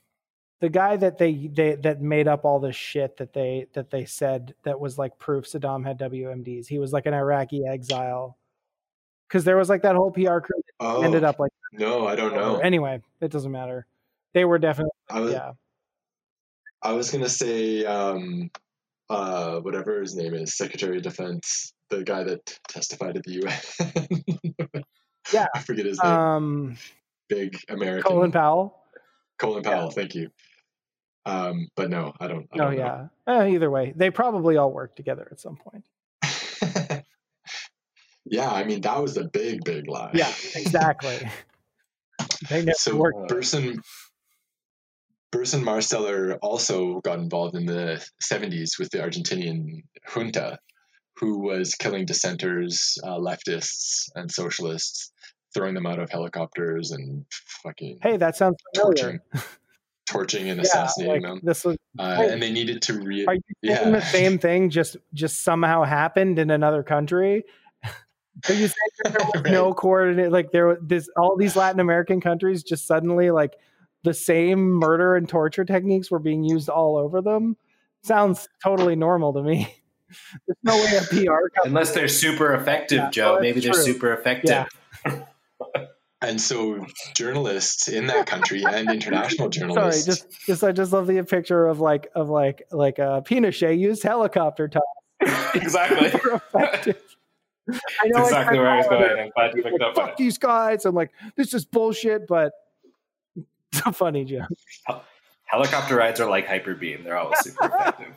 the 0.59 0.69
guy 0.69 0.97
that 0.97 1.17
they 1.17 1.47
they 1.47 1.75
that 1.75 2.01
made 2.01 2.27
up 2.27 2.45
all 2.45 2.59
this 2.59 2.75
shit 2.75 3.17
that 3.17 3.33
they 3.33 3.67
that 3.73 3.91
they 3.91 4.05
said 4.05 4.55
that 4.63 4.79
was 4.79 4.97
like 4.97 5.17
proof 5.19 5.45
Saddam 5.45 5.85
had 5.85 5.99
WMDs. 5.99 6.67
He 6.67 6.79
was 6.79 6.91
like 6.93 7.05
an 7.05 7.13
Iraqi 7.13 7.65
exile. 7.65 8.37
Cuz 9.29 9.43
there 9.43 9.57
was 9.57 9.69
like 9.69 9.83
that 9.83 9.95
whole 9.95 10.11
PR 10.11 10.39
crew 10.39 10.57
that 10.57 10.73
oh, 10.79 11.01
ended 11.01 11.23
up 11.23 11.39
like 11.39 11.51
no, 11.71 12.07
I 12.07 12.15
don't 12.15 12.33
know. 12.33 12.57
Anyway, 12.57 13.01
it 13.21 13.31
doesn't 13.31 13.51
matter. 13.51 13.85
They 14.33 14.45
were 14.45 14.59
definitely 14.59 14.91
I 15.09 15.19
was, 15.19 15.31
yeah. 15.31 15.51
I 16.81 16.93
was 16.93 17.11
gonna 17.11 17.29
say 17.29 17.85
um, 17.85 18.49
uh, 19.09 19.59
whatever 19.59 20.01
his 20.01 20.15
name 20.15 20.33
is, 20.33 20.55
Secretary 20.55 20.97
of 20.97 21.03
Defense, 21.03 21.73
the 21.89 22.03
guy 22.03 22.23
that 22.23 22.59
testified 22.67 23.17
at 23.17 23.23
the 23.23 23.41
UN. 23.43 24.83
Yeah. 25.33 25.47
I 25.53 25.59
forget 25.59 25.85
his 25.85 26.01
name. 26.01 26.11
Um 26.11 26.77
Big 27.27 27.57
American 27.69 28.11
Colin 28.11 28.31
Powell. 28.31 28.75
Colin 29.37 29.63
Powell. 29.63 29.91
Thank 29.91 30.15
you. 30.15 30.29
Um, 31.25 31.67
but 31.75 31.89
no, 31.89 32.13
I 32.19 32.27
don't. 32.27 32.47
I 32.53 32.55
Oh 32.55 32.57
don't 32.57 32.77
know. 32.77 33.09
yeah. 33.27 33.33
Uh, 33.41 33.45
either 33.47 33.69
way, 33.69 33.93
they 33.95 34.09
probably 34.09 34.57
all 34.57 34.71
worked 34.71 34.95
together 34.95 35.27
at 35.31 35.39
some 35.39 35.57
point. 35.57 35.85
yeah, 38.25 38.49
I 38.49 38.63
mean 38.63 38.81
that 38.81 39.01
was 39.01 39.17
a 39.17 39.25
big, 39.25 39.63
big 39.63 39.87
lie. 39.87 40.11
Yeah, 40.13 40.31
exactly. 40.55 41.17
they 42.49 42.59
never 42.63 42.71
So 42.77 42.95
worked. 42.95 43.27
Burson 43.29 43.81
Burson 45.31 45.63
Marsteller 45.63 46.37
also 46.41 47.01
got 47.01 47.19
involved 47.19 47.55
in 47.55 47.65
the 47.65 48.03
70s 48.23 48.79
with 48.79 48.89
the 48.89 48.97
Argentinian 48.97 49.83
junta, 50.07 50.57
who 51.17 51.39
was 51.39 51.75
killing 51.75 52.05
dissenters, 52.05 52.97
uh, 53.03 53.17
leftists, 53.19 54.05
and 54.15 54.31
socialists, 54.31 55.11
throwing 55.53 55.75
them 55.75 55.85
out 55.85 55.99
of 55.99 56.09
helicopters 56.09 56.89
and 56.91 57.25
fucking 57.63 57.99
Hey, 58.01 58.17
that 58.17 58.35
sounds 58.37 58.57
familiar. 58.75 58.95
torching, 58.95 59.19
torching 60.09 60.49
and 60.49 60.57
Yeah, 60.57 60.63
assassinating 60.63 61.23
like, 61.23 61.31
them. 61.31 61.39
this 61.43 61.63
was 61.63 61.77
Uh, 61.97 62.17
Wait. 62.19 62.31
and 62.31 62.41
they 62.41 62.51
needed 62.51 62.81
to 62.83 62.93
re. 62.93 63.25
Are 63.25 63.35
you 63.35 63.41
saying 63.63 63.85
Yeah. 63.85 63.89
the 63.91 64.01
same 64.01 64.39
thing 64.39 64.69
just 64.69 64.97
just 65.13 65.43
somehow 65.43 65.83
happened 65.83 66.39
in 66.39 66.49
another 66.49 66.83
country? 66.83 67.43
Are 68.49 68.53
you 68.53 68.67
saying 68.67 68.73
there 69.03 69.13
was 69.19 69.31
Right. 69.43 69.51
no 69.51 69.73
coordinate 69.73 70.31
like 70.31 70.51
there 70.51 70.67
was 70.67 70.77
this 70.81 71.09
all 71.17 71.35
these 71.37 71.55
Latin 71.55 71.79
American 71.79 72.21
countries 72.21 72.63
just 72.63 72.87
suddenly 72.87 73.31
like 73.31 73.53
the 74.03 74.13
same 74.13 74.69
murder 74.71 75.15
and 75.15 75.27
torture 75.27 75.65
techniques 75.65 76.09
were 76.09 76.19
being 76.19 76.43
used 76.43 76.69
all 76.69 76.97
over 76.97 77.21
them? 77.21 77.55
Sounds 78.03 78.47
totally 78.63 78.95
normal 78.95 79.33
to 79.33 79.43
me. 79.43 79.75
There's 80.47 80.57
no 80.63 80.75
way 80.75 80.97
a 80.97 81.01
PR 81.01 81.49
company 81.49 81.65
Unless 81.65 81.93
they're 81.93 82.07
super 82.07 82.53
effective, 82.55 82.97
Yeah, 82.97 83.09
Joe. 83.11 83.31
well, 83.33 83.41
Maybe 83.41 83.59
that's 83.59 83.77
they're 83.77 83.85
super 83.85 84.13
effective. 84.13 84.49
Yeah. 86.21 86.29
And 86.29 86.41
so 86.41 86.85
journalists 87.15 87.87
in 87.87 88.07
that 88.07 88.27
country 88.27 88.63
and 88.65 88.89
international 88.91 89.51
Sorry, 89.51 89.67
journalists. 89.67 90.05
just 90.05 90.27
just 90.45 90.63
I 90.63 90.71
just 90.71 90.91
love 90.91 91.07
the 91.07 91.21
picture 91.23 91.67
of 91.67 91.79
like 91.79 92.09
of 92.15 92.29
like 92.29 92.63
like 92.71 92.99
uh 92.99 93.21
Pinochet 93.21 93.77
used 93.77 94.03
helicopter 94.03 94.67
top 94.67 94.83
exactly. 95.55 96.09
for 96.19 96.35
effective. 96.35 97.01
I 97.69 97.73
That's 97.73 98.17
know 98.17 98.23
exactly 98.23 98.57
where 98.57 98.69
I 98.69 98.77
was 98.77 98.87
going. 98.87 99.19
I'm 99.19 99.29
glad 99.35 99.55
you 99.55 99.63
picked 99.63 99.79
like, 99.79 99.81
up 99.81 99.97
on 99.97 100.05
fuck 100.05 100.09
it. 100.11 100.17
these 100.17 100.37
guys. 100.37 100.85
I'm 100.85 100.95
like, 100.95 101.11
this 101.35 101.53
is 101.53 101.65
bullshit, 101.65 102.27
but 102.27 102.51
it's 103.71 103.81
a 103.85 103.93
funny 103.93 104.25
joke. 104.25 104.49
Helicopter 105.45 105.95
rides 105.95 106.19
are 106.19 106.29
like 106.29 106.47
hyper 106.47 106.73
beam. 106.73 107.03
They're 107.03 107.17
always 107.17 107.39
super 107.39 107.65
effective. 107.65 108.13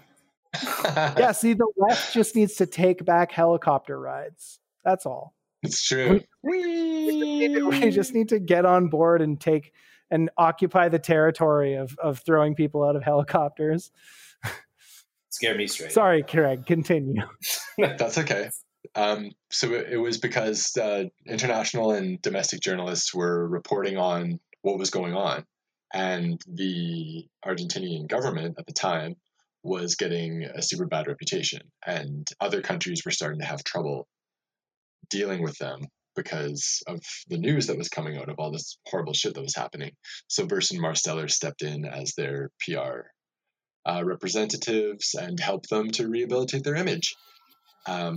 Yeah, 1.19 1.33
see, 1.33 1.53
the 1.55 1.71
left 1.77 2.13
just 2.15 2.35
needs 2.35 2.55
to 2.57 2.67
take 2.67 3.05
back 3.05 3.33
helicopter 3.33 3.99
rides. 3.99 4.59
That's 4.85 5.07
all. 5.07 5.35
It's 5.63 5.87
true. 5.87 6.21
We 6.43 7.91
just 7.91 8.15
need 8.15 8.31
to 8.31 8.39
get 8.39 8.65
on 8.65 8.89
board 8.89 9.23
and 9.23 9.41
take 9.41 9.73
and 10.11 10.31
occupy 10.37 10.89
the 10.89 10.99
territory 10.99 11.75
of 11.75 11.97
of 12.03 12.21
throwing 12.25 12.55
people 12.55 12.85
out 12.85 12.97
of 12.97 13.03
helicopters. 13.03 13.91
Scare 15.31 15.57
me 15.57 15.67
straight. 15.67 15.93
Sorry, 15.93 16.23
Craig, 16.23 16.67
continue. 16.67 17.23
That's 17.79 18.19
okay. 18.19 18.51
Um, 18.95 19.31
so 19.51 19.73
it, 19.73 19.93
it 19.93 19.97
was 19.97 20.19
because 20.19 20.77
uh, 20.77 21.05
international 21.27 21.93
and 21.93 22.21
domestic 22.21 22.61
journalists 22.61 23.15
were 23.15 23.49
reporting 23.49 23.97
on 23.97 24.41
what 24.61 24.79
was 24.79 24.91
going 24.91 25.15
on, 25.15 25.47
and 25.95 26.41
the 26.47 27.27
Argentinian 27.47 28.09
government 28.09 28.57
at 28.59 28.67
the 28.67 28.73
time 28.73 29.17
was 29.63 29.95
getting 29.95 30.43
a 30.43 30.61
super 30.61 30.87
bad 30.87 31.07
reputation, 31.07 31.63
and 31.87 32.29
other 32.41 32.61
countries 32.61 33.03
were 33.05 33.13
starting 33.13 33.41
to 33.41 33.47
have 33.47 33.65
trouble 33.65 34.09
dealing 35.13 35.43
with 35.43 35.57
them 35.59 35.81
because 36.17 36.83
of 36.87 37.01
the 37.29 37.39
news 37.39 37.67
that 37.67 37.79
was 37.79 37.89
coming 37.89 38.19
out 38.19 38.29
of 38.29 38.37
all 38.39 38.51
this 38.51 38.79
horrible 38.87 39.15
shit 39.15 39.35
that 39.35 39.43
was 39.43 39.57
happening. 39.57 39.93
So 40.27 40.47
Burson 40.47 40.79
Marsteller 40.79 41.31
stepped 41.31 41.63
in 41.63 41.85
as 41.85 42.15
their 42.17 42.51
PR 42.61 43.09
uh, 43.87 44.03
representatives 44.05 45.15
and 45.15 45.39
helped 45.39 45.71
them 45.71 45.91
to 45.93 46.09
rehabilitate 46.09 46.65
their 46.65 46.77
image. 46.77 47.15
Um, 47.87 48.17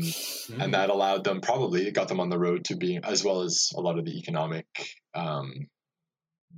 and 0.59 0.73
that 0.73 0.89
allowed 0.89 1.23
them 1.23 1.41
probably 1.41 1.87
it 1.87 1.93
got 1.93 2.07
them 2.07 2.19
on 2.19 2.29
the 2.29 2.39
road 2.39 2.65
to 2.65 2.75
being 2.75 3.03
as 3.03 3.23
well 3.23 3.41
as 3.41 3.71
a 3.75 3.81
lot 3.81 3.97
of 3.97 4.05
the 4.05 4.17
economic 4.17 4.65
um, 5.15 5.67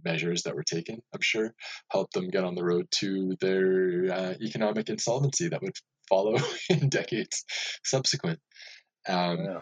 measures 0.04 0.44
that 0.44 0.56
were 0.56 0.64
taken 0.64 1.02
i'm 1.14 1.22
sure 1.22 1.54
helped 1.90 2.14
them 2.14 2.30
get 2.30 2.44
on 2.44 2.56
the 2.56 2.64
road 2.64 2.86
to 2.92 3.36
their 3.42 4.06
uh, 4.12 4.34
economic 4.42 4.90
insolvency 4.90 5.50
that 5.50 5.62
would 5.62 5.76
follow 6.08 6.38
in 6.70 6.90
decades 6.90 7.46
subsequent 7.84 8.40
um, 9.08 9.38
Yeah. 9.40 9.60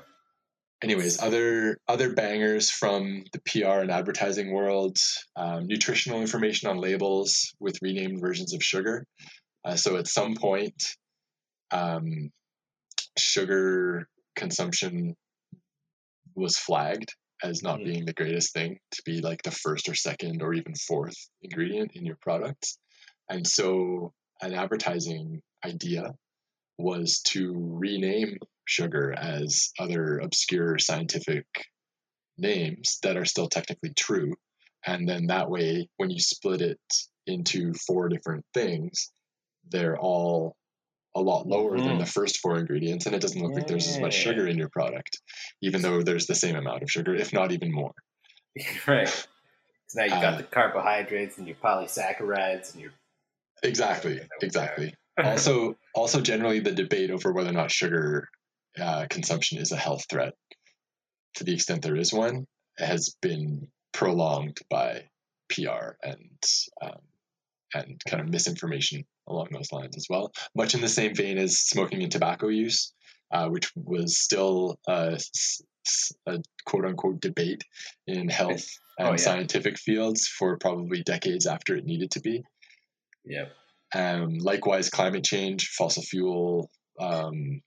Anyways 0.83 1.21
other 1.21 1.77
other 1.87 2.13
bangers 2.13 2.69
from 2.69 3.23
the 3.33 3.39
pr 3.45 3.65
and 3.65 3.91
advertising 3.91 4.51
world 4.51 4.97
um, 5.35 5.67
nutritional 5.67 6.21
information 6.21 6.69
on 6.69 6.77
labels 6.77 7.53
with 7.59 7.81
renamed 7.81 8.19
versions 8.19 8.53
of 8.53 8.63
sugar 8.63 9.05
uh, 9.63 9.75
so 9.75 9.97
at 9.97 10.07
some 10.07 10.35
point 10.35 10.95
um, 11.71 12.31
sugar 13.17 14.07
consumption 14.35 15.15
was 16.35 16.57
flagged 16.57 17.13
as 17.43 17.63
not 17.63 17.79
Hmm. 17.79 17.85
being 17.85 18.05
the 18.05 18.13
greatest 18.13 18.53
thing 18.53 18.79
to 18.91 19.01
be 19.05 19.21
like 19.21 19.41
the 19.43 19.51
first 19.51 19.89
or 19.89 19.95
second 19.95 20.41
or 20.41 20.53
even 20.53 20.75
fourth 20.75 21.17
ingredient 21.41 21.91
in 21.93 22.05
your 22.05 22.17
products. 22.21 22.77
And 23.29 23.45
so 23.45 24.13
an 24.41 24.53
advertising 24.53 25.41
idea 25.63 26.13
was 26.77 27.21
to 27.21 27.53
rename 27.55 28.37
sugar 28.65 29.13
as 29.13 29.71
other 29.79 30.19
obscure 30.19 30.79
scientific 30.79 31.45
names 32.37 32.99
that 33.03 33.17
are 33.17 33.25
still 33.25 33.47
technically 33.49 33.93
true. 33.93 34.33
And 34.85 35.07
then 35.09 35.27
that 35.27 35.49
way, 35.49 35.89
when 35.97 36.09
you 36.09 36.19
split 36.19 36.61
it 36.61 36.79
into 37.27 37.73
four 37.87 38.09
different 38.09 38.45
things, 38.53 39.11
they're 39.69 39.97
all 39.97 40.55
a 41.15 41.21
lot 41.21 41.47
lower 41.47 41.81
than 41.81 41.97
Mhm. 41.97 41.99
the 41.99 42.05
first 42.05 42.39
four 42.39 42.57
ingredients, 42.59 43.05
and 43.05 43.15
it 43.15 43.21
doesn't 43.21 43.41
look 43.41 43.55
like 43.55 43.67
there's 43.67 43.87
as 43.89 44.01
much 44.01 44.13
Yeah. 44.13 44.19
sugar 44.19 44.47
in 44.47 44.57
your 44.57 44.69
product, 44.69 45.21
even 45.61 45.81
though 45.81 46.03
there's 46.03 46.27
the 46.27 46.35
same 46.35 46.55
amount 46.55 46.83
of 46.83 46.91
sugar, 46.91 47.15
if 47.15 47.33
not 47.33 47.51
even 47.51 47.71
more. 47.71 47.93
right. 48.87 49.07
So 49.87 49.99
now 49.99 50.05
you've 50.05 50.21
got 50.21 50.37
Uh, 50.37 50.37
the 50.37 50.43
carbohydrates 50.43 51.37
and 51.37 51.47
your 51.47 51.57
polysaccharides 51.57 52.73
and 52.73 52.81
your 52.81 52.93
Exactly, 53.63 54.21
exactly. 54.41 54.93
also, 55.23 55.75
also 55.93 56.21
generally 56.21 56.59
the 56.59 56.71
debate 56.71 57.09
over 57.11 57.33
whether 57.33 57.49
or 57.49 57.53
not 57.53 57.71
sugar 57.71 58.29
uh, 58.79 59.05
consumption 59.09 59.57
is 59.59 59.71
a 59.71 59.77
health 59.77 60.05
threat, 60.09 60.33
to 61.35 61.43
the 61.43 61.53
extent 61.53 61.81
there 61.81 61.95
is 61.95 62.13
one, 62.13 62.47
has 62.77 63.15
been 63.21 63.67
prolonged 63.93 64.59
by 64.69 65.03
PR 65.49 65.93
and 66.03 66.43
um, 66.81 66.99
and 67.73 68.01
kind 68.07 68.21
of 68.21 68.29
misinformation 68.29 69.05
along 69.27 69.47
those 69.51 69.71
lines 69.71 69.97
as 69.97 70.07
well. 70.09 70.31
Much 70.55 70.75
in 70.75 70.81
the 70.81 70.87
same 70.87 71.13
vein 71.15 71.37
as 71.37 71.57
smoking 71.59 72.03
and 72.03 72.11
tobacco 72.11 72.47
use, 72.47 72.93
uh, 73.31 73.47
which 73.47 73.71
was 73.75 74.17
still 74.17 74.77
a 74.87 75.17
quote 76.65 76.85
unquote 76.85 77.19
debate 77.21 77.63
in 78.07 78.29
health 78.29 78.65
and 78.97 79.07
Oh, 79.07 79.11
yeah. 79.11 79.17
scientific 79.17 79.77
fields 79.77 80.25
for 80.27 80.57
probably 80.57 81.03
decades 81.03 81.45
after 81.45 81.75
it 81.75 81.85
needed 81.85 82.11
to 82.11 82.21
be. 82.21 82.43
Yep. 83.25 83.51
Um, 83.93 84.37
likewise, 84.37 84.89
climate 84.89 85.23
change, 85.23 85.69
fossil 85.69 86.03
fuel, 86.03 86.69
um, 86.99 87.61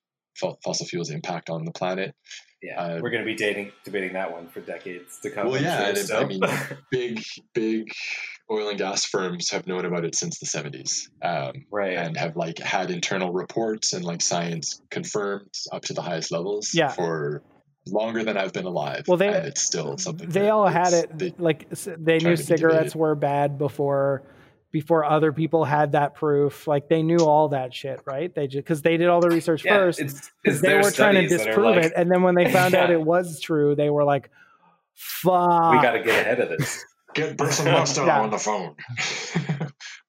fossil 0.65 0.87
fuels' 0.87 1.11
impact 1.11 1.51
on 1.51 1.65
the 1.65 1.73
planet. 1.73 2.15
Yeah. 2.63 2.81
Uh, 2.81 3.01
We're 3.01 3.11
going 3.11 3.23
to 3.23 3.27
be 3.27 3.37
dating, 3.37 3.71
debating 3.85 4.15
that 4.15 4.33
one 4.33 4.49
for 4.49 4.61
decades 4.61 5.19
to 5.23 5.31
come. 5.31 5.49
Well, 5.49 5.63
yeah, 5.63 5.79
sure, 5.79 5.89
and 5.89 5.97
it- 5.99 6.07
so. 6.07 6.19
I 6.21 6.25
mean, 6.25 6.41
big, 6.91 7.23
big 7.55 7.93
oil 8.51 8.69
and 8.71 8.79
gas 8.79 9.05
firms 9.05 9.51
have 9.51 9.67
known 9.67 9.85
about 9.85 10.05
it 10.05 10.15
since 10.15 10.39
the 10.41 10.47
seventies, 10.47 11.11
um, 11.23 11.53
right. 11.71 11.97
and 11.97 12.17
have 12.17 12.35
like 12.37 12.59
had 12.59 12.91
internal 12.91 13.33
reports 13.33 13.93
and 13.93 14.05
like 14.05 14.23
science 14.23 14.81
confirmed 14.91 15.51
up 15.71 15.83
to 15.83 15.93
the 15.95 16.03
highest 16.03 16.33
levels 16.33 16.73
Yeah. 16.75 16.89
for 16.89 17.43
longer 17.87 18.25
than 18.25 18.37
I've 18.37 18.53
been 18.53 18.65
alive. 18.67 19.05
Well, 19.07 19.19
they- 19.19 19.29
and 19.29 19.47
it's 19.47 19.63
still 19.63 19.97
something. 19.99 20.29
they 20.29 20.41
that 20.43 20.51
all 20.51 20.67
had 20.67 20.93
it 20.95 21.17
they- 21.17 21.35
like 21.39 21.69
they 21.71 22.19
knew 22.19 22.37
cigarettes 22.37 22.95
were 22.97 23.15
bad 23.15 23.57
before 23.59 24.23
before 24.71 25.05
other 25.05 25.33
people 25.33 25.65
had 25.65 25.93
that 25.93 26.15
proof 26.15 26.67
like 26.67 26.89
they 26.89 27.03
knew 27.03 27.25
all 27.25 27.49
that 27.49 27.73
shit 27.75 28.01
right 28.05 28.35
they 28.35 28.47
just 28.47 28.65
because 28.65 28.83
they 28.83 28.97
did 28.97 29.09
all 29.09 29.21
the 29.21 29.31
research 29.31 29.65
yeah, 29.65 29.77
first 29.77 29.99
it's, 30.01 30.13
'cause 30.15 30.31
it's 30.45 30.61
they 30.61 30.75
were 30.75 30.91
trying 30.91 31.15
to 31.15 31.23
studies 31.29 31.31
that 31.31 31.41
are 31.41 31.47
disprove 31.47 31.77
like, 31.77 31.85
it 31.87 31.93
and 31.97 32.11
then 32.11 32.23
when 32.23 32.35
they 32.35 32.45
found 32.53 32.75
out 32.75 32.91
it 32.91 33.01
was 33.01 33.41
true 33.41 33.75
they 33.75 33.89
were 33.91 34.05
like 34.05 34.31
fuck 34.95 35.73
We 35.73 35.81
got 35.81 35.93
to 35.93 36.03
get 36.03 36.21
ahead 36.21 36.41
of 36.41 36.49
this. 36.51 36.85
get 37.15 37.37
Bruce 37.37 37.61
and 37.61 37.71
Monster 37.73 38.05
Yeah. 38.05 38.21
on 38.21 38.31
the 38.31 38.39
phone. 38.39 38.75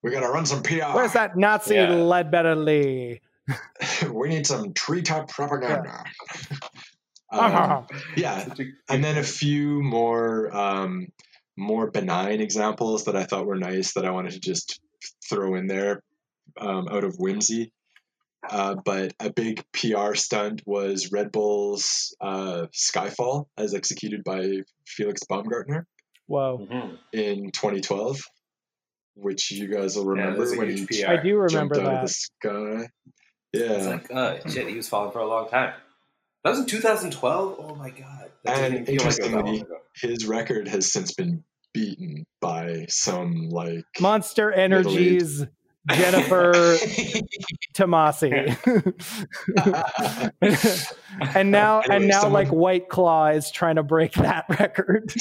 we 0.03 0.11
gotta 0.11 0.27
run 0.27 0.45
some 0.45 0.61
PR. 0.63 0.93
where's 0.93 1.13
that 1.13 1.37
nazi 1.37 1.75
Yeah. 1.75 1.89
ledbetter 1.89 2.55
lee 2.55 3.21
we 4.11 4.29
need 4.29 4.45
some 4.45 4.73
treetop 4.73 5.29
propaganda. 5.29 6.03
Um, 7.31 7.39
Uh-huh. 7.39 7.81
yeah, 8.15 8.45
and 8.89 9.03
then 9.03 9.17
a 9.17 9.23
few 9.23 9.81
more 9.81 10.55
um, 10.55 11.07
more 11.59 11.91
benign 11.91 12.39
examples 12.41 13.03
that 13.05 13.15
I 13.15 13.23
thought 13.25 13.45
were 13.45 13.57
nice 13.57 13.93
that 13.93 14.05
I 14.05 14.11
wanted 14.11 14.31
to 14.31 14.39
just 14.39 14.79
throw 15.29 15.55
in 15.55 15.67
there 15.67 16.01
um, 16.59 16.87
out 16.89 17.03
of 17.03 17.15
whimsy. 17.19 17.71
Uh, 18.49 18.75
but 18.85 19.13
a 19.19 19.29
big 19.31 19.63
PR 19.73 20.15
stunt 20.15 20.61
was 20.65 21.11
Red 21.11 21.31
Bull's 21.31 22.15
uh, 22.21 22.67
Skyfall, 22.73 23.47
as 23.57 23.73
executed 23.73 24.23
by 24.23 24.59
Felix 24.87 25.21
Baumgartner 25.27 25.85
whoa 26.27 26.65
Mhm. 26.71 26.97
in 27.11 27.51
2012, 27.51 28.21
which 29.15 29.51
you 29.51 29.67
guys 29.67 29.95
will 29.97 30.05
remember 30.05 30.39
that's 30.39 30.53
a 30.53 30.57
when 30.57 30.69
huge 30.69 30.87
he 30.95 31.03
PR. 31.03 31.09
i 31.09 31.21
do 31.21 31.35
remember 31.37 31.75
jumped 31.75 31.87
out 31.87 32.03
of 32.03 32.07
the 32.07 32.07
that 32.07 32.09
sky. 32.09 32.87
It's 33.51 33.83
Yeah, 33.85 33.89
like, 33.89 34.11
oh, 34.11 34.49
shit, 34.49 34.67
he 34.69 34.75
was 34.75 34.87
falling 34.87 35.11
for 35.11 35.19
a 35.19 35.27
long 35.27 35.49
time. 35.49 35.73
That 36.43 36.51
was 36.51 36.59
in 36.59 36.65
2012? 36.67 37.55
Oh 37.59 37.75
my 37.75 37.89
god. 37.89 38.31
That 38.45 38.57
And 38.59 38.73
even 38.75 38.85
feel 38.85 38.95
like 38.95 39.01
it 39.01 39.05
was 39.07 39.17
that 39.17 39.31
long 39.31 39.47
interestingly- 39.47 39.75
his 39.95 40.25
record 40.25 40.67
has 40.69 40.89
since 40.91 41.13
been 41.13 41.43
beaten 41.79 42.25
by 42.41 42.85
some 42.89 43.47
like 43.49 43.85
monster 44.01 44.51
energies 44.51 45.45
jennifer 45.91 46.51
tomasi. 47.75 48.31
And 51.35 51.51
now 51.51 51.81
and 51.81 51.91
Anyway, 51.91 52.07
now 52.11 52.21
someone- 52.21 52.33
like 52.43 52.47
white 52.49 52.89
claw 52.89 53.27
is 53.27 53.51
trying 53.51 53.75
to 53.75 53.83
break 53.83 54.13
that 54.13 54.45
record. 54.49 55.11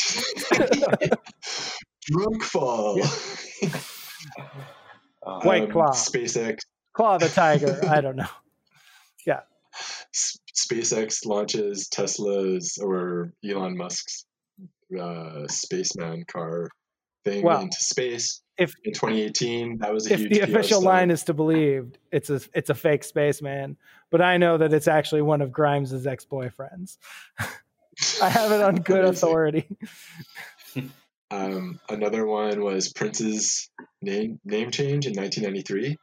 Drunk 2.03 2.43
fall. 2.43 3.01
Oh, 5.27 5.41
White 5.47 5.65
um, 5.65 5.71
Claw. 5.73 5.91
SpaceX. 5.91 6.59
Claw 6.95 7.19
the 7.19 7.29
tiger. 7.29 7.79
I 7.89 8.01
don't 8.01 8.17
know. 8.17 8.29
Yeah. 9.27 9.41
S- 10.15 10.39
SpaceX 10.57 11.27
launches 11.27 11.89
Tesla's 11.89 12.79
or 12.83 13.33
Elon 13.45 13.77
Musk's 13.77 14.25
uh, 15.01 15.47
spaceman 15.49 16.25
car 16.27 16.69
thing 17.25 17.43
Well, 17.45 17.61
into 17.63 17.77
space 17.81 18.41
if- 18.57 18.75
in 18.85 18.93
2018. 18.93 19.79
That 19.79 19.93
was 19.93 20.09
a 20.11 20.15
if 20.15 20.21
huge 20.21 20.33
the 20.33 20.41
official 20.41 20.81
stunt. 20.81 20.85
line 20.85 21.11
is 21.11 21.25
to 21.25 21.35
believe 21.35 21.93
it's 22.13 22.31
a 22.31 22.41
it's 22.55 22.71
a 22.71 22.75
fake 22.75 23.05
spaceman 23.05 23.77
but 24.11 24.21
i 24.23 24.37
know 24.37 24.57
that 24.59 24.73
it's 24.73 24.89
actually 24.89 25.23
one 25.23 25.43
of 25.43 25.51
grimes's 25.51 26.07
ex-boyfriends 26.07 26.97
i 28.23 28.29
have 28.29 28.51
it 28.53 28.63
on 28.63 28.77
good 28.77 29.05
authority 29.05 29.67
Um, 31.31 31.79
another 31.91 32.25
one 32.27 32.63
was 32.63 32.91
Prince's 32.91 33.69
name 34.01 34.41
name 34.47 34.71
change 34.71 35.07
in 35.07 35.13
1993, 35.15 35.99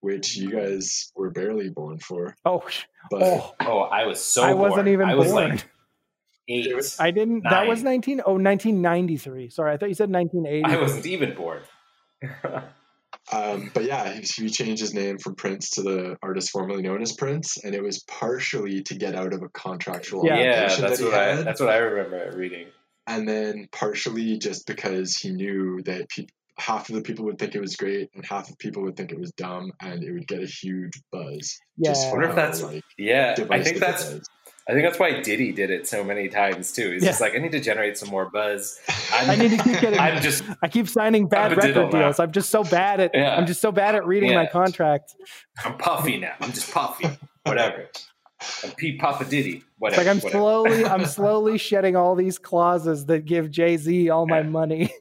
which 0.00 0.36
you 0.36 0.50
guys 0.50 1.12
were 1.14 1.30
barely 1.30 1.70
born 1.70 1.98
for. 2.00 2.34
oh 2.44 2.64
But 3.08 3.22
oh 3.22 3.54
oh, 3.60 3.78
I 3.82 4.04
was 4.06 4.20
so 4.20 4.42
i 4.42 4.52
wasn't 4.52 4.88
even 4.88 5.08
I 5.08 5.14
was 5.14 5.30
born 5.30 5.50
like 5.50 5.70
eight. 6.48 6.96
I 7.00 7.10
didn't 7.10 7.42
that 7.48 7.66
was 7.66 7.82
nine. 7.82 7.94
19 7.94 8.20
oh 8.26 8.32
1993 8.34 9.50
sorry 9.50 9.72
i 9.72 9.76
thought 9.76 9.88
you 9.88 9.94
said 9.94 10.10
1980 10.10 10.64
I 10.76 10.80
wasn't 10.80 11.06
even 11.06 11.34
born. 11.34 11.62
Um, 13.32 13.70
but 13.72 13.84
yeah, 13.84 14.12
he, 14.12 14.20
he 14.20 14.50
changed 14.50 14.82
his 14.82 14.92
name 14.92 15.18
from 15.18 15.34
Prince 15.34 15.70
to 15.70 15.82
the 15.82 16.16
artist 16.22 16.50
formerly 16.50 16.82
known 16.82 17.00
as 17.00 17.12
Prince, 17.12 17.56
and 17.64 17.74
it 17.74 17.82
was 17.82 18.02
partially 18.02 18.82
to 18.82 18.94
get 18.96 19.14
out 19.14 19.32
of 19.32 19.42
a 19.42 19.48
contractual 19.48 20.26
Yeah. 20.26 20.36
yeah, 20.38 20.60
that's 20.68 20.78
that 20.80 20.98
he 20.98 21.04
what 21.04 21.14
I 21.14 21.36
that's 21.42 21.60
what 21.60 21.70
I 21.70 21.78
remember 21.78 22.36
reading. 22.36 22.66
and 23.06 23.26
then 23.26 23.68
partially 23.72 24.36
just 24.38 24.66
because 24.66 25.16
he 25.16 25.30
knew 25.30 25.80
that 25.84 26.08
peop 26.10 26.28
half 26.58 26.88
of 26.90 26.96
the 26.96 27.02
people 27.02 27.24
would 27.24 27.38
think 27.38 27.54
it 27.54 27.60
was 27.60 27.76
great, 27.76 28.10
and 28.14 28.26
half 28.26 28.50
of 28.50 28.58
people 28.58 28.82
would 28.82 28.96
think 28.96 29.10
it 29.10 29.18
was 29.18 29.32
dumb, 29.32 29.72
and 29.80 30.04
it 30.04 30.12
would 30.12 30.28
get 30.28 30.42
a 30.42 30.46
huge 30.46 31.00
buzz. 31.10 31.58
yeah 31.78 31.90
just 31.92 32.10
for 32.10 32.16
wonder 32.18 32.28
if 32.28 32.34
that's- 32.36 32.62
like, 32.62 32.82
Yeah, 32.98 33.34
I 33.50 33.62
think 33.62 33.78
that's 33.78 34.12
was. 34.12 34.28
I 34.66 34.72
think 34.72 34.84
that's 34.84 34.98
why 34.98 35.20
Diddy 35.20 35.52
did 35.52 35.70
it 35.70 35.86
so 35.86 36.02
many 36.02 36.28
times 36.28 36.72
too. 36.72 36.92
He's 36.92 37.02
Yeah. 37.04 37.10
just 37.10 37.20
like, 37.20 37.34
I 37.34 37.38
need 37.38 37.52
to 37.52 37.60
generate 37.60 37.98
some 37.98 38.08
more 38.08 38.30
buzz. 38.30 38.80
I'm, 39.12 39.28
I 39.30 39.36
need 39.36 39.50
to 39.50 39.62
keep 39.62 39.80
getting- 39.80 39.98
I'm 40.00 40.22
just 40.22 40.42
I 40.62 40.68
keep 40.68 40.88
signing 40.88 41.28
bad 41.28 41.52
I'm 41.52 41.58
a 41.58 41.62
diddle 41.62 41.82
record 41.84 41.92
now. 41.98 42.02
deals. 42.06 42.18
I'm 42.18 42.32
just 42.32 42.48
so 42.50 42.64
bad 42.64 43.00
at 43.00 43.10
Yeah. 43.14 43.36
I'm 43.36 43.46
just 43.46 43.60
so 43.60 43.70
bad 43.72 43.94
at 43.94 44.06
reading 44.06 44.34
my 44.34 44.46
contract. 44.46 45.14
I'm 45.64 45.76
puffy 45.76 46.16
now. 46.18 46.32
I'm 46.40 46.52
just 46.52 46.72
puffy. 46.72 47.08
Whatever. 47.44 47.90
I'm 48.62 48.70
Pete 48.72 48.98
Papa 49.00 49.24
Diddy. 49.26 49.56
It's 49.56 49.64
Whatever. 49.78 50.02
like 50.02 50.10
I'm 50.10 50.16
whatever. 50.16 50.30
slowly 50.38 50.84
I'm 50.86 51.04
slowly 51.18 51.58
shedding 51.58 51.94
all 51.96 52.14
these 52.14 52.38
clauses 52.38 53.04
that 53.06 53.26
give 53.26 53.50
Jay 53.50 53.76
Z 53.76 54.08
all 54.10 54.26
my 54.26 54.38
Yeah. 54.40 54.48
money. 54.48 54.92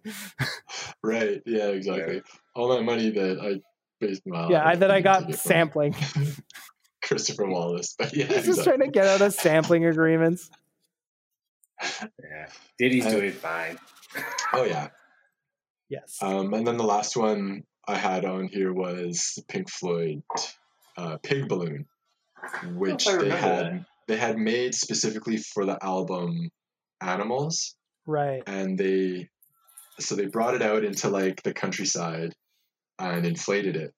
right? 1.03 1.41
Yeah, 1.45 1.67
exactly. 1.67 2.21
All 2.55 2.67
that 2.69 2.83
money 2.83 3.09
that 3.11 3.39
I 3.41 3.61
based 4.05 4.21
well, 4.25 4.51
yeah, 4.51 4.67
I, 4.67 4.75
that 4.75 4.91
I 4.91 4.99
got 5.01 5.21
take 5.21 5.29
it 5.29 5.39
from 5.39 5.49
sampling. 5.49 5.95
Christopher 7.03 7.45
Wallace, 7.47 7.95
but 7.97 8.15
yeah, 8.15 8.25
He's 8.25 8.45
just 8.45 8.63
trying 8.63 8.79
to 8.79 8.87
get 8.87 9.05
out 9.05 9.21
of 9.21 9.33
sampling 9.33 9.85
agreements. 9.85 10.49
Yeah. 11.81 12.47
Diddy's 12.79 13.05
Uh, 13.05 13.11
doing 13.11 13.31
fine. 13.33 13.77
Oh 14.53 14.63
yeah. 14.63 14.89
Yes. 15.89 16.17
Um, 16.21 16.53
and 16.53 16.65
then 16.65 16.77
the 16.77 16.83
last 16.83 17.17
one 17.17 17.63
I 17.87 17.95
had 17.97 18.25
on 18.25 18.47
here 18.47 18.71
was 18.73 19.37
Pink 19.47 19.69
Floyd 19.69 20.23
uh, 20.97 21.17
Pig 21.23 21.47
Balloon, 21.49 21.85
which 22.75 23.05
they 23.05 23.29
had 23.29 23.65
that. 23.65 23.85
they 24.07 24.17
had 24.17 24.37
made 24.37 24.73
specifically 24.75 25.37
for 25.37 25.65
the 25.65 25.77
album 25.83 26.49
Animals, 27.01 27.75
right. 28.05 28.41
and 28.47 28.77
they 28.77 29.27
so 29.99 30.15
they 30.15 30.27
brought 30.27 30.53
it 30.55 30.61
out 30.61 30.85
into 30.85 31.09
like 31.09 31.43
the 31.43 31.53
countryside 31.53 32.33
and 32.97 33.25
inflated 33.25 33.75
it. 33.75 33.93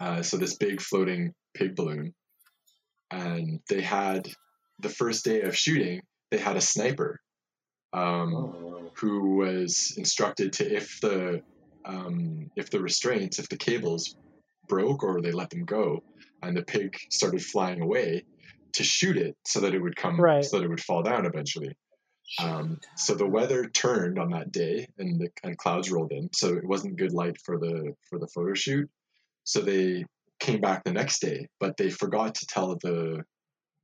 Uh, 0.00 0.22
so 0.22 0.36
this 0.36 0.56
big 0.56 0.80
floating 0.80 1.32
pig 1.54 1.74
balloon, 1.76 2.14
and 3.10 3.60
they 3.68 3.80
had 3.82 4.28
the 4.78 4.88
first 4.88 5.24
day 5.24 5.42
of 5.42 5.56
shooting, 5.56 6.02
they 6.30 6.38
had 6.38 6.56
a 6.56 6.60
sniper. 6.60 7.20
Um, 7.92 8.34
Oh. 8.34 8.90
who 8.96 9.36
was 9.36 9.94
instructed 9.96 10.52
to 10.54 10.74
if 10.74 10.98
the 11.00 11.42
um, 11.84 12.50
if 12.56 12.70
the 12.70 12.80
restraints, 12.80 13.38
if 13.38 13.48
the 13.48 13.56
cables 13.56 14.14
broke 14.68 15.02
or 15.02 15.20
they 15.20 15.32
let 15.32 15.50
them 15.50 15.64
go, 15.64 16.02
and 16.42 16.56
the 16.56 16.62
pig 16.62 16.96
started 17.10 17.42
flying 17.42 17.80
away, 17.82 18.24
to 18.74 18.84
shoot 18.84 19.16
it 19.16 19.36
so 19.46 19.60
that 19.60 19.74
it 19.74 19.80
would 19.80 19.96
come, 19.96 20.20
Right. 20.20 20.44
so 20.44 20.58
that 20.58 20.64
it 20.64 20.68
would 20.68 20.80
fall 20.82 21.02
down 21.02 21.26
eventually. 21.26 21.74
Um, 22.38 22.78
so 22.96 23.14
the 23.14 23.26
weather 23.26 23.68
turned 23.68 24.18
on 24.18 24.30
that 24.30 24.52
day, 24.52 24.86
and 24.98 25.20
the 25.20 25.28
and 25.42 25.58
clouds 25.58 25.90
rolled 25.90 26.12
in, 26.12 26.30
so 26.32 26.54
it 26.54 26.64
wasn't 26.64 26.96
good 26.96 27.12
light 27.12 27.36
for 27.44 27.58
the 27.58 27.94
for 28.08 28.18
the 28.18 28.28
photo 28.28 28.54
shoot. 28.54 28.88
So 29.44 29.60
they 29.60 30.04
came 30.42 30.60
back 30.60 30.82
the 30.84 30.92
next 30.92 31.20
day, 31.20 31.46
but 31.60 31.76
they 31.76 31.88
forgot 31.88 32.34
to 32.34 32.46
tell 32.46 32.76
the 32.82 33.22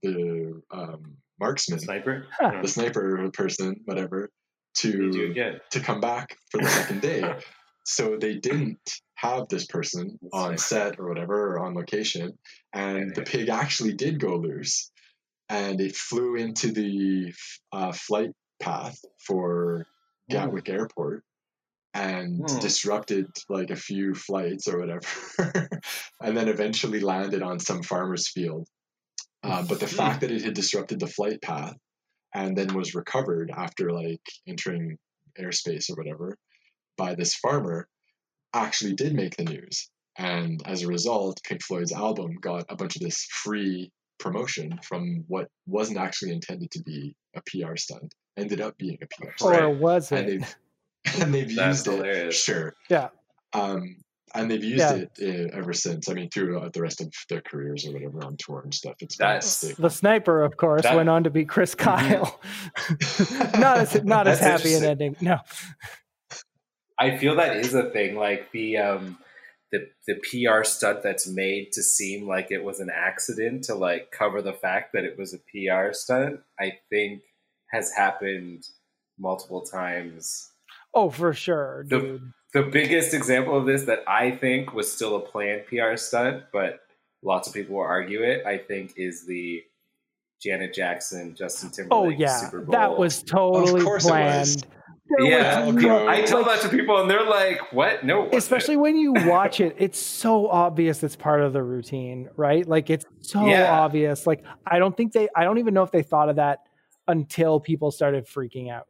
the 0.02 0.60
um, 0.70 1.16
marksman, 1.40 1.78
Sniper? 1.78 2.26
Huh. 2.39 2.60
the 2.62 2.68
sniper 2.68 3.30
person, 3.32 3.80
whatever, 3.85 4.30
to 4.78 5.32
to 5.70 5.80
come 5.80 6.01
back 6.01 6.36
for 6.51 6.60
the 6.60 6.68
second 6.68 7.01
day. 7.01 7.22
So 7.90 8.18
they 8.20 8.35
didn't 8.35 8.78
have 9.14 9.48
this 9.48 9.64
person 9.64 10.18
on 10.30 10.59
set 10.59 11.01
or 11.01 11.09
whatever 11.09 11.55
or 11.55 11.60
on 11.60 11.72
location, 11.72 12.36
and 12.74 13.14
the 13.14 13.22
pig 13.22 13.48
actually 13.48 13.94
did 13.94 14.20
go 14.20 14.36
loose, 14.36 14.90
and 15.48 15.80
it 15.80 15.97
flew 15.97 16.35
into 16.35 16.70
the 16.70 17.32
uh, 17.72 17.93
flight 17.93 18.32
path 18.60 18.98
for 19.26 19.86
Gatwick 20.28 20.68
Airport 20.68 21.24
and 21.94 22.44
Hmm. 22.47 22.59
disrupted 22.60 23.27
like 23.48 23.70
a 23.70 23.77
few 23.77 24.15
flights 24.15 24.69
or 24.69 24.78
whatever, 24.78 25.06
and 26.23 26.36
then 26.36 26.48
eventually 26.48 27.01
landed 27.01 27.43
on 27.43 27.59
some 27.59 27.82
farmer's 27.82 28.28
field. 28.28 28.69
Uh, 29.43 29.62
but 29.69 29.81
the 29.81 29.86
fact 29.86 30.20
that 30.20 30.31
it 30.31 30.43
had 30.43 30.55
disrupted 30.55 31.01
the 31.01 31.06
flight 31.06 31.40
path 31.40 31.77
and 32.35 32.56
then 32.56 32.74
was 32.74 32.94
recovered 32.94 33.51
after 33.56 33.93
like 33.93 34.20
entering 34.47 34.98
airspace 35.40 35.89
or 35.90 35.94
whatever 35.97 36.36
by 36.97 37.15
this 37.15 37.35
farmer 37.36 37.89
actually 38.52 38.94
did 38.94 39.15
make 39.15 39.36
the 39.36 39.44
news. 39.44 39.89
And 40.16 40.60
as 40.66 40.82
a 40.82 40.89
result, 40.89 41.40
Pink 41.44 41.62
Floyd's 41.62 41.93
album 41.93 42.36
got 42.40 42.65
a 42.69 42.74
bunch 42.77 42.97
of 42.97 43.02
this 43.02 43.24
free 43.31 43.93
promotion 44.19 44.81
from 44.82 45.24
what 45.28 45.47
wasn't 45.66 45.98
actually 45.98 46.32
intended 46.32 46.73
to 46.73 46.82
be 46.82 47.15
a 47.36 47.40
PR 47.43 47.77
stunt, 47.77 48.12
ended 48.36 48.60
up 48.60 48.77
being 48.77 48.98
a 49.01 49.06
PR 49.06 49.31
stunt. 49.36 49.55
Or 49.55 49.70
was 49.70 50.10
And 50.10 50.28
it? 50.28 50.56
they've, 51.12 51.22
and 51.22 51.35
they've 51.35 51.55
That's 51.56 51.86
used 51.86 52.01
it. 52.05 52.35
Sure. 52.35 52.74
Yeah. 52.89 53.09
Um, 53.52 53.97
and 54.35 54.51
they've 54.51 54.62
used 54.62 54.78
Yeah. 54.78 55.05
it 55.18 55.51
uh, 55.52 55.56
ever 55.59 55.72
since. 55.72 56.09
I 56.09 56.12
mean, 56.12 56.28
throughout 56.28 56.72
the 56.74 56.82
rest 56.82 57.01
of 57.01 57.10
their 57.30 57.40
careers 57.40 57.86
or 57.86 57.93
whatever 57.93 58.22
on 58.24 58.36
tour 58.39 58.60
and 58.62 58.74
stuff. 58.74 58.97
It's 59.01 59.16
been 59.16 59.26
a 59.26 59.30
That's- 59.35 59.60
The 59.78 59.89
sniper, 59.90 60.43
of 60.43 60.56
course, 60.56 60.82
That- 60.82 60.97
went 60.97 61.09
on 61.09 61.24
to 61.24 61.30
be 61.30 61.44
Chris 61.47 61.74
Kyle. 61.74 62.39
not 63.59 63.78
as 63.78 64.05
not 64.05 64.28
as 64.28 64.39
happy 64.39 64.74
an 64.74 64.85
ending. 64.85 65.16
No. 65.20 65.39
I 66.98 67.16
feel 67.16 67.36
that 67.36 67.56
is 67.56 67.74
a 67.74 67.90
thing. 67.90 68.16
Like 68.16 68.51
the 68.52 68.76
um, 68.78 69.18
the 69.72 69.86
the 70.06 70.16
PR 70.16 70.64
stunt 70.64 71.02
that's 71.02 71.28
made 71.28 71.72
to 71.72 71.82
seem 71.82 72.26
like 72.26 72.51
it 72.51 72.62
was 72.62 72.80
an 72.80 72.90
accident 72.94 73.64
to 73.64 73.74
like 73.74 74.10
cover 74.10 74.43
the 74.43 74.52
fact 74.52 74.93
that 74.94 75.05
it 75.05 75.16
was 75.16 75.32
a 75.32 75.39
PR 75.39 75.93
stunt. 75.93 76.40
I 76.60 76.72
think 76.90 77.22
has 77.72 77.93
happened 77.93 78.64
multiple 79.18 79.62
times. 79.62 80.51
Oh, 80.99 81.11
for 81.11 81.33
sure, 81.33 81.85
The- 81.89 81.99
dude. 82.01 82.33
The 82.55 82.62
biggest 82.62 83.12
example 83.12 83.57
of 83.59 83.66
this 83.66 83.85
that 83.85 84.01
I 84.09 84.31
think 84.31 84.73
was 84.73 84.91
still 84.91 85.16
a 85.16 85.20
planned 85.20 85.66
PR 85.66 85.97
stunt, 85.97 86.45
but 86.51 86.81
lots 87.23 87.47
of 87.47 87.53
people 87.53 87.77
will 87.77 87.83
argue 87.83 88.23
it. 88.23 88.47
I 88.47 88.57
think 88.57 88.95
is 88.97 89.27
the 89.27 89.62
Janet 90.43 90.73
Jackson, 90.73 91.35
Justin 91.35 91.69
oh, 91.70 91.77
Timberlake 91.77 92.16
Oh 92.16 92.19
yeah, 92.19 92.37
Super 92.39 92.61
Bowl. 92.62 92.73
that 92.73 92.97
was 92.97 93.23
totally 93.23 93.83
course 93.83 94.07
it 94.07 94.11
was. 94.12 94.57
planned. 94.57 94.66
There 95.11 95.27
yeah. 95.27 95.66
was 95.66 95.77
okay. 95.77 95.87
no- 95.87 96.09
I 96.09 96.23
tell 96.23 96.41
like, 96.43 96.62
that 96.62 96.70
to 96.70 96.75
people, 96.75 97.01
and 97.01 97.11
they're 97.11 97.25
like, 97.29 97.73
"What? 97.73 98.05
No." 98.05 98.29
especially 98.33 98.77
when 98.79 98.97
you 98.97 99.12
watch 99.27 99.61
it 99.61 99.75
it's 99.79 99.99
so 99.99 100.49
obvious 100.49 101.03
it's 101.03 101.16
part 101.16 101.43
of 101.43 101.53
the 101.53 101.62
routine 101.62 102.29
right 102.37 102.66
like 102.66 102.89
it's 102.91 103.05
so 103.20 103.47
Yeah. 103.47 103.70
obvious 103.81 104.27
like 104.27 104.43
i 104.66 104.79
don't 104.79 104.97
think 104.97 105.12
they 105.12 105.29
i 105.37 105.45
don't 105.45 105.59
even 105.59 105.75
know 105.75 105.83
if 105.83 105.91
they 105.91 106.03
thought 106.03 106.29
of 106.31 106.37
that 106.37 106.61
until 107.09 107.59
people 107.61 107.91
started 107.91 108.27
freaking 108.27 108.70
out 108.70 108.87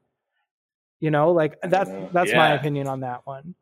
you 1.01 1.11
know 1.11 1.33
like 1.33 1.59
that's 1.63 1.91
know. 1.91 2.09
that's 2.13 2.33
my 2.35 2.53
opinion 2.53 2.87
on 2.87 3.01
that 3.01 3.21
one 3.27 3.55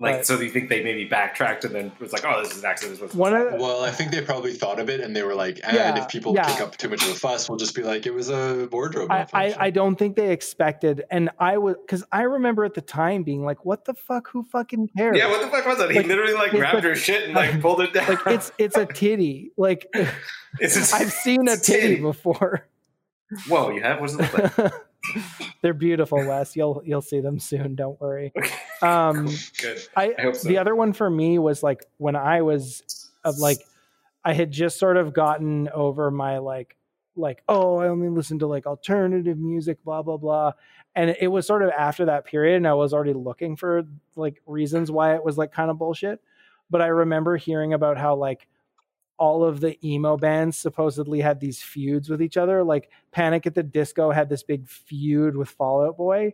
Like, 0.00 0.16
But- 0.18 0.26
so 0.26 0.36
do 0.36 0.44
you 0.44 0.50
think 0.50 0.68
they 0.68 0.82
maybe 0.82 1.04
backtracked 1.04 1.64
and 1.64 1.72
then 1.72 1.86
it 1.86 2.00
was 2.00 2.12
like, 2.12 2.24
oh, 2.24 2.42
this 2.42 2.50
is 2.56 2.64
an 2.64 2.68
accident. 2.68 2.98
This 2.98 3.02
was 3.08 3.14
One 3.14 3.34
of 3.36 3.52
the- 3.52 3.56
Well, 3.58 3.84
I 3.84 3.92
think 3.92 4.10
they 4.10 4.20
probably 4.20 4.52
thought 4.52 4.80
of 4.80 4.90
it 4.90 5.00
and 5.00 5.14
they 5.14 5.22
were 5.22 5.34
like, 5.36 5.60
and 5.62 5.76
Yeah, 5.76 5.96
if 6.02 6.08
people 6.08 6.34
yeah. 6.34 6.50
kick 6.50 6.60
up 6.60 6.76
too 6.76 6.88
much 6.88 7.02
of 7.04 7.10
a 7.10 7.14
fuss, 7.14 7.48
we'll 7.48 7.58
just 7.58 7.76
be 7.76 7.82
like, 7.84 8.04
it 8.04 8.12
was 8.12 8.28
a 8.28 8.68
wardrobe. 8.72 9.12
I, 9.12 9.14
I, 9.14 9.18
malfunction." 9.18 9.60
I 9.60 9.70
don't 9.70 9.96
think 9.96 10.16
they 10.16 10.32
expected 10.32 11.04
and 11.12 11.30
i 11.38 11.56
was 11.56 11.76
because 11.86 12.02
i 12.10 12.22
remember 12.22 12.64
at 12.64 12.74
the 12.74 12.80
time 12.80 13.22
being 13.22 13.44
like 13.44 13.64
what 13.64 13.84
the 13.84 13.94
fuck 13.94 14.28
who 14.32 14.42
fucking 14.50 14.88
cares 14.96 15.16
yeah, 15.16 15.28
what 15.30 15.40
the 15.40 15.46
fuck 15.48 15.64
was 15.66 15.78
that? 15.78 15.90
He 15.92 16.02
literally 16.02 16.34
like 16.34 16.48
it's 16.52 16.58
grabbed 16.58 16.74
like- 16.76 16.84
her 16.84 16.96
shit 16.96 17.24
and 17.26 17.34
like 17.34 17.60
pulled 17.64 17.80
it 17.80 17.92
down. 17.92 18.08
like 18.08 18.26
it's 18.26 18.50
it's 18.58 18.76
a 18.76 18.86
titty 18.86 19.52
like 19.56 19.86
It's 20.58 20.74
just- 20.74 20.92
i've 20.94 21.12
seen 21.12 21.46
a 21.48 21.52
it's 21.58 21.66
titty 21.66 22.00
before 22.00 22.66
Whoa, 23.48 23.70
you 23.70 23.80
have? 23.82 23.98
What 24.00 24.10
does 24.10 24.18
it 24.18 24.34
look 24.34 24.58
like? 24.58 24.72
they're 25.62 25.74
beautiful 25.74 26.18
wes. 26.18 26.56
You'll 26.56 26.82
you'll 26.84 27.02
see 27.02 27.20
them 27.20 27.38
soon. 27.38 27.74
Don't 27.74 28.00
worry. 28.00 28.32
Um 28.80 29.26
Good. 29.60 29.82
I, 29.96 30.14
I 30.18 30.22
hope 30.22 30.36
so. 30.36 30.48
the 30.48 30.58
other 30.58 30.74
one 30.74 30.92
for 30.92 31.08
me 31.08 31.38
was 31.38 31.62
like 31.62 31.84
when 31.98 32.16
I 32.16 32.42
was 32.42 33.10
of 33.24 33.38
like 33.38 33.58
I 34.24 34.32
had 34.32 34.50
just 34.50 34.78
sort 34.78 34.96
of 34.96 35.12
gotten 35.12 35.68
over 35.70 36.10
my 36.10 36.38
like 36.38 36.76
like 37.16 37.42
oh 37.48 37.78
I 37.78 37.88
only 37.88 38.08
listen 38.08 38.38
to 38.40 38.46
like 38.46 38.66
alternative 38.66 39.38
music 39.38 39.82
blah 39.84 40.02
blah 40.02 40.16
blah. 40.16 40.52
And 40.94 41.16
it 41.20 41.28
was 41.28 41.46
sort 41.46 41.62
of 41.62 41.70
after 41.70 42.04
that 42.06 42.26
period 42.26 42.56
and 42.56 42.68
I 42.68 42.74
was 42.74 42.92
already 42.92 43.14
looking 43.14 43.56
for 43.56 43.84
like 44.14 44.42
reasons 44.46 44.90
why 44.90 45.14
it 45.14 45.24
was 45.24 45.38
like 45.38 45.52
kind 45.52 45.70
of 45.70 45.78
bullshit. 45.78 46.20
But 46.70 46.82
I 46.82 46.86
remember 46.86 47.36
hearing 47.36 47.72
about 47.72 47.98
how 47.98 48.14
like 48.14 48.46
all 49.22 49.44
of 49.44 49.60
the 49.60 49.74
emo 49.86 50.16
bands 50.16 50.56
supposedly 50.56 51.20
had 51.20 51.38
these 51.38 51.62
feuds 51.62 52.10
with 52.10 52.20
each 52.20 52.36
other. 52.36 52.64
Like 52.64 52.90
Panic 53.12 53.46
at 53.46 53.54
the 53.54 53.62
Disco 53.62 54.10
had 54.10 54.28
this 54.28 54.42
big 54.42 54.66
feud 54.68 55.36
with 55.36 55.48
Fall 55.48 55.86
Out 55.86 55.96
Boy 55.96 56.32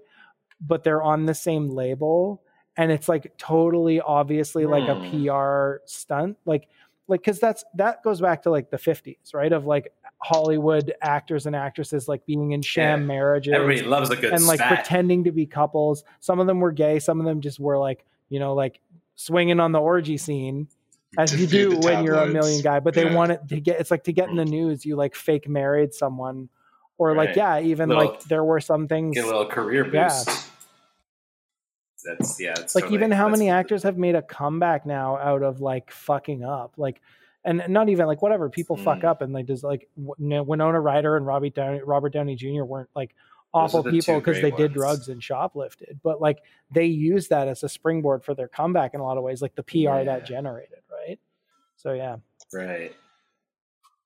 but 0.60 0.82
they're 0.82 1.02
on 1.02 1.24
the 1.27 1.35
same 1.35 1.69
label 1.69 2.43
and 2.77 2.90
it's 2.90 3.09
like 3.09 3.32
totally 3.39 4.01
obviously 4.01 4.66
like 4.66 4.89
a 4.89 4.94
Hmm. 4.97 5.27
PR 5.27 5.82
stunt. 5.86 6.36
Like 6.44 6.69
like 7.06 7.23
cuz 7.23 7.39
that's 7.39 7.65
that 7.74 8.02
goes 8.02 8.20
back 8.20 8.43
to 8.43 8.51
like 8.51 8.70
the 8.70 8.77
50s 8.78 9.32
right 9.35 9.52
of 9.52 9.66
like 9.66 9.93
Hollywood 10.20 10.93
actors 11.01 11.47
and 11.47 11.55
actresses 11.55 12.09
like 12.09 12.27
being 12.27 12.52
in 12.52 12.62
sham 12.62 13.01
Yeah. 13.02 13.06
marriages 13.06 13.55
Everybody 13.55 13.82
loves 13.89 14.10
a 14.10 14.16
good 14.16 14.32
and 14.32 14.47
like 14.47 14.60
pretending 14.60 15.24
to 15.24 15.32
be 15.32 15.47
couples. 15.47 16.02
Some 16.20 16.40
of 16.40 16.47
them 16.47 16.59
were 16.60 16.73
gay 16.73 16.98
some 16.98 17.20
of 17.20 17.27
them 17.27 17.40
just 17.40 17.60
were 17.60 17.78
like 17.78 18.05
you 18.28 18.40
know 18.40 18.55
like 18.55 18.81
swinging 19.15 19.60
on 19.60 19.73
the 19.73 19.81
orgy 19.81 20.16
scene 20.16 20.69
as 21.16 21.35
you 21.40 21.47
do 21.47 21.78
when 21.78 22.05
you're 22.05 22.16
a 22.16 22.26
million 22.26 22.60
guy 22.62 22.78
but 22.80 22.93
they 22.93 23.05
Yeah. 23.05 23.14
want 23.14 23.32
it 23.32 23.40
to 23.48 23.60
get 23.60 23.80
it's 23.80 23.90
like 23.90 24.05
to 24.05 24.12
get 24.12 24.28
in 24.28 24.36
the 24.36 24.44
news 24.44 24.85
you 24.85 24.94
like 24.94 25.14
fake 25.14 25.48
married 25.48 25.94
someone 25.94 26.48
or 26.98 27.14
like 27.14 27.35
yeah 27.35 27.60
even 27.60 27.89
Little- 27.89 28.05
like 28.10 28.20
there 28.24 28.44
were 28.44 28.60
some 28.60 28.86
things 28.89 29.14
Get 29.14 29.24
a 29.24 29.26
little 29.26 29.47
career 29.47 29.85
boost. 29.85 30.28
Yeah. 30.28 30.35
That's 32.05 32.40
yeah. 32.40 32.55
It's 32.59 32.74
like 32.74 32.85
totally- 32.85 32.98
even 32.98 33.10
how 33.10 33.28
many 33.28 33.51
actors 33.51 33.82
have 33.82 33.98
made 33.98 34.14
a 34.14 34.22
comeback 34.22 34.86
now 34.86 35.16
out 35.16 35.43
of 35.43 35.60
like 35.60 35.90
fucking 35.90 36.44
up 36.44 36.74
like 36.76 37.01
and 37.44 37.62
not 37.68 37.89
even 37.89 38.06
like 38.06 38.20
whatever 38.22 38.48
people 38.51 38.76
fuck 38.76 38.98
Mm. 39.01 39.05
up 39.05 39.22
and 39.22 39.35
they 39.35 39.43
just 39.43 39.64
like 39.64 39.89
Winona 39.97 40.80
Ryder 40.80 41.16
and 41.16 41.26
Robbie 41.26 41.51
Downey, 41.51 41.80
Robert 41.82 42.12
Downey 42.12 42.36
Jr. 42.36 42.64
weren't 42.64 42.90
like 42.94 43.14
awful 43.55 43.82
people 43.82 44.16
because 44.18 44.43
they 44.43 44.51
did 44.51 44.74
drugs 44.74 45.09
and 45.09 45.22
shoplifted 45.22 45.98
but 46.02 46.20
like 46.20 46.43
they 46.70 46.85
used 46.85 47.30
that 47.30 47.48
as 47.48 47.62
a 47.62 47.68
springboard 47.68 48.22
for 48.22 48.35
their 48.35 48.48
comeback 48.48 48.93
in 48.93 49.01
a 49.01 49.02
lot 49.02 49.16
of 49.16 49.22
ways 49.24 49.40
like 49.40 49.55
the 49.55 49.62
PR 49.62 49.76
Yeah. 49.78 50.05
that 50.05 50.26
generated 50.26 50.78
right 50.88 50.88
so 51.78 51.92
yeah 51.94 52.16
Right. 52.52 52.94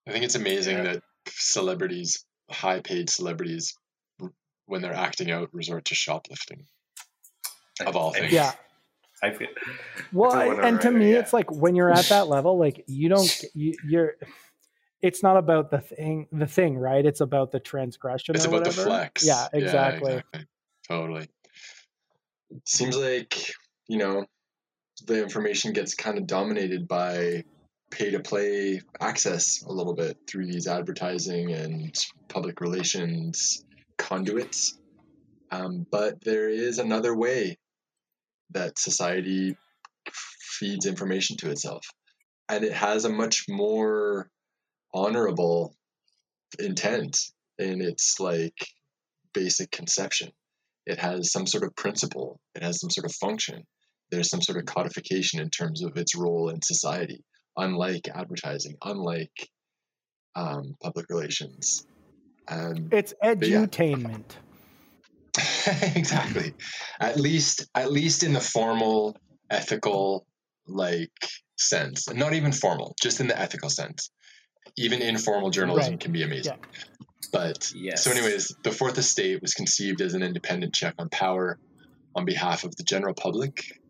I 0.08 0.10
think 0.12 0.24
it's 0.24 0.34
amazing 0.36 0.78
Yeah. 0.78 0.82
that 0.94 1.02
celebrities, 1.28 2.24
high 2.50 2.80
paid 2.80 3.08
celebrities, 3.10 3.76
when 4.66 4.82
they're 4.82 4.94
acting 4.94 5.30
out, 5.30 5.48
resort 5.52 5.84
to 5.86 5.94
shoplifting. 5.94 6.66
Of 7.86 7.96
all 7.96 8.12
things. 8.12 8.32
yeah 8.32 8.52
I 9.22 9.30
feel. 9.32 9.48
well 10.12 10.30
It's 10.30 10.36
a 10.36 10.38
I- 10.42 10.46
whatever, 10.48 10.66
and 10.68 10.80
to 10.82 10.90
me 10.90 11.12
yeah. 11.12 11.18
it's 11.20 11.32
like 11.32 11.50
when 11.50 11.74
you're 11.76 11.90
at 11.92 12.06
that 12.06 12.28
level 12.28 12.58
like 12.58 12.84
you 12.88 13.08
don't 13.08 13.44
you, 13.54 13.74
you're 13.88 14.14
it's 15.00 15.22
not 15.22 15.36
about 15.36 15.70
the 15.70 15.80
thing 15.80 16.26
the 16.32 16.46
thing 16.46 16.76
right 16.78 17.04
it's 17.04 17.20
about 17.20 17.50
the 17.52 17.58
transgression 17.60 18.34
It's 18.36 18.46
or 18.46 18.50
about 18.50 18.64
the 18.64 18.72
flex. 18.72 19.24
yeah 19.26 19.46
exactly 19.52 20.14
exactly. 20.14 20.46
Totally. 20.88 21.28
Seems 22.66 22.96
like, 22.96 23.52
you 23.88 23.98
know, 23.98 24.26
the 25.06 25.22
information 25.22 25.72
gets 25.72 25.94
kind 25.94 26.18
of 26.18 26.26
dominated 26.26 26.86
by 26.86 27.44
pay 27.92 28.10
to 28.10 28.20
play 28.20 28.80
access 29.00 29.62
a 29.62 29.72
little 29.72 29.94
bit 29.94 30.16
through 30.26 30.46
these 30.46 30.66
advertising 30.66 31.52
and 31.52 31.94
public 32.28 32.60
relations 32.60 33.64
conduits. 33.98 34.78
Um, 35.50 35.86
but 35.90 36.24
there 36.24 36.48
is 36.48 36.78
another 36.78 37.14
way 37.14 37.58
that 38.50 38.78
society 38.78 39.56
feeds 40.08 40.86
information 40.86 41.36
to 41.38 41.50
itself. 41.50 41.84
And 42.48 42.64
it 42.64 42.72
has 42.72 43.04
a 43.04 43.10
much 43.10 43.44
more 43.48 44.28
honorable 44.94 45.74
intent 46.58 47.18
in 47.58 47.80
its 47.80 48.18
like 48.18 48.68
basic 49.34 49.70
conception. 49.70 50.30
It 50.86 50.98
has 50.98 51.30
some 51.30 51.46
sort 51.46 51.64
of 51.64 51.76
principle, 51.76 52.40
it 52.54 52.62
has 52.62 52.80
some 52.80 52.90
sort 52.90 53.04
of 53.04 53.14
function. 53.14 53.64
There's 54.10 54.28
some 54.28 54.42
sort 54.42 54.58
of 54.58 54.66
codification 54.66 55.40
in 55.40 55.48
terms 55.48 55.82
of 55.82 55.96
its 55.96 56.14
role 56.14 56.50
in 56.50 56.60
society, 56.60 57.24
unlike 57.56 58.08
advertising, 58.14 58.76
unlike 58.84 59.48
um, 60.34 60.76
public 60.82 61.06
relations. 61.08 61.86
Um, 62.48 62.88
it's 62.90 63.14
yeah. 63.22 63.34
edutainment 63.34 64.32
exactly. 65.96 66.54
At 67.00 67.18
least, 67.18 67.66
at 67.74 67.90
least 67.90 68.22
in 68.22 68.32
the 68.32 68.40
formal, 68.40 69.16
ethical, 69.50 70.26
like 70.66 71.10
sense, 71.58 72.08
and 72.08 72.18
not 72.18 72.34
even 72.34 72.52
formal, 72.52 72.94
just 73.00 73.20
in 73.20 73.28
the 73.28 73.38
ethical 73.38 73.70
sense. 73.70 74.10
Even 74.76 75.02
informal 75.02 75.50
journalism 75.50 75.92
Right. 75.94 76.00
can 76.00 76.12
be 76.12 76.22
amazing. 76.22 76.58
Yeah. 76.60 77.06
But 77.32 77.72
Yes. 77.74 78.04
so, 78.04 78.10
anyways, 78.10 78.54
the 78.62 78.72
Fourth 78.72 78.98
Estate 78.98 79.40
was 79.40 79.54
conceived 79.54 80.00
as 80.00 80.14
an 80.14 80.22
independent 80.22 80.74
check 80.74 80.94
on 80.98 81.08
power 81.08 81.58
on 82.14 82.24
behalf 82.26 82.64
of 82.64 82.76
the 82.76 82.82
general 82.82 83.14
public, 83.14 83.80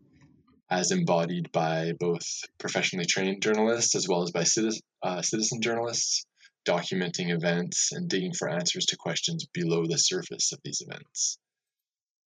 as 0.73 0.91
embodied 0.91 1.51
by 1.51 1.93
both 1.99 2.25
professionally 2.57 3.05
trained 3.05 3.43
journalists 3.43 3.93
as 3.95 4.07
well 4.07 4.23
as 4.23 4.31
by 4.31 4.43
citizen, 4.43 4.81
uh, 5.03 5.21
citizen 5.21 5.61
journalists, 5.61 6.25
documenting 6.67 7.29
events 7.29 7.91
and 7.91 8.09
digging 8.09 8.33
for 8.33 8.49
answers 8.49 8.85
to 8.87 8.97
questions 8.97 9.45
below 9.53 9.85
the 9.85 9.97
surface 9.97 10.51
of 10.51 10.59
these 10.63 10.81
events. 10.81 11.37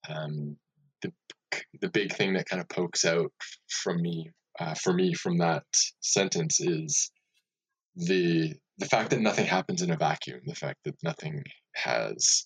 Um, 0.07 0.56
the, 1.02 1.11
the 1.82 1.90
big 1.90 2.14
thing 2.14 2.34
that 2.34 2.48
kind 2.48 2.61
of 2.61 2.69
pokes 2.69 3.03
out 3.03 3.34
from 3.68 4.02
me, 4.02 4.30
uh, 4.60 4.76
for 4.76 4.94
me, 4.94 5.14
from 5.14 5.40
that 5.40 5.65
sentence 5.99 6.61
is 6.61 7.11
the 7.95 8.53
the 8.80 8.86
fact 8.86 9.10
that 9.10 9.22
nothing 9.22 9.48
happens 9.48 9.82
in 9.82 9.90
a 9.90 9.98
vacuum, 9.98 10.40
the 10.45 10.53
fact 10.53 10.78
that 10.86 10.95
nothing 11.03 11.44
has 11.74 12.45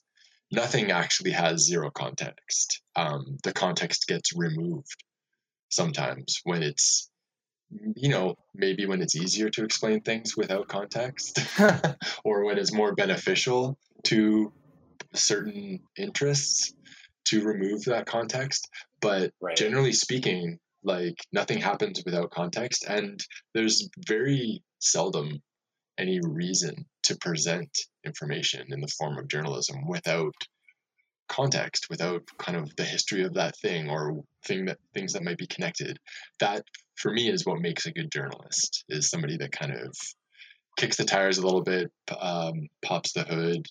nothing 0.49 0.89
actually 0.89 1.31
has 1.31 1.65
zero 1.65 1.91
context. 1.91 2.81
Um, 2.95 3.37
the 3.43 3.53
context 3.53 4.07
gets 4.07 4.31
removed 4.33 5.03
sometimes 5.71 6.39
when 6.43 6.61
it's, 6.63 7.09
you 7.95 8.09
know, 8.09 8.35
maybe 8.53 8.85
when 8.85 9.01
it's 9.01 9.15
easier 9.15 9.49
to 9.49 9.63
explain 9.63 10.01
things 10.01 10.35
without 10.37 10.67
context, 10.67 11.39
or 12.25 12.43
when 12.45 12.57
it's 12.57 12.73
more 12.73 12.93
beneficial 12.93 13.77
to 14.03 14.51
certain 15.13 15.79
interests 15.97 16.73
to 17.25 17.43
remove 17.43 17.85
that 17.85 18.05
context. 18.05 18.67
But 19.01 19.31
Right. 19.41 19.55
generally 19.55 19.93
speaking, 19.93 20.59
like 20.83 21.15
nothing 21.31 21.59
happens 21.59 22.01
without 22.05 22.31
context, 22.31 22.85
and 22.87 23.19
there's 23.53 23.89
very 24.07 24.63
seldom 24.79 25.41
any 25.97 26.19
reason 26.23 26.85
to 27.03 27.15
present 27.17 27.69
information 28.05 28.65
in 28.71 28.81
the 28.81 28.91
form 28.97 29.17
of 29.17 29.27
journalism 29.27 29.87
without 29.87 30.33
context, 31.31 31.87
without 31.89 32.23
kind 32.37 32.57
of 32.57 32.75
the 32.75 32.83
history 32.83 33.23
of 33.23 33.33
that 33.33 33.55
thing 33.57 33.89
or 33.89 34.23
thing 34.45 34.65
that 34.65 34.77
things 34.93 35.13
that 35.13 35.23
might 35.23 35.37
be 35.37 35.47
connected. 35.47 35.97
That 36.39 36.63
for 36.95 37.11
me 37.11 37.29
is 37.29 37.45
what 37.45 37.61
makes 37.61 37.85
a 37.85 37.91
good 37.91 38.11
journalist 38.11 38.83
is 38.89 39.09
somebody 39.09 39.37
that 39.37 39.51
kind 39.51 39.71
of 39.71 39.95
kicks 40.77 40.97
the 40.97 41.05
tires 41.05 41.37
a 41.37 41.45
little 41.45 41.63
bit, 41.63 41.91
um, 42.19 42.67
pops 42.83 43.13
the 43.13 43.23
hood, 43.23 43.65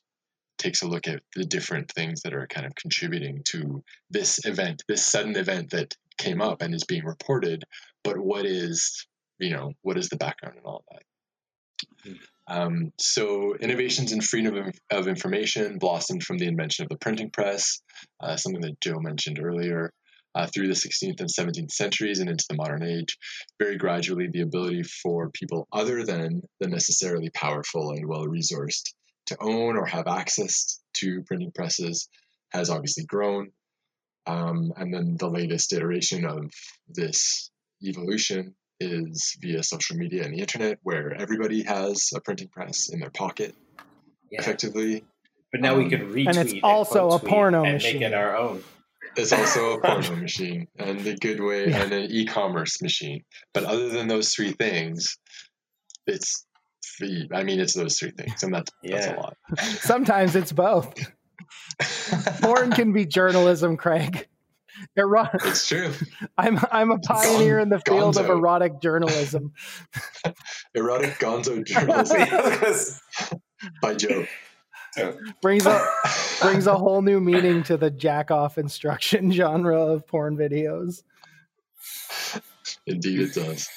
takes 0.59 0.83
a 0.83 0.89
look 0.89 1.07
at 1.07 1.21
the 1.37 1.45
different 1.45 1.91
things 1.93 2.23
that 2.23 2.35
are 2.35 2.47
kind 2.47 2.67
of 2.67 2.75
contributing 2.75 3.43
to 3.49 3.83
this 4.11 4.41
event, 4.47 4.83
this 4.89 5.05
sudden 5.05 5.37
event 5.37 5.71
that 5.71 5.95
came 6.19 6.41
up 6.41 6.63
and 6.63 6.75
is 6.75 6.85
being 6.85 7.05
reported. 7.05 7.65
But 8.05 8.19
what 8.19 8.47
is, 8.47 9.07
you 9.39 9.51
know, 9.51 9.73
what 9.83 9.99
is 9.99 10.09
the 10.09 10.17
background 10.17 10.57
and 10.57 10.67
all 10.67 10.85
that? 10.91 11.03
Um, 12.47 12.93
so 12.99 13.55
innovations 13.57 14.13
in 14.13 14.21
freedom 14.21 14.73
of, 14.91 15.09
information 15.09 15.79
blossomed 15.79 16.25
from 16.25 16.39
the 16.39 16.47
invention 16.47 16.85
of 16.85 16.89
the 16.89 16.99
printing 16.99 17.31
press, 17.31 17.81
uh, 18.21 18.37
something 18.37 18.63
that 18.63 18.81
Joe 18.81 18.99
mentioned 18.99 19.39
earlier, 19.41 19.93
uh, 20.35 20.47
through 20.47 20.69
the 20.69 20.75
16th 20.75 21.21
and 21.21 21.29
17th 21.29 21.71
centuries 21.71 22.21
and 22.21 22.31
into 22.31 22.45
the 22.49 22.57
modern 22.57 22.83
age. 22.83 23.17
Very 23.59 23.77
gradually, 23.77 24.29
the 24.29 24.43
ability 24.43 24.83
for 24.83 25.31
people 25.31 25.69
other 25.73 26.05
than 26.05 26.43
the 26.61 26.69
necessarily 26.69 27.31
powerful 27.31 27.91
and 27.91 28.07
well 28.07 28.27
resourced 28.27 28.93
to 29.27 29.37
own 29.41 29.77
or 29.77 29.87
have 29.87 30.07
access 30.07 30.81
to 30.95 31.23
printing 31.27 31.53
presses 31.53 32.09
has 32.51 32.71
obviously 32.71 33.05
grown. 33.05 33.51
Um, 34.27 34.73
and 34.77 34.93
then 34.93 35.17
the 35.19 35.31
latest 35.31 35.73
iteration 35.73 36.25
of 36.25 36.51
this 36.89 37.51
evolution 37.83 38.55
is 38.81 39.37
via 39.41 39.63
social 39.63 39.97
media 39.97 40.25
and 40.25 40.33
the 40.35 40.41
internet, 40.41 40.79
where 40.83 41.15
everybody 41.15 41.63
has 41.63 42.11
a 42.15 42.21
printing 42.21 42.49
press 42.49 42.89
in 42.89 42.99
their 43.01 43.11
pocket, 43.11 43.55
Yeah. 44.31 44.41
effectively. 44.41 45.05
But 45.53 45.61
now 45.61 45.77
we 45.77 45.85
Um, 45.85 45.91
can 45.91 46.01
retweet 46.13 46.29
and 46.29 46.37
it's 46.39 46.55
also 46.63 47.09
quote 47.09 47.15
a 47.15 47.19
tweet 47.25 47.31
porno 47.31 47.65
and 47.65 47.73
machine. 47.75 48.01
make 48.01 48.09
it 48.09 48.15
our 48.15 48.37
own. 48.37 48.63
It's 49.17 49.33
also 49.33 49.73
a 49.73 49.81
porno 49.81 50.15
machine 50.17 50.69
and 50.79 51.05
a 51.07 51.15
good 51.17 51.41
way 51.41 51.69
Yeah. 51.69 51.83
and 51.83 51.93
an 51.93 52.11
e-commerce 52.11 52.81
machine. 52.81 53.25
But 53.53 53.65
other 53.65 53.89
than 53.89 54.09
those 54.09 54.33
three 54.35 54.53
things, 54.53 55.19
it's 56.07 56.47
free. 56.97 57.29
I 57.35 57.43
mean, 57.43 57.61
it's 57.61 57.75
those 57.75 57.99
three 57.99 58.13
things, 58.13 58.43
and 58.45 58.55
that's 58.55 58.71
that's 58.83 59.07
a 59.09 59.15
lot. 59.15 59.37
Sometimes 59.81 60.37
it's 60.37 60.53
both. 60.53 60.95
Porn 62.43 62.71
can 62.71 62.93
be 62.93 63.05
journalism, 63.07 63.77
Craig. 63.77 64.27
Ero- 64.97 65.29
it's 65.45 65.69
true. 65.69 65.93
I'm 66.39 66.59
I'm 66.71 66.91
a 66.91 66.99
pioneer 66.99 67.59
in 67.59 67.69
the 67.69 67.81
field 67.81 68.17
of 68.17 68.29
erotic 68.29 68.81
journalism. 68.81 69.53
Erotic 70.75 71.19
Gonzo 71.19 71.65
journalism 71.65 73.01
by 73.83 73.95
Joe. 73.95 74.27
Brings 75.41 75.67
a 75.67 75.89
brings 76.41 76.67
a 76.67 76.77
whole 76.77 77.03
new 77.03 77.21
meaning 77.21 77.63
to 77.65 77.77
the 77.77 77.91
jack 77.91 78.31
off 78.31 78.59
instruction 78.59 79.31
genre 79.33 79.81
of 79.81 80.07
porn 80.07 80.37
videos. 80.37 81.03
Indeed, 82.87 83.21
it 83.21 83.35
does. 83.35 83.69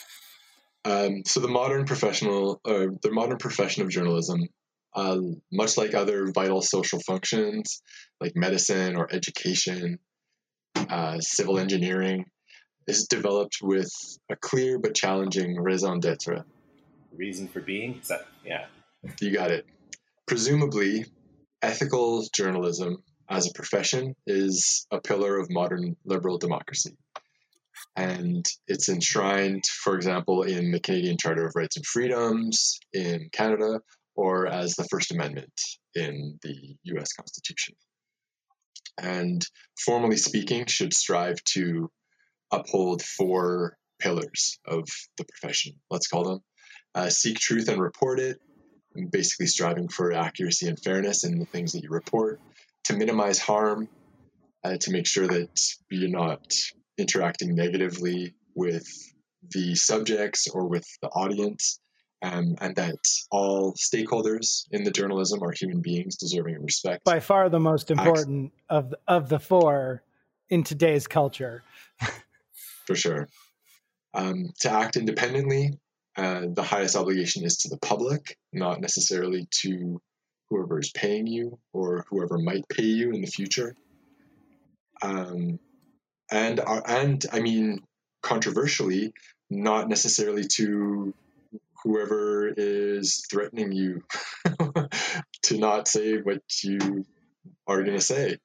Um, 0.85 1.23
so 1.25 1.39
the 1.39 1.47
modern 1.47 1.85
professional, 1.85 2.59
uh, 2.65 2.87
the 3.01 3.11
modern 3.11 3.37
profession 3.37 3.83
of 3.83 3.89
journalism, 3.89 4.47
uh, 4.95 5.19
much 5.51 5.77
like 5.77 5.93
other 5.93 6.31
vital 6.31 6.61
social 6.61 6.99
functions 6.99 7.81
like 8.19 8.33
medicine 8.35 8.95
or 8.95 9.07
education, 9.13 9.99
uh, 10.75 11.19
civil 11.19 11.59
engineering, 11.59 12.25
is 12.87 13.07
developed 13.07 13.57
with 13.61 13.89
a 14.29 14.35
clear 14.35 14.79
but 14.79 14.95
challenging 14.95 15.59
raison 15.59 15.99
d'être. 15.99 16.43
Reason 17.15 17.47
for 17.47 17.61
being? 17.61 17.99
Is 17.99 18.07
that, 18.07 18.25
yeah. 18.45 18.65
You 19.21 19.31
got 19.31 19.51
it. 19.51 19.65
Presumably, 20.25 21.05
ethical 21.61 22.25
journalism 22.33 23.03
as 23.29 23.47
a 23.47 23.53
profession 23.53 24.15
is 24.27 24.85
a 24.91 24.99
pillar 24.99 25.39
of 25.39 25.49
modern 25.49 25.95
liberal 26.05 26.37
democracy. 26.37 26.97
And 27.95 28.45
it's 28.67 28.89
enshrined, 28.89 29.65
for 29.65 29.95
example, 29.95 30.43
in 30.43 30.71
the 30.71 30.79
Canadian 30.79 31.17
Charter 31.17 31.45
of 31.45 31.53
Rights 31.55 31.77
and 31.77 31.85
Freedoms 31.85 32.79
in 32.93 33.29
Canada, 33.31 33.81
or 34.15 34.47
as 34.47 34.75
the 34.75 34.87
First 34.89 35.11
Amendment 35.11 35.53
in 35.95 36.39
the 36.41 36.75
US 36.83 37.13
Constitution. 37.13 37.75
And 38.97 39.45
formally 39.77 40.17
speaking, 40.17 40.65
should 40.67 40.93
strive 40.93 41.43
to 41.45 41.89
uphold 42.51 43.01
four 43.01 43.77
pillars 43.99 44.59
of 44.65 44.87
the 45.17 45.25
profession, 45.25 45.73
let's 45.89 46.07
call 46.07 46.23
them. 46.23 46.39
Uh, 46.95 47.09
seek 47.09 47.39
truth 47.39 47.69
and 47.69 47.81
report 47.81 48.19
it, 48.19 48.39
basically 49.11 49.47
striving 49.47 49.87
for 49.87 50.13
accuracy 50.13 50.67
and 50.67 50.79
fairness 50.79 51.23
in 51.23 51.39
the 51.39 51.45
things 51.45 51.71
that 51.71 51.81
you 51.81 51.89
report, 51.89 52.39
to 52.83 52.95
minimize 52.95 53.39
harm, 53.39 53.87
uh, 54.63 54.77
to 54.77 54.91
make 54.91 55.07
sure 55.07 55.27
that 55.27 55.59
you're 55.89 56.09
not 56.09 56.53
interacting 56.97 57.55
negatively 57.55 58.35
with 58.53 58.87
the 59.49 59.75
subjects 59.75 60.47
or 60.47 60.67
with 60.67 60.85
the 61.01 61.09
audience, 61.09 61.79
um, 62.23 62.55
and 62.61 62.75
that 62.77 63.05
all 63.29 63.73
stakeholders 63.73 64.65
in 64.71 64.85
the 64.85 64.91
journalism 64.91 65.43
are 65.43 65.51
human 65.51 65.81
beings 65.81 66.15
deserving 66.15 66.55
of 66.55 66.63
respect. 66.63 67.03
By 67.03 67.19
far 67.19 67.49
the 67.49 67.59
most 67.59 67.91
important 67.91 68.53
of 68.69 68.89
the, 68.91 68.97
of 69.07 69.27
the 69.27 69.39
four 69.39 70.01
in 70.49 70.63
today's 70.63 71.05
culture. 71.05 71.63
for 72.85 72.95
sure. 72.95 73.27
Um, 74.13 74.53
to 74.61 74.71
act 74.71 74.95
independently, 74.95 75.77
uh, 76.15 76.43
the 76.53 76.63
highest 76.63 76.95
obligation 76.95 77.43
is 77.43 77.57
to 77.57 77.69
the 77.69 77.77
public, 77.77 78.37
not 78.53 78.79
necessarily 78.79 79.47
to 79.61 80.01
whoever 80.49 80.79
is 80.79 80.91
paying 80.91 81.27
you 81.27 81.59
or 81.73 82.05
whoever 82.09 82.37
might 82.37 82.67
pay 82.69 82.83
you 82.83 83.11
in 83.11 83.21
the 83.21 83.27
future. 83.27 83.75
Um, 85.01 85.59
and 86.31 86.59
uh, 86.59 86.81
and 86.87 87.25
I 87.33 87.41
mean, 87.41 87.79
controversially, 88.21 89.13
not 89.49 89.89
necessarily 89.89 90.45
to 90.55 91.13
whoever 91.83 92.51
is 92.55 93.25
threatening 93.29 93.71
you 93.71 94.01
to 95.43 95.57
not 95.57 95.87
say 95.87 96.17
what 96.17 96.41
you 96.63 97.05
are 97.67 97.83
going 97.83 97.97
to 97.97 98.01
say, 98.01 98.37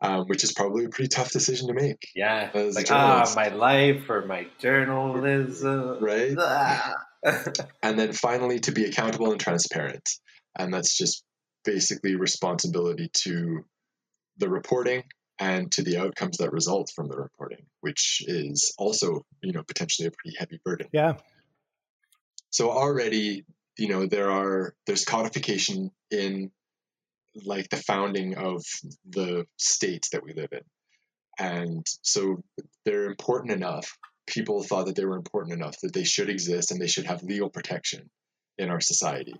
um, 0.00 0.26
which 0.26 0.44
is 0.44 0.52
probably 0.52 0.84
a 0.84 0.88
pretty 0.88 1.08
tough 1.08 1.30
decision 1.30 1.68
to 1.68 1.74
make. 1.74 2.08
Yeah. 2.14 2.50
As 2.54 2.76
like, 2.76 2.90
ah, 2.90 3.30
my 3.34 3.48
life 3.48 4.08
or 4.08 4.24
my 4.26 4.46
journalism. 4.58 6.02
Right? 6.02 6.36
Ah. 6.40 6.94
and 7.82 7.98
then 7.98 8.12
finally 8.12 8.60
to 8.60 8.70
be 8.70 8.84
accountable 8.84 9.32
and 9.32 9.40
transparent 9.40 10.08
and 10.56 10.72
that's 10.72 10.96
just 10.96 11.24
basically 11.64 12.14
responsibility 12.14 13.10
to 13.12 13.64
the 14.36 14.48
reporting 14.48 15.02
and 15.40 15.70
to 15.72 15.82
the 15.82 15.98
outcomes 15.98 16.36
that 16.38 16.52
result 16.52 16.92
from 16.94 17.08
the 17.08 17.16
reporting 17.16 17.66
which 17.80 18.22
is 18.28 18.72
also 18.78 19.22
you 19.42 19.52
know 19.52 19.64
potentially 19.64 20.06
a 20.06 20.12
pretty 20.12 20.36
heavy 20.38 20.60
burden 20.64 20.86
Yeah. 20.92 21.14
So 22.50 22.70
already 22.70 23.44
you 23.78 23.88
know 23.88 24.06
there 24.06 24.30
are 24.30 24.74
there's 24.86 25.04
codification 25.04 25.90
in 26.10 26.50
like 27.44 27.68
the 27.70 27.76
founding 27.76 28.36
of 28.36 28.64
the 29.08 29.46
states 29.58 30.10
that 30.10 30.22
we 30.24 30.32
live 30.34 30.48
in 30.52 30.60
and 31.38 31.86
so 32.02 32.42
they're 32.84 33.04
important 33.04 33.52
enough 33.52 33.96
people 34.26 34.62
thought 34.62 34.86
that 34.86 34.96
they 34.96 35.04
were 35.04 35.16
important 35.16 35.54
enough 35.54 35.76
that 35.82 35.92
they 35.92 36.04
should 36.04 36.28
exist 36.28 36.70
and 36.70 36.80
they 36.80 36.86
should 36.86 37.06
have 37.06 37.22
legal 37.22 37.48
protection 37.48 38.10
in 38.58 38.70
our 38.70 38.80
society 38.80 39.34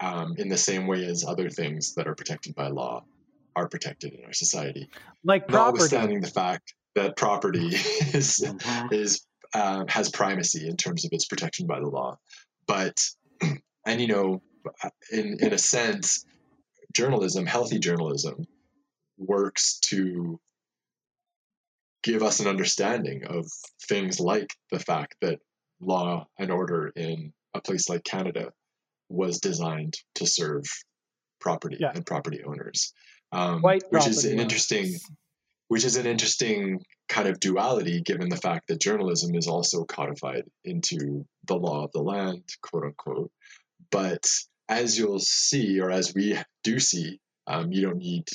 um, 0.00 0.34
in 0.38 0.48
the 0.48 0.56
same 0.56 0.86
way 0.86 1.04
as 1.04 1.24
other 1.24 1.48
things 1.50 1.94
that 1.94 2.08
are 2.08 2.14
protected 2.14 2.54
by 2.54 2.68
law 2.68 3.04
are 3.54 3.68
protected 3.68 4.12
in 4.14 4.24
our 4.24 4.32
society 4.32 4.88
Like 5.24 5.46
property. 5.46 5.64
notwithstanding 5.66 6.20
the 6.20 6.28
fact 6.30 6.74
that 6.94 7.16
property 7.16 7.68
is 8.14 8.40
Mhm. 8.42 8.92
is 8.92 9.26
uh, 9.54 9.84
has 9.88 10.10
primacy 10.10 10.68
in 10.68 10.76
terms 10.76 11.04
of 11.04 11.10
its 11.12 11.26
protection 11.26 11.66
by 11.66 11.80
the 11.80 11.86
law. 11.88 12.18
But 12.66 12.96
and 13.86 14.00
you 14.00 14.06
know, 14.08 14.42
in 15.10 15.38
in 15.40 15.52
a 15.52 15.58
sense, 15.58 16.24
journalism, 16.94 17.46
healthy 17.46 17.78
journalism, 17.78 18.46
works 19.18 19.78
to 19.90 20.40
give 22.02 22.22
us 22.22 22.40
an 22.40 22.48
understanding 22.48 23.24
of 23.26 23.46
things 23.88 24.18
like 24.18 24.48
the 24.70 24.78
fact 24.80 25.14
that 25.20 25.38
law 25.80 26.26
and 26.38 26.50
order 26.50 26.92
in 26.96 27.32
a 27.54 27.60
place 27.60 27.88
like 27.88 28.02
Canada 28.04 28.52
was 29.08 29.38
designed 29.40 29.94
to 30.16 30.26
serve 30.26 30.64
property 31.40 31.76
Yeah. 31.80 31.92
and 31.94 32.04
property 32.06 32.42
owners. 32.44 32.92
um, 33.32 33.62
which 33.62 34.06
is 34.06 34.24
an 34.24 34.32
owners. 34.32 34.42
interesting, 34.42 34.94
which 35.68 35.84
is 35.84 35.96
an 35.96 36.06
interesting 36.06 36.80
kind 37.12 37.28
of 37.28 37.38
duality, 37.38 38.00
given 38.00 38.30
the 38.30 38.36
fact 38.36 38.68
that 38.68 38.80
journalism 38.80 39.34
is 39.34 39.46
also 39.46 39.84
codified 39.84 40.44
into 40.64 41.26
the 41.46 41.54
law 41.54 41.84
of 41.84 41.92
the 41.92 42.00
land, 42.00 42.42
quote 42.62 42.84
unquote. 42.84 43.30
But 43.90 44.26
as 44.68 44.98
you'll 44.98 45.20
see, 45.20 45.78
or 45.80 45.90
as 45.90 46.14
we 46.14 46.38
do 46.64 46.80
see, 46.80 47.20
um, 47.46 47.70
you 47.70 47.82
don't 47.82 47.98
need 47.98 48.28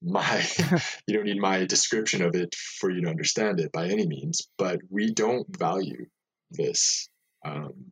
my 0.00 0.44
you 1.06 1.14
don't 1.16 1.26
need 1.26 1.40
my 1.40 1.64
description 1.64 2.22
of 2.22 2.36
it 2.36 2.54
for 2.54 2.90
you 2.90 3.02
to 3.02 3.10
understand 3.10 3.58
it 3.58 3.72
by 3.72 3.88
any 3.88 4.06
means. 4.06 4.48
But 4.56 4.78
we 4.88 5.12
don't 5.12 5.46
value 5.56 6.06
this 6.50 7.08
um, 7.44 7.90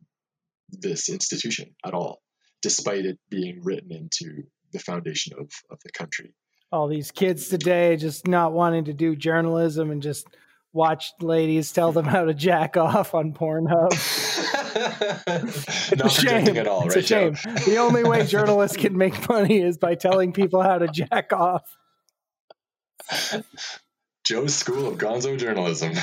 this 0.69 1.09
institution 1.09 1.75
at 1.85 1.93
all, 1.93 2.21
despite 2.61 3.05
it 3.05 3.19
being 3.29 3.59
written 3.63 3.91
into 3.91 4.43
the 4.71 4.79
foundation 4.79 5.33
of, 5.37 5.51
of 5.69 5.79
the 5.83 5.91
country. 5.91 6.33
All 6.71 6.87
these 6.87 7.11
kids 7.11 7.49
today 7.49 7.97
just 7.97 8.27
not 8.27 8.53
wanting 8.53 8.85
to 8.85 8.93
do 8.93 9.15
journalism 9.15 9.91
and 9.91 10.01
just 10.01 10.27
watch 10.73 11.11
ladies 11.19 11.71
tell 11.73 11.91
them 11.91 12.05
how 12.05 12.23
to 12.23 12.33
jack 12.33 12.77
off 12.77 13.13
on 13.13 13.33
Pornhub. 13.33 13.91
Not 15.97 16.05
It's 16.05 16.17
a 16.17 16.21
shame. 16.21 16.57
at 16.57 16.67
all, 16.67 16.85
it's 16.85 16.95
right, 16.95 17.03
a 17.03 17.07
shame. 17.07 17.33
The 17.65 17.77
only 17.77 18.03
way 18.05 18.25
journalists 18.25 18.77
can 18.77 18.97
make 18.97 19.27
money 19.29 19.61
is 19.61 19.77
by 19.77 19.95
telling 19.95 20.31
people 20.31 20.61
how 20.61 20.77
to 20.77 20.87
jack 20.87 21.33
off. 21.33 21.63
Joe's 24.23 24.53
School 24.55 24.87
of 24.87 24.97
Gonzo 24.97 25.37
Journalism. 25.37 25.93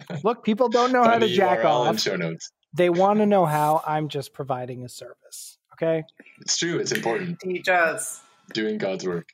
Look, 0.24 0.44
people 0.44 0.68
don't 0.68 0.92
know 0.92 1.04
how 1.04 1.18
to 1.18 1.28
jack 1.28 1.58
URL 1.60 1.64
off. 1.88 2.00
show 2.00 2.16
notes. 2.16 2.50
They 2.72 2.88
want 2.90 3.18
to 3.20 3.26
know 3.26 3.44
how. 3.44 3.82
I'm 3.86 4.08
just 4.08 4.32
providing 4.32 4.84
a 4.84 4.88
service. 4.88 5.58
Okay. 5.74 6.04
It's 6.40 6.56
true. 6.56 6.78
It's 6.78 6.92
important. 6.92 7.40
Teach 7.40 7.68
us. 7.68 8.22
doing 8.52 8.78
God's 8.78 9.06
work. 9.06 9.28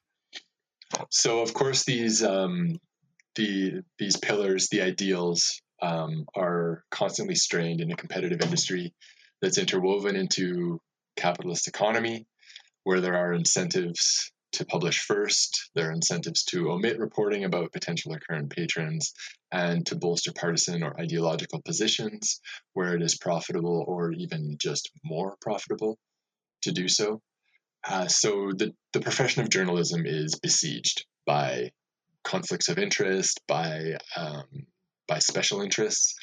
So 1.10 1.40
of 1.40 1.54
course 1.54 1.84
these 1.84 2.22
um, 2.22 2.78
the 3.36 3.82
these 3.98 4.16
pillars, 4.16 4.68
the 4.68 4.82
ideals, 4.82 5.60
um, 5.82 6.26
are 6.34 6.84
constantly 6.90 7.34
strained 7.34 7.80
in 7.80 7.90
a 7.92 7.96
competitive 7.96 8.42
industry 8.42 8.92
that's 9.40 9.58
interwoven 9.58 10.16
into 10.16 10.80
capitalist 11.16 11.68
economy, 11.68 12.26
where 12.84 13.00
there 13.00 13.16
are 13.16 13.32
incentives 13.32 14.32
to 14.52 14.66
publish 14.66 15.00
first, 15.00 15.70
there 15.74 15.88
are 15.88 15.92
incentives 15.92 16.44
to 16.44 16.70
omit 16.70 16.98
reporting 16.98 17.44
about 17.44 17.72
potential 17.72 18.12
or 18.12 18.18
current 18.18 18.50
patrons, 18.50 19.12
and 19.52 19.86
to 19.86 19.96
bolster 19.96 20.32
partisan 20.32 20.82
or 20.82 20.98
ideological 21.00 21.62
positions 21.64 22.40
where 22.72 22.96
it 22.96 23.02
is 23.02 23.16
profitable 23.16 23.84
or 23.86 24.12
even 24.12 24.56
just 24.58 24.90
more 25.04 25.36
profitable 25.40 25.98
to 26.62 26.72
do 26.72 26.88
so. 26.88 27.20
Uh, 27.88 28.06
so 28.06 28.50
the, 28.56 28.72
the 28.92 29.00
profession 29.00 29.42
of 29.42 29.48
journalism 29.48 30.04
is 30.06 30.38
besieged 30.38 31.06
by 31.26 31.70
conflicts 32.24 32.68
of 32.68 32.78
interest, 32.78 33.40
by 33.48 33.96
um, 34.16 34.44
by 35.08 35.18
special 35.18 35.60
interests, 35.62 36.14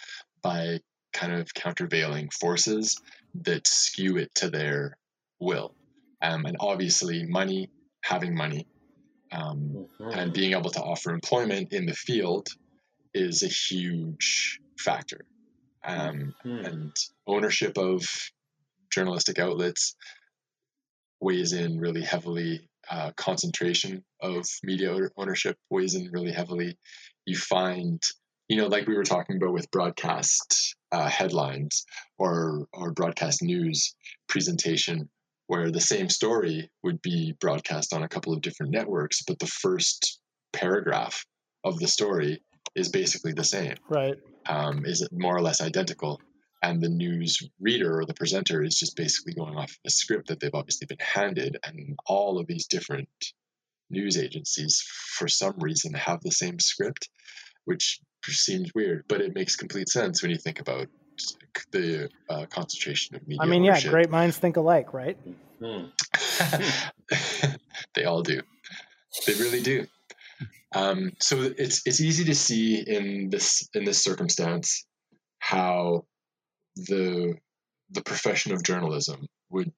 by 0.42 0.80
kind 1.14 1.34
of 1.34 1.54
countervailing 1.54 2.30
forces 2.30 2.96
that 3.42 3.68
skew 3.68 4.18
it 4.18 4.34
to 4.36 4.50
their 4.50 4.98
will. 5.40 5.76
Um, 6.22 6.46
and 6.46 6.58
obviously, 6.60 7.26
money, 7.26 7.70
having 8.04 8.36
money, 8.36 8.68
um, 9.32 9.88
and 10.14 10.34
being 10.34 10.54
able 10.54 10.70
to 10.72 10.82
offer 10.82 11.12
employment 11.12 11.74
in 11.74 11.86
the 11.86 11.94
field 11.94 12.48
is 13.14 13.44
a 13.44 13.48
huge 13.48 14.60
factor. 14.80 15.26
Um, 15.84 16.34
Hmm. 16.44 16.66
and 16.66 16.96
ownership 17.26 17.78
of 17.78 18.06
journalistic 18.90 19.40
outlets 19.40 19.96
weighs 21.20 21.54
in 21.54 21.80
really 21.80 22.04
heavily. 22.04 22.70
Uh, 22.90 23.12
concentration 23.18 24.02
of 24.22 24.46
media 24.64 24.98
ownership 25.18 25.58
weighs 25.70 25.94
in 25.94 26.10
really 26.10 26.32
heavily. 26.32 26.78
You 27.26 27.36
find, 27.36 28.02
you 28.48 28.56
know, 28.56 28.68
like 28.68 28.88
we 28.88 28.96
were 28.96 29.04
talking 29.04 29.36
about 29.36 29.52
with 29.52 29.70
broadcast 29.72 30.74
uh, 30.94 31.10
headlines 31.10 31.86
or 32.18 32.66
or 32.72 32.94
broadcast 32.94 33.44
news 33.44 33.94
presentation, 34.30 35.10
where 35.48 35.70
the 35.70 35.82
same 35.82 36.08
story 36.08 36.70
would 36.82 37.02
be 37.02 37.34
broadcast 37.42 37.94
on 37.94 38.04
a 38.04 38.08
couple 38.08 38.34
of 38.34 38.42
different 38.42 38.72
networks, 38.72 39.22
but 39.28 39.38
the 39.40 39.48
first 39.48 40.20
paragraph 40.54 41.26
of 41.66 41.80
the 41.80 41.88
story 41.90 42.42
is 42.76 42.90
basically 42.90 43.34
the 43.34 43.44
same 43.44 43.76
Right. 43.90 44.16
um, 44.48 44.86
is 44.86 45.06
more 45.12 45.36
or 45.36 45.42
less 45.42 45.62
identical. 45.62 46.22
And 46.62 46.82
the 46.82 46.90
news 46.90 47.48
reader 47.60 48.00
or 48.00 48.06
the 48.06 48.14
presenter 48.14 48.64
is 48.64 48.80
just 48.80 48.96
basically 48.96 49.34
going 49.34 49.56
off 49.56 49.78
a 49.86 49.90
script 49.90 50.30
that 50.30 50.40
they've 50.40 50.54
obviously 50.54 50.88
been 50.88 50.98
handed. 51.00 51.58
And 51.64 51.98
all 52.06 52.40
of 52.40 52.48
these 52.48 52.68
different 52.68 53.10
news 53.90 54.18
agencies, 54.18 54.82
for 54.82 55.28
some 55.28 55.56
reason, 55.60 55.94
have 55.94 56.22
the 56.22 56.32
same 56.32 56.60
script, 56.60 57.10
which 57.66 58.00
seems 58.26 58.72
weird, 58.74 59.06
but 59.08 59.22
it 59.22 59.36
makes 59.36 59.56
complete 59.56 59.90
sense 59.90 60.22
when 60.22 60.32
you 60.32 60.38
think 60.38 60.60
about 60.60 60.88
the 61.72 62.10
uh, 62.30 62.46
concentration 62.50 63.16
of 63.16 63.28
media. 63.28 63.42
I 63.42 63.46
mean, 63.46 63.64
yeah, 63.64 63.82
great 63.82 64.10
minds 64.10 64.38
think 64.38 64.58
alike, 64.58 64.94
right? 64.94 65.18
Hmm. 65.60 65.86
they 67.96 68.06
all 68.06 68.22
do. 68.22 68.42
They 69.26 69.34
really 69.34 69.62
do. 69.62 69.86
Um, 70.76 71.14
so 71.20 71.42
it's 71.58 71.82
it's 71.88 72.02
easy 72.02 72.26
to 72.26 72.36
see 72.36 72.80
in 72.80 73.30
this 73.30 73.68
in 73.74 73.86
this 73.86 74.04
circumstance 74.04 74.86
how 75.40 76.06
the 76.86 77.36
the 77.92 78.04
profession 78.04 78.52
of 78.52 78.64
journalism 78.64 79.28
would 79.50 79.72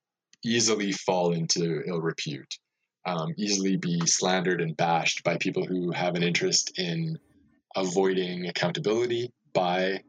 easily 0.43 0.91
fall 0.91 1.33
into 1.33 1.83
ill 1.85 2.01
repute, 2.01 2.57
um, 3.05 3.33
easily 3.37 3.77
be 3.77 3.99
slandered 4.05 4.61
and 4.61 4.75
bashed 4.75 5.23
by 5.23 5.37
people 5.37 5.65
who 5.65 5.91
have 5.91 6.15
an 6.15 6.23
interest 6.23 6.79
in 6.79 7.19
avoiding 7.75 8.47
accountability 8.47 9.31
by 9.53 10.01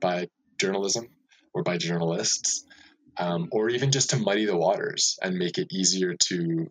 by 0.00 0.28
journalism 0.58 1.08
or 1.52 1.62
by 1.62 1.76
journalists, 1.76 2.64
um, 3.16 3.48
or 3.52 3.68
even 3.70 3.90
just 3.90 4.10
to 4.10 4.16
muddy 4.16 4.44
the 4.44 4.56
waters 4.56 5.18
and 5.22 5.36
make 5.36 5.58
it 5.58 5.72
easier 5.72 6.14
to 6.18 6.70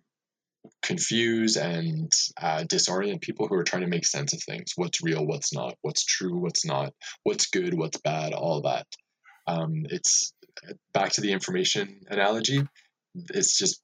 confuse 0.82 1.58
and 1.58 2.12
uh, 2.42 2.64
disorient 2.64 3.22
people 3.22 3.48
who 3.48 3.56
are 3.56 3.64
trying 3.64 3.82
to 3.82 3.88
make 3.88 4.06
sense 4.06 4.34
of 4.34 4.42
things. 4.44 4.74
What's 4.76 5.04
real, 5.04 5.26
what's 5.26 5.54
not, 5.54 5.76
what's 5.82 6.06
true, 6.06 6.38
what's 6.38 6.66
not, 6.66 6.94
what's 7.24 7.48
good, 7.48 7.74
what's 7.74 7.98
bad, 7.98 8.34
all 8.34 8.62
that. 8.62 8.88
Um, 9.48 9.86
it's 9.90 10.34
back 10.94 11.12
to 11.14 11.22
the 11.22 11.32
information 11.32 12.02
analogy. 12.10 12.62
It's 13.16 13.58
just 13.58 13.82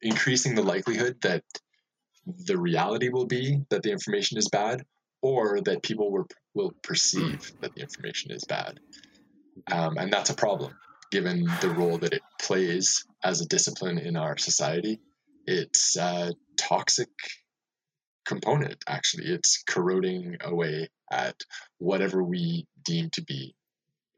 increasing 0.00 0.54
the 0.54 0.62
likelihood 0.62 1.16
that 1.22 1.42
the 2.26 2.58
reality 2.58 3.08
will 3.08 3.26
be 3.26 3.60
that 3.70 3.82
the 3.82 3.90
information 3.90 4.38
is 4.38 4.48
bad 4.48 4.84
or 5.22 5.60
that 5.62 5.82
people 5.82 6.12
will, 6.12 6.26
will 6.54 6.72
perceive 6.82 7.52
that 7.60 7.74
the 7.74 7.82
information 7.82 8.30
is 8.30 8.44
bad. 8.44 8.78
Um, 9.70 9.96
and 9.98 10.12
that's 10.12 10.30
a 10.30 10.34
problem 10.34 10.74
given 11.10 11.44
the 11.60 11.70
role 11.70 11.98
that 11.98 12.12
it 12.12 12.22
plays 12.40 13.06
as 13.22 13.40
a 13.40 13.46
discipline 13.46 13.98
in 13.98 14.16
our 14.16 14.36
society. 14.36 15.00
It's 15.46 15.96
a 15.96 16.32
toxic 16.56 17.08
component, 18.26 18.82
actually. 18.88 19.26
It's 19.26 19.62
corroding 19.62 20.38
away 20.40 20.88
at 21.12 21.36
whatever 21.78 22.22
we 22.22 22.66
deem 22.82 23.10
to 23.10 23.22
be, 23.22 23.54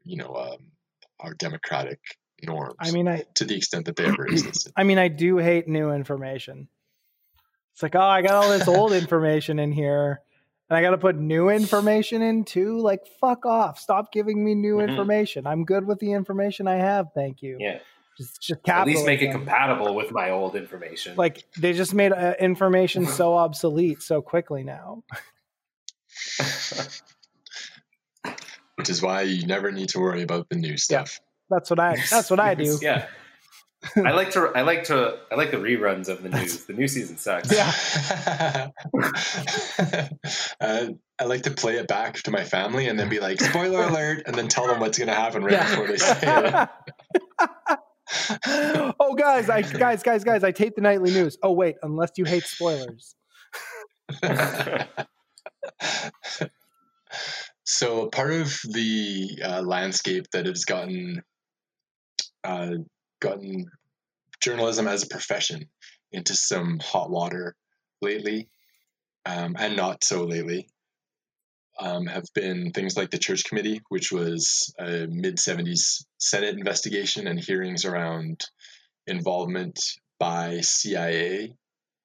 you 0.07 0.17
know, 0.17 0.33
um, 0.35 0.71
our 1.19 1.33
democratic 1.33 1.99
norms 2.43 2.75
I 2.79 2.91
mean, 2.91 3.07
I 3.07 3.23
to 3.35 3.45
the 3.45 3.55
extent 3.55 3.85
that 3.85 3.95
they 3.95 4.05
ever 4.05 4.27
existed. 4.27 4.73
I 4.75 4.83
mean, 4.83 4.97
I 4.97 5.07
do 5.07 5.37
hate 5.37 5.67
new 5.67 5.91
information. 5.91 6.67
It's 7.73 7.83
like, 7.83 7.95
oh, 7.95 8.01
I 8.01 8.21
got 8.21 8.33
all 8.35 8.49
this 8.49 8.67
old 8.67 8.93
information 8.93 9.59
in 9.59 9.71
here, 9.71 10.21
and 10.69 10.77
I 10.77 10.81
got 10.81 10.91
to 10.91 10.97
put 10.97 11.15
new 11.15 11.49
information 11.49 12.21
in 12.21 12.43
too. 12.43 12.79
Like, 12.79 13.01
fuck 13.19 13.45
off! 13.45 13.79
Stop 13.79 14.11
giving 14.11 14.43
me 14.43 14.55
new 14.55 14.77
Mhm. 14.77 14.89
information. 14.89 15.45
I'm 15.47 15.65
good 15.65 15.85
with 15.85 15.99
the 15.99 16.13
information 16.13 16.67
I 16.67 16.75
have. 16.75 17.07
Thank 17.13 17.41
you. 17.41 17.57
Yeah. 17.59 17.79
Just, 18.17 18.41
just 18.41 18.67
At 18.67 18.87
least 18.87 19.05
make 19.05 19.21
it 19.21 19.31
compatible 19.31 19.93
with 19.93 20.11
my 20.11 20.31
old 20.31 20.55
information. 20.55 21.15
Like 21.15 21.43
they 21.59 21.73
just 21.73 21.93
made 21.93 22.11
uh, 22.11 22.33
information 22.39 23.05
so 23.19 23.35
obsolete 23.35 24.01
so 24.01 24.23
quickly 24.23 24.63
now. 24.63 25.03
Which 28.77 28.89
is 28.89 29.01
why 29.01 29.23
you 29.23 29.45
never 29.47 29.71
need 29.71 29.89
to 29.89 29.99
worry 29.99 30.21
about 30.21 30.49
the 30.49 30.55
new 30.55 30.77
stuff. 30.77 31.19
That's 31.49 31.69
what 31.69 31.79
I. 31.79 31.95
That's 32.09 32.29
what 32.29 32.39
I 32.39 32.55
do. 32.55 32.77
yeah. 32.81 33.07
I 33.95 34.11
like 34.11 34.31
to 34.31 34.51
I 34.55 34.61
like 34.61 34.85
to 34.85 35.19
I 35.31 35.35
like 35.35 35.51
the 35.51 35.57
reruns 35.57 36.09
of 36.09 36.23
the 36.23 36.29
news. 36.29 36.65
The 36.65 36.73
new 36.73 36.87
season 36.87 37.17
sucks. 37.17 37.51
Yeah. 37.53 38.69
uh, 40.59 40.87
I 41.19 41.23
like 41.25 41.43
to 41.43 41.51
play 41.51 41.77
it 41.77 41.87
back 41.87 42.15
to 42.23 42.31
my 42.31 42.43
family 42.43 42.87
and 42.87 42.99
then 42.99 43.07
be 43.09 43.19
like, 43.19 43.39
spoiler 43.39 43.83
alert, 43.87 44.23
and 44.25 44.35
then 44.35 44.47
tell 44.47 44.67
them 44.67 44.79
what's 44.79 44.97
going 44.97 45.09
to 45.09 45.13
happen 45.13 45.43
right 45.43 45.59
before 45.59 45.87
they 45.87 45.97
say 45.97 46.19
it. 46.21 46.69
oh, 48.99 49.15
guys, 49.15 49.49
I 49.49 49.61
guys, 49.61 50.03
guys, 50.03 50.23
guys, 50.23 50.43
I 50.43 50.51
tape 50.51 50.75
the 50.75 50.81
nightly 50.81 51.11
news. 51.11 51.37
Oh, 51.43 51.51
wait, 51.51 51.75
unless 51.81 52.11
you 52.17 52.25
hate 52.25 52.43
spoilers. 52.43 53.15
So 57.69 58.07
part 58.07 58.31
of 58.31 58.57
the 58.63 59.41
uh, 59.43 59.61
landscape 59.61 60.25
that 60.31 60.45
has 60.45 60.63
gotten 60.63 61.21
uh, 62.45 62.75
gotten 63.19 63.65
journalism 64.41 64.87
as 64.87 65.03
a 65.03 65.07
profession 65.07 65.67
into 66.13 66.33
some 66.33 66.79
hot 66.79 67.09
water 67.09 67.55
lately, 68.01 68.47
um, 69.25 69.57
and 69.59 69.75
not 69.75 70.01
so 70.01 70.23
lately, 70.23 70.69
um, 71.77 72.05
have 72.05 72.23
been 72.33 72.71
things 72.71 72.95
like 72.95 73.11
the 73.11 73.17
Church 73.17 73.43
Committee, 73.43 73.81
which 73.89 74.13
was 74.13 74.73
a 74.79 75.05
mid 75.09 75.35
70s 75.35 76.05
Senate 76.19 76.55
investigation 76.55 77.27
and 77.27 77.37
hearings 77.37 77.83
around 77.83 78.45
involvement 79.07 79.77
by 80.19 80.61
CIA 80.61 81.53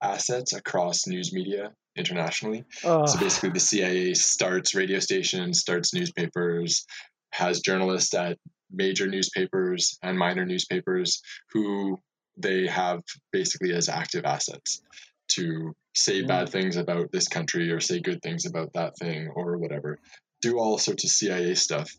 assets 0.02 0.54
across 0.54 1.06
news 1.06 1.32
media 1.32 1.70
internationally. 1.96 2.64
Oh, 2.84 3.06
So 3.06 3.18
basically, 3.18 3.50
the 3.50 3.60
CIA 3.60 4.14
starts 4.14 4.74
radio 4.74 4.98
stations, 4.98 5.60
starts 5.60 5.94
newspapers, 5.94 6.86
has 7.32 7.60
journalists 7.60 8.14
at 8.14 8.38
major 8.70 9.06
newspapers 9.06 9.98
and 10.02 10.18
minor 10.18 10.44
newspapers 10.44 11.20
who 11.50 11.98
they 12.36 12.66
have 12.66 13.02
basically 13.32 13.72
as 13.74 13.88
active 13.88 14.24
assets 14.24 14.80
to 15.28 15.74
say 15.94 16.22
hmm. 16.22 16.26
bad 16.26 16.48
things 16.48 16.76
about 16.76 17.12
this 17.12 17.28
country 17.28 17.70
or 17.70 17.80
say 17.80 18.00
good 18.00 18.22
things 18.22 18.46
about 18.46 18.72
that 18.74 18.96
thing 18.98 19.28
or 19.34 19.58
whatever. 19.58 19.98
Do 20.40 20.58
all 20.58 20.78
sorts 20.78 21.04
of 21.04 21.10
CIA 21.10 21.54
stuff 21.54 21.94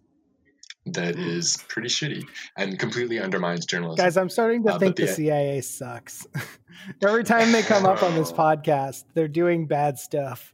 that 0.85 1.17
is 1.17 1.57
pretty 1.69 1.87
shitty 1.87 2.23
and 2.57 2.77
completely 2.77 3.19
undermines 3.19 3.65
journalism. 3.65 4.03
guys, 4.03 4.17
I'm 4.17 4.29
starting 4.29 4.63
to 4.63 4.73
Uh, 4.73 4.79
think 4.79 4.95
the 4.97 5.05
the- 5.05 5.13
CIA 5.13 5.61
sucks. 5.61 6.27
Every 7.01 7.23
time 7.23 7.51
they 7.51 7.61
come 7.61 7.85
up 7.85 8.03
on 8.03 8.15
this 8.15 8.31
podcast, 8.43 9.05
they're 9.13 9.27
doing 9.29 9.65
bad 9.67 9.97
stuff. 9.97 10.53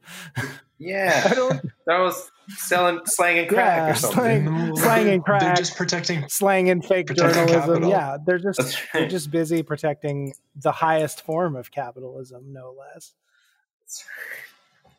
Yeah, 0.77 1.23
I 1.31 1.34
don't 1.34 1.61
that 1.88 1.97
was 1.97 2.31
selling 2.57 2.99
slang 3.06 3.39
and 3.39 3.49
crack 3.49 3.77
Yeah, 3.88 3.91
or 3.91 3.95
something. 3.95 4.45
slang- 4.45 4.76
slang 4.77 5.03
they're- 5.06 5.14
and 5.15 5.23
crack. 5.23 5.41
They're 5.41 5.53
just 5.56 5.76
protecting 5.76 6.27
slang 6.30 6.69
and 6.69 6.85
fake 6.85 7.07
Protecting 7.07 7.34
journalism. 7.47 7.61
capital. 7.84 7.89
Yeah, 7.89 8.18
they're 8.26 8.38
just 8.39 8.60
That's 8.60 8.77
they're 8.93 9.07
just 9.07 9.31
busy 9.31 9.64
protecting 9.64 10.34
the 10.56 10.72
highest 10.72 11.22
form 11.26 11.56
of 11.56 11.72
capitalism, 11.72 12.53
no 12.53 12.76
less. 12.77 13.14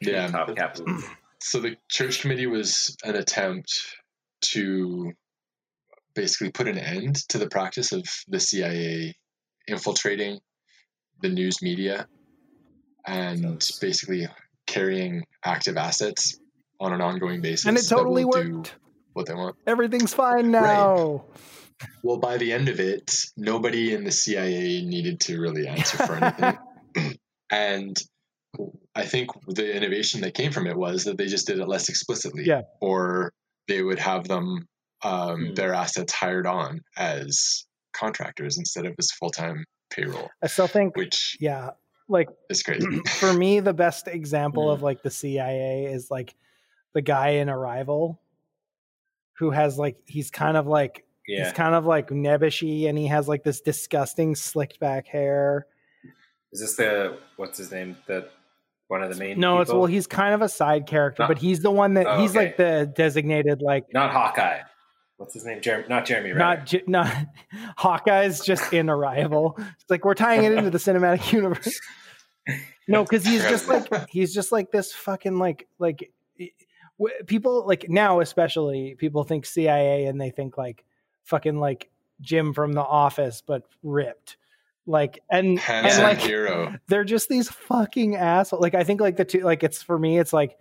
Yeah. 0.00 0.28
top 0.28 0.54
capitalism. 0.56 1.04
So 1.40 1.60
the 1.60 1.76
church 1.88 2.20
committee 2.20 2.46
was 2.46 2.96
an 3.04 3.14
attempt 3.16 3.72
to 4.40 5.12
basically 6.14 6.50
put 6.50 6.68
an 6.68 6.78
end 6.78 7.16
to 7.28 7.38
the 7.38 7.48
practice 7.48 7.92
of 7.92 8.04
the 8.28 8.40
CIA 8.40 9.14
infiltrating 9.66 10.40
the 11.22 11.28
news 11.28 11.62
media 11.62 12.06
and 13.06 13.68
basically 13.80 14.26
carrying 14.66 15.24
active 15.44 15.76
assets 15.76 16.38
on 16.80 16.92
an 16.92 17.00
ongoing 17.00 17.40
basis. 17.40 17.66
And 17.66 17.76
it 17.76 17.86
totally 17.86 18.24
worked. 18.24 18.74
what 19.12 19.26
they 19.26 19.34
want. 19.34 19.56
Everything's 19.66 20.14
fine 20.14 20.50
now. 20.50 21.24
Well, 22.02 22.18
by 22.18 22.36
the 22.36 22.52
end 22.52 22.68
of 22.68 22.78
it, 22.80 23.14
nobody 23.36 23.94
in 23.94 24.04
the 24.04 24.12
CIA 24.12 24.82
needed 24.82 25.20
to 25.20 25.40
really 25.40 25.66
answer 25.66 25.96
for 25.96 26.14
anything. 26.14 27.18
and 27.50 27.96
I 28.94 29.06
think 29.06 29.30
the 29.46 29.74
innovation 29.74 30.20
that 30.22 30.34
came 30.34 30.52
from 30.52 30.66
it 30.66 30.76
was 30.76 31.04
that 31.04 31.16
they 31.16 31.26
just 31.26 31.46
did 31.46 31.58
it 31.58 31.68
less 31.68 31.88
explicitly. 31.88 32.44
Yeah. 32.44 32.62
Or 32.80 33.32
they 33.70 33.82
would 33.82 33.98
have 34.00 34.26
them, 34.28 34.66
um, 35.02 35.46
Hmm. 35.46 35.54
their 35.54 35.72
assets 35.72 36.12
hired 36.12 36.46
on 36.46 36.80
as 36.96 37.64
contractors 37.94 38.58
instead 38.58 38.84
of 38.84 38.94
as 38.98 39.10
full 39.12 39.30
time 39.30 39.64
payroll, 39.90 40.28
I 40.42 40.46
still 40.48 40.66
think, 40.66 40.96
which 40.96 41.36
yeah, 41.40 41.70
like 42.08 42.28
it's 42.50 42.62
crazy. 42.68 42.86
for 43.20 43.32
me, 43.32 43.60
the 43.60 43.72
best 43.72 44.08
example 44.08 44.66
Mm. 44.66 44.72
of 44.74 44.82
like 44.82 45.02
the 45.02 45.10
CIA 45.10 45.86
is 45.86 46.10
like 46.10 46.34
the 46.94 47.00
guy 47.02 47.28
in 47.40 47.48
Arrival 47.48 48.20
who 49.38 49.50
has 49.50 49.78
like 49.78 49.96
he's 50.06 50.30
kind 50.30 50.56
of 50.56 50.66
like 50.66 51.04
Yeah, 51.28 51.44
he's 51.44 51.52
kind 51.52 51.74
of 51.74 51.86
like 51.86 52.08
nebbishy 52.10 52.88
and 52.88 52.98
he 52.98 53.06
has 53.06 53.26
like 53.28 53.42
this 53.44 53.60
disgusting 53.60 54.34
slicked 54.34 54.78
back 54.80 55.06
hair. 55.06 55.66
is 56.52 56.60
this 56.60 56.74
the 56.76 57.18
what's 57.36 57.56
his 57.58 57.70
name? 57.70 57.96
The 58.06 58.28
one 58.90 59.02
of 59.02 59.10
the 59.10 59.16
main. 59.16 59.38
No, 59.38 59.60
it's 59.60 59.72
well, 59.72 59.86
he's 59.86 60.06
kind 60.06 60.34
of 60.34 60.42
a 60.42 60.48
side 60.48 60.86
character, 60.86 61.22
Not- 61.22 61.28
but 61.28 61.38
he's 61.38 61.60
the 61.60 61.70
one 61.70 61.94
that 61.94 62.06
Oh, 62.06 62.18
he's 62.20 62.30
okay. 62.30 62.46
like 62.46 62.56
the 62.56 62.92
designated 62.94 63.62
like 63.62 63.92
not 63.94 64.10
Hawkeye. 64.12 64.60
What's 65.16 65.34
his 65.34 65.44
name? 65.44 65.60
Jeremy, 65.60 65.84
not 65.88 66.06
Jeremy. 66.06 66.30
Renner. 66.32 66.38
not 66.38 66.66
J- 66.66 66.82
not 66.86 67.14
Hawkeye's 67.76 68.40
just 68.40 68.72
in 68.72 68.88
Arrival. 68.90 69.54
It's 69.58 69.90
like 69.90 70.04
we're 70.04 70.14
tying 70.14 70.44
it 70.44 70.52
into 70.52 70.70
the 70.70 70.78
cinematic 70.78 71.30
universe. 71.32 71.78
No, 72.88 73.04
because 73.04 73.24
he's 73.24 73.42
just 73.42 73.68
like 73.68 74.08
he's 74.08 74.34
just 74.34 74.50
like 74.50 74.70
this 74.72 74.92
fucking 74.92 75.38
like 75.38 75.68
like 75.78 76.10
people 77.26 77.66
like 77.66 77.86
now 77.88 78.20
especially 78.20 78.94
people 78.98 79.24
think 79.24 79.46
CIA 79.46 80.06
and 80.06 80.20
they 80.20 80.30
think 80.30 80.58
like 80.58 80.84
fucking 81.24 81.58
like 81.58 81.90
Jim 82.20 82.52
from 82.52 82.72
The 82.72 82.82
Office 82.82 83.42
but 83.46 83.62
ripped. 83.82 84.36
Like 84.90 85.22
and 85.30 85.60
and 85.68 86.02
like 86.02 86.18
hero. 86.18 86.74
they're 86.88 87.04
just 87.04 87.28
these 87.28 87.48
fucking 87.48 88.16
assholes. 88.16 88.60
Like 88.60 88.74
I 88.74 88.82
think 88.82 89.00
like 89.00 89.16
the 89.16 89.24
two 89.24 89.40
like 89.40 89.62
it's 89.62 89.82
for 89.82 89.96
me 89.96 90.18
it's 90.18 90.32
like 90.32 90.58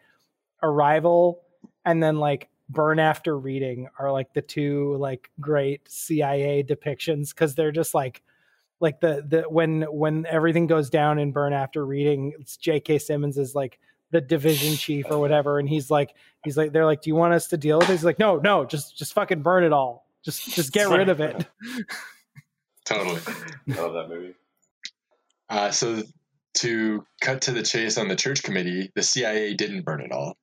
Arrival 0.62 1.42
and 1.84 2.02
then 2.02 2.18
like 2.18 2.50
Burn 2.70 3.00
After 3.00 3.38
Reading 3.38 3.90
are 3.98 4.12
like 4.12 4.34
the 4.34 4.44
two 4.44 4.96
like 4.98 5.32
great 5.40 5.90
CIA 5.90 6.64
depictions 6.64 7.30
because 7.30 7.56
they're 7.56 7.72
just 7.72 7.96
like 7.96 8.22
like 8.80 9.00
the 9.00 9.26
the 9.28 9.42
when 9.50 9.82
when 9.84 10.28
everything 10.28 10.68
goes 10.68 10.92
down 10.92 11.18
in 11.18 11.32
Burn 11.32 11.52
After 11.52 11.84
Reading, 11.84 12.34
it's 12.40 12.56
J.K. 12.56 13.00
Simmons 13.00 13.38
is 13.38 13.56
like 13.56 13.80
the 14.12 14.22
division 14.22 14.76
chief 14.78 15.08
or 15.10 15.18
whatever, 15.18 15.58
and 15.58 15.68
he's 15.68 15.90
like 15.90 16.14
he's 16.44 16.56
like 16.56 16.72
they're 16.72 16.86
like, 16.86 17.02
do 17.02 17.10
you 17.10 17.16
want 17.16 17.34
us 17.34 17.48
to 17.48 17.58
deal 17.58 17.80
with 17.80 17.90
it? 17.90 17.94
He's 17.94 18.06
like, 18.06 18.20
no, 18.20 18.38
no, 18.38 18.64
just 18.64 18.96
just 18.96 19.14
fucking 19.14 19.42
burn 19.42 19.64
it 19.64 19.74
all. 19.74 20.06
Just 20.24 20.54
just 20.54 20.72
get 20.72 20.90
rid 20.90 21.10
of 21.10 21.20
it. 21.20 21.48
Totally. 22.90 23.22
I 23.78 23.82
love 23.82 23.94
that 23.94 24.10
movie. 24.10 24.34
Uh, 25.50 25.72
so 25.72 26.02
to 26.56 27.06
cut 27.22 27.42
to 27.44 27.52
the 27.52 27.64
chase 27.64 27.98
on 27.98 28.08
the 28.08 28.16
church 28.16 28.44
committee, 28.44 28.92
the 28.96 29.04
CIA 29.04 29.54
didn't 29.54 29.86
burn 29.86 30.02
it 30.02 30.12
all. 30.12 30.38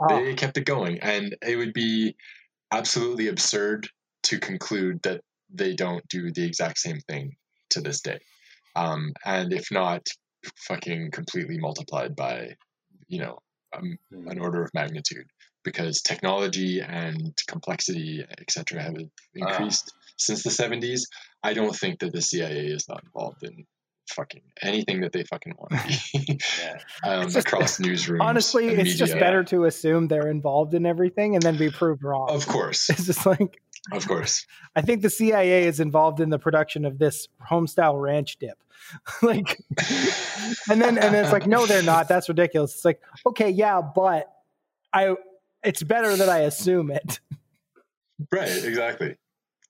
Oh, 0.00 0.08
they 0.24 0.34
kept 0.34 0.58
it 0.58 0.66
going, 0.66 0.98
and 1.00 1.34
it 1.42 1.56
would 1.56 1.72
be 1.72 2.14
absolutely 2.72 3.28
absurd 3.28 3.88
to 4.24 4.38
conclude 4.38 5.02
that 5.02 5.22
they 5.52 5.74
don't 5.74 6.06
do 6.08 6.30
the 6.30 6.44
exact 6.44 6.78
same 6.78 7.00
thing 7.08 7.36
to 7.70 7.80
this 7.80 8.00
day. 8.00 8.18
Um, 8.76 9.12
and 9.24 9.52
if 9.52 9.70
not, 9.70 10.06
fucking 10.68 11.10
completely 11.10 11.58
multiplied 11.58 12.14
by, 12.16 12.54
you 13.08 13.20
know, 13.20 13.38
um, 13.76 13.98
an 14.26 14.38
order 14.38 14.62
of 14.62 14.70
magnitude 14.74 15.26
because 15.64 16.02
technology 16.02 16.80
and 16.80 17.34
complexity, 17.48 18.24
etc., 18.40 18.82
have 18.82 18.96
increased 19.34 19.92
since 20.18 20.42
the 20.42 20.50
70s. 20.50 21.02
I 21.42 21.54
don't 21.54 21.74
think 21.74 22.00
that 22.00 22.12
the 22.12 22.22
CIA 22.22 22.66
is 22.66 22.88
not 22.88 23.02
involved 23.04 23.42
in 23.42 23.66
fucking 24.10 24.42
anything 24.62 25.00
that 25.00 25.12
they 25.12 25.22
fucking 25.24 25.54
want 25.56 25.70
to 25.72 26.00
be 26.26 26.38
Yeah. 26.62 26.78
um, 27.10 27.24
just- 27.24 27.36
across 27.46 27.78
newsrooms. 27.78 28.20
honestly, 28.20 28.68
and 28.68 28.80
it's 28.80 28.96
just 28.96 29.14
better 29.14 29.42
to 29.44 29.64
assume 29.64 30.08
they're 30.08 30.28
involved 30.28 30.74
in 30.74 30.84
everything 30.86 31.34
and 31.34 31.42
then 31.42 31.56
be 31.56 31.70
proved 31.70 32.02
wrong. 32.02 32.28
Of 32.30 32.46
course, 32.46 32.90
It's 32.90 33.06
just 33.06 33.26
like 33.26 33.60
of 33.90 34.06
course. 34.06 34.46
I 34.76 34.82
think 34.82 35.02
the 35.02 35.10
CIA 35.10 35.64
is 35.66 35.80
involved 35.80 36.20
in 36.20 36.30
the 36.30 36.38
production 36.38 36.84
of 36.84 36.98
this 36.98 37.26
homestyle 37.50 38.00
ranch 38.00 38.38
dip. 38.38 38.56
like 39.22 39.60
and 40.70 40.80
then 40.80 40.98
and 40.98 41.14
then 41.14 41.24
it's 41.24 41.32
like, 41.32 41.46
no, 41.46 41.66
they're 41.66 41.82
not. 41.82 42.06
That's 42.08 42.28
ridiculous. 42.28 42.74
It's 42.74 42.84
like, 42.84 43.00
okay, 43.26 43.50
yeah, 43.50 43.80
but 43.80 44.30
I 44.92 45.14
it's 45.64 45.82
better 45.82 46.14
that 46.16 46.28
I 46.28 46.40
assume 46.40 46.90
it. 46.90 47.20
Right, 48.30 48.64
exactly, 48.64 49.16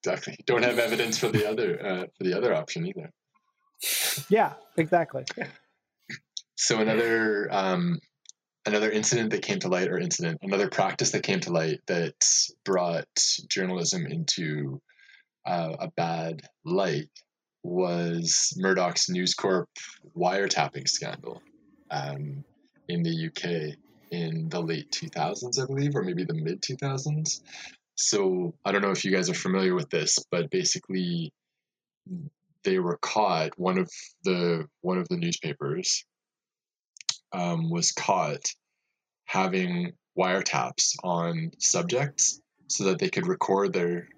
exactly. 0.04 0.36
Don't 0.46 0.64
have 0.64 0.78
evidence 0.78 1.18
for 1.18 1.28
the 1.28 1.48
other 1.48 1.84
uh, 1.84 2.06
for 2.16 2.24
the 2.24 2.36
other 2.36 2.54
option 2.54 2.86
either. 2.86 3.10
Yeah, 4.28 4.54
exactly. 4.76 5.24
So 6.54 6.78
another 6.78 7.48
um, 7.50 7.98
another 8.66 8.90
incident 8.90 9.30
that 9.30 9.42
came 9.42 9.58
to 9.60 9.68
light, 9.68 9.88
or 9.88 9.98
incident, 9.98 10.38
another 10.42 10.68
practice 10.68 11.10
that 11.10 11.22
came 11.22 11.40
to 11.40 11.52
light 11.52 11.80
that 11.88 12.14
brought 12.64 13.06
journalism 13.48 14.06
into 14.06 14.80
uh, 15.46 15.74
a 15.80 15.90
bad 15.96 16.42
light 16.64 17.10
was 17.64 18.54
Murdoch's 18.56 19.08
News 19.08 19.34
Corp 19.34 19.68
wiretapping 20.16 20.88
scandal 20.88 21.42
um, 21.90 22.44
in 22.88 23.02
the 23.02 23.26
UK 23.26 23.76
in 24.10 24.48
the 24.48 24.60
late 24.60 24.90
2000s, 24.92 25.60
I 25.60 25.66
believe, 25.66 25.96
or 25.96 26.02
maybe 26.02 26.24
the 26.24 26.34
mid 26.34 26.62
2000s. 26.62 27.40
So 28.02 28.54
I 28.64 28.72
don't 28.72 28.82
know 28.82 28.90
if 28.90 29.04
you 29.04 29.12
guys 29.12 29.30
are 29.30 29.34
familiar 29.34 29.74
with 29.74 29.90
this, 29.90 30.18
but 30.30 30.50
basically 30.50 31.32
they 32.64 32.78
were 32.78 32.98
caught. 32.98 33.58
One 33.58 33.78
of 33.78 33.90
the 34.24 34.66
one 34.80 34.98
of 34.98 35.08
the 35.08 35.16
newspapers 35.16 36.04
um, 37.32 37.70
was 37.70 37.92
caught 37.92 38.44
having 39.24 39.92
wiretaps 40.18 40.94
on 41.02 41.52
subjects 41.58 42.40
so 42.66 42.84
that 42.84 42.98
they 42.98 43.08
could 43.08 43.26
record 43.26 43.72
their 43.72 44.08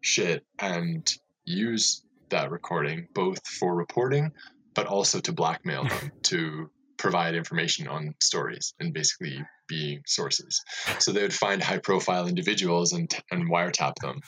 shit 0.00 0.44
and 0.58 1.08
use 1.44 2.02
that 2.30 2.50
recording 2.50 3.06
both 3.14 3.46
for 3.46 3.74
reporting 3.74 4.32
but 4.74 4.86
also 4.86 5.20
to 5.20 5.32
blackmail 5.32 5.84
them 5.84 6.10
to 6.22 6.70
provide 6.96 7.34
information 7.34 7.88
on 7.88 8.14
stories 8.20 8.74
and 8.80 8.92
basically 8.92 9.42
being 9.68 10.02
sources. 10.06 10.60
So 10.98 11.12
they 11.12 11.22
would 11.22 11.32
find 11.32 11.62
high 11.62 11.78
profile 11.78 12.26
individuals 12.26 12.92
and, 12.92 13.12
and 13.30 13.50
wiretap 13.50 13.94
them 14.02 14.20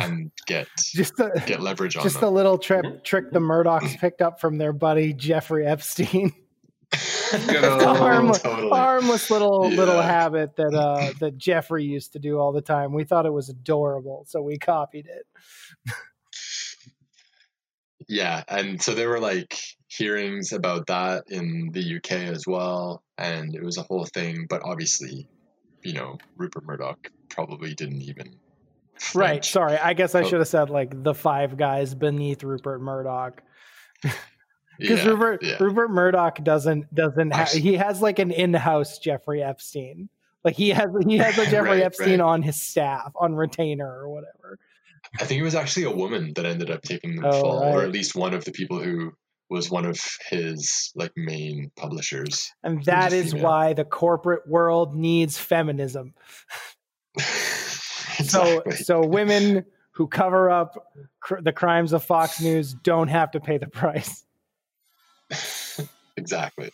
and 0.00 0.30
get 0.46 0.68
Just 0.78 1.18
a, 1.18 1.42
get 1.46 1.60
leverage 1.60 1.96
on 1.96 2.02
just 2.02 2.20
them. 2.20 2.28
a 2.28 2.30
little 2.30 2.58
trip 2.58 3.04
trick 3.04 3.32
the 3.32 3.40
Murdochs 3.40 3.98
picked 3.98 4.22
up 4.22 4.40
from 4.40 4.58
their 4.58 4.72
buddy 4.72 5.12
Jeffrey 5.12 5.66
Epstein. 5.66 6.32
Good 7.48 7.64
a 7.64 7.94
harmless, 7.94 8.42
Totally. 8.42 8.68
harmless 8.68 9.28
little 9.30 9.68
little 9.68 10.00
habit 10.00 10.54
that 10.56 10.72
uh, 10.74 11.12
that 11.18 11.36
Jeffrey 11.36 11.84
used 11.84 12.12
to 12.12 12.20
do 12.20 12.38
all 12.38 12.52
the 12.52 12.60
time. 12.62 12.92
We 12.92 13.02
thought 13.02 13.26
it 13.26 13.32
was 13.32 13.48
adorable, 13.48 14.24
so 14.28 14.40
we 14.42 14.58
copied 14.58 15.06
it. 15.06 15.26
Yeah, 18.08 18.44
and 18.48 18.80
so 18.80 18.94
there 18.94 19.08
were 19.08 19.18
like 19.20 19.58
hearings 19.96 20.52
about 20.52 20.86
that 20.88 21.24
in 21.28 21.70
the 21.72 21.96
UK 21.96 22.12
as 22.32 22.46
well, 22.46 23.02
and 23.18 23.54
it 23.54 23.62
was 23.62 23.76
a 23.78 23.82
whole 23.82 24.04
thing. 24.06 24.46
But 24.48 24.62
obviously, 24.64 25.28
you 25.82 25.92
know, 25.94 26.18
Rupert 26.36 26.64
Murdoch 26.64 27.10
probably 27.28 27.74
didn't 27.74 28.02
even. 28.02 28.36
Right. 29.14 29.44
Sorry, 29.44 29.76
I 29.76 29.92
guess 29.94 30.14
I 30.14 30.22
should 30.22 30.38
have 30.38 30.48
said 30.48 30.70
like 30.70 31.02
the 31.02 31.14
five 31.14 31.56
guys 31.56 31.94
beneath 31.94 32.42
Rupert 32.42 32.80
Murdoch. 32.80 33.42
Because 34.76 35.04
Yeah, 35.04 35.10
Rupert 35.10 35.42
yeah. 35.44 35.56
Rupert 35.60 35.90
Murdoch 35.92 36.42
doesn't 36.42 36.92
doesn't 36.92 37.30
ha- 37.32 37.44
he 37.46 37.74
has 37.74 38.02
like 38.02 38.18
an 38.18 38.32
in-house 38.32 38.98
Jeffrey 38.98 39.40
Epstein. 39.40 40.08
Like 40.42 40.56
he 40.56 40.70
has 40.70 40.88
he 41.06 41.16
has 41.18 41.38
a 41.38 41.44
Jeffrey 41.50 41.70
Right, 41.78 41.82
Epstein 41.82 42.20
right. 42.20 42.28
on 42.28 42.42
his 42.42 42.60
staff 42.60 43.12
on 43.14 43.36
retainer 43.36 43.86
or 43.88 44.08
whatever. 44.08 44.58
I 45.20 45.26
think 45.26 45.40
it 45.40 45.44
was 45.44 45.54
actually 45.54 45.84
a 45.84 45.92
woman 45.94 46.32
that 46.34 46.44
ended 46.44 46.72
up 46.72 46.82
taking 46.82 47.14
the 47.14 47.28
Oh, 47.28 47.40
fall, 47.40 47.62
or 47.62 47.82
at 47.82 47.92
least 47.92 48.16
one 48.16 48.34
of 48.34 48.44
the 48.44 48.50
people 48.50 48.80
who 48.82 49.12
was 49.54 49.70
one 49.70 49.86
of 49.86 49.98
his 50.28 50.92
like 50.94 51.12
main 51.16 51.70
publishers. 51.76 52.52
And 52.62 52.84
that 52.84 53.12
is 53.12 53.30
female. 53.30 53.44
why 53.44 53.72
the 53.72 53.84
corporate 53.84 54.46
world 54.46 54.94
needs 54.94 55.38
feminism. 55.38 56.14
exactly. 57.16 58.24
So 58.24 58.62
so 58.70 59.06
women 59.06 59.64
who 59.92 60.08
cover 60.08 60.50
up 60.50 60.92
cr- 61.20 61.40
the 61.40 61.52
crimes 61.52 61.92
of 61.92 62.04
Fox 62.04 62.40
News 62.40 62.74
don't 62.74 63.08
have 63.08 63.30
to 63.30 63.40
pay 63.40 63.58
the 63.58 63.68
price. 63.68 64.24
exactly. 66.16 66.70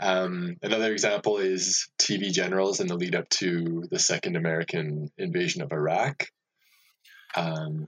Um, 0.00 0.56
another 0.60 0.92
example 0.92 1.38
is 1.38 1.88
TV 1.98 2.32
generals 2.32 2.80
in 2.80 2.88
the 2.88 2.96
lead 2.96 3.14
up 3.14 3.28
to 3.30 3.84
the 3.90 4.00
second 4.00 4.36
American 4.36 5.10
invasion 5.16 5.62
of 5.62 5.72
Iraq. 5.72 6.26
Um, 7.36 7.86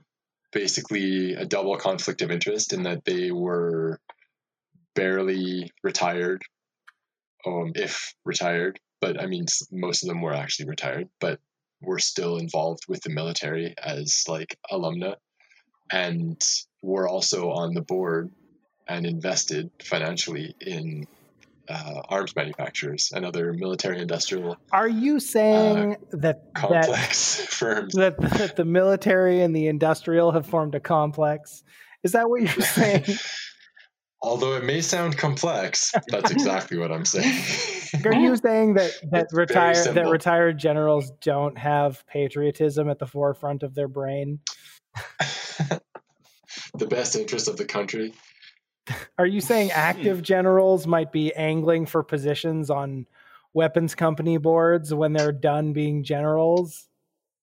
basically, 0.51 1.33
a 1.33 1.45
double 1.45 1.77
conflict 1.77 2.21
of 2.21 2.31
interest 2.31 2.73
in 2.73 2.83
that 2.83 3.05
they 3.05 3.31
were 3.31 3.99
barely 4.95 5.71
retired, 5.83 6.41
um, 7.45 7.71
if 7.75 8.13
retired, 8.25 8.79
but 8.99 9.21
I 9.21 9.27
mean, 9.27 9.45
most 9.71 10.03
of 10.03 10.07
them 10.07 10.21
were 10.21 10.33
actually 10.33 10.69
retired, 10.69 11.09
but 11.19 11.39
were 11.81 11.99
still 11.99 12.37
involved 12.37 12.83
with 12.87 13.01
the 13.01 13.11
military 13.11 13.75
as 13.77 14.23
like 14.27 14.57
alumna 14.71 15.15
and 15.91 16.41
were 16.81 17.07
also 17.07 17.51
on 17.51 17.73
the 17.73 17.81
board 17.81 18.31
and 18.87 19.05
invested 19.05 19.69
financially 19.83 20.55
in 20.59 21.05
uh, 21.69 22.01
arms 22.09 22.35
manufacturers 22.35 23.11
and 23.13 23.25
other 23.25 23.53
military 23.53 23.99
industrial 23.99 24.57
Are 24.71 24.87
you 24.87 25.19
saying 25.19 25.97
that 26.11 26.21
that 26.21 26.53
complex 26.53 27.45
firms. 27.49 27.93
that, 27.93 28.19
that 28.19 28.55
the 28.55 28.65
military 28.65 29.41
and 29.41 29.55
the 29.55 29.67
industrial 29.67 30.31
have 30.31 30.45
formed 30.45 30.75
a 30.75 30.79
complex? 30.79 31.63
Is 32.03 32.13
that 32.13 32.29
what 32.29 32.41
you're 32.41 32.65
saying? 32.65 33.05
Although 34.21 34.55
it 34.55 34.63
may 34.63 34.81
sound 34.81 35.15
complex, 35.15 35.93
that's 36.07 36.31
exactly 36.31 36.77
what 36.77 36.91
I'm 36.91 37.05
saying. 37.05 37.43
Are 38.05 38.13
you 38.13 38.35
saying 38.35 38.73
that 38.73 38.91
that 39.11 39.27
retired 39.31 39.93
that 39.93 40.07
retired 40.07 40.57
generals 40.57 41.11
don't 41.21 41.55
have 41.57 42.05
patriotism 42.07 42.89
at 42.89 42.97
the 42.97 43.05
forefront 43.05 43.61
of 43.61 43.75
their 43.75 43.87
brain? 43.87 44.39
the 46.77 46.87
best 46.87 47.15
interest 47.15 47.47
of 47.47 47.57
the 47.57 47.65
country. 47.65 48.13
Are 49.17 49.25
you 49.25 49.41
saying 49.41 49.71
active 49.75 50.21
generals 50.21 50.87
might 50.87 51.11
be 51.11 51.33
angling 51.33 51.85
for 51.85 52.03
positions 52.03 52.69
on 52.69 53.05
weapons 53.53 53.95
company 53.95 54.37
boards 54.37 54.93
when 54.93 55.13
they're 55.13 55.31
done 55.31 55.73
being 55.73 56.03
generals? 56.03 56.87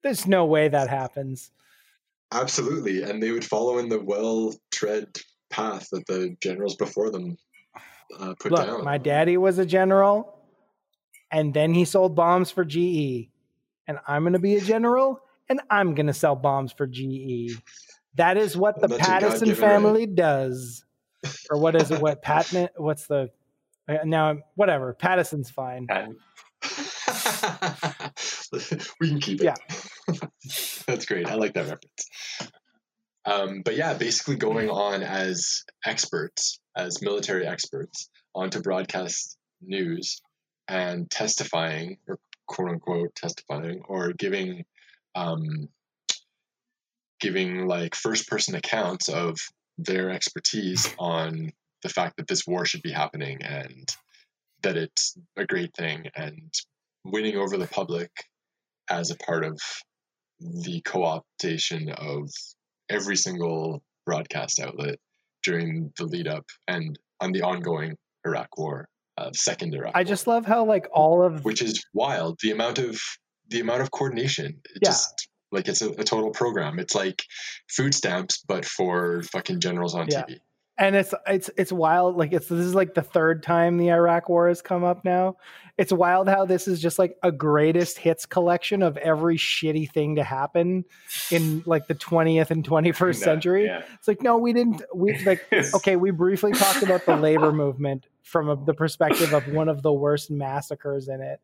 There's 0.03 0.27
no 0.27 0.45
way 0.45 0.69
that 0.69 0.89
happens. 0.89 1.51
Absolutely. 2.33 3.03
And 3.03 3.23
they 3.23 3.31
would 3.31 3.45
follow 3.45 3.79
in 3.79 3.89
the 3.89 4.01
well 4.01 4.55
tread 4.71 5.19
path 5.51 5.89
that 5.91 6.07
the 6.07 6.37
generals 6.41 6.77
before 6.77 7.11
them 7.11 7.39
uh, 8.19 8.35
put 8.39 8.53
Look, 8.53 8.67
down. 8.67 8.85
my 8.85 8.99
daddy 8.99 9.37
was 9.37 9.59
a 9.59 9.67
general, 9.67 10.39
and 11.31 11.55
then 11.55 11.73
he 11.75 11.85
sold 11.85 12.15
bombs 12.15 12.51
for 12.51 12.65
GE. 12.65 13.31
And 13.87 13.99
I'm 14.07 14.23
going 14.23 14.33
to 14.33 14.39
be 14.39 14.57
a 14.57 14.61
general, 14.61 15.21
and 15.49 15.61
I'm 15.71 15.95
going 15.95 16.07
to 16.07 16.15
sell 16.15 16.37
bombs 16.37 16.73
for 16.73 16.87
GE. 16.87 17.53
That 18.17 18.37
is 18.37 18.57
what 18.57 18.81
the 18.81 18.89
Well, 18.89 18.99
that's 18.99 19.09
your 19.09 19.21
Pattison 19.21 19.55
family 19.55 20.07
does. 20.07 20.84
Or 21.51 21.59
what 21.59 21.75
is 21.77 21.91
it? 21.91 22.01
What 22.01 22.23
Patton? 22.23 22.69
What's 22.77 23.07
the? 23.07 23.31
uh, 23.89 23.99
Now, 24.05 24.39
whatever. 24.55 24.95
Pattison's 24.95 25.51
fine. 25.51 25.87
We 29.01 29.09
can 29.09 29.21
keep 29.21 29.41
it. 29.41 29.45
Yeah. 29.45 29.55
That's 30.87 31.07
great. 31.07 31.29
I 31.29 31.35
like 31.35 31.55
that 31.55 31.63
reference. 31.69 32.09
Um, 33.25 33.63
but 33.65 33.77
yeah, 33.77 33.95
basically 33.95 34.37
going 34.37 34.69
on 34.71 35.03
as 35.03 35.65
experts, 35.85 36.61
as 36.77 37.03
military 37.03 37.47
experts, 37.47 38.09
onto 38.35 38.61
broadcast 38.61 39.37
news 39.63 40.21
and 40.69 41.11
testifying, 41.11 41.99
or 42.07 42.19
quote 42.47 42.71
unquote 42.71 43.15
testifying, 43.15 43.83
or 43.89 44.13
giving, 44.13 44.65
um, 45.15 45.69
giving 47.21 47.67
like 47.67 47.95
first 47.95 48.29
person 48.29 48.55
accounts 48.55 49.09
of 49.09 49.37
their 49.79 50.11
expertise 50.11 50.95
on 50.99 51.53
the 51.83 51.89
fact 51.89 52.17
that 52.17 52.27
this 52.29 52.47
war 52.47 52.65
should 52.65 52.83
be 52.83 52.93
happening 52.93 53.43
and 53.43 53.89
that 54.63 54.77
it's 54.77 55.17
a 55.37 55.45
great 55.45 55.75
thing 55.77 56.07
and 56.17 56.53
winning 57.05 57.37
over 57.37 57.57
the 57.57 57.67
public 57.67 58.11
as 58.89 59.11
a 59.11 59.17
part 59.17 59.45
of 59.45 59.61
the 60.41 60.81
co-optation 60.85 61.93
of 61.95 62.31
every 62.89 63.17
single 63.17 63.83
broadcast 64.07 64.61
outlet 64.61 64.99
during 65.43 65.93
the 65.99 66.05
lead 66.05 66.27
up 66.27 66.45
and 66.69 66.99
on 67.21 67.33
the 67.33 67.43
ongoing 67.43 67.95
Iraq 68.27 68.57
war, 68.57 68.89
uh, 69.19 69.31
second 69.33 69.75
Iraq. 69.75 69.93
I 69.95 70.01
war, 70.01 70.05
just 70.05 70.27
love 70.27 70.47
how 70.47 70.65
like 70.65 70.89
all 70.93 71.23
of 71.23 71.45
which 71.45 71.63
is 71.63 71.85
wild. 71.93 72.39
The 72.43 72.51
amount 72.51 72.79
of 72.79 72.99
the 73.49 73.61
amount 73.61 73.83
of 73.83 73.91
coordination. 73.91 74.61
It 74.65 74.79
Yeah. 74.83 74.89
Just 74.89 75.29
like 75.55 75.69
it's 75.69 75.81
a, 75.83 75.91
a 75.91 76.05
total 76.05 76.31
program. 76.31 76.79
It's 76.79 76.95
like 76.95 77.23
food 77.69 77.95
stamps, 77.95 78.39
but 78.47 78.65
for 78.65 79.23
fucking 79.23 79.61
generals 79.61 79.95
on 79.95 80.09
Yeah. 80.11 80.25
TV. 80.25 80.39
and 80.77 80.97
it's 80.97 81.15
it's 81.29 81.51
it's 81.57 81.71
wild 81.71 82.17
like 82.17 82.33
it's 82.33 82.49
this 82.49 82.59
is 82.67 82.75
like 82.75 82.95
the 82.95 83.03
third 83.03 83.45
time 83.45 83.77
the 83.79 83.91
iraq 83.93 84.29
war 84.29 84.49
has 84.49 84.61
come 84.61 84.83
up 84.83 85.05
now 85.05 85.37
it's 85.79 85.93
wild 85.93 86.29
how 86.29 86.45
this 86.45 86.67
is 86.67 86.81
just 86.83 86.99
like 86.99 87.17
a 87.23 87.31
greatest 87.31 87.97
hits 87.97 88.27
collection 88.27 88.83
of 88.83 88.97
every 88.97 89.37
shitty 89.37 89.89
thing 89.93 90.17
to 90.17 90.25
happen 90.25 90.85
in 91.31 91.63
like 91.65 91.87
the 91.87 91.95
20th 91.95 92.51
and 92.51 92.67
21st 92.67 92.99
No, 93.07 93.13
century 93.13 93.67
yeah. 93.67 93.83
it's 93.95 94.09
like 94.09 94.21
no 94.21 94.37
we 94.39 94.53
didn't 94.53 94.83
we 94.93 95.17
like 95.25 95.47
okay 95.77 95.95
we 95.95 96.11
briefly 96.11 96.51
talked 96.51 96.83
about 96.83 97.07
the 97.07 97.15
labor 97.15 97.53
movement 97.53 98.09
from 98.25 98.49
a, 98.51 98.57
the 98.57 98.75
perspective 98.75 99.33
of 99.33 99.47
one 99.47 99.69
of 99.69 99.83
the 99.83 99.93
worst 99.93 100.29
massacres 100.29 101.07
in 101.07 101.21
it 101.21 101.39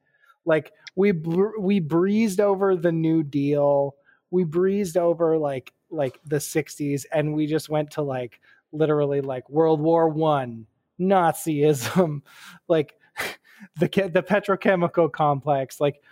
like 0.45 0.73
we 0.97 1.13
br- 1.13 1.57
we 1.61 1.79
breezed 1.79 2.41
over 2.41 2.75
the 2.75 2.91
new 2.91 3.23
deal 3.23 3.95
we 4.31 4.45
breezed 4.45 4.97
over 4.97 5.37
like 5.37 5.73
like 5.91 6.19
the 6.25 6.37
60s 6.37 7.05
and 7.13 7.35
we 7.35 7.47
just 7.47 7.69
went 7.69 7.91
to 7.91 8.03
like 8.03 8.41
literally 8.73 9.21
like 9.21 9.49
world 9.51 9.81
war 9.81 10.09
1 10.09 10.67
nazism 11.01 12.23
like 12.69 12.95
the 13.79 13.89
the 14.13 14.23
petrochemical 14.23 15.11
complex 15.11 15.81
like 15.81 16.03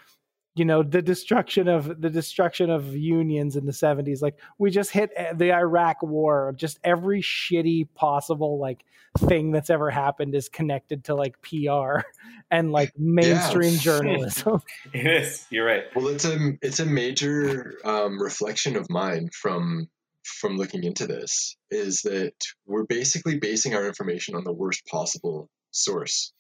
you 0.59 0.65
know 0.65 0.83
the 0.83 1.03
destruction 1.03 1.69
of 1.69 2.01
the 2.01 2.11
destruction 2.11 2.71
of 2.71 2.97
unions 2.97 3.57
in 3.57 3.67
the 3.67 3.73
70s 3.73 4.23
like 4.23 4.39
we 4.59 4.71
just 4.71 4.91
hit 4.91 5.11
eh, 5.17 5.33
the 5.35 5.53
iraq 5.53 6.03
war 6.03 6.53
just 6.57 6.79
every 6.85 7.23
shitty 7.23 7.87
possible 7.95 8.59
like 8.59 8.85
thing 9.19 9.53
that's 9.53 9.71
ever 9.71 9.91
happened 9.91 10.35
is 10.35 10.49
connected 10.49 11.05
to 11.05 11.15
like 11.15 11.41
pr 11.43 12.01
and 12.51 12.73
like 12.73 12.93
mainstream 12.99 13.73
Yeah. 13.75 13.81
journalism 13.81 14.63
It 14.95 15.07
is. 15.07 15.47
You're 15.51 15.67
right. 15.67 15.85
Well, 15.95 16.09
it's 16.09 16.25
a 16.25 16.39
it's 16.63 16.81
a 16.81 16.87
major 16.87 17.75
um, 17.85 18.21
reflection 18.21 18.77
of 18.77 18.89
mine 18.89 19.29
from 19.33 19.89
from 20.25 20.57
looking 20.57 20.85
into 20.85 21.07
this 21.07 21.57
is 21.71 22.03
that 22.03 22.35
we're 22.67 22.85
basically 22.85 23.39
basing 23.39 23.75
our 23.75 23.87
information 23.87 24.35
on 24.35 24.45
the 24.45 24.53
worst 24.53 24.87
possible 24.87 25.51
source. 25.73 26.33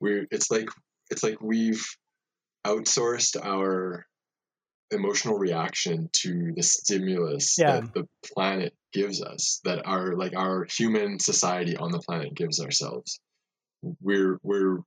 We're 0.00 0.26
it's 0.30 0.50
like 0.50 0.68
it's 1.10 1.22
like 1.22 1.40
we've 1.40 1.84
outsourced 2.66 3.36
our 3.42 4.06
emotional 4.90 5.38
reaction 5.38 6.08
to 6.12 6.52
the 6.56 6.62
stimulus 6.62 7.56
Yeah. 7.58 7.80
that 7.80 7.94
the 7.94 8.08
planet 8.34 8.72
gives 8.92 9.22
us 9.22 9.60
that 9.64 9.86
our 9.86 10.14
like 10.16 10.34
our 10.36 10.64
human 10.78 11.18
society 11.18 11.76
on 11.76 11.90
the 11.90 11.98
planet 11.98 12.34
gives 12.34 12.60
ourselves 12.60 13.20
we're 14.00 14.38
we're 14.42 14.78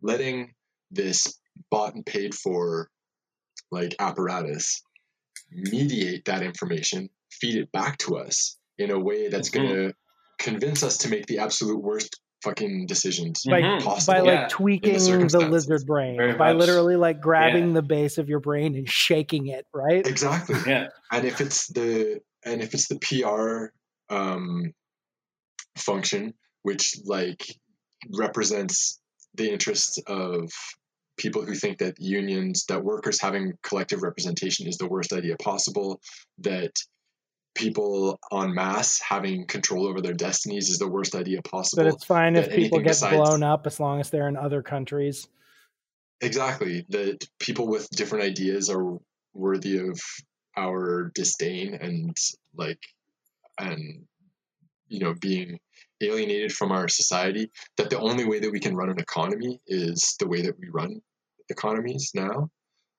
letting 0.00 0.54
this 0.90 1.38
bought 1.70 1.94
and 1.94 2.04
paid 2.04 2.34
for 2.34 2.88
like 3.70 3.94
apparatus 3.98 4.82
mediate 5.50 6.24
that 6.24 6.42
information 6.42 7.08
feed 7.30 7.56
it 7.56 7.70
back 7.72 7.98
to 7.98 8.16
us 8.16 8.56
in 8.78 8.90
a 8.90 8.98
way 8.98 9.28
that's 9.28 9.50
Mhm. 9.50 9.54
going 9.54 9.68
to 9.68 9.94
convince 10.38 10.82
us 10.82 10.96
to 10.98 11.08
make 11.10 11.26
the 11.26 11.38
absolute 11.38 11.80
worst 11.80 12.20
fucking 12.42 12.86
decisions 12.86 13.42
by, 13.48 13.60
Mhm. 13.60 13.82
possible. 13.82 14.14
by 14.14 14.20
like 14.20 14.40
Yeah. 14.40 14.48
tweaking 14.50 14.92
the 14.94 15.00
circumstances. 15.00 15.50
lizard 15.50 15.86
brain 15.86 16.16
Very 16.16 16.34
by 16.34 16.52
much. 16.52 16.60
literally 16.66 16.96
like 16.96 17.20
grabbing 17.20 17.68
Yeah. 17.68 17.74
the 17.74 17.82
base 17.82 18.18
of 18.18 18.28
your 18.28 18.40
brain 18.40 18.74
and 18.74 18.88
shaking 18.88 19.46
it 19.48 19.66
right 19.72 20.06
exactly. 20.06 20.56
Yeah. 20.66 20.88
and 21.12 21.24
if 21.24 21.40
it's 21.40 21.68
the 21.68 22.20
and 22.44 22.60
if 22.60 22.74
it's 22.74 22.88
the 22.88 22.98
PR 22.98 23.72
um, 24.14 24.72
function, 25.78 26.34
which 26.62 26.96
like 27.04 27.46
represents 28.18 29.00
the 29.34 29.50
interests 29.50 29.98
of 30.06 30.50
people 31.16 31.44
who 31.44 31.54
think 31.54 31.78
that 31.78 31.94
unions, 31.98 32.64
that 32.68 32.82
workers 32.84 33.20
having 33.20 33.52
collective 33.62 34.02
representation 34.02 34.66
is 34.66 34.76
the 34.78 34.88
worst 34.88 35.12
idea 35.12 35.36
possible, 35.36 36.00
that 36.38 36.72
people 37.54 38.18
en 38.32 38.54
masse 38.54 39.00
having 39.00 39.46
control 39.46 39.86
over 39.86 40.00
their 40.00 40.14
destinies 40.14 40.70
is 40.70 40.78
the 40.78 40.88
worst 40.88 41.14
idea 41.14 41.42
possible. 41.42 41.84
But 41.84 41.94
it's 41.94 42.04
fine 42.04 42.36
if 42.36 42.50
people 42.50 42.78
get 42.78 42.88
besides- 42.88 43.16
blown 43.16 43.42
up 43.42 43.66
as 43.66 43.78
long 43.78 44.00
as 44.00 44.10
they're 44.10 44.28
in 44.28 44.36
other 44.36 44.62
countries 44.62 45.28
Exactly. 46.22 46.86
That 46.88 47.28
people 47.40 47.66
with 47.66 47.90
different 47.90 48.24
ideas 48.24 48.70
are 48.70 48.96
worthy 49.34 49.78
of 49.78 50.00
our 50.56 51.10
disdain 51.14 51.74
and 51.74 52.16
like 52.54 52.78
and 53.58 54.04
you 54.88 55.00
know 55.00 55.14
being 55.20 55.58
alienated 56.02 56.52
from 56.52 56.70
our 56.70 56.88
society 56.88 57.50
that 57.78 57.88
the 57.90 57.98
only 57.98 58.26
way 58.26 58.38
that 58.38 58.52
we 58.52 58.60
can 58.60 58.76
run 58.76 58.90
an 58.90 58.98
economy 58.98 59.58
is 59.66 60.14
the 60.18 60.28
way 60.28 60.42
that 60.42 60.58
we 60.58 60.68
run 60.68 61.00
economies 61.48 62.10
now 62.14 62.50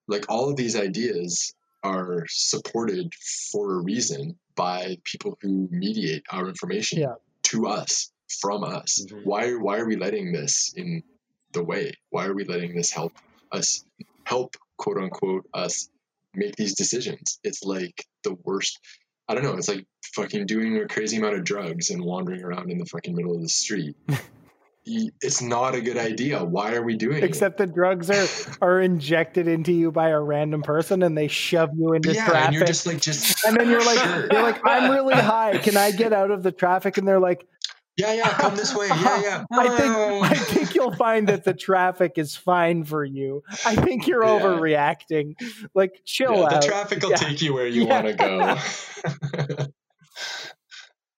like 0.07 0.25
all 0.29 0.49
of 0.49 0.55
these 0.55 0.75
ideas 0.75 1.53
are 1.83 2.25
supported 2.29 3.13
for 3.51 3.73
a 3.75 3.81
reason 3.83 4.37
by 4.55 4.97
people 5.03 5.37
who 5.41 5.67
mediate 5.71 6.23
our 6.31 6.47
information 6.47 6.99
Yeah. 6.99 7.15
to 7.43 7.67
us 7.67 8.11
from 8.41 8.63
us 8.63 9.05
Mhm. 9.09 9.25
why 9.25 9.51
why 9.53 9.77
are 9.77 9.85
we 9.85 9.95
letting 9.95 10.31
this 10.31 10.73
in 10.75 11.03
the 11.51 11.63
way 11.63 11.93
why 12.09 12.25
are 12.25 12.33
we 12.33 12.45
letting 12.45 12.75
this 12.75 12.91
help 12.91 13.13
us 13.51 13.83
help 14.25 14.55
quote 14.77 14.97
unquote 14.97 15.47
us 15.53 15.89
make 16.33 16.55
these 16.55 16.73
decisions 16.75 17.39
it's 17.43 17.61
like 17.63 18.05
the 18.23 18.33
worst 18.43 18.79
i 19.27 19.35
don't 19.35 19.43
know 19.43 19.53
it's 19.55 19.67
like 19.67 19.85
fucking 20.15 20.45
doing 20.47 20.77
a 20.77 20.87
crazy 20.87 21.17
amount 21.17 21.35
of 21.35 21.43
drugs 21.43 21.89
and 21.91 22.03
wandering 22.03 22.41
around 22.43 22.71
in 22.71 22.77
the 22.79 22.85
fucking 22.85 23.13
middle 23.15 23.35
of 23.35 23.41
the 23.41 23.49
street 23.49 23.95
Y- 24.07 24.19
it's 24.85 25.41
not 25.41 25.73
a 25.75 25.81
good 25.81 25.97
idea 25.97 26.43
why 26.43 26.73
are 26.73 26.81
we 26.83 26.95
doing 26.97 27.17
it 27.17 27.23
except 27.23 27.57
the 27.57 27.65
drugs 27.67 28.09
are 28.09 28.27
are 28.61 28.81
injected 28.81 29.47
into 29.47 29.71
you 29.71 29.91
by 29.91 30.09
a 30.09 30.19
random 30.19 30.61
person 30.61 31.03
and 31.03 31.17
they 31.17 31.27
shove 31.27 31.69
you 31.77 31.93
into 31.93 32.13
yeah 32.13 32.25
traffic 32.25 32.45
and 32.47 32.55
you're 32.55 32.65
just 32.65 32.85
like 32.85 32.99
just 33.01 33.45
and 33.45 33.55
then 33.55 33.69
you're 33.69 33.85
like 33.85 33.99
Sure. 33.99 34.27
you're 34.31 34.41
like 34.43 34.59
i'm 34.65 34.91
really 34.91 35.13
high 35.31 35.57
can 35.59 35.77
i 35.77 35.91
get 35.91 36.11
out 36.11 36.31
of 36.31 36.43
the 36.43 36.51
traffic 36.51 36.97
and 36.97 37.07
they're 37.07 37.19
like 37.21 37.47
yeah 37.95 38.11
yeah 38.13 38.27
come 38.33 38.55
this 38.55 38.75
way 38.75 38.87
yeah 38.87 39.21
yeah 39.21 39.45
I 39.51 39.69
think 39.77 39.93
I 39.95 40.33
think 40.35 40.73
you'll 40.75 40.95
find 40.95 41.27
that 41.29 41.43
the 41.43 41.53
traffic 41.53 42.13
is 42.17 42.35
fine 42.35 42.83
for 42.85 43.05
you. 43.05 43.43
I 43.67 43.75
think 43.75 44.07
you're 44.07 44.23
Yeah. 44.23 44.39
overreacting. 44.39 45.35
Like 45.75 46.01
chill 46.03 46.37
Yeah, 46.37 46.45
out. 46.45 46.61
the 46.61 46.67
traffic 46.67 47.03
will 47.03 47.11
take 47.11 47.39
you 47.43 47.53
where 47.53 47.67
you 47.67 47.85
want 47.85 48.07
to 48.07 48.13
go. 48.15 49.67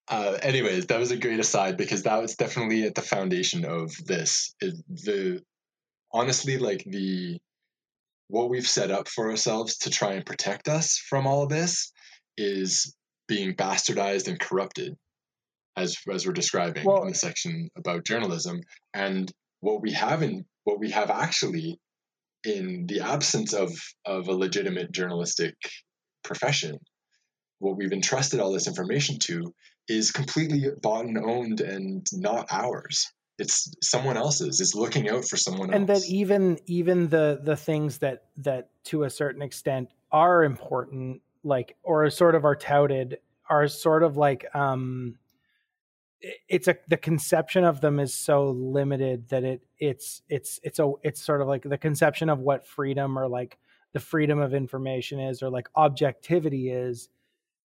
Uh, 0.07 0.37
anyways, 0.41 0.87
that 0.87 0.99
was 0.99 1.11
a 1.11 1.17
great 1.17 1.39
aside 1.39 1.77
because 1.77 2.03
that 2.03 2.21
was 2.21 2.35
definitely 2.35 2.83
at 2.83 2.95
the 2.95 3.01
foundation 3.01 3.65
of 3.65 3.91
this. 4.05 4.53
Is 4.61 4.83
the 4.87 5.41
honestly, 6.11 6.57
like 6.57 6.83
the 6.85 7.39
what 8.27 8.49
we've 8.49 8.67
set 8.67 8.91
up 8.91 9.07
for 9.07 9.29
ourselves 9.29 9.77
to 9.79 9.89
try 9.89 10.13
and 10.13 10.25
protect 10.25 10.67
us 10.67 10.97
from 10.97 11.27
all 11.27 11.43
of 11.43 11.49
this 11.49 11.91
is 12.37 12.95
being 13.27 13.55
bastardized 13.55 14.27
and 14.27 14.39
corrupted, 14.39 14.95
as 15.75 15.97
as 16.11 16.25
we're 16.25 16.33
describing 16.33 16.85
Well- 16.85 17.03
in 17.03 17.09
the 17.09 17.15
section 17.15 17.69
about 17.75 18.05
journalism. 18.05 18.61
And 18.93 19.31
what 19.61 19.81
we 19.81 19.93
have 19.93 20.21
in 20.21 20.45
what 20.65 20.79
we 20.79 20.91
have 20.91 21.09
actually 21.09 21.79
in 22.43 22.85
the 22.85 23.01
absence 23.01 23.53
of 23.53 23.71
of 24.05 24.27
a 24.27 24.33
legitimate 24.33 24.91
journalistic 24.91 25.55
profession, 26.23 26.77
what 27.57 27.75
we've 27.75 27.91
entrusted 27.91 28.39
all 28.39 28.51
this 28.51 28.67
information 28.67 29.17
to 29.19 29.51
is 29.87 30.11
completely 30.11 30.65
bought 30.81 31.05
and 31.05 31.17
owned 31.17 31.61
and 31.61 32.05
not 32.13 32.47
ours. 32.51 33.11
It's 33.37 33.73
someone 33.81 34.17
else's. 34.17 34.61
It's 34.61 34.75
looking 34.75 35.09
out 35.09 35.25
for 35.25 35.37
someone 35.37 35.69
else. 35.69 35.75
and 35.75 35.89
else. 35.89 36.01
that 36.03 36.09
even 36.09 36.57
even 36.67 37.09
the 37.09 37.39
the 37.43 37.57
things 37.57 37.97
that 37.99 38.25
that 38.37 38.69
to 38.85 39.03
a 39.03 39.09
certain 39.09 39.41
extent 39.41 39.89
are 40.11 40.43
important 40.43 41.21
like 41.43 41.75
or 41.83 42.09
sort 42.09 42.35
of 42.35 42.45
are 42.45 42.55
touted 42.55 43.17
are 43.49 43.67
sort 43.67 44.03
of 44.03 44.17
like 44.17 44.45
um 44.55 45.17
it's 46.47 46.67
a 46.67 46.77
the 46.87 46.97
conception 46.97 47.63
of 47.63 47.81
them 47.81 47.99
is 47.99 48.13
so 48.13 48.49
limited 48.51 49.27
that 49.29 49.43
it 49.43 49.61
it's 49.79 50.21
it's 50.29 50.59
it's 50.63 50.79
a 50.79 50.91
it's 51.03 51.21
sort 51.21 51.41
of 51.41 51.47
like 51.47 51.63
the 51.63 51.77
conception 51.77 52.29
of 52.29 52.39
what 52.39 52.65
freedom 52.65 53.19
or 53.19 53.27
like 53.27 53.57
the 53.93 53.99
freedom 53.99 54.39
of 54.39 54.53
information 54.53 55.19
is 55.19 55.43
or 55.43 55.49
like 55.49 55.69
objectivity 55.75 56.69
is 56.69 57.09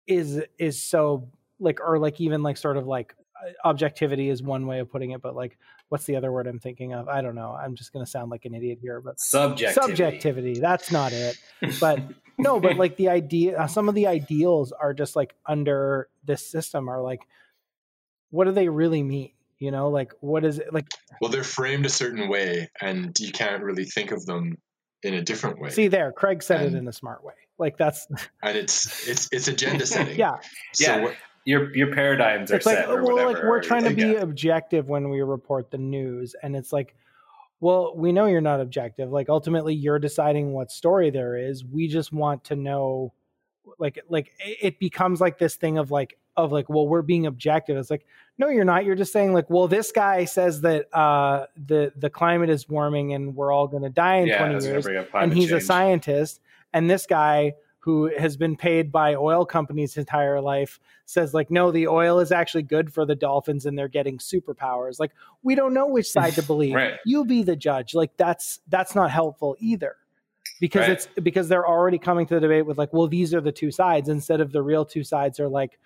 is 0.06 0.42
is 0.58 0.82
so 0.82 1.28
like 1.60 1.80
or 1.80 1.98
like 1.98 2.20
even 2.20 2.42
like 2.42 2.56
sort 2.56 2.76
of 2.76 2.86
like 2.86 3.14
uh, 3.42 3.50
objectivity 3.68 4.28
is 4.28 4.42
one 4.42 4.66
way 4.66 4.78
of 4.80 4.90
putting 4.90 5.10
it 5.10 5.22
but 5.22 5.34
like 5.34 5.56
what's 5.88 6.04
the 6.04 6.16
other 6.16 6.30
word 6.32 6.46
i'm 6.46 6.58
thinking 6.58 6.92
of 6.92 7.08
i 7.08 7.20
don't 7.22 7.34
know 7.34 7.52
i'm 7.52 7.74
just 7.74 7.92
going 7.92 8.04
to 8.04 8.10
sound 8.10 8.30
like 8.30 8.44
an 8.44 8.54
idiot 8.54 8.78
here 8.80 9.00
but 9.00 9.18
Subjectivity. 9.20 9.96
subjectivity 9.96 10.60
that's 10.60 10.90
not 10.90 11.12
it 11.12 11.36
but 11.80 12.00
no 12.38 12.60
but 12.60 12.76
like 12.76 12.96
the 12.96 13.08
idea 13.08 13.58
uh, 13.58 13.66
some 13.66 13.88
of 13.88 13.94
the 13.94 14.06
ideals 14.06 14.72
are 14.72 14.92
just 14.94 15.16
like 15.16 15.34
under 15.46 16.08
this 16.24 16.46
system 16.50 16.88
are 16.88 17.00
like 17.02 17.20
what 18.30 18.44
do 18.44 18.52
they 18.52 18.68
really 18.68 19.02
mean 19.02 19.30
you 19.58 19.70
know 19.70 19.88
like 19.88 20.12
what 20.20 20.44
is 20.44 20.58
it 20.58 20.72
like 20.72 20.86
well, 21.20 21.30
they're 21.30 21.42
framed 21.44 21.86
a 21.86 21.88
certain 21.88 22.28
way, 22.28 22.68
and 22.82 23.18
you 23.18 23.32
can't 23.32 23.62
really 23.62 23.84
think 23.86 24.10
of 24.10 24.26
them 24.26 24.58
in 25.02 25.14
a 25.14 25.22
different 25.22 25.58
way. 25.60 25.70
see 25.70 25.88
there 25.88 26.12
craig 26.12 26.42
said 26.42 26.66
it 26.66 26.74
in 26.74 26.86
a 26.88 26.92
smart 26.92 27.24
way 27.24 27.32
like 27.58 27.78
that's 27.78 28.06
and 28.42 28.56
it's 28.56 29.08
it's 29.08 29.28
it's 29.32 29.48
agenda 29.48 29.86
setting. 29.94 30.18
yeah 30.18 30.34
So 30.74 30.84
Yeah. 30.96 31.02
what- 31.04 31.14
Your 31.46 31.74
your 31.74 31.92
paradigms 31.94 32.52
are 32.52 32.56
it's 32.56 32.66
like 32.66 32.76
set 32.76 32.88
or 32.90 33.02
well 33.02 33.14
whatever. 33.14 33.32
like 33.32 33.42
we're 33.44 33.62
trying 33.62 33.84
to 33.84 33.94
be 33.94 34.02
Yeah. 34.02 34.20
objective 34.20 34.88
when 34.88 35.08
we 35.08 35.22
report 35.22 35.70
the 35.70 35.78
news 35.78 36.34
and 36.42 36.54
it's 36.56 36.72
like 36.72 36.94
well 37.60 37.94
we 37.96 38.10
know 38.12 38.26
you're 38.26 38.40
not 38.40 38.60
objective 38.60 39.10
like 39.12 39.28
ultimately 39.28 39.72
you're 39.72 40.00
deciding 40.00 40.52
what 40.52 40.72
story 40.72 41.08
there 41.08 41.36
is 41.36 41.64
we 41.64 41.86
just 41.86 42.12
want 42.12 42.42
to 42.44 42.56
know 42.56 43.12
like 43.78 44.00
like 44.08 44.32
it 44.40 44.78
becomes 44.80 45.20
like 45.20 45.38
this 45.38 45.54
thing 45.54 45.78
of 45.78 45.92
like 45.92 46.18
of 46.36 46.50
like 46.50 46.68
well 46.68 46.86
we're 46.88 47.00
being 47.00 47.26
objective 47.26 47.76
it's 47.76 47.90
like 47.90 48.04
no 48.38 48.48
you're 48.48 48.64
not 48.64 48.84
you're 48.84 48.96
just 48.96 49.12
saying 49.12 49.32
like 49.32 49.48
well 49.48 49.68
this 49.68 49.92
guy 49.92 50.24
says 50.24 50.60
that 50.60 50.92
uh 50.94 51.46
the 51.66 51.92
the 51.96 52.10
climate 52.10 52.50
is 52.50 52.68
warming 52.68 53.14
and 53.14 53.36
we're 53.36 53.52
all 53.52 53.68
going 53.68 53.84
to 53.84 53.88
die 53.88 54.16
in 54.16 54.26
yeah, 54.26 54.38
20 54.38 54.64
years 54.64 54.86
and 55.14 55.32
he's 55.32 55.52
a 55.52 55.60
scientist 55.60 56.40
and 56.72 56.90
this 56.90 57.06
guy 57.06 57.54
who 57.86 58.10
has 58.18 58.36
been 58.36 58.56
paid 58.56 58.90
by 58.90 59.14
oil 59.14 59.46
companies 59.46 59.94
his 59.94 60.02
entire 60.02 60.40
life 60.40 60.80
says 61.04 61.32
like 61.32 61.52
no 61.52 61.70
the 61.70 61.86
oil 61.86 62.18
is 62.18 62.32
actually 62.32 62.64
good 62.64 62.92
for 62.92 63.06
the 63.06 63.14
dolphins 63.14 63.64
and 63.64 63.78
they're 63.78 63.86
getting 63.86 64.18
superpowers 64.18 64.98
like 64.98 65.12
we 65.44 65.54
don't 65.54 65.72
know 65.72 65.86
which 65.86 66.10
side 66.10 66.32
to 66.34 66.42
believe 66.52 66.74
Right. 66.74 66.94
you 67.06 67.24
be 67.24 67.44
the 67.44 67.54
judge 67.54 67.94
like 67.94 68.10
that's 68.16 68.58
that's 68.68 68.96
not 68.96 69.12
helpful 69.12 69.56
either 69.60 69.94
because 70.60 70.80
Right. 70.82 70.90
it's 70.90 71.08
because 71.22 71.48
they're 71.48 71.66
already 71.66 71.98
coming 71.98 72.26
to 72.26 72.34
the 72.34 72.40
debate 72.40 72.66
with 72.66 72.76
like 72.76 72.92
well 72.92 73.06
these 73.06 73.32
are 73.32 73.40
the 73.40 73.52
two 73.52 73.70
sides 73.70 74.08
instead 74.08 74.40
of 74.40 74.50
the 74.50 74.62
real 74.62 74.84
two 74.84 75.04
sides 75.04 75.38
are 75.38 75.48
like 75.48 75.78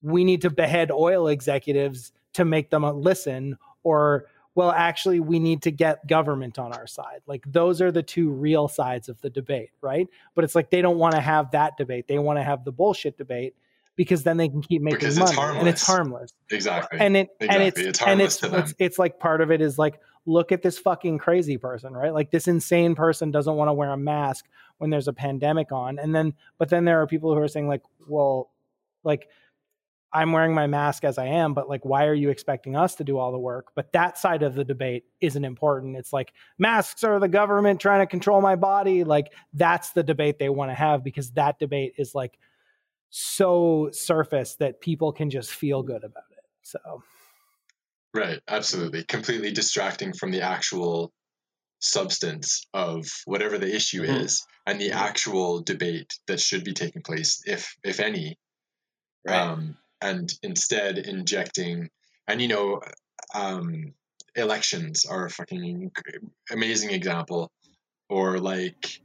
we 0.00 0.24
need 0.24 0.40
to 0.40 0.48
behead 0.50 0.90
oil 0.90 1.28
executives 1.28 2.12
to 2.32 2.46
make 2.46 2.70
them 2.70 2.82
listen 3.00 3.58
or 3.82 4.24
well 4.54 4.70
actually 4.70 5.20
we 5.20 5.38
need 5.38 5.62
to 5.62 5.70
get 5.70 6.06
government 6.06 6.58
on 6.58 6.72
our 6.72 6.86
side. 6.86 7.20
Like 7.26 7.44
those 7.50 7.80
are 7.80 7.90
the 7.92 8.02
two 8.02 8.30
real 8.30 8.68
sides 8.68 9.08
of 9.08 9.20
the 9.20 9.30
debate 9.30 9.70
right? 9.80 10.08
But 10.34 10.44
it's 10.44 10.54
like 10.54 10.70
they 10.70 10.82
don't 10.82 10.98
want 10.98 11.14
to 11.14 11.20
have 11.20 11.50
that 11.52 11.76
debate. 11.76 12.06
They 12.08 12.18
want 12.18 12.38
to 12.38 12.42
have 12.42 12.64
the 12.64 12.72
bullshit 12.72 13.16
debate 13.18 13.54
because 13.96 14.24
then 14.24 14.36
they 14.36 14.48
can 14.48 14.60
keep 14.62 14.82
making 14.82 14.98
Because 14.98 15.18
money 15.18 15.30
it's 15.32 15.38
and 15.40 15.68
it's 15.68 15.86
harmless. 15.86 16.32
exactly. 16.50 16.98
and 17.00 17.16
it 17.16 17.28
and 17.40 17.62
Exactly. 17.62 17.66
it's, 17.66 17.78
It's 17.80 18.02
and 18.02 18.20
it's, 18.20 18.42
it's 18.42 18.74
it's 18.78 18.98
like 18.98 19.18
part 19.18 19.40
of 19.40 19.50
it 19.50 19.60
is 19.60 19.78
like 19.78 20.00
look 20.26 20.52
at 20.52 20.62
this 20.62 20.78
fucking 20.78 21.18
crazy 21.18 21.56
person 21.58 21.92
right? 21.92 22.12
Like 22.14 22.30
this 22.30 22.48
insane 22.48 22.94
person 22.94 23.30
doesn't 23.30 23.54
want 23.54 23.68
to 23.68 23.72
wear 23.72 23.90
a 23.90 23.96
mask 23.96 24.46
when 24.78 24.90
there's 24.90 25.06
a 25.08 25.12
pandemic 25.12 25.70
on. 25.72 25.98
And 25.98 26.14
then 26.14 26.34
but 26.58 26.70
then 26.70 26.84
there 26.84 27.00
are 27.02 27.06
people 27.06 27.32
who 27.34 27.40
are 27.40 27.48
saying 27.48 27.68
like 27.68 27.82
well 28.06 28.50
like 29.04 29.28
i'm 30.14 30.32
wearing 30.32 30.54
my 30.54 30.66
mask 30.66 31.04
as 31.04 31.18
i 31.18 31.26
am 31.26 31.52
but 31.54 31.68
like 31.68 31.84
why 31.84 32.06
are 32.06 32.14
you 32.14 32.30
expecting 32.30 32.76
us 32.76 32.94
to 32.94 33.04
do 33.04 33.18
all 33.18 33.32
the 33.32 33.38
work 33.38 33.72
but 33.74 33.92
that 33.92 34.16
side 34.16 34.42
of 34.42 34.54
the 34.54 34.64
debate 34.64 35.04
isn't 35.20 35.44
important 35.44 35.96
it's 35.96 36.12
like 36.12 36.32
masks 36.58 37.04
are 37.04 37.18
the 37.18 37.28
government 37.28 37.80
trying 37.80 38.00
to 38.00 38.06
control 38.06 38.40
my 38.40 38.56
body 38.56 39.04
like 39.04 39.32
that's 39.52 39.90
the 39.90 40.02
debate 40.02 40.38
they 40.38 40.48
want 40.48 40.70
to 40.70 40.74
have 40.74 41.04
because 41.04 41.32
that 41.32 41.58
debate 41.58 41.94
is 41.98 42.14
like 42.14 42.38
so 43.10 43.90
surface 43.92 44.56
that 44.56 44.80
people 44.80 45.12
can 45.12 45.30
just 45.30 45.50
feel 45.50 45.82
good 45.82 46.04
about 46.04 46.24
it 46.30 46.44
so 46.62 47.02
Right, 48.14 48.40
absolutely. 48.46 49.02
Completely 49.02 49.50
distracting 49.50 50.12
from 50.12 50.30
the 50.30 50.42
actual 50.42 51.12
substance 51.80 52.64
of 52.72 53.06
whatever 53.24 53.58
the 53.58 53.74
issue 53.74 54.02
Mhm. 54.02 54.22
is 54.22 54.46
and 54.66 54.80
the 54.80 54.92
actual 54.92 55.60
debate 55.62 56.18
that 56.28 56.40
should 56.40 56.64
be 56.64 56.72
taking 56.72 57.02
place, 57.02 57.42
if 57.44 57.76
if 57.82 57.98
any. 58.00 58.38
Right. 59.26 59.36
Um, 59.36 59.76
and 60.04 60.32
instead 60.42 60.98
injecting 60.98 61.88
and 62.26 62.40
you 62.40 62.48
know, 62.48 62.80
um, 63.34 63.92
elections 64.36 65.04
are 65.04 65.26
a 65.26 65.30
fucking 65.30 65.90
amazing 66.50 66.90
example, 66.90 67.50
or 68.08 68.38
like 68.38 69.00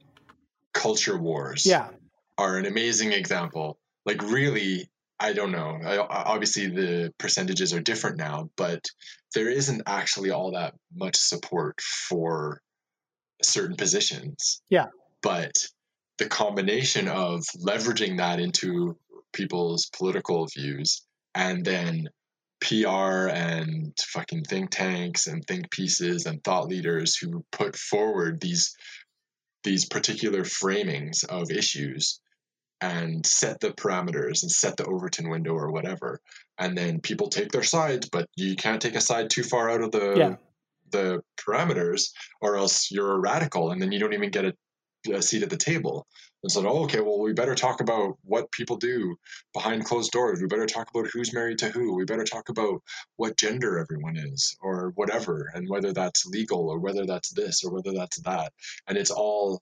culture 0.73 1.17
wars. 1.17 1.65
Yeah. 1.65 1.89
are 2.37 2.57
an 2.57 2.65
amazing 2.65 3.11
example. 3.11 3.77
Like 4.05 4.21
really, 4.23 4.89
I 5.19 5.33
don't 5.33 5.51
know. 5.51 5.77
I, 5.83 5.97
obviously, 5.97 6.67
the 6.67 7.13
percentages 7.17 7.73
are 7.73 7.81
different 7.81 8.17
now, 8.17 8.49
but 8.55 8.85
there 9.35 9.49
isn't 9.49 9.83
actually 9.85 10.31
all 10.31 10.53
that 10.53 10.75
much 10.95 11.17
support 11.17 11.81
for 11.81 12.61
certain 13.43 13.75
positions. 13.75 14.61
Yeah. 14.69 14.87
But 15.21 15.67
the 16.17 16.27
combination 16.27 17.07
of 17.09 17.41
leveraging 17.65 18.17
that 18.17 18.39
into 18.39 18.97
people's 19.33 19.89
political 19.97 20.47
views 20.47 21.03
and 21.35 21.63
then 21.65 22.07
PR 22.61 23.29
and 23.29 23.93
fucking 23.99 24.43
think 24.43 24.69
tanks 24.69 25.27
and 25.27 25.45
think 25.45 25.71
pieces 25.71 26.25
and 26.25 26.43
thought 26.43 26.67
leaders 26.67 27.15
who 27.15 27.45
put 27.51 27.75
forward 27.75 28.41
these 28.41 28.75
these 29.63 29.85
particular 29.85 30.41
framings 30.43 31.25
of 31.25 31.51
issues 31.51 32.19
and 32.81 33.25
set 33.25 33.59
the 33.59 33.71
parameters 33.71 34.41
and 34.41 34.51
set 34.51 34.77
the 34.77 34.85
Overton 34.85 35.29
window 35.29 35.51
or 35.53 35.71
whatever. 35.71 36.21
And 36.57 36.77
then 36.77 37.01
people 37.01 37.27
take 37.27 37.51
their 37.51 37.63
sides, 37.63 38.07
but 38.09 38.27
you 38.37 38.55
can't 38.55 38.81
take 38.81 38.95
a 38.95 39.01
side 39.01 39.29
too 39.29 39.43
far 39.43 39.69
out 39.69 39.81
of 39.81 39.91
the 39.91 40.15
Yeah. 40.17 40.35
the 40.91 41.21
parameters, 41.37 42.11
or 42.41 42.55
else 42.57 42.89
you're 42.89 43.11
a 43.11 43.19
radical, 43.19 43.71
and 43.71 43.81
then 43.81 43.91
you 43.91 43.99
don't 43.99 44.13
even 44.13 44.31
get 44.31 44.45
a, 44.45 44.53
a 45.13 45.21
seat 45.21 45.43
at 45.43 45.49
the 45.49 45.57
table. 45.57 46.07
And 46.41 46.49
said, 46.51 46.63
oh, 46.65 46.83
okay, 46.85 47.01
well, 47.01 47.19
we 47.19 47.33
better 47.33 47.53
talk 47.53 47.81
about 47.81 48.17
what 48.23 48.49
people 48.51 48.77
do 48.77 49.17
behind 49.53 49.83
closed 49.83 50.11
doors. 50.11 50.39
We 50.39 50.47
better 50.47 50.65
talk 50.65 50.89
about 50.89 51.07
who's 51.11 51.33
married 51.33 51.57
to 51.59 51.69
who. 51.69 51.93
We 51.95 52.05
better 52.05 52.23
talk 52.23 52.47
about 52.47 52.81
what 53.17 53.35
gender 53.37 53.77
everyone 53.77 54.15
is, 54.15 54.55
or 54.61 54.93
whatever, 54.95 55.51
and 55.53 55.67
whether 55.69 55.91
that's 55.91 56.25
legal, 56.25 56.69
or 56.69 56.79
whether 56.79 57.05
that's 57.05 57.33
this, 57.33 57.61
or 57.65 57.73
whether 57.73 57.91
that's 57.91 58.21
that. 58.21 58.53
And 58.87 58.97
it's 58.97 59.11
all 59.11 59.61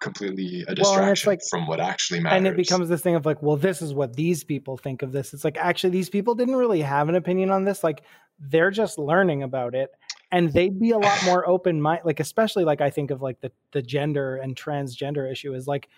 completely 0.00 0.62
a 0.62 0.66
Well, 0.68 0.74
distraction 0.76 1.10
it's 1.12 1.26
like- 1.26 1.40
from 1.50 1.66
what 1.66 1.78
actually 1.80 2.20
matters. 2.20 2.36
and 2.38 2.46
it 2.46 2.56
becomes 2.56 2.88
this 2.88 3.00
thing 3.00 3.14
of 3.14 3.24
like 3.24 3.40
well 3.42 3.56
this 3.56 3.80
is 3.80 3.94
what 3.94 4.14
these 4.16 4.44
people 4.44 4.76
think 4.76 5.00
of 5.02 5.12
this 5.12 5.32
it's 5.32 5.44
like 5.44 5.56
actually 5.56 5.90
these 5.90 6.10
people 6.10 6.34
didn't 6.34 6.56
really 6.56 6.82
have 6.82 7.08
an 7.08 7.14
opinion 7.14 7.48
on 7.50 7.64
this 7.64 7.82
like 7.82 8.02
they're 8.38 8.72
just 8.72 8.98
learning 8.98 9.42
about 9.42 9.74
it 9.74 9.90
and 10.30 10.52
they'd 10.52 10.78
be 10.78 10.90
a 10.90 10.98
lot 10.98 11.18
more 11.24 11.48
open 11.48 11.80
mind 11.80 12.02
like 12.04 12.20
especially 12.20 12.64
like 12.64 12.82
i 12.82 12.90
think 12.90 13.10
of 13.12 13.22
like 13.22 13.40
the 13.40 13.50
the 13.72 13.80
gender 13.80 14.36
and 14.36 14.56
transgender 14.56 15.30
issue 15.30 15.54
is 15.54 15.66
like 15.66 15.88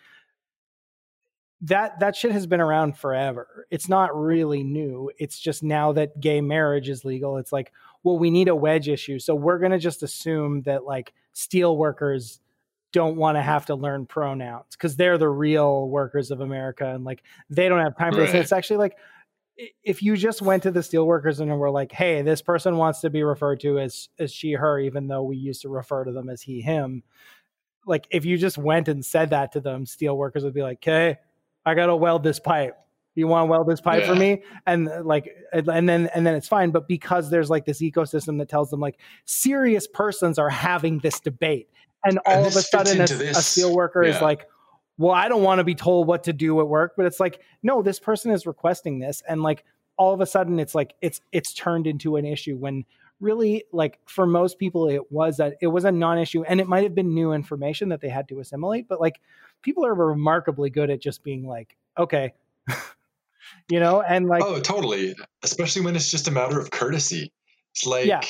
that 1.63 1.99
that 2.01 2.15
shit 2.15 2.33
has 2.33 2.47
been 2.47 2.61
around 2.61 2.99
forever 2.99 3.67
it's 3.71 3.89
not 3.89 4.15
really 4.15 4.63
new 4.63 5.11
it's 5.19 5.39
just 5.39 5.63
now 5.63 5.93
that 5.93 6.21
gay 6.21 6.41
marriage 6.41 6.89
is 6.89 7.05
legal 7.05 7.39
it's 7.39 7.53
like 7.53 7.73
well 8.03 8.19
we 8.19 8.31
need 8.31 8.49
a 8.49 8.55
wedge 8.55 8.89
issue 8.89 9.19
so 9.19 9.35
we're 9.35 9.59
going 9.59 9.73
to 9.73 9.79
just 9.79 10.03
assume 10.03 10.61
that 10.63 10.85
like 10.85 11.15
steel 11.33 11.77
workers 11.77 12.41
don't 12.97 13.17
want 13.17 13.37
to 13.37 13.43
have 13.43 13.67
to 13.67 13.75
learn 13.75 14.07
pronouns 14.07 14.65
because 14.73 14.97
they're 14.97 15.19
the 15.19 15.29
real 15.29 15.89
workers 15.89 16.31
of 16.31 16.41
America 16.41 16.95
and 16.95 17.05
like 17.05 17.23
they 17.51 17.69
don't 17.69 17.81
have 17.81 17.95
time 17.97 18.13
for 18.13 18.21
this. 18.21 18.31
And 18.31 18.39
it's 18.39 18.53
actually 18.53 18.79
like 18.79 18.97
if 19.85 20.03
you 20.03 20.17
just 20.17 20.41
went 20.41 20.63
to 20.63 20.71
the 20.71 20.81
steelworkers 20.81 21.41
and 21.41 21.51
were 21.59 21.71
like, 21.71 21.93
"Hey, 21.93 22.23
this 22.23 22.41
person 22.41 22.79
wants 22.79 23.01
to 23.01 23.11
be 23.11 23.23
referred 23.23 23.61
to 23.61 23.79
as 23.79 24.09
as 24.19 24.33
she 24.33 24.53
her," 24.53 24.79
even 24.79 25.09
though 25.09 25.23
we 25.23 25.37
used 25.37 25.63
to 25.63 25.69
refer 25.69 26.05
to 26.05 26.13
them 26.13 26.31
as 26.31 26.41
he 26.41 26.61
him. 26.61 27.03
Like 27.85 28.07
if 28.11 28.25
you 28.25 28.39
just 28.39 28.57
went 28.57 28.89
and 28.89 29.05
said 29.05 29.29
that 29.31 29.53
to 29.53 29.61
them, 29.61 29.85
steelworkers 29.85 30.43
would 30.43 30.55
be 30.55 30.63
like, 30.63 30.79
"Okay, 30.79 31.19
I 31.67 31.75
gotta 31.75 31.95
weld 31.97 32.23
this 32.23 32.39
pipe. 32.39 32.79
You 33.15 33.27
want 33.27 33.47
to 33.47 33.51
weld 33.51 33.67
this 33.67 33.81
pipe 33.81 34.05
for 34.05 34.15
me?" 34.15 34.43
And 34.67 34.89
like, 35.05 35.35
and 35.53 35.89
then 35.89 36.09
and 36.15 36.27
then 36.27 36.35
it's 36.35 36.49
fine. 36.49 36.71
But 36.71 36.87
because 36.87 37.29
there's 37.31 37.51
like 37.51 37.65
this 37.65 37.83
ecosystem 37.83 38.39
that 38.39 38.49
tells 38.49 38.71
them 38.71 38.81
like 38.81 38.99
serious 39.25 39.87
persons 39.87 40.39
are 40.39 40.51
having 40.51 41.01
this 41.01 41.21
debate, 41.21 41.69
and 42.05 42.19
all 42.27 42.35
And 42.35 42.47
of 42.47 42.57
a 42.57 42.63
sudden 42.63 43.01
a, 43.01 43.31
a 43.31 43.35
steel 43.35 43.75
worker 43.75 44.03
is 44.03 44.21
like, 44.21 44.47
well, 44.99 45.13
I 45.13 45.29
don't 45.29 45.43
want 45.43 45.59
to 45.59 45.65
be 45.65 45.75
told 45.75 46.07
what 46.07 46.25
to 46.25 46.33
do 46.33 46.61
at 46.61 46.69
work, 46.69 46.93
but 46.97 47.07
it's 47.07 47.21
like, 47.21 47.41
no, 47.63 47.83
this 47.83 47.99
person 47.99 48.31
is 48.31 48.47
requesting 48.47 48.99
this, 48.99 49.23
and 49.29 49.43
like 49.43 49.65
all 49.99 50.13
of 50.13 50.21
a 50.21 50.27
sudden 50.27 50.61
it's 50.61 50.75
like 50.75 50.95
it's 51.01 51.21
it's 51.33 51.53
turned 51.55 51.87
into 51.87 52.17
an 52.17 52.25
issue 52.25 52.57
when 52.57 52.85
really 53.21 53.65
like 53.73 53.99
for 54.07 54.27
most 54.27 54.59
people 54.59 54.89
it 54.89 55.11
was 55.11 55.39
that 55.39 55.55
it 55.63 55.69
was 55.69 55.85
a 55.85 55.93
non-issue 55.93 56.43
and 56.45 56.61
it 56.61 56.69
might 56.69 56.83
have 56.83 56.95
been 56.95 57.15
new 57.15 57.33
information 57.33 57.89
that 57.89 58.01
they 58.01 58.09
had 58.11 58.29
to 58.29 58.41
assimilate 58.41 58.87
but 58.89 59.01
like 59.01 59.21
people 59.63 59.87
are 59.87 59.95
remarkably 59.95 60.69
good 60.69 60.91
at 60.91 61.01
just 61.01 61.23
being 61.23 61.47
like 61.47 61.77
okay 61.97 62.35
you 63.71 63.81
know 63.81 64.03
and 64.03 64.27
like 64.27 64.43
oh, 64.45 64.61
totally. 64.61 65.15
Especially 65.43 65.83
when 65.83 65.97
it's 65.97 66.11
just 66.11 66.29
a 66.29 66.31
matter 66.31 66.59
of 66.59 66.71
courtesy 66.71 67.33
It's 67.73 67.87
like, 67.87 68.07
Yeah. 68.07 68.21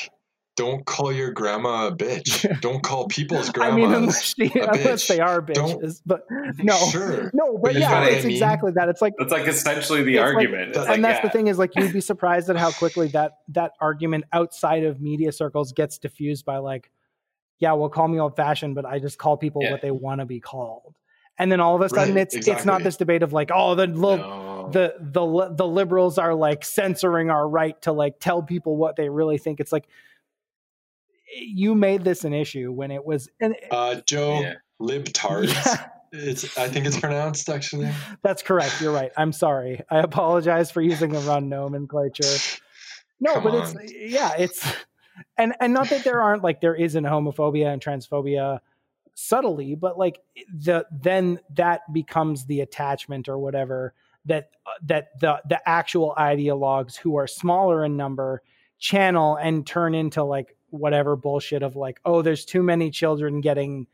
Don't 0.57 0.85
call 0.87 1.13
your 1.13 1.31
grandma 1.33 1.89
a 1.89 1.93
bitch. 1.95 2.61
don't 2.61 2.83
call 2.83 3.07
people's 3.09 3.49
i 3.51 3.53
grandmas. 3.53 3.77
mean 3.89 3.93
unless, 3.95 4.35
she, 4.35 4.59
a 4.59 4.69
unless 4.73 5.07
they 5.09 5.21
are 5.21 5.41
Don't- 5.41 5.83
bitches 5.83 6.01
but 6.07 6.23
no 6.59 6.77
Sure. 6.91 7.31
no 7.35 7.59
but 7.59 7.75
you 7.75 7.81
yeah 7.81 7.89
know 7.91 7.95
what 8.01 8.03
I 8.05 8.11
it's 8.13 8.25
mean? 8.25 8.33
exactly 8.35 8.73
that 8.73 8.89
it's 8.89 9.03
like 9.03 9.15
it's 9.19 9.31
like 9.33 9.47
essentially 9.47 10.03
the 10.03 10.17
It's 10.17 10.21
like- 10.25 10.35
argument. 10.35 10.77
And 10.77 10.85
like, 10.85 10.95
and 10.95 11.05
that's 11.05 11.23
the 11.23 11.31
thing 11.31 11.49
is 11.49 11.59
like 11.59 11.77
you'd 11.77 11.93
be 11.93 12.01
surprised 12.01 12.49
at 12.51 12.57
how 12.57 12.71
quickly 12.73 13.09
that 13.09 13.39
that 13.49 13.73
argument 13.81 14.25
outside 14.33 14.85
of 14.85 15.01
media 15.01 15.31
circles 15.33 15.73
gets 15.73 15.99
diffused 15.99 16.45
by 16.45 16.59
like 16.59 16.91
yeah 17.59 17.73
well 17.73 17.89
call 17.89 18.09
me 18.09 18.19
old 18.19 18.37
fashioned 18.37 18.75
but 18.75 18.85
i 18.85 18.99
just 18.99 19.19
call 19.19 19.37
people 19.37 19.63
Yeah. 19.63 19.73
what 19.73 19.83
they 19.83 19.91
want 19.91 20.21
to 20.21 20.27
be 20.27 20.41
called 20.41 20.95
and 21.39 21.53
then 21.53 21.61
all 21.61 21.75
of 21.77 21.83
a 21.83 21.89
sudden 21.91 22.15
Right, 22.15 22.23
it's 22.35 22.49
it's 22.49 22.65
not 22.65 22.83
this 22.83 22.97
debate 22.97 23.23
of 23.23 23.33
like 23.33 23.51
oh 23.55 23.75
the 23.75 23.87
li- 23.87 24.17
No. 24.17 24.71
the 24.73 24.95
the 25.01 25.55
the 25.55 25.67
liberals 25.67 26.17
are 26.19 26.35
like 26.35 26.65
censoring 26.65 27.29
our 27.31 27.47
right 27.49 27.81
to 27.83 27.93
like 27.93 28.21
tell 28.21 28.43
people 28.43 28.77
what 28.77 28.97
they 28.97 29.09
really 29.11 29.37
think 29.39 29.61
it's 29.61 29.73
like 29.73 29.87
you 31.35 31.75
made 31.75 32.05
this 32.05 32.25
an 32.25 32.33
issue 32.33 32.73
when 32.73 32.91
it 32.91 33.05
was 33.05 33.29
and 33.41 33.55
Uh, 33.71 33.97
Joe, 34.07 34.41
Yeah. 34.41 34.55
libtards. 34.81 35.55
Yeah. 35.67 35.89
It's. 36.13 36.57
I 36.57 36.69
think 36.69 36.87
it's 36.87 36.99
pronounced 36.99 37.49
actually. 37.49 37.91
That's 38.23 38.43
correct. 38.43 38.81
You're 38.81 38.93
right. 38.93 39.11
I'm 39.17 39.33
sorry. 39.33 39.83
I 39.91 39.99
apologize 39.99 40.71
for 40.71 40.81
using 40.81 41.11
the 41.13 41.19
wrong 41.21 41.49
nomenclature. 41.49 42.39
No, 43.21 43.35
Come 43.35 43.43
but 43.43 43.55
it's 43.55 43.93
yeah, 43.93 44.35
it's 44.39 44.65
and 45.37 45.55
and 45.61 45.73
not 45.75 45.89
that 45.91 46.05
there 46.05 46.23
aren't 46.23 46.43
like 46.45 46.61
there 46.61 46.75
isn't 46.77 47.05
homophobia 47.05 47.73
and 47.73 47.83
transphobia 47.83 48.61
subtly, 49.15 49.75
but 49.75 49.99
like 49.99 50.21
the 50.55 50.87
then 50.91 51.41
that 51.57 51.81
becomes 51.93 52.47
the 52.47 52.61
attachment 52.61 53.29
or 53.29 53.39
whatever 53.39 53.93
that 54.27 54.51
uh, 54.67 54.71
that 54.85 55.09
the 55.21 55.41
the 55.49 55.69
actual 55.69 56.15
ideologues 56.17 56.97
who 56.97 57.17
are 57.17 57.27
smaller 57.27 57.85
in 57.85 57.97
number 57.97 58.43
channel 58.79 59.37
and 59.37 59.67
turn 59.67 59.95
into 59.95 60.23
like 60.23 60.56
whatever 60.77 61.17
bullshit 61.17 61.63
of 61.63 61.77
like 61.77 62.01
oh 62.05 62.23
there's 62.23 62.45
too 62.45 62.63
many 62.63 62.91
children 62.91 63.41
getting 63.41 63.87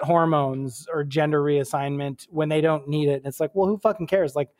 hormones 0.00 0.86
or 0.92 1.04
gender 1.04 1.42
reassignment 1.42 2.26
when 2.30 2.48
they 2.48 2.60
don't 2.60 2.88
need 2.88 3.08
it. 3.08 3.16
And 3.16 3.26
it's 3.26 3.40
like, 3.40 3.54
well, 3.54 3.66
who 3.66 3.78
fucking 3.78 4.06
cares? 4.06 4.34
Like, 4.34 4.50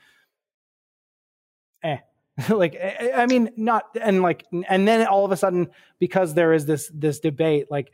eh. 1.82 1.98
like 2.50 2.76
I 2.76 3.12
I 3.22 3.26
mean, 3.26 3.50
not 3.56 3.84
and 4.00 4.20
like 4.20 4.44
and 4.68 4.86
then 4.86 5.06
all 5.06 5.24
of 5.24 5.32
a 5.32 5.38
sudden, 5.38 5.68
because 5.98 6.34
there 6.34 6.52
is 6.52 6.66
this 6.66 6.90
this 6.92 7.18
debate, 7.18 7.70
like 7.70 7.92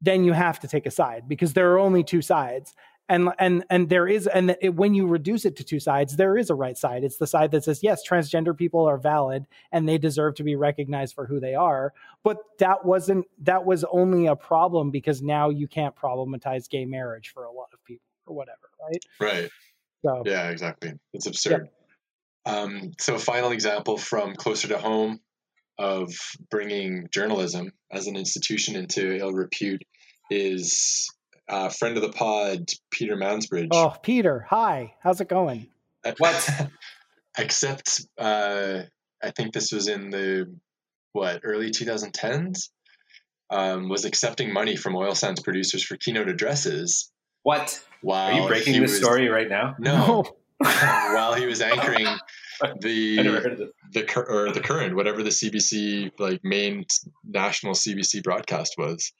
then 0.00 0.24
you 0.24 0.32
have 0.32 0.60
to 0.60 0.68
take 0.68 0.86
a 0.86 0.90
side 0.90 1.28
because 1.28 1.52
there 1.52 1.72
are 1.72 1.78
only 1.78 2.02
two 2.02 2.22
sides. 2.22 2.74
And 3.08 3.30
and 3.38 3.64
and 3.70 3.88
there 3.88 4.06
is 4.06 4.26
and 4.26 4.56
it, 4.60 4.74
when 4.74 4.94
you 4.94 5.06
reduce 5.06 5.44
it 5.44 5.56
to 5.56 5.64
two 5.64 5.80
sides, 5.80 6.16
there 6.16 6.36
is 6.36 6.50
a 6.50 6.54
right 6.54 6.76
side. 6.76 7.04
It's 7.04 7.16
the 7.16 7.26
side 7.26 7.50
that 7.52 7.64
says 7.64 7.80
yes, 7.82 8.02
transgender 8.06 8.56
people 8.56 8.84
are 8.86 8.98
valid 8.98 9.46
and 9.72 9.88
they 9.88 9.98
deserve 9.98 10.34
to 10.36 10.44
be 10.44 10.56
recognized 10.56 11.14
for 11.14 11.26
who 11.26 11.40
they 11.40 11.54
are 11.54 11.92
but 12.24 12.38
that 12.58 12.84
wasn't 12.84 13.26
that 13.42 13.64
was 13.64 13.84
only 13.84 14.26
a 14.26 14.36
problem 14.36 14.90
because 14.90 15.22
now 15.22 15.48
you 15.48 15.66
can't 15.66 15.94
problematize 15.96 16.68
gay 16.68 16.84
marriage 16.84 17.30
for 17.32 17.44
a 17.44 17.52
lot 17.52 17.68
of 17.72 17.82
people 17.84 18.04
or 18.26 18.34
whatever 18.34 18.70
right 18.80 19.04
Right. 19.20 19.50
so 20.04 20.22
Yeah. 20.26 20.50
Exactly. 20.50 20.92
It's 21.12 21.26
absurd. 21.26 21.68
Um, 22.46 22.92
so, 22.98 23.14
a 23.14 23.18
final 23.18 23.50
example 23.52 23.98
from 23.98 24.34
closer 24.34 24.68
to 24.68 24.78
home 24.78 25.20
of 25.78 26.12
bringing 26.50 27.08
journalism 27.12 27.72
as 27.90 28.06
an 28.06 28.16
institution 28.16 28.74
into 28.74 29.16
ill 29.16 29.32
repute 29.32 29.82
is 30.30 31.08
a 31.48 31.70
friend 31.70 31.96
of 31.96 32.02
the 32.02 32.10
pod, 32.12 32.68
Peter 32.90 33.16
Mansbridge. 33.16 33.68
oh 33.72 33.94
peter 34.02 34.46
hi 34.48 34.94
how's 35.02 35.20
it 35.20 35.28
going 35.28 35.68
What? 36.18 36.68
Except, 37.38 38.00
uh, 38.18 38.80
I 39.22 39.30
think 39.30 39.52
this 39.52 39.70
was 39.72 39.86
in 39.88 40.10
the 40.10 40.46
what 41.12 41.40
early 41.44 41.70
2010s. 41.70 42.68
Um, 43.50 43.88
was 43.88 44.04
accepting 44.04 44.52
money 44.52 44.76
from 44.76 44.94
oil 44.94 45.14
sands 45.14 45.40
producers 45.42 45.82
for 45.82 45.96
keynote 45.96 46.28
addresses. 46.28 47.10
What? 47.44 47.80
While 48.02 48.34
Are 48.34 48.40
you 48.42 48.46
breaking 48.46 48.74
he 48.74 48.80
this 48.80 48.90
was- 48.92 49.00
story 49.00 49.28
right 49.28 49.48
now? 49.48 49.74
No, 49.78 50.24
while 50.58 51.32
he 51.34 51.46
was 51.46 51.60
anchoring 51.62 52.06
the 52.80 53.16
heard 53.16 53.52
of 53.52 53.58
this. 53.58 53.68
the 53.92 54.24
or 54.28 54.52
the 54.52 54.60
current 54.60 54.94
whatever 54.96 55.22
the 55.22 55.30
CBC 55.30 56.10
like 56.18 56.40
main 56.44 56.84
national 57.24 57.72
CBC 57.74 58.22
broadcast 58.22 58.74
was. 58.76 59.12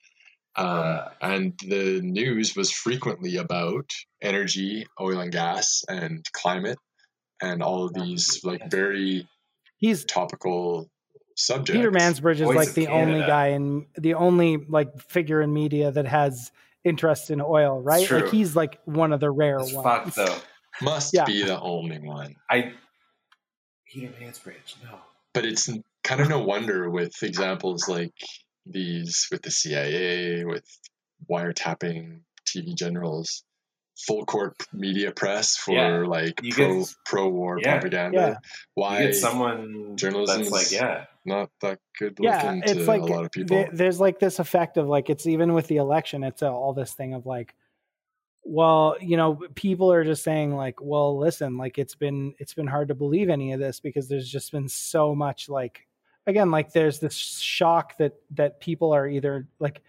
Uh. 0.59 1.09
and 1.23 1.53
the 1.67 2.01
news 2.03 2.57
was 2.57 2.71
frequently 2.71 3.37
about 3.37 3.93
energy, 4.21 4.87
oil 5.01 5.21
and 5.21 5.33
gas, 5.33 5.85
and 5.89 6.25
climate, 6.33 6.79
and 7.41 7.63
all 7.63 7.85
of 7.85 7.95
these 7.95 8.41
like 8.45 8.71
very 8.71 9.27
he's 9.79 10.05
topical 10.05 10.91
subject. 11.37 11.77
Peter 11.77 11.93
Mansbridge 11.93 12.35
is 12.37 12.41
Voice 12.41 12.57
like 12.57 12.69
of 12.69 12.75
the 12.75 12.89
only 12.89 13.21
guy 13.21 13.49
in 13.49 13.87
the 13.97 14.15
only 14.15 14.57
like 14.69 14.99
figure 15.01 15.41
in 15.41 15.53
media 15.53 15.91
that 15.93 16.07
has 16.07 16.51
interest 16.85 17.31
in 17.31 17.41
oil, 17.41 17.81
right? 17.81 18.11
Like 18.11 18.29
he's 18.31 18.57
like 18.57 18.81
one 18.85 19.13
of 19.13 19.21
the 19.21 19.31
rare 19.31 19.59
It's 19.59 19.73
ones. 19.73 19.85
fucked 19.85 20.17
though. 20.17 20.39
must 20.83 21.15
Yeah. 21.15 21.25
be 21.25 21.45
the 21.45 21.61
only 21.61 21.99
one. 22.01 22.35
I 22.51 22.73
Peter 23.93 24.13
Mansbridge. 24.21 24.75
No. 24.83 24.99
But 25.35 25.45
it's 25.45 25.69
kind 26.03 26.21
of 26.21 26.29
no 26.29 26.41
wonder 26.41 26.91
with 26.91 27.23
examples 27.23 27.89
like 27.89 28.15
these 28.71 29.27
with 29.31 29.43
the 29.43 29.51
CIA, 29.51 30.45
with 30.45 30.65
wiretapping 31.31 32.21
TV 32.47 32.75
generals, 32.75 33.45
full 34.07 34.25
court 34.25 34.55
media 34.73 35.11
press 35.11 35.57
for 35.57 35.75
Yeah. 35.75 36.07
like 36.07 36.41
You 36.43 36.53
pro 36.53 36.79
get- 36.81 36.95
pro 37.05 37.29
war 37.29 37.59
Yeah. 37.61 37.73
propaganda. 37.73 38.19
Yeah. 38.19 38.35
Why 38.75 39.01
You 39.01 39.07
get 39.09 39.17
someone 39.17 39.97
journalism 39.97 40.39
that's 40.43 40.51
like, 40.53 40.63
is- 40.67 40.73
yeah, 40.73 41.07
not 41.25 41.51
that 41.63 41.81
good 41.99 42.17
Yeah, 42.21 42.37
looking 42.43 42.63
it's 42.63 42.73
to 42.75 42.85
like 42.85 43.03
a 43.03 43.07
lot 43.07 43.25
of 43.25 43.33
people? 43.33 43.57
there- 43.57 43.71
there's 43.73 43.99
like 44.01 44.21
this 44.21 44.39
effect 44.39 44.77
of 44.77 44.87
like 44.87 45.11
it's 45.11 45.27
even 45.27 45.53
with 45.53 45.67
the 45.67 45.77
election, 45.79 46.23
it's 46.23 46.43
uh, 46.43 46.53
all 46.53 46.73
this 46.73 46.93
thing 46.95 47.13
of 47.15 47.27
like, 47.27 47.55
well, 48.45 48.97
you 49.01 49.17
know, 49.17 49.35
people 49.57 49.93
are 49.93 50.05
just 50.05 50.23
saying 50.23 50.55
like, 50.55 50.81
well, 50.81 51.19
listen, 51.19 51.59
like 51.59 51.77
it's 51.79 51.97
been 51.97 52.35
it's 52.39 52.55
been 52.55 52.69
hard 52.69 52.89
to 52.89 52.95
believe 52.95 53.29
any 53.29 53.53
of 53.53 53.59
this 53.59 53.81
because 53.81 54.09
there's 54.09 54.31
just 54.31 54.53
been 54.53 54.69
so 54.69 55.13
much 55.15 55.49
like 55.49 55.88
again 56.29 56.51
like 56.51 56.73
there's 56.73 57.01
this 57.01 57.17
shock 57.17 57.97
that 57.99 58.13
that 58.31 58.61
people 58.61 58.93
are 58.93 59.09
either 59.09 59.49
like 59.59 59.81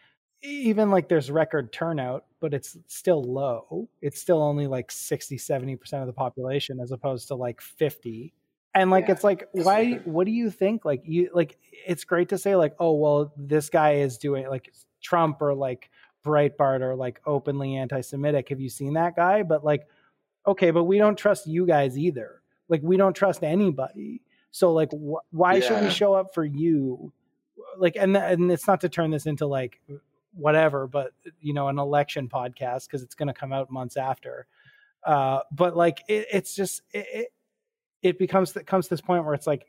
even 0.41 0.89
like 0.89 1.09
there's 1.09 1.29
record 1.29 1.71
turnout 1.73 2.25
but 2.39 2.53
it's 2.53 2.77
still 2.87 3.21
low. 3.21 3.89
It's 4.01 4.21
still 4.21 4.41
only 4.41 4.65
like 4.65 4.89
60 4.89 5.35
70% 5.37 5.93
of 5.99 6.07
the 6.07 6.13
population 6.13 6.79
as 6.79 6.91
opposed 6.93 7.27
to 7.27 7.35
like 7.35 7.59
50 7.59 8.33
and 8.73 8.89
like 8.89 9.07
Yeah. 9.07 9.11
it's 9.11 9.23
like 9.25 9.49
why 9.51 9.95
what 10.05 10.25
do 10.25 10.31
you 10.31 10.49
think? 10.49 10.85
Like 10.85 11.01
you 11.03 11.29
like 11.33 11.57
it's 11.85 12.05
great 12.05 12.29
to 12.29 12.37
say 12.37 12.55
like 12.55 12.73
oh 12.79 12.93
well 12.93 13.33
this 13.35 13.69
guy 13.69 13.95
is 13.95 14.17
doing 14.17 14.47
like 14.47 14.73
trump 15.01 15.41
or 15.41 15.53
like 15.53 15.89
breitbart 16.25 16.79
or 16.81 16.95
like 16.95 17.19
openly 17.25 17.75
anti-semitic. 17.75 18.47
Have 18.47 18.61
you 18.61 18.69
seen 18.69 18.93
that 18.93 19.17
guy? 19.17 19.43
But 19.43 19.65
like 19.65 19.87
okay 20.47 20.71
but 20.71 20.85
we 20.85 20.97
don't 20.97 21.17
trust 21.17 21.47
you 21.47 21.65
guys 21.65 21.97
either. 21.97 22.41
Like 22.69 22.81
we 22.81 22.95
don't 22.95 23.13
trust 23.15 23.43
anybody 23.43 24.21
so 24.51 24.73
like 24.73 24.91
wh- 24.91 25.33
why 25.33 25.59
should 25.59 25.81
we 25.81 25.89
show 25.89 26.13
up 26.13 26.33
for 26.33 26.43
you? 26.43 27.11
Like 27.77 27.95
and 27.95 28.15
and 28.17 28.51
it's 28.51 28.67
not 28.67 28.81
to 28.81 28.89
turn 28.89 29.11
this 29.11 29.25
into 29.25 29.45
like 29.45 29.79
whatever 30.33 30.87
but 30.87 31.11
you 31.41 31.53
know 31.53 31.67
an 31.67 31.79
election 31.79 32.29
podcast 32.29 32.85
because 32.85 33.01
it's 33.01 33.15
going 33.15 33.27
to 33.27 33.33
come 33.33 33.53
out 33.53 33.71
months 33.71 33.97
after. 33.97 34.47
Uh 35.03 35.39
but 35.51 35.75
like 35.75 36.03
it, 36.07 36.27
it's 36.31 36.55
just 36.55 36.81
it, 36.93 37.07
it 37.13 37.33
it 38.01 38.19
becomes 38.19 38.55
it 38.55 38.65
comes 38.67 38.85
to 38.85 38.89
this 38.91 39.01
point 39.01 39.25
where 39.25 39.33
it's 39.33 39.47
like 39.47 39.65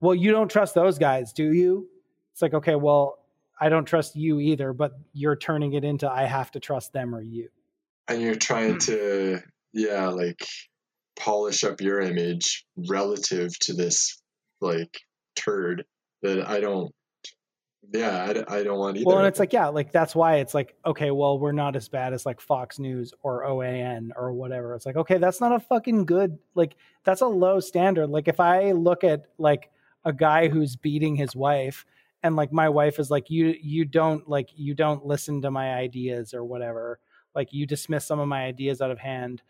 well 0.00 0.14
you 0.14 0.30
don't 0.30 0.50
trust 0.50 0.74
those 0.74 0.98
guys 0.98 1.32
do 1.32 1.52
you? 1.52 1.88
It's 2.32 2.40
like 2.40 2.54
okay 2.54 2.76
well 2.76 3.18
i 3.60 3.68
don't 3.68 3.84
trust 3.84 4.16
you 4.16 4.40
either 4.40 4.72
but 4.72 4.92
you're 5.12 5.36
turning 5.36 5.74
it 5.74 5.84
into 5.84 6.10
i 6.10 6.24
have 6.24 6.50
to 6.50 6.58
trust 6.58 6.94
them 6.94 7.14
or 7.14 7.20
you. 7.20 7.48
And 8.08 8.22
you're 8.22 8.34
trying 8.34 8.78
to 8.80 9.40
yeah 9.74 10.08
like 10.08 10.46
polish 11.16 11.62
up 11.64 11.80
your 11.80 12.00
image 12.00 12.64
relative 12.76 13.56
to 13.60 13.74
this 13.74 14.21
like 14.62 15.00
turd 15.34 15.84
that 16.22 16.48
i 16.48 16.60
don't 16.60 16.92
yeah 17.92 18.44
I 18.48 18.62
don't 18.62 18.78
want 18.78 18.96
either 18.96 19.06
well 19.06 19.18
and 19.18 19.26
it's 19.26 19.40
like 19.40 19.52
yeah 19.52 19.66
like 19.66 19.92
that's 19.92 20.14
why 20.14 20.36
it's 20.36 20.54
like 20.54 20.76
okay 20.86 21.10
well 21.10 21.38
we're 21.38 21.52
not 21.52 21.76
as 21.76 21.88
bad 21.88 22.12
as 22.12 22.24
like 22.24 22.40
fox 22.40 22.78
news 22.78 23.12
or 23.22 23.44
oan 23.44 24.12
or 24.16 24.32
whatever. 24.32 24.74
It's 24.74 24.86
like 24.86 24.96
okay 24.96 25.18
that's 25.18 25.40
not 25.40 25.52
a 25.52 25.60
fucking 25.60 26.06
good 26.06 26.38
like 26.54 26.76
that's 27.04 27.20
a 27.20 27.26
low 27.26 27.60
standard. 27.60 28.08
Like 28.08 28.28
if 28.28 28.40
i 28.40 28.72
look 28.72 29.04
at 29.04 29.24
like 29.38 29.70
a 30.04 30.12
guy 30.12 30.48
who's 30.48 30.76
beating 30.76 31.16
his 31.16 31.34
wife 31.34 31.84
and 32.22 32.36
like 32.36 32.52
my 32.52 32.68
wife 32.68 32.98
is 32.98 33.10
like 33.10 33.30
you 33.30 33.54
you 33.60 33.84
don't 33.84 34.28
like 34.28 34.50
you 34.54 34.74
don't 34.74 35.04
listen 35.04 35.42
to 35.42 35.50
my 35.50 35.74
ideas 35.74 36.32
or 36.34 36.44
whatever. 36.44 37.00
Like 37.34 37.52
you 37.52 37.66
dismiss 37.66 38.04
some 38.06 38.20
of 38.20 38.28
my 38.28 38.44
ideas 38.44 38.80
out 38.80 38.90
of 38.90 38.98
hand 38.98 39.42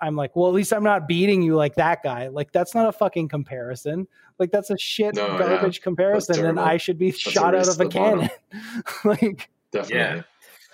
i'm 0.00 0.16
like 0.16 0.34
well 0.36 0.48
at 0.48 0.54
least 0.54 0.72
i'm 0.72 0.84
not 0.84 1.08
beating 1.08 1.42
you 1.42 1.54
like 1.56 1.74
that 1.74 2.02
guy 2.02 2.28
like 2.28 2.52
that's 2.52 2.74
not 2.74 2.88
a 2.88 2.92
fucking 2.92 3.28
comparison 3.28 4.06
like 4.38 4.50
that's 4.50 4.70
a 4.70 4.78
shit 4.78 5.14
No, 5.14 5.26
yeah. 5.26 5.38
garbage 5.38 5.80
comparison 5.80 6.44
and 6.44 6.60
i 6.60 6.76
should 6.76 6.98
be 6.98 7.08
a 7.08 7.12
shot 7.12 7.54
out 7.54 7.68
of 7.68 7.80
a 7.80 7.88
cannon 7.88 8.30
like 9.04 9.48
definitely 9.72 10.22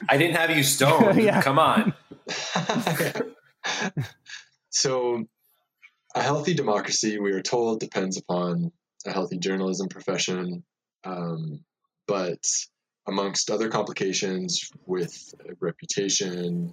I 0.08 0.16
didn't 0.16 0.36
have 0.36 0.50
you 0.50 0.62
stoned. 0.62 1.18
Yeah. 1.22 1.42
Come 1.42 1.58
on. 1.58 1.94
so 4.70 5.24
a 6.14 6.22
healthy 6.22 6.54
democracy 6.54 7.18
we 7.18 7.32
are 7.32 7.42
told 7.42 7.80
depends 7.80 8.16
upon 8.16 8.72
a 9.06 9.12
healthy 9.12 9.38
journalism 9.38 9.88
profession 9.88 10.62
um, 11.04 11.64
but 12.06 12.44
amongst 13.06 13.50
other 13.50 13.68
complications 13.68 14.70
with 14.86 15.34
reputation 15.60 16.72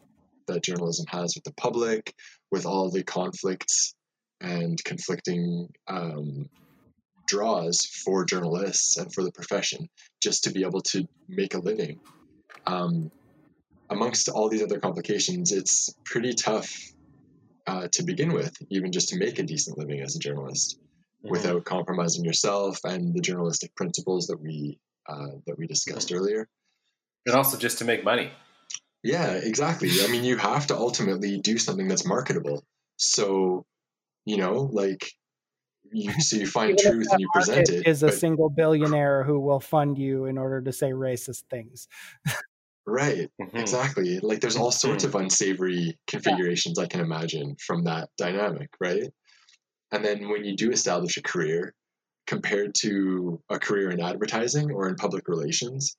that 0.50 0.64
journalism 0.64 1.06
has 1.10 1.36
with 1.36 1.44
the 1.44 1.54
public 1.54 2.14
with 2.52 2.66
all 2.66 2.90
the 2.92 3.04
conflicts 3.04 3.96
and 4.42 4.84
conflicting 4.84 5.70
um, 5.88 6.50
draws 7.28 7.86
for 7.86 8.26
journalists 8.26 8.98
and 8.98 9.14
for 9.14 9.24
the 9.24 9.32
profession 9.32 9.88
just 10.22 10.44
to 10.44 10.52
be 10.52 10.64
able 10.64 10.82
to 10.82 11.08
make 11.28 11.54
a 11.54 11.60
living 11.60 12.00
um, 12.66 13.12
amongst 13.90 14.30
all 14.30 14.50
these 14.50 14.64
other 14.64 14.80
complications, 14.80 15.52
it's 15.52 15.94
pretty 16.06 16.34
tough 16.34 16.94
uh, 17.68 17.88
to 17.92 18.04
begin 18.04 18.34
with, 18.34 18.56
even 18.70 18.92
just 18.92 19.10
to 19.10 19.18
make 19.18 19.40
a 19.40 19.44
decent 19.44 19.78
living 19.78 20.02
as 20.02 20.16
a 20.16 20.20
journalist 20.20 20.80
without 21.22 21.66
compromising 21.66 22.24
yourself 22.24 22.80
and 22.86 23.14
the 23.14 23.20
journalistic 23.20 23.76
principles 23.76 24.28
that 24.28 24.40
we 24.40 24.80
uh, 25.08 25.28
that 25.48 25.58
we 25.58 25.68
discussed 25.68 26.14
earlier. 26.14 26.48
And 27.26 27.36
also 27.36 27.58
just 27.58 27.80
to 27.80 27.86
make 27.86 28.04
money. 28.04 28.32
Yeah, 29.04 29.34
exactly. 29.34 29.90
I 30.02 30.08
mean, 30.08 30.24
you 30.24 30.38
have 30.38 30.68
to 30.68 30.78
ultimately 30.78 31.40
do 31.40 31.58
something 31.58 31.88
that's 31.88 32.06
marketable. 32.06 32.64
So, 32.98 33.66
you 34.26 34.38
know, 34.38 34.70
like 34.74 35.12
you 35.92 36.12
so 36.22 36.38
you 36.38 36.48
find 36.48 36.72
Even 36.80 36.92
truth 36.92 37.08
and 37.12 37.22
you 37.22 37.30
present 37.34 37.70
market 37.70 37.82
it. 37.82 37.88
is 37.88 38.04
a 38.04 38.12
single 38.12 38.50
billionaire 38.50 39.24
who 39.24 39.40
will 39.40 39.60
fund 39.60 39.98
you 39.98 40.26
in 40.26 40.38
order 40.38 40.62
to 40.62 40.72
say 40.74 40.92
racist 40.92 41.44
things. 41.50 41.88
right. 42.86 43.30
Mhm. 43.40 43.60
Exactly. 43.60 44.20
Like 44.20 44.42
there's 44.42 44.56
all 44.56 44.72
sorts 44.72 45.04
of 45.04 45.16
unsavory 45.16 45.98
configurations 46.08 46.80
I 46.80 46.88
can 46.88 47.02
imagine 47.02 47.56
from 47.66 47.84
that 47.84 48.10
dynamic, 48.18 48.70
right? 48.80 49.10
And 49.92 50.06
then 50.06 50.30
when 50.30 50.46
you 50.46 50.56
do 50.56 50.72
establish 50.72 51.18
a 51.18 51.22
career 51.24 51.74
compared 52.28 52.76
to 52.82 53.42
a 53.50 53.60
career 53.60 53.92
in 53.92 54.02
advertising 54.02 54.72
or 54.72 54.88
in 54.90 54.96
public 54.96 55.28
relations, 55.28 55.98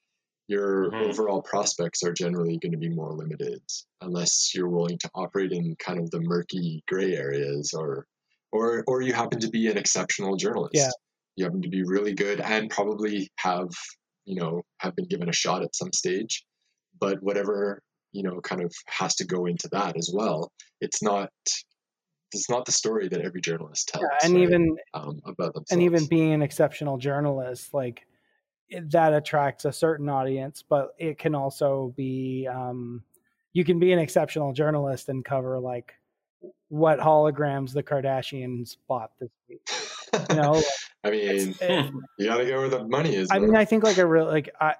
your 0.50 0.90
Mhm. 0.90 1.08
overall 1.08 1.42
prospects 1.42 2.02
are 2.02 2.12
generally 2.12 2.58
going 2.58 2.72
to 2.72 2.78
be 2.78 2.88
more 2.88 3.12
limited 3.12 3.62
unless 4.00 4.52
you're 4.54 4.68
willing 4.68 4.98
to 4.98 5.08
operate 5.14 5.52
in 5.52 5.76
kind 5.76 5.98
of 6.00 6.10
the 6.10 6.20
murky 6.20 6.82
gray 6.88 7.14
areas 7.16 7.72
or 7.72 8.06
or 8.52 8.82
or 8.88 9.00
you 9.02 9.12
happen 9.12 9.38
to 9.40 9.48
be 9.48 9.68
an 9.68 9.78
exceptional 9.78 10.34
journalist. 10.36 10.74
Yeah. 10.74 10.90
You 11.36 11.44
happen 11.44 11.62
to 11.62 11.68
be 11.68 11.84
really 11.84 12.14
good 12.14 12.40
and 12.40 12.68
probably 12.68 13.30
have, 13.36 13.70
you 14.24 14.34
know, 14.40 14.62
have 14.80 14.94
been 14.96 15.06
given 15.06 15.28
a 15.28 15.32
shot 15.32 15.62
at 15.62 15.74
some 15.76 15.92
stage 15.92 16.44
but 17.00 17.22
whatever 17.22 17.80
you 18.12 18.22
know 18.24 18.40
kind 18.40 18.62
of 18.62 18.72
has 18.86 19.14
to 19.16 19.24
go 19.24 19.46
into 19.46 19.68
that 19.72 19.96
as 19.96 20.10
well 20.12 20.50
it's 20.80 21.02
not 21.02 21.30
it's 22.32 22.48
not 22.50 22.64
the 22.64 22.72
story 22.72 23.08
that 23.08 23.20
every 23.22 23.40
journalist 23.40 23.88
tells 23.88 24.04
Yeah, 24.04 24.26
and 24.26 24.34
right, 24.34 24.42
even 24.42 24.76
um, 24.94 25.20
about 25.24 25.54
themselves 25.54 25.72
and 25.72 25.82
even 25.82 26.06
being 26.06 26.32
an 26.32 26.42
exceptional 26.42 26.96
journalist, 26.98 27.74
like 27.74 28.00
it, 28.00 28.06
that 28.88 29.12
attracts 29.12 29.64
a 29.64 29.72
certain 29.72 30.08
audience, 30.08 30.62
but 30.66 30.94
it 30.98 31.18
can 31.18 31.34
also 31.34 31.92
be 31.96 32.48
um, 32.52 33.02
you 33.52 33.64
can 33.64 33.78
be 33.78 33.92
an 33.92 33.98
exceptional 33.98 34.52
journalist 34.52 35.08
and 35.08 35.24
cover 35.24 35.58
like 35.58 35.94
what 36.68 36.98
holograms 36.98 37.72
the 37.72 37.82
Kardashians 37.82 38.76
bought 38.88 39.10
this 39.18 39.30
week. 39.48 39.68
You 40.30 40.36
know, 40.36 40.52
like, 40.52 40.64
i 41.04 41.10
mean 41.10 41.54
it- 41.60 41.92
you 42.18 42.26
gotta 42.26 42.46
go 42.46 42.58
where 42.58 42.68
the 42.68 42.84
money 42.84 43.14
is 43.14 43.28
I 43.30 43.38
mean, 43.38 43.56
I 43.56 43.64
think 43.64 43.82
like 43.84 43.98
a 43.98 44.06
real 44.06 44.26
like 44.26 44.50
I, 44.60 44.74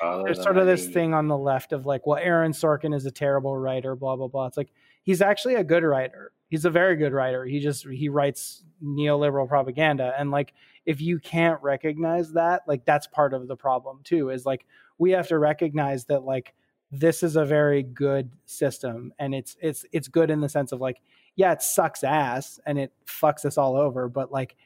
Follow 0.00 0.24
there's 0.24 0.42
sort 0.42 0.58
of 0.58 0.66
this 0.66 0.88
thing 0.88 1.14
on 1.14 1.28
the 1.28 1.36
left 1.36 1.72
of 1.72 1.86
like, 1.86 2.06
well, 2.06 2.18
Aaron 2.18 2.52
Sorkin 2.52 2.94
is 2.94 3.06
a 3.06 3.10
terrible 3.10 3.56
writer, 3.56 3.94
blah 3.94 4.16
blah 4.16 4.28
blah. 4.28 4.46
It's 4.46 4.56
like 4.56 4.72
he's 5.02 5.22
actually 5.22 5.54
a 5.54 5.64
good 5.64 5.84
writer. 5.84 6.32
He's 6.48 6.64
a 6.64 6.70
very 6.70 6.96
good 6.96 7.12
writer. 7.12 7.44
He 7.44 7.60
just 7.60 7.86
he 7.86 8.08
writes 8.08 8.64
neoliberal 8.82 9.48
propaganda, 9.48 10.14
and 10.18 10.30
like 10.30 10.54
if 10.86 11.00
you 11.00 11.18
can't 11.18 11.62
recognize 11.62 12.32
that, 12.32 12.62
like 12.66 12.84
that's 12.84 13.06
part 13.06 13.34
of 13.34 13.48
the 13.48 13.56
problem 13.56 14.00
too. 14.04 14.30
Is 14.30 14.46
like 14.46 14.66
we 14.98 15.12
have 15.12 15.28
to 15.28 15.38
recognize 15.38 16.06
that 16.06 16.24
like 16.24 16.54
this 16.90 17.22
is 17.22 17.36
a 17.36 17.44
very 17.44 17.82
good 17.82 18.30
system, 18.46 19.12
and 19.18 19.34
it's 19.34 19.56
it's 19.60 19.84
it's 19.92 20.08
good 20.08 20.30
in 20.30 20.40
the 20.40 20.48
sense 20.48 20.72
of 20.72 20.80
like 20.80 21.00
yeah, 21.36 21.52
it 21.52 21.62
sucks 21.62 22.04
ass 22.04 22.60
and 22.66 22.78
it 22.78 22.92
fucks 23.06 23.44
us 23.44 23.56
all 23.56 23.76
over, 23.76 24.08
but 24.08 24.30
like 24.30 24.56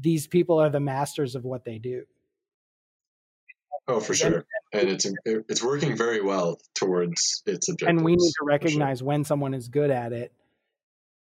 these 0.00 0.26
people 0.26 0.58
are 0.60 0.70
the 0.70 0.80
masters 0.80 1.34
of 1.34 1.44
what 1.44 1.64
they 1.64 1.78
do. 1.78 2.04
oh 3.88 4.00
for 4.00 4.14
sure 4.14 4.44
and 4.72 4.88
it's 4.88 5.06
it's 5.24 5.62
working 5.62 5.96
very 5.96 6.20
well 6.20 6.58
towards 6.74 7.42
its 7.46 7.68
objectives 7.68 7.98
and 7.98 8.04
we 8.04 8.12
need 8.12 8.18
to 8.18 8.32
for 8.38 8.44
sure. 8.44 8.48
recognize 8.48 9.02
when 9.02 9.24
someone 9.24 9.54
is 9.54 9.68
good 9.68 9.90
at 9.90 10.12
it 10.12 10.32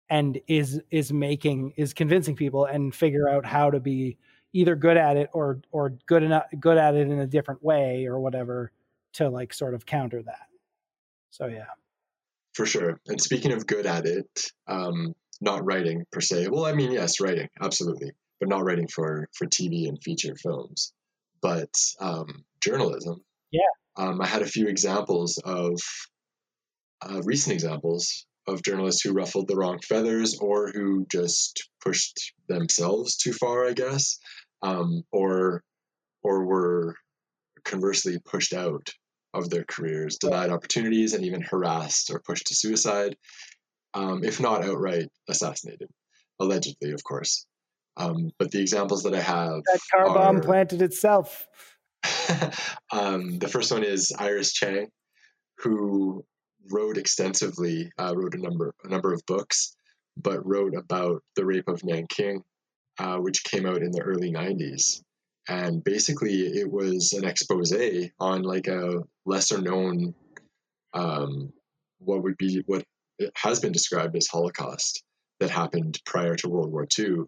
and 0.09 0.39
is 0.47 0.81
is 0.91 1.11
making 1.11 1.73
is 1.77 1.93
convincing 1.93 2.35
people 2.35 2.65
and 2.65 2.93
figure 2.93 3.27
out 3.27 3.45
how 3.45 3.69
to 3.69 3.79
be 3.79 4.17
either 4.53 4.75
good 4.75 4.97
at 4.97 5.17
it 5.17 5.29
or 5.33 5.61
or 5.71 5.97
good 6.05 6.23
enough 6.23 6.45
good 6.59 6.77
at 6.77 6.95
it 6.95 7.07
in 7.09 7.19
a 7.19 7.27
different 7.27 7.63
way 7.63 8.05
or 8.05 8.19
whatever 8.19 8.71
to 9.13 9.29
like 9.29 9.53
sort 9.53 9.73
of 9.73 9.85
counter 9.85 10.21
that. 10.23 10.47
So 11.31 11.47
yeah. 11.47 11.65
For 12.53 12.65
sure. 12.65 12.99
And 13.07 13.19
speaking 13.19 13.51
of 13.51 13.67
good 13.67 13.85
at 13.85 14.05
it, 14.05 14.51
um, 14.67 15.13
not 15.41 15.65
writing 15.65 16.05
per 16.11 16.21
se. 16.21 16.47
Well, 16.47 16.65
I 16.65 16.73
mean, 16.73 16.91
yes, 16.91 17.19
writing, 17.19 17.49
absolutely, 17.61 18.11
but 18.39 18.47
not 18.47 18.63
writing 18.63 18.87
for 18.87 19.27
for 19.33 19.45
TV 19.45 19.89
and 19.89 20.01
feature 20.01 20.35
films, 20.35 20.93
but 21.41 21.73
um, 21.99 22.45
journalism. 22.61 23.23
Yeah. 23.51 23.61
Um, 23.97 24.21
I 24.21 24.27
had 24.27 24.41
a 24.41 24.47
few 24.47 24.67
examples 24.67 25.37
of 25.43 25.79
uh, 27.01 27.21
recent 27.23 27.53
examples 27.53 28.25
of 28.47 28.63
journalists 28.63 29.01
who 29.01 29.13
ruffled 29.13 29.47
the 29.47 29.55
wrong 29.55 29.79
feathers 29.79 30.37
or 30.39 30.69
who 30.71 31.05
just 31.11 31.69
pushed 31.83 32.33
themselves 32.47 33.17
too 33.17 33.33
far, 33.33 33.65
I 33.67 33.73
guess, 33.73 34.19
um, 34.61 35.03
or 35.11 35.63
or 36.23 36.45
were 36.45 36.95
conversely 37.63 38.19
pushed 38.23 38.53
out 38.53 38.89
of 39.33 39.49
their 39.49 39.65
careers, 39.65 40.17
denied 40.17 40.49
opportunities, 40.49 41.13
and 41.13 41.25
even 41.25 41.41
harassed 41.41 42.09
or 42.09 42.19
pushed 42.19 42.47
to 42.47 42.55
suicide, 42.55 43.15
um, 43.93 44.23
if 44.23 44.39
not 44.39 44.63
outright 44.63 45.09
assassinated, 45.27 45.89
allegedly, 46.39 46.91
of 46.91 47.03
course. 47.03 47.45
Um, 47.97 48.31
but 48.39 48.51
the 48.51 48.61
examples 48.61 49.03
that 49.03 49.13
I 49.13 49.21
have 49.21 49.61
that 49.71 49.79
car 49.93 50.13
bomb 50.13 50.37
are, 50.37 50.41
planted 50.41 50.81
itself. 50.81 51.47
um, 52.91 53.39
the 53.39 53.47
first 53.47 53.71
one 53.71 53.83
is 53.83 54.13
Iris 54.17 54.53
Chang, 54.53 54.89
who 55.59 56.25
wrote 56.71 56.97
extensively, 56.97 57.91
uh, 57.97 58.13
wrote 58.15 58.35
a 58.35 58.41
number 58.41 58.73
a 58.83 58.89
number 58.89 59.13
of 59.13 59.25
books, 59.25 59.75
but 60.17 60.45
wrote 60.45 60.75
about 60.75 61.23
the 61.35 61.45
rape 61.45 61.67
of 61.67 61.83
Nanking, 61.83 62.43
uh, 62.99 63.17
which 63.17 63.43
came 63.43 63.65
out 63.65 63.81
in 63.81 63.91
the 63.91 64.01
early 64.01 64.31
'90s, 64.31 65.01
and 65.47 65.83
basically 65.83 66.41
it 66.41 66.69
was 66.69 67.13
an 67.13 67.25
expose 67.25 67.73
on 68.19 68.43
like 68.43 68.67
a 68.67 69.03
lesser 69.25 69.61
known, 69.61 70.13
um, 70.93 71.53
what 71.99 72.23
would 72.23 72.37
be 72.37 72.63
what 72.65 72.83
has 73.35 73.59
been 73.59 73.71
described 73.71 74.15
as 74.15 74.27
Holocaust 74.27 75.03
that 75.39 75.49
happened 75.49 75.99
prior 76.05 76.35
to 76.35 76.49
World 76.49 76.71
War 76.71 76.87
II 76.97 77.23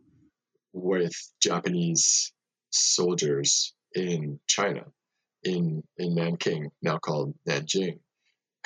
with 0.73 1.13
Japanese 1.41 2.31
soldiers 2.71 3.73
in 3.93 4.39
China, 4.47 4.85
in 5.43 5.83
in 5.97 6.15
Nanking, 6.15 6.71
now 6.81 6.97
called 6.97 7.33
Nanjing 7.47 7.99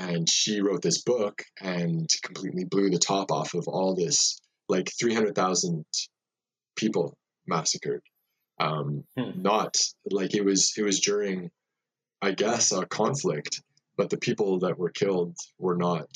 and 0.01 0.27
she 0.29 0.61
wrote 0.61 0.81
this 0.81 1.03
book 1.03 1.43
and 1.61 2.09
completely 2.23 2.63
blew 2.63 2.89
the 2.89 2.97
top 2.97 3.31
off 3.31 3.53
of 3.53 3.67
all 3.67 3.95
this 3.95 4.39
like 4.67 4.89
300,000 4.99 5.85
people 6.75 7.15
massacred. 7.45 8.01
Um, 8.59 9.03
hmm. 9.17 9.41
not 9.41 9.75
like 10.09 10.35
it 10.35 10.45
was 10.45 10.73
it 10.77 10.83
was 10.83 10.99
during 10.99 11.49
i 12.21 12.29
guess 12.29 12.71
a 12.71 12.85
conflict 12.85 13.59
but 13.97 14.11
the 14.11 14.17
people 14.17 14.59
that 14.59 14.77
were 14.77 14.91
killed 14.91 15.35
were 15.57 15.75
not 15.77 16.09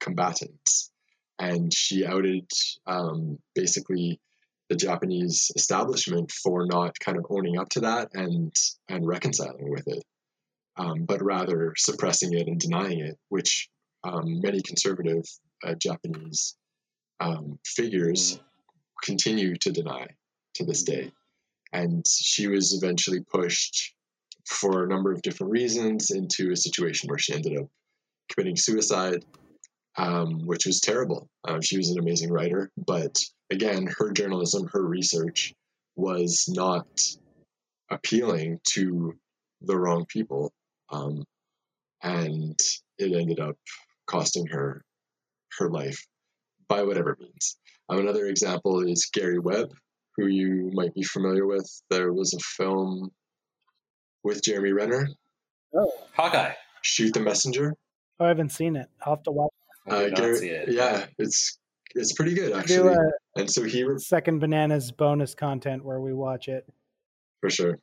combatants. 0.00 0.90
And 1.38 1.72
she 1.72 2.04
outed 2.04 2.48
um, 2.86 3.38
basically 3.54 4.20
the 4.68 4.76
japanese 4.76 5.50
establishment 5.56 6.32
for 6.32 6.66
not 6.66 6.98
kind 6.98 7.18
of 7.18 7.26
owning 7.28 7.58
up 7.58 7.68
to 7.70 7.80
that 7.80 8.08
and 8.14 8.52
and 8.88 9.06
reconciling 9.06 9.70
with 9.70 9.86
it 9.86 10.02
um, 10.76 11.04
but 11.04 11.22
rather 11.22 11.74
suppressing 11.76 12.34
it 12.34 12.48
and 12.48 12.58
denying 12.58 13.00
it, 13.00 13.16
which 13.28 13.68
um, 14.02 14.40
many 14.40 14.60
conservative 14.62 15.24
uh, 15.64 15.74
Japanese 15.74 16.56
um, 17.20 17.58
figures 17.64 18.38
continue 19.02 19.56
to 19.56 19.72
deny 19.72 20.06
to 20.54 20.64
this 20.64 20.82
day. 20.82 21.10
And 21.72 22.04
she 22.06 22.46
was 22.46 22.80
eventually 22.80 23.20
pushed 23.20 23.94
for 24.46 24.84
a 24.84 24.88
number 24.88 25.12
of 25.12 25.22
different 25.22 25.52
reasons 25.52 26.10
into 26.10 26.52
a 26.52 26.56
situation 26.56 27.08
where 27.08 27.18
she 27.18 27.34
ended 27.34 27.56
up 27.58 27.66
committing 28.30 28.56
suicide, 28.56 29.24
um, 29.96 30.46
which 30.46 30.66
was 30.66 30.80
terrible. 30.80 31.28
Uh, 31.46 31.60
she 31.60 31.76
was 31.76 31.90
an 31.90 31.98
amazing 31.98 32.30
writer, 32.30 32.70
but 32.76 33.24
again, 33.50 33.88
her 33.98 34.12
journalism, 34.12 34.68
her 34.72 34.82
research 34.82 35.54
was 35.96 36.44
not 36.48 36.86
appealing 37.90 38.58
to 38.64 39.14
the 39.62 39.76
wrong 39.76 40.04
people 40.06 40.52
um, 40.94 41.24
and 42.02 42.58
it 42.98 43.12
ended 43.12 43.40
up 43.40 43.56
costing 44.06 44.46
her 44.46 44.82
her 45.58 45.68
life 45.68 46.04
by 46.68 46.82
whatever 46.82 47.16
means. 47.20 47.56
Um, 47.88 47.98
another 47.98 48.26
example 48.26 48.80
is 48.80 49.08
Gary 49.12 49.38
Webb, 49.38 49.70
who 50.16 50.26
you 50.26 50.70
might 50.72 50.94
be 50.94 51.02
familiar 51.02 51.46
with. 51.46 51.68
There 51.90 52.12
was 52.12 52.34
a 52.34 52.38
film 52.40 53.10
with 54.22 54.42
Jeremy 54.42 54.72
Renner. 54.72 55.08
Oh, 55.74 55.92
Hawkeye. 56.14 56.52
Shoot 56.82 57.14
the 57.14 57.20
Messenger. 57.20 57.74
Oh, 58.20 58.24
I 58.24 58.28
haven't 58.28 58.50
seen 58.50 58.76
it. 58.76 58.88
I'll 59.02 59.16
have 59.16 59.24
to 59.24 59.32
watch. 59.32 59.52
Uh, 59.88 60.08
Gary, 60.08 60.48
it. 60.48 60.72
Yeah, 60.72 61.06
it's 61.18 61.58
it's 61.94 62.12
pretty 62.14 62.34
good 62.34 62.52
actually. 62.52 62.96
and 63.36 63.50
so 63.50 63.62
he 63.64 63.84
re- 63.84 63.98
second 63.98 64.38
bananas 64.38 64.90
bonus 64.90 65.34
content 65.34 65.84
where 65.84 66.00
we 66.00 66.14
watch 66.14 66.48
it. 66.48 66.66
For 67.40 67.50
sure. 67.50 67.78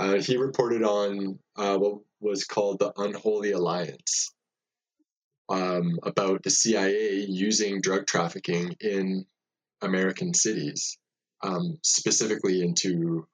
Uh, 0.00 0.14
he 0.14 0.38
reported 0.38 0.82
on 0.82 1.38
uh, 1.56 1.76
what 1.76 1.98
was 2.20 2.44
called 2.44 2.78
the 2.78 2.90
Unholy 2.96 3.52
Alliance 3.52 4.32
um, 5.50 5.98
about 6.02 6.42
the 6.42 6.48
CIA 6.48 7.26
using 7.28 7.82
drug 7.82 8.06
trafficking 8.06 8.74
in 8.80 9.26
American 9.82 10.32
cities, 10.32 10.96
um, 11.42 11.76
specifically 11.82 12.62
into 12.62 13.26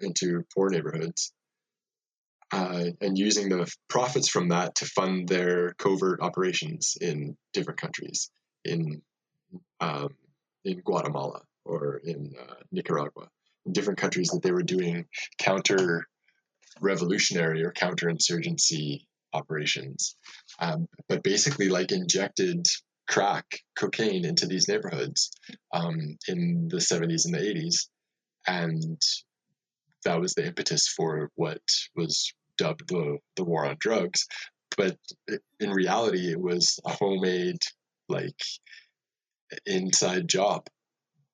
into 0.00 0.42
poor 0.54 0.70
neighborhoods, 0.70 1.34
uh, 2.50 2.84
and 3.02 3.18
using 3.18 3.50
the 3.50 3.70
profits 3.90 4.30
from 4.30 4.48
that 4.48 4.74
to 4.76 4.86
fund 4.86 5.28
their 5.28 5.74
covert 5.74 6.22
operations 6.22 6.96
in 6.98 7.36
different 7.52 7.78
countries, 7.78 8.30
in 8.64 9.02
um, 9.80 10.16
in 10.64 10.80
Guatemala 10.80 11.42
or 11.66 12.00
in 12.04 12.32
uh, 12.40 12.54
Nicaragua, 12.72 13.28
different 13.70 13.98
countries 13.98 14.28
that 14.28 14.42
they 14.42 14.52
were 14.52 14.62
doing 14.62 15.06
counter 15.38 16.06
revolutionary 16.80 17.64
or 17.64 17.72
counterinsurgency 17.72 19.04
operations, 19.32 20.16
um, 20.60 20.86
but 21.08 21.22
basically 21.22 21.68
like 21.68 21.92
injected 21.92 22.66
crack 23.08 23.60
cocaine 23.78 24.24
into 24.24 24.46
these 24.46 24.68
neighborhoods 24.68 25.30
um, 25.72 26.16
in 26.28 26.68
the 26.70 26.78
70s 26.78 27.24
and 27.24 27.34
the 27.34 27.38
80s. 27.38 27.88
And 28.46 29.00
that 30.04 30.20
was 30.20 30.34
the 30.34 30.46
impetus 30.46 30.88
for 30.88 31.30
what 31.34 31.60
was 31.94 32.32
dubbed 32.58 32.88
the, 32.88 33.18
the 33.36 33.44
war 33.44 33.66
on 33.66 33.76
drugs. 33.78 34.26
But 34.76 34.96
in 35.58 35.70
reality, 35.70 36.30
it 36.30 36.40
was 36.40 36.78
a 36.84 36.92
homemade, 36.92 37.62
like, 38.08 38.38
inside 39.64 40.28
job 40.28 40.66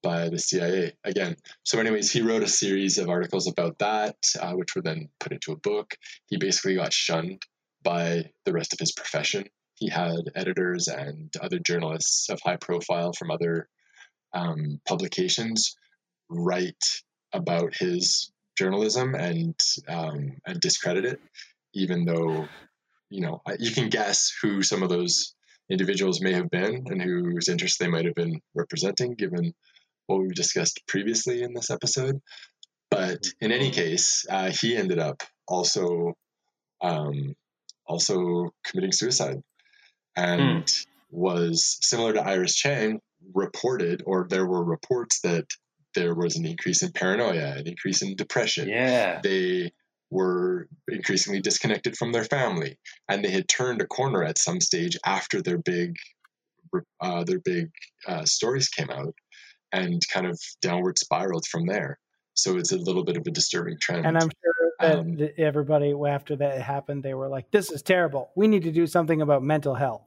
by 0.02 0.28
the 0.28 0.38
CIA 0.38 0.92
again. 1.04 1.36
So, 1.64 1.78
anyways, 1.78 2.10
he 2.10 2.22
wrote 2.22 2.42
a 2.42 2.48
series 2.48 2.98
of 2.98 3.08
articles 3.08 3.46
about 3.46 3.78
that, 3.78 4.16
uh, 4.40 4.52
which 4.52 4.74
were 4.74 4.82
then 4.82 5.08
put 5.20 5.32
into 5.32 5.52
a 5.52 5.56
book. 5.56 5.94
He 6.26 6.36
basically 6.36 6.74
got 6.74 6.92
shunned 6.92 7.42
by 7.82 8.30
the 8.44 8.52
rest 8.52 8.72
of 8.72 8.78
his 8.78 8.92
profession. 8.92 9.44
He 9.74 9.88
had 9.88 10.30
editors 10.34 10.88
and 10.88 11.32
other 11.40 11.58
journalists 11.58 12.28
of 12.28 12.40
high 12.44 12.56
profile 12.56 13.12
from 13.12 13.30
other 13.30 13.68
um, 14.32 14.80
publications 14.86 15.76
write 16.28 16.84
about 17.32 17.74
his 17.74 18.32
journalism 18.56 19.14
and 19.14 19.54
um, 19.88 20.36
and 20.46 20.60
discredit 20.60 21.04
it, 21.04 21.20
even 21.74 22.04
though 22.04 22.46
you 23.10 23.20
know 23.20 23.42
you 23.58 23.70
can 23.70 23.88
guess 23.88 24.32
who 24.42 24.62
some 24.62 24.82
of 24.82 24.88
those 24.88 25.34
individuals 25.70 26.20
may 26.20 26.32
have 26.32 26.50
been 26.50 26.84
and 26.86 27.02
whose 27.02 27.48
interests 27.48 27.78
they 27.78 27.88
might 27.88 28.04
have 28.04 28.14
been 28.14 28.40
representing, 28.54 29.14
given 29.14 29.54
what 30.06 30.20
we 30.20 30.28
discussed 30.28 30.80
previously 30.86 31.42
in 31.42 31.54
this 31.54 31.70
episode. 31.70 32.20
But 32.90 33.20
in 33.40 33.52
any 33.52 33.70
case, 33.70 34.26
uh, 34.28 34.50
he 34.50 34.76
ended 34.76 34.98
up 34.98 35.22
also 35.48 36.14
um, 36.82 37.34
also 37.86 38.50
committing 38.66 38.92
suicide, 38.92 39.42
and 40.16 40.64
mm. 40.64 40.86
was 41.10 41.78
similar 41.80 42.12
to 42.12 42.22
Iris 42.22 42.56
Chang. 42.56 43.00
Reported, 43.34 44.02
or 44.04 44.26
there 44.28 44.46
were 44.46 44.64
reports 44.64 45.20
that 45.20 45.46
there 45.94 46.12
was 46.12 46.36
an 46.36 46.44
increase 46.44 46.82
in 46.82 46.90
paranoia, 46.90 47.52
an 47.52 47.68
increase 47.68 48.02
in 48.02 48.16
depression. 48.16 48.68
Yeah, 48.68 49.20
they 49.22 49.70
were 50.10 50.68
increasingly 50.88 51.40
disconnected 51.40 51.96
from 51.96 52.10
their 52.10 52.24
family, 52.24 52.78
and 53.08 53.24
they 53.24 53.30
had 53.30 53.48
turned 53.48 53.80
a 53.80 53.86
corner 53.86 54.24
at 54.24 54.38
some 54.38 54.60
stage 54.60 54.98
after 55.06 55.40
their 55.40 55.58
big 55.58 55.94
uh, 57.00 57.24
their 57.24 57.38
big 57.38 57.70
uh, 58.08 58.24
stories 58.24 58.68
came 58.68 58.90
out 58.90 59.14
and 59.72 60.02
kind 60.12 60.26
of 60.26 60.38
downward 60.60 60.98
spiraled 60.98 61.46
from 61.46 61.66
there. 61.66 61.98
So 62.34 62.56
it's 62.56 62.72
a 62.72 62.76
little 62.78 63.04
bit 63.04 63.16
of 63.16 63.26
a 63.26 63.30
disturbing 63.30 63.78
trend. 63.80 64.06
And 64.06 64.16
I'm 64.16 64.30
sure 64.30 64.70
that 64.80 64.98
um, 64.98 65.18
everybody, 65.36 65.94
after 66.08 66.36
that 66.36 66.60
happened, 66.62 67.02
they 67.02 67.14
were 67.14 67.28
like, 67.28 67.50
this 67.50 67.70
is 67.70 67.82
terrible. 67.82 68.30
We 68.34 68.48
need 68.48 68.62
to 68.64 68.72
do 68.72 68.86
something 68.86 69.20
about 69.20 69.42
mental 69.42 69.74
health. 69.74 70.02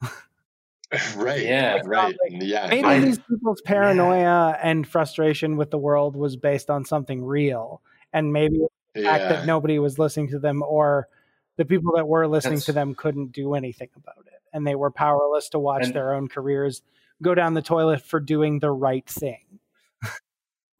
right. 1.16 1.42
Yeah. 1.42 1.80
Right. 1.84 2.16
Like, 2.30 2.42
yeah. 2.42 2.68
Maybe 2.68 2.84
I- 2.84 3.00
these 3.00 3.18
people's 3.18 3.60
paranoia 3.62 4.58
and 4.62 4.86
frustration 4.86 5.56
with 5.56 5.70
the 5.70 5.78
world 5.78 6.16
was 6.16 6.36
based 6.36 6.70
on 6.70 6.84
something 6.84 7.22
real, 7.24 7.82
and 8.12 8.32
maybe 8.32 8.58
the 8.94 9.02
fact 9.02 9.28
that 9.28 9.46
nobody 9.46 9.78
was 9.78 9.98
listening 9.98 10.28
to 10.30 10.38
them, 10.38 10.62
or 10.62 11.08
the 11.56 11.64
people 11.64 11.92
that 11.96 12.08
were 12.08 12.26
listening 12.26 12.54
That's- 12.54 12.66
to 12.66 12.72
them 12.72 12.94
couldn't 12.94 13.32
do 13.32 13.54
anything 13.54 13.90
about 13.96 14.24
it, 14.26 14.40
and 14.52 14.66
they 14.66 14.74
were 14.74 14.90
powerless 14.90 15.50
to 15.50 15.58
watch 15.58 15.84
And- 15.84 15.94
their 15.94 16.14
own 16.14 16.28
careers 16.28 16.82
go 17.22 17.34
down 17.34 17.54
the 17.54 17.62
toilet 17.62 18.02
for 18.02 18.20
doing 18.20 18.60
the 18.60 18.70
right 18.70 19.08
thing. 19.08 19.60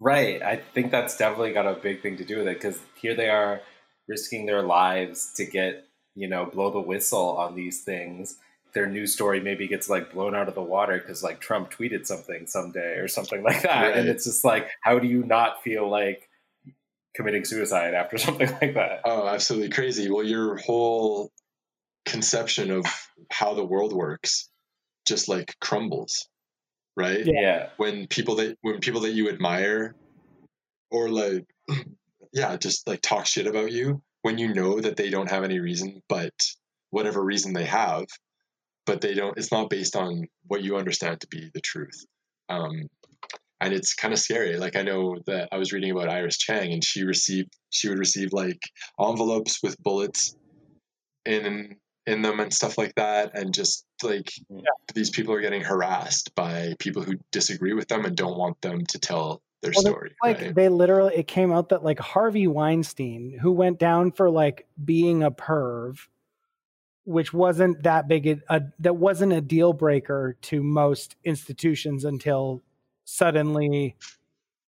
Right. 0.00 0.40
I 0.42 0.56
think 0.56 0.90
that's 0.90 1.16
definitely 1.16 1.52
got 1.52 1.66
a 1.66 1.74
big 1.74 2.02
thing 2.02 2.16
to 2.18 2.24
do 2.24 2.38
with 2.38 2.46
it 2.46 2.54
because 2.54 2.78
here 3.00 3.16
they 3.16 3.28
are 3.28 3.60
risking 4.06 4.46
their 4.46 4.62
lives 4.62 5.32
to 5.34 5.44
get, 5.44 5.86
you 6.14 6.28
know, 6.28 6.46
blow 6.46 6.70
the 6.70 6.80
whistle 6.80 7.36
on 7.36 7.56
these 7.56 7.82
things. 7.82 8.36
Their 8.74 8.86
news 8.86 9.12
story 9.12 9.40
maybe 9.40 9.66
gets 9.66 9.88
like 9.88 10.12
blown 10.12 10.36
out 10.36 10.48
of 10.48 10.54
the 10.54 10.62
water 10.62 10.98
because 10.98 11.22
like 11.22 11.40
Trump 11.40 11.72
tweeted 11.72 12.06
something 12.06 12.46
someday 12.46 12.98
or 12.98 13.08
something 13.08 13.42
like 13.44 13.62
that. 13.62 13.88
Right. 13.88 13.96
And 13.96 14.08
it's 14.08 14.24
just 14.24 14.44
like, 14.44 14.68
how 14.82 14.98
do 15.00 15.08
you 15.08 15.24
not 15.24 15.62
feel 15.64 15.90
like 15.90 16.28
committing 17.14 17.44
suicide 17.44 17.94
after 17.94 18.18
something 18.18 18.50
like 18.62 18.74
that? 18.74 19.00
Oh, 19.04 19.26
absolutely 19.26 19.70
crazy. 19.70 20.08
Well, 20.10 20.24
your 20.24 20.58
whole 20.58 21.32
conception 22.06 22.70
of 22.70 22.86
how 23.30 23.54
the 23.54 23.64
world 23.64 23.92
works 23.92 24.47
just 25.08 25.28
like 25.28 25.56
crumbles, 25.60 26.28
right? 26.96 27.24
Yeah. 27.24 27.40
Yeah. 27.40 27.68
When 27.76 28.06
people 28.06 28.36
that 28.36 28.56
when 28.62 28.80
people 28.80 29.00
that 29.02 29.12
you 29.12 29.28
admire 29.28 29.94
or 30.90 31.08
like 31.08 31.44
yeah, 32.32 32.56
just 32.56 32.86
like 32.86 33.00
talk 33.00 33.26
shit 33.26 33.46
about 33.46 33.72
you 33.72 34.02
when 34.22 34.38
you 34.38 34.52
know 34.52 34.80
that 34.80 34.96
they 34.96 35.10
don't 35.10 35.30
have 35.30 35.44
any 35.44 35.60
reason 35.60 36.02
but 36.08 36.32
whatever 36.90 37.22
reason 37.22 37.52
they 37.52 37.64
have, 37.64 38.06
but 38.86 39.00
they 39.00 39.14
don't 39.14 39.38
it's 39.38 39.52
not 39.52 39.70
based 39.70 39.96
on 39.96 40.26
what 40.46 40.62
you 40.62 40.76
understand 40.76 41.20
to 41.20 41.28
be 41.28 41.50
the 41.54 41.60
truth. 41.60 42.04
Um 42.48 42.88
and 43.60 43.74
it's 43.74 43.94
kind 43.94 44.14
of 44.14 44.20
scary. 44.20 44.56
Like 44.56 44.76
I 44.76 44.82
know 44.82 45.16
that 45.26 45.48
I 45.50 45.58
was 45.58 45.72
reading 45.72 45.90
about 45.90 46.08
Iris 46.08 46.38
Chang 46.38 46.72
and 46.72 46.84
she 46.84 47.02
received 47.02 47.50
she 47.70 47.88
would 47.88 47.98
receive 47.98 48.32
like 48.32 48.60
envelopes 49.00 49.60
with 49.62 49.82
bullets 49.82 50.36
in 51.24 51.76
in 52.08 52.22
them 52.22 52.40
and 52.40 52.52
stuff 52.52 52.78
like 52.78 52.94
that 52.96 53.38
and 53.38 53.52
just 53.52 53.84
like 54.02 54.30
Yeah. 54.48 54.62
these 54.94 55.10
people 55.10 55.34
are 55.34 55.40
getting 55.40 55.62
harassed 55.62 56.34
by 56.34 56.74
people 56.78 57.02
who 57.02 57.14
disagree 57.30 57.74
with 57.74 57.88
them 57.88 58.04
and 58.04 58.16
don't 58.16 58.38
want 58.38 58.60
them 58.62 58.86
to 58.86 58.98
tell 58.98 59.42
their 59.62 59.72
Well, 59.74 59.82
story 59.82 60.14
Like 60.22 60.40
right? 60.40 60.54
they 60.54 60.68
literally, 60.68 61.14
it 61.16 61.28
came 61.28 61.52
out 61.52 61.68
that 61.68 61.84
like 61.84 61.98
Harvey 61.98 62.46
Weinstein, 62.46 63.38
who 63.40 63.52
went 63.52 63.78
down 63.78 64.12
for 64.12 64.30
like 64.30 64.66
being 64.82 65.22
a 65.22 65.30
perv, 65.30 65.98
which 67.04 67.32
wasn't 67.32 67.82
that 67.82 68.06
big 68.08 68.26
a, 68.26 68.38
a 68.48 68.62
that 68.80 68.96
wasn't 68.96 69.32
a 69.32 69.40
deal 69.40 69.72
breaker 69.72 70.36
to 70.42 70.62
most 70.62 71.16
institutions 71.24 72.04
until 72.04 72.62
suddenly 73.04 73.96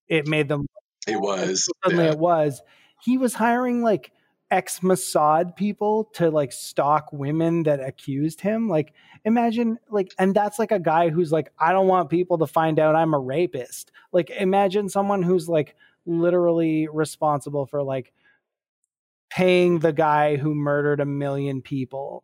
it 0.07 0.26
made 0.26 0.48
them 0.48 0.66
it 1.06 1.20
was 1.20 1.68
suddenly 1.84 2.06
yeah. 2.06 2.11
it 2.11 2.18
was 2.20 2.61
he 3.02 3.18
was 3.18 3.34
hiring 3.34 3.84
like 3.84 4.11
ex 4.51 4.80
Mossad 4.80 5.55
people 5.55 6.05
to 6.13 6.30
like 6.31 6.51
stalk 6.51 7.11
women 7.13 7.63
that 7.63 7.80
accused 7.80 8.41
him 8.41 8.67
like 8.67 8.93
imagine 9.26 9.77
like 9.91 10.11
and 10.17 10.34
that's 10.34 10.57
like 10.57 10.71
a 10.71 10.80
guy 10.80 11.09
who's 11.09 11.31
like 11.31 11.51
I 11.59 11.71
don't 11.71 11.88
want 11.88 12.09
people 12.09 12.38
to 12.39 12.47
find 12.47 12.80
out 12.80 12.95
I'm 12.95 13.13
a 13.13 13.19
rapist 13.19 13.91
like 14.11 14.30
imagine 14.31 14.89
someone 14.89 15.21
who's 15.21 15.47
like 15.47 15.76
literally 16.07 16.88
responsible 16.91 17.67
for 17.67 17.84
like 17.84 18.11
paying 19.30 19.80
the 19.80 19.93
guy 19.93 20.35
who 20.38 20.55
murdered 20.55 20.99
a 20.99 21.05
million 21.05 21.61
people 21.61 22.23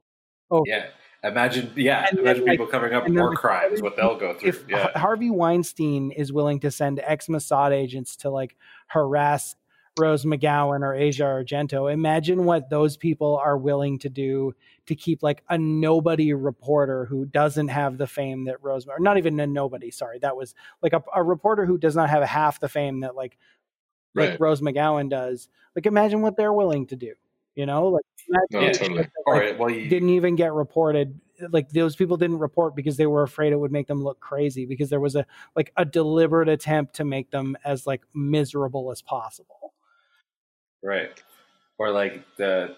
Oh, 0.52 0.64
Yeah. 0.66 0.88
Imagine, 1.24 1.72
yeah, 1.76 2.06
And 2.08 2.20
then, 2.20 2.26
imagine 2.26 2.44
like- 2.46 2.52
people 2.54 2.68
covering 2.68 2.94
up 2.94 3.10
more 3.10 3.30
like, 3.32 3.40
crimes, 3.40 3.82
what 3.82 3.96
they'll 3.96 4.16
go 4.16 4.36
through. 4.36 4.50
if 4.50 4.64
yeah. 4.70 4.90
Har- 4.94 5.02
Harvey 5.02 5.32
Weinstein 5.32 6.12
is 6.12 6.32
willing 6.32 6.60
to 6.60 6.70
send 6.70 7.00
ex 7.04 7.26
Mossad 7.26 7.72
agents 7.72 8.16
to 8.18 8.30
like 8.30 8.56
harass 8.86 9.56
Rose 9.98 10.26
McGowan 10.26 10.82
or 10.82 10.94
Asia 10.94 11.24
Argento, 11.24 11.92
imagine 11.92 12.44
what 12.44 12.70
those 12.70 12.98
people 12.98 13.38
are 13.38 13.58
willing 13.58 13.98
to 14.00 14.10
do 14.10 14.54
to 14.88 14.96
keep 14.96 15.24
like 15.24 15.44
a 15.50 15.58
nobody 15.58 16.34
reporter 16.34 17.06
who 17.06 17.26
doesn't 17.26 17.70
have 17.70 17.98
the 17.98 18.08
fame 18.08 18.46
that 18.46 18.62
Rose, 18.62 18.86
or 18.88 19.00
not 19.00 19.18
even 19.18 19.40
a 19.40 19.48
nobody, 19.48 19.92
sorry, 19.92 20.20
that 20.20 20.36
was 20.36 20.54
like 20.82 20.94
a, 20.94 21.02
a 21.16 21.24
reporter 21.24 21.66
who 21.66 21.78
does 21.78 21.96
not 21.96 22.10
have 22.10 22.24
half 22.24 22.60
the 22.60 22.70
fame 22.70 23.02
that 23.02 23.16
like 23.16 23.38
like 24.16 24.40
Rose 24.40 24.62
McGowan 24.62 25.10
does. 25.10 25.50
Like 25.76 25.86
imagine 25.86 26.22
what 26.22 26.38
they're 26.38 26.54
willing 26.54 26.88
to 26.88 26.96
do, 26.96 27.14
you 27.56 27.66
know? 27.66 27.88
Like 27.88 28.04
No, 28.52 28.72
totally. 28.72 29.08
like, 29.28 29.60
well, 29.60 29.70
you, 29.70 29.88
didn't 29.88 30.10
even 30.10 30.36
get 30.36 30.54
reported 30.54 31.20
like 31.52 31.70
those 31.70 31.96
people 31.96 32.18
didn't 32.18 32.40
report 32.40 32.76
because 32.76 32.98
they 32.98 33.06
were 33.06 33.24
afraid 33.24 33.52
it 33.52 33.60
would 33.60 33.72
make 33.72 33.88
them 33.88 34.04
look 34.04 34.20
crazy 34.20 34.66
because 34.66 34.90
there 34.90 35.00
was 35.00 35.16
a 35.16 35.26
like 35.56 35.72
a 35.76 35.84
deliberate 35.84 36.48
attempt 36.48 36.96
to 36.96 37.04
make 37.04 37.30
them 37.32 37.58
as 37.66 37.86
like 37.86 38.02
miserable 38.14 38.92
as 38.92 39.02
possible 39.02 39.65
Right. 40.86 41.12
Or 41.78 41.92
like 41.92 42.24
the 42.38 42.76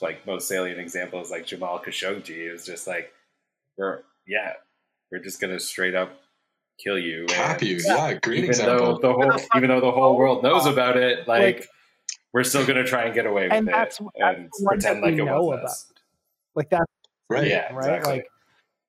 like 0.00 0.24
most 0.26 0.46
salient 0.48 0.78
example 0.78 1.20
is 1.20 1.30
like 1.30 1.46
Jamal 1.46 1.80
Khashoggi. 1.80 2.48
It 2.48 2.52
was 2.52 2.64
just 2.64 2.86
like 2.86 3.12
we're 3.76 4.00
yeah, 4.26 4.52
we're 5.10 5.18
just 5.18 5.40
gonna 5.40 5.58
straight 5.58 5.94
up 5.94 6.10
kill 6.82 6.98
you. 6.98 7.26
cap 7.28 7.62
you 7.62 7.78
yeah 7.84 8.14
great 8.14 8.38
Even 8.38 8.50
example 8.50 8.98
though 9.00 9.08
the 9.08 9.12
whole 9.12 9.40
even 9.56 9.68
though 9.68 9.80
the 9.80 9.90
whole 9.92 10.16
world 10.16 10.42
knows 10.42 10.66
about 10.66 10.96
it, 10.96 11.26
like, 11.28 11.56
Like- 11.58 11.68
we're 12.32 12.44
still 12.44 12.66
gonna 12.66 12.84
try 12.84 13.04
and 13.04 13.14
get 13.14 13.26
away 13.26 13.44
with 13.44 13.52
and 13.52 13.68
it 13.68 13.72
that's, 13.72 13.98
that's 13.98 14.10
and 14.16 14.46
the 14.46 14.64
one 14.64 14.78
pretend 14.78 15.00
like 15.02 15.14
we 15.14 15.20
it 15.22 15.24
know 15.24 15.42
was 15.44 15.58
about 15.58 15.70
us. 15.70 15.92
like 16.56 16.70
that 16.70 16.82
right 17.30 17.46
Yeah, 17.48 17.72
right 17.72 17.78
exactly. 17.98 18.12
like 18.12 18.26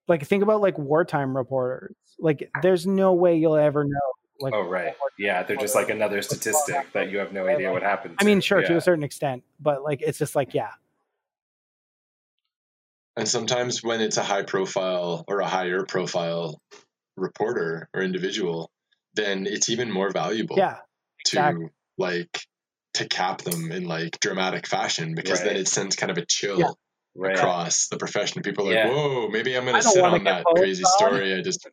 like 0.08 0.26
think 0.28 0.42
about 0.44 0.62
like 0.62 0.78
wartime 0.80 1.36
reporters 1.38 1.94
like 2.20 2.50
there's 2.64 2.88
no 2.88 3.14
way 3.14 3.38
you'll 3.38 3.56
ever 3.56 3.84
know 3.84 4.12
like 4.40 4.54
oh 4.54 4.64
right. 4.64 4.94
Yeah, 5.18 5.44
they're 5.44 5.56
just 5.58 5.76
like 5.76 5.90
another 5.90 6.22
statistic 6.22 6.92
that 6.94 7.10
you 7.10 7.20
have 7.20 7.32
no 7.32 7.48
idea 7.48 7.72
what 7.72 7.84
happened. 7.84 8.16
i 8.20 8.24
mean 8.24 8.42
sure 8.42 8.62
yeah. 8.62 8.68
to 8.70 8.78
a 8.78 8.82
certain 8.82 9.04
extent 9.04 9.44
but 9.60 9.84
like 9.84 10.02
it's 10.02 10.18
just 10.18 10.36
like 10.36 10.54
yeah 10.54 10.72
and 13.18 13.28
sometimes 13.28 13.84
when 13.84 14.02
it's 14.02 14.18
a 14.18 14.24
high 14.24 14.44
profile 14.44 15.24
or 15.28 15.40
a 15.40 15.48
higher 15.48 15.84
profile 15.86 16.60
reporter 17.18 17.88
or 17.94 18.02
individual 18.02 18.70
then 19.14 19.48
it's 19.48 19.70
even 19.70 19.90
more 19.92 20.10
valuable 20.12 20.58
yeah 20.58 20.78
to 21.26 21.70
like 21.98 22.42
to 22.94 23.08
cap 23.08 23.42
them 23.42 23.72
in 23.72 23.86
like 23.86 24.20
dramatic 24.20 24.68
fashion 24.68 25.16
because 25.16 25.42
then 25.44 25.56
it 25.56 25.68
sends 25.68 25.96
kind 25.96 26.12
of 26.12 26.18
a 26.18 26.26
chill 26.26 26.60
Yeah. 26.60 26.72
right. 27.16 27.36
across 27.36 27.88
the 27.90 27.98
profession. 27.98 28.42
People 28.42 28.70
are 28.70 28.74
like, 28.76 28.92
"Whoa, 28.94 29.28
maybe 29.30 29.56
I'm 29.56 29.66
going 29.66 29.76
to 29.76 29.84
sit 29.84 30.04
on 30.04 30.24
that 30.26 30.46
crazy 30.56 30.84
on." 30.84 30.92
story." 30.92 31.34
I 31.36 31.42
just 31.42 31.68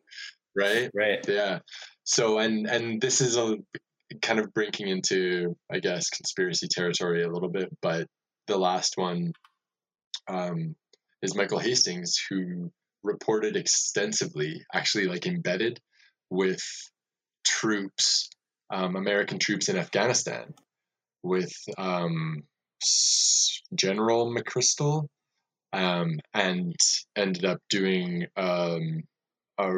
right, 0.55 0.89
Right. 0.93 1.23
yeah. 1.27 1.59
So 2.03 2.39
and 2.39 2.67
and 2.67 3.01
this 3.01 3.21
is 3.21 3.37
a 3.37 3.57
kind 4.21 4.39
of 4.39 4.53
breaking 4.53 4.87
into, 4.87 5.55
I 5.71 5.79
guess, 5.79 6.09
conspiracy 6.09 6.67
territory 6.69 7.23
a 7.23 7.31
little 7.31 7.49
bit, 7.49 7.69
but 7.81 8.07
the 8.47 8.57
last 8.57 8.93
one 8.97 9.33
um, 10.27 10.75
is 11.21 11.35
Michael 11.35 11.59
Hastings, 11.59 12.17
who 12.29 12.71
reported 13.03 13.55
extensively, 13.55 14.63
actually 14.73 15.07
like 15.07 15.25
embedded 15.25 15.79
with 16.29 16.61
troops, 17.43 18.29
um, 18.69 18.95
American 18.95 19.39
troops 19.39 19.69
in 19.69 19.77
Afghanistan, 19.77 20.53
with 21.23 21.53
um, 21.77 22.43
General 23.73 24.33
McChrystal, 24.33 25.07
um, 25.71 26.19
and 26.33 26.75
ended 27.15 27.45
up 27.45 27.59
doing 27.69 28.27
um, 28.35 29.03
a, 29.57 29.71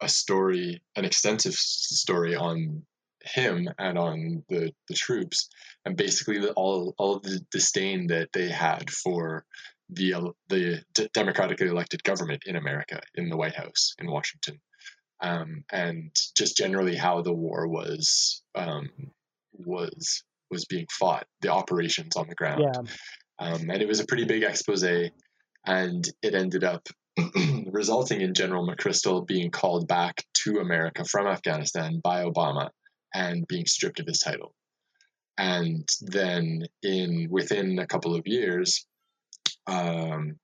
a 0.00 0.08
story, 0.08 0.82
an 0.96 1.04
extensive 1.04 1.54
story 1.54 2.34
on 2.36 2.82
him 3.22 3.68
and 3.78 3.98
on 3.98 4.44
the, 4.48 4.72
the 4.88 4.94
troops, 4.94 5.48
and 5.84 5.96
basically 5.96 6.38
the, 6.38 6.52
all 6.52 6.94
all 6.98 7.16
of 7.16 7.22
the 7.22 7.40
disdain 7.50 8.06
that 8.08 8.28
they 8.32 8.48
had 8.48 8.90
for 8.90 9.44
the 9.90 10.32
the 10.48 10.82
d- 10.94 11.08
democratically 11.14 11.68
elected 11.68 12.02
government 12.04 12.42
in 12.46 12.56
America, 12.56 13.00
in 13.14 13.28
the 13.28 13.36
White 13.36 13.56
House 13.56 13.94
in 13.98 14.10
Washington, 14.10 14.60
um, 15.20 15.64
and 15.72 16.14
just 16.36 16.56
generally 16.56 16.96
how 16.96 17.22
the 17.22 17.34
war 17.34 17.66
was 17.66 18.42
um, 18.54 18.88
was 19.52 20.22
was 20.50 20.64
being 20.64 20.86
fought, 20.90 21.26
the 21.42 21.48
operations 21.48 22.16
on 22.16 22.28
the 22.28 22.34
ground. 22.34 22.62
yeah 22.62 22.82
Um, 23.40 23.70
and 23.70 23.82
it 23.82 23.88
was 23.88 24.00
a 24.00 24.06
pretty 24.06 24.24
big 24.24 24.42
expose, 24.42 24.82
and 24.84 26.08
it 26.22 26.34
ended 26.34 26.64
up 26.64 26.88
resulting 27.70 28.20
in 28.20 28.34
General 28.34 28.66
McChrystal 28.66 29.26
being 29.26 29.50
called 29.50 29.88
back 29.88 30.24
to 30.44 30.58
America 30.58 31.04
from 31.04 31.26
Afghanistan 31.26 32.00
by 32.02 32.24
Obama 32.24 32.70
and 33.14 33.46
being 33.46 33.66
stripped 33.66 34.00
of 34.00 34.06
his 34.06 34.18
title. 34.18 34.54
And 35.36 35.88
then, 36.00 36.64
in 36.82 37.28
within 37.30 37.78
a 37.78 37.86
couple 37.86 38.16
of 38.16 38.26
years, 38.26 38.86
um, 39.66 40.36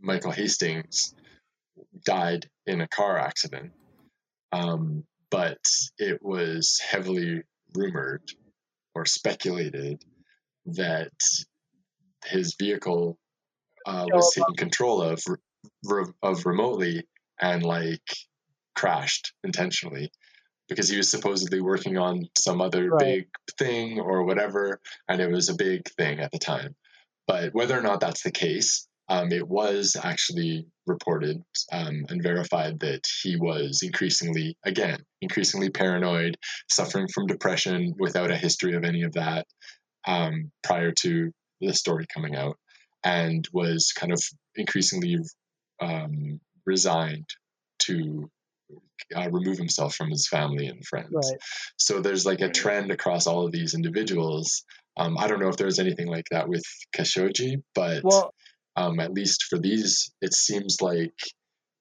Michael 0.00 0.32
Hastings 0.32 1.14
died 2.04 2.48
in 2.66 2.80
a 2.80 2.88
car 2.88 3.18
accident. 3.18 3.72
Um, 4.50 5.04
but 5.30 5.58
it 5.98 6.18
was 6.22 6.78
heavily 6.78 7.42
rumored 7.74 8.22
or 8.94 9.06
speculated 9.06 10.02
that 10.66 11.12
his 12.26 12.56
vehicle 12.58 13.18
uh, 13.86 14.06
was 14.12 14.34
taken 14.34 14.54
control 14.54 15.00
of 15.00 15.22
re- 15.84 16.12
of 16.22 16.46
remotely 16.46 17.04
and 17.40 17.62
like 17.62 18.16
crashed 18.74 19.32
intentionally 19.44 20.10
because 20.68 20.88
he 20.88 20.96
was 20.96 21.10
supposedly 21.10 21.60
working 21.60 21.98
on 21.98 22.28
some 22.38 22.60
other 22.60 22.90
Right. 22.90 23.00
big 23.00 23.28
thing 23.58 24.00
or 24.00 24.24
whatever, 24.24 24.80
and 25.08 25.20
it 25.20 25.30
was 25.30 25.48
a 25.48 25.54
big 25.54 25.88
thing 25.96 26.20
at 26.20 26.30
the 26.32 26.38
time. 26.38 26.74
But 27.26 27.52
whether 27.54 27.78
or 27.78 27.82
not 27.82 28.00
that's 28.00 28.22
the 28.22 28.30
case, 28.30 28.88
um, 29.08 29.32
it 29.32 29.46
was 29.46 29.96
actually 30.02 30.66
reported 30.86 31.42
um, 31.70 32.06
and 32.08 32.22
verified 32.22 32.80
that 32.80 33.02
he 33.22 33.36
was 33.36 33.80
increasingly, 33.82 34.56
again, 34.64 35.04
increasingly 35.20 35.70
paranoid, 35.70 36.36
suffering 36.70 37.08
from 37.12 37.26
depression 37.26 37.94
without 37.98 38.30
a 38.30 38.36
history 38.36 38.74
of 38.74 38.84
any 38.84 39.02
of 39.02 39.12
that 39.12 39.46
um, 40.06 40.50
prior 40.62 40.92
to 41.02 41.30
the 41.60 41.74
story 41.74 42.06
coming 42.12 42.34
out, 42.34 42.56
and 43.04 43.46
was 43.52 43.92
kind 43.92 44.12
of 44.12 44.22
increasingly 44.56 45.18
um, 45.80 46.40
resigned 46.64 47.28
to 47.80 48.30
uh, 49.14 49.28
remove 49.30 49.58
himself 49.58 49.94
from 49.94 50.10
his 50.10 50.28
family 50.28 50.66
and 50.66 50.84
friends. 50.86 51.10
Right. 51.12 51.40
So 51.76 52.00
there's 52.00 52.24
like 52.24 52.40
a 52.40 52.50
trend 52.50 52.90
across 52.90 53.26
all 53.26 53.46
of 53.46 53.52
these 53.52 53.74
individuals. 53.74 54.64
Um, 54.96 55.16
I 55.18 55.26
don't 55.26 55.40
know 55.40 55.48
if 55.48 55.56
there's 55.56 55.78
anything 55.78 56.06
like 56.06 56.26
that 56.30 56.48
with 56.48 56.64
Khashoggi, 56.96 57.62
but 57.74 58.04
Well, 58.04 58.32
um, 58.76 59.00
at 59.00 59.12
least 59.12 59.44
for 59.44 59.58
these, 59.58 60.12
it 60.20 60.34
seems 60.34 60.80
like 60.80 61.14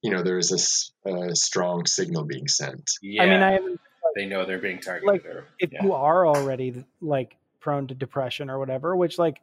you 0.01 0.11
know 0.11 0.23
there 0.23 0.39
is 0.39 0.51
a 0.51 1.35
strong 1.35 1.85
signal 1.85 2.23
being 2.25 2.47
sent. 2.47 2.89
Yeah, 3.01 3.23
I 3.23 3.25
mean, 3.27 3.41
I 3.41 3.51
haven't 3.51 3.79
they 4.15 4.25
know 4.25 4.45
they're 4.45 4.59
being 4.59 4.79
targeted. 4.79 5.07
Like, 5.07 5.25
or, 5.25 5.45
if 5.59 5.71
yeah. 5.71 5.83
you 5.83 5.93
are 5.93 6.27
already 6.27 6.83
like 7.01 7.37
prone 7.59 7.87
to 7.87 7.93
depression 7.93 8.49
or 8.49 8.57
whatever 8.57 8.95
which 8.95 9.19
like 9.19 9.39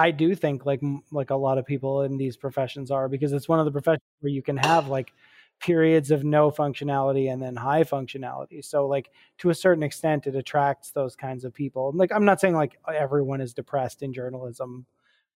i 0.00 0.10
do 0.10 0.34
think 0.34 0.64
like 0.64 0.80
like 1.10 1.30
a 1.30 1.34
lot 1.36 1.58
of 1.58 1.66
people 1.66 2.02
in 2.02 2.16
these 2.16 2.36
professions 2.36 2.90
are 2.90 3.08
because 3.08 3.32
it's 3.32 3.48
one 3.48 3.58
of 3.58 3.66
the 3.66 3.70
professions 3.70 4.02
where 4.20 4.32
you 4.32 4.42
can 4.42 4.56
have 4.56 4.88
like 4.88 5.12
periods 5.60 6.10
of 6.10 6.24
no 6.24 6.50
functionality 6.50 7.30
and 7.30 7.42
then 7.42 7.54
high 7.54 7.84
functionality. 7.84 8.64
So 8.64 8.86
like 8.86 9.10
to 9.38 9.50
a 9.50 9.54
certain 9.54 9.82
extent 9.82 10.26
it 10.26 10.34
attracts 10.34 10.90
those 10.90 11.14
kinds 11.14 11.44
of 11.44 11.52
people. 11.52 11.92
Like 11.94 12.12
i'm 12.12 12.24
not 12.24 12.40
saying 12.40 12.54
like 12.54 12.78
everyone 12.92 13.42
is 13.42 13.52
depressed 13.52 14.02
in 14.02 14.12
journalism 14.12 14.86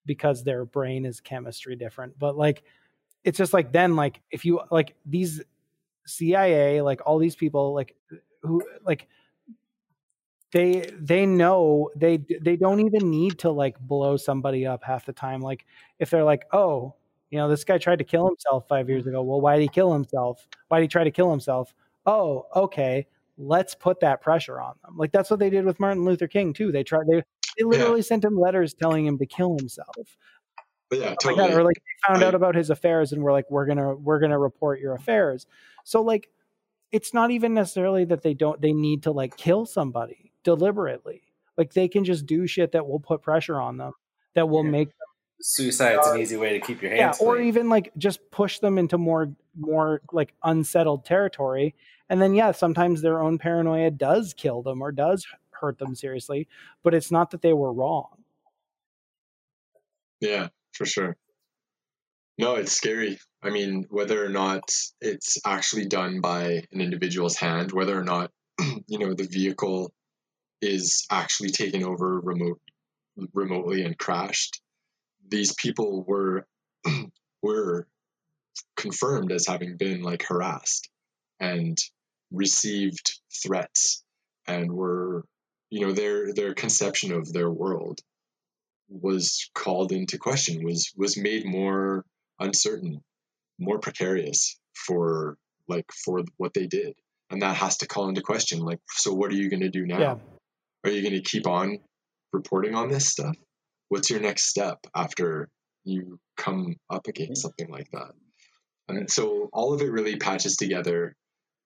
because 0.07 0.43
their 0.43 0.65
brain 0.65 1.05
is 1.05 1.21
chemistry 1.21 1.77
different 1.77 2.19
but 2.19 2.37
like 2.37 2.63
it's 3.25 3.39
just 3.39 3.53
like 3.55 3.73
then 3.73 3.97
like 3.97 4.21
if 4.31 4.45
you 4.45 4.61
like 4.71 4.95
these 5.07 5.43
cia 6.07 6.83
like 6.83 7.01
all 7.07 7.19
these 7.19 7.37
people 7.37 7.75
like 7.75 7.97
who 8.43 8.63
like 8.85 9.09
they 10.55 10.89
they 11.01 11.27
know 11.27 11.91
they 11.97 12.19
they 12.41 12.55
don't 12.55 12.79
even 12.79 13.11
need 13.11 13.41
to 13.41 13.51
like 13.51 13.79
blow 13.81 14.17
somebody 14.17 14.65
up 14.65 14.85
half 14.85 15.05
the 15.05 15.13
time 15.13 15.41
like 15.41 15.67
if 15.99 16.11
they're 16.11 16.23
like 16.25 16.45
oh 16.53 16.95
you 17.31 17.39
know 17.39 17.49
this 17.49 17.65
guy 17.65 17.77
tried 17.77 17.99
to 17.99 18.05
kill 18.05 18.25
himself 18.27 18.65
five 18.69 18.89
years 18.89 19.07
ago. 19.09 19.21
Well 19.23 19.41
why 19.41 19.57
did 19.57 19.63
he 19.63 19.69
kill 19.69 19.93
himself? 19.93 20.47
Why 20.69 20.79
did 20.79 20.85
he 20.85 20.89
try 20.89 21.03
to 21.03 21.11
kill 21.11 21.29
himself? 21.29 21.75
Oh 22.07 22.47
okay 22.55 23.07
let's 23.37 23.75
put 23.75 23.99
that 23.99 24.23
pressure 24.23 24.61
on 24.61 24.75
them. 24.85 24.97
Like 24.97 25.11
that's 25.11 25.29
what 25.29 25.41
they 25.41 25.51
did 25.51 25.65
with 25.65 25.81
martin 25.81 26.05
luther 26.05 26.29
king 26.29 26.53
too. 26.53 26.71
They 26.71 26.85
tried 26.85 27.09
they 27.11 27.25
they 27.59 27.65
literally 27.65 28.03
sent 28.03 28.25
him 28.25 28.39
letters 28.39 28.75
telling 28.75 29.05
him 29.05 29.19
to 29.19 29.27
kill 29.27 29.57
himself. 29.59 29.97
Yeah, 30.93 31.15
stuff 31.19 31.25
like 31.25 31.37
that, 31.37 31.51
or 31.59 31.65
like 31.65 31.75
they 31.75 32.13
found 32.13 32.23
I- 32.23 32.29
out 32.29 32.37
about 32.37 32.55
his 32.55 32.71
affairs 32.71 33.13
and 33.13 33.25
we're 33.25 33.33
like 33.33 33.51
we're 33.51 33.67
gonna 33.67 33.97
we're 33.97 34.21
gonna 34.21 34.39
report 34.39 34.79
your 34.79 34.95
affairs. 34.95 35.49
So 35.83 36.01
like 36.01 36.29
it's 36.93 37.13
not 37.13 37.33
even 37.33 37.55
necessarily 37.55 38.05
that 38.05 38.23
they 38.23 38.35
don't 38.35 38.61
they 38.63 38.73
need 38.73 39.03
to 39.03 39.11
like 39.11 39.37
kill 39.37 39.67
somebody 39.67 40.24
deliberately 40.45 41.23
like 41.59 41.73
they 41.73 41.89
can 41.89 42.05
just 42.05 42.27
do 42.27 42.47
shit 42.47 42.73
that 42.73 42.87
will 42.87 43.01
put 43.01 43.23
pressure 43.23 43.61
on 43.61 43.77
them 43.77 43.93
that 44.35 44.49
will 44.49 44.65
Yeah. 44.65 44.71
make 44.71 44.89
Suicide's 45.41 46.07
an 46.07 46.21
easy 46.21 46.37
way 46.37 46.59
to 46.59 46.61
keep 46.65 46.81
your 46.81 46.91
hands. 46.91 47.01
yeah 47.01 47.07
hands 47.07 47.21
or 47.21 47.39
even 47.41 47.69
like 47.69 47.93
just 47.99 48.31
push 48.31 48.61
them 48.61 48.79
into 48.79 48.97
more 48.97 49.35
more 49.59 50.01
like 50.13 50.33
unsettled 50.45 51.05
territory 51.05 51.75
and 52.09 52.21
then 52.23 52.35
yeah 52.35 52.53
sometimes 52.53 53.03
their 53.03 53.21
own 53.21 53.39
paranoia 53.39 53.91
does 53.91 54.33
kill 54.35 54.63
them 54.63 54.81
or 54.83 54.93
does 54.93 55.27
hurt 55.51 55.79
them 55.79 55.95
seriously 55.95 56.47
but 56.83 56.95
it's 56.95 57.11
not 57.11 57.31
that 57.31 57.43
they 57.43 57.53
were 57.53 57.73
wrong 57.73 58.09
Yeah, 60.21 60.49
for 60.73 60.87
sure. 60.87 61.17
No, 62.39 62.57
it's 62.57 62.73
scary. 62.73 63.19
I 63.43 63.51
mean, 63.51 63.85
whether 63.91 64.25
or 64.25 64.29
not 64.31 64.63
it's 65.01 65.39
actually 65.45 65.87
done 65.87 66.21
by 66.21 66.65
an 66.73 66.81
individual's 66.81 67.37
hand, 67.37 67.71
whether 67.73 67.97
or 67.99 68.03
not 68.03 68.31
you 68.89 68.99
know 68.99 69.13
the 69.15 69.29
vehicle 69.31 69.93
is 70.61 71.07
actually 71.11 71.51
taken 71.51 71.85
over 71.85 72.21
remote 72.21 72.61
remotely 73.33 73.85
and 73.85 73.99
crashed, 73.99 74.61
these 75.29 75.55
people 75.55 76.05
were 76.07 76.47
were 77.43 77.87
confirmed 78.77 79.33
as 79.33 79.47
having 79.47 79.77
been 79.77 80.03
like 80.03 80.23
harassed 80.23 80.89
and 81.41 81.79
received 82.31 83.21
threats 83.43 84.05
and 84.47 84.71
were 84.71 85.25
you 85.71 85.87
know 85.87 85.93
their 85.93 86.33
their 86.35 86.55
conception 86.55 87.13
of 87.13 87.33
their 87.33 87.51
world 87.51 88.01
was 88.89 89.51
called 89.55 89.93
into 89.93 90.19
question 90.19 90.65
was 90.65 90.93
was 90.97 91.17
made 91.17 91.45
more 91.45 92.05
uncertain 92.39 93.01
more 93.59 93.79
precarious 93.79 94.59
for 94.75 95.37
like 95.69 95.87
for 95.93 96.23
what 96.37 96.55
they 96.55 96.67
did. 96.67 96.95
And 97.31 97.43
that 97.43 97.57
has 97.57 97.79
to 97.79 97.87
call 97.87 98.09
into 98.09 98.21
question 98.21 98.61
like 98.61 98.81
so 98.91 99.13
what 99.13 99.31
are 99.31 99.37
you 99.37 99.49
going 99.49 99.63
to 99.63 99.71
do 99.71 99.87
now? 99.87 99.99
Yeah. 99.99 100.17
Are 100.85 100.91
you 100.91 101.03
going 101.03 101.15
to 101.15 101.23
keep 101.23 101.47
on 101.47 101.79
reporting 102.33 102.75
on 102.75 102.89
this 102.89 103.09
stuff? 103.09 103.37
What's 103.89 104.11
your 104.11 104.21
next 104.21 104.47
step 104.47 104.79
after 104.95 105.49
you 105.85 106.19
come 106.37 106.77
up 106.91 107.07
against 107.07 107.43
something 107.43 107.69
like 107.69 107.91
that? 107.93 108.13
And 108.89 109.11
so 109.11 109.49
all 109.53 109.73
of 109.73 109.81
it 109.81 109.91
really 109.91 110.17
patches 110.17 110.57
together 110.57 111.15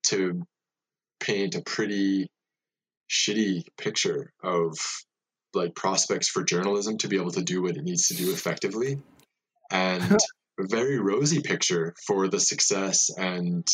to 0.04 0.42
paint 1.20 1.56
a 1.56 1.62
pretty 1.62 2.28
shitty 3.10 3.64
picture 3.76 4.32
of 4.42 4.76
like 5.54 5.74
prospects 5.74 6.28
for 6.28 6.44
journalism 6.44 6.98
to 6.98 7.08
be 7.08 7.16
able 7.16 7.32
to 7.32 7.42
do 7.42 7.62
what 7.62 7.76
it 7.76 7.82
needs 7.82 8.08
to 8.08 8.14
do 8.14 8.32
effectively. 8.32 9.00
And 9.70 10.02
a 10.60 10.66
very 10.66 10.98
rosy 10.98 11.40
picture 11.40 11.94
for 12.06 12.28
the 12.28 12.40
success 12.40 13.10
and 13.16 13.66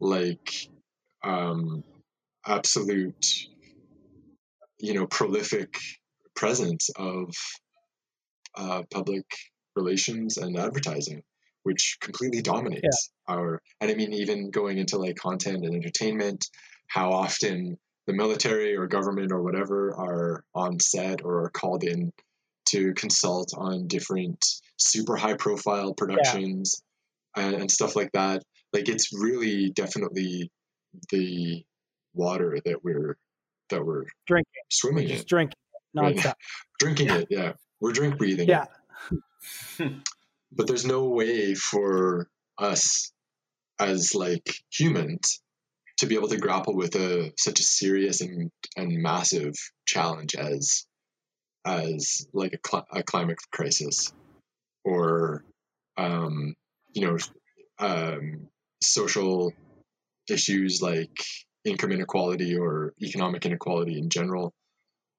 like 0.00 0.68
um 1.22 1.82
absolute 2.46 3.46
you 4.78 4.94
know 4.94 5.06
prolific 5.06 5.74
presence 6.34 6.90
of 6.96 7.34
uh, 8.56 8.82
public 8.92 9.24
relations 9.76 10.36
and 10.36 10.56
advertising 10.56 11.22
which 11.64 11.96
completely 12.00 12.42
dominates 12.42 13.10
our 13.28 13.60
and 13.80 13.90
i 13.90 13.94
mean 13.94 14.12
even 14.12 14.50
going 14.50 14.78
into 14.78 14.98
like 14.98 15.16
content 15.16 15.64
and 15.64 15.74
entertainment 15.74 16.48
how 16.86 17.10
often 17.10 17.76
the 18.06 18.12
military 18.12 18.76
or 18.76 18.86
government 18.86 19.32
or 19.32 19.42
whatever 19.42 19.94
are 19.96 20.44
on 20.54 20.78
set 20.78 21.24
or 21.24 21.44
are 21.44 21.50
called 21.50 21.82
in 21.82 22.12
to 22.66 22.92
consult 22.94 23.52
on 23.56 23.88
different 23.88 24.44
super 24.76 25.16
high 25.16 25.34
profile 25.34 25.94
productions 25.94 26.82
and, 27.36 27.54
and 27.54 27.70
stuff 27.70 27.96
like 27.96 28.12
that 28.12 28.42
like 28.72 28.88
it's 28.88 29.10
really 29.12 29.70
definitely 29.70 30.50
the 31.10 31.64
water 32.14 32.58
that 32.64 32.84
we're 32.84 33.16
that 33.70 33.84
we're 33.84 34.04
drinking. 34.26 34.52
Swimming 34.70 35.04
in. 35.04 35.10
just 35.16 35.28
drinking 35.28 35.56
Right. 35.94 36.16
nonstop. 36.16 36.34
drinking 36.80 37.10
it 37.10 37.26
yeah. 37.30 37.52
We're 37.80 37.92
drink 37.92 38.18
breathing 38.18 38.48
yeah. 38.48 38.66
But 40.56 40.66
there's 40.68 40.86
no 40.86 41.08
way 41.08 41.54
for 41.54 42.28
us 42.58 43.12
as 43.80 44.14
like 44.14 44.54
humans 44.72 45.40
to 45.98 46.06
be 46.06 46.14
able 46.14 46.28
to 46.28 46.36
grapple 46.38 46.74
with 46.76 46.94
a 46.96 47.32
such 47.38 47.60
a 47.60 47.64
serious 47.64 48.20
and, 48.20 48.50
and 48.76 49.02
massive 49.02 49.54
challenge 49.86 50.34
as 50.36 50.86
as 51.64 52.26
like 52.32 52.52
a, 52.52 52.58
cli- 52.58 52.84
a 52.92 53.02
climate 53.02 53.38
crisis 53.52 54.12
or 54.84 55.44
um, 55.96 56.54
you 56.92 57.06
know 57.06 57.16
um, 57.78 58.48
social 58.82 59.52
issues 60.28 60.80
like 60.82 61.16
income 61.64 61.92
inequality 61.92 62.56
or 62.56 62.92
economic 63.02 63.46
inequality 63.46 63.98
in 63.98 64.10
general 64.10 64.52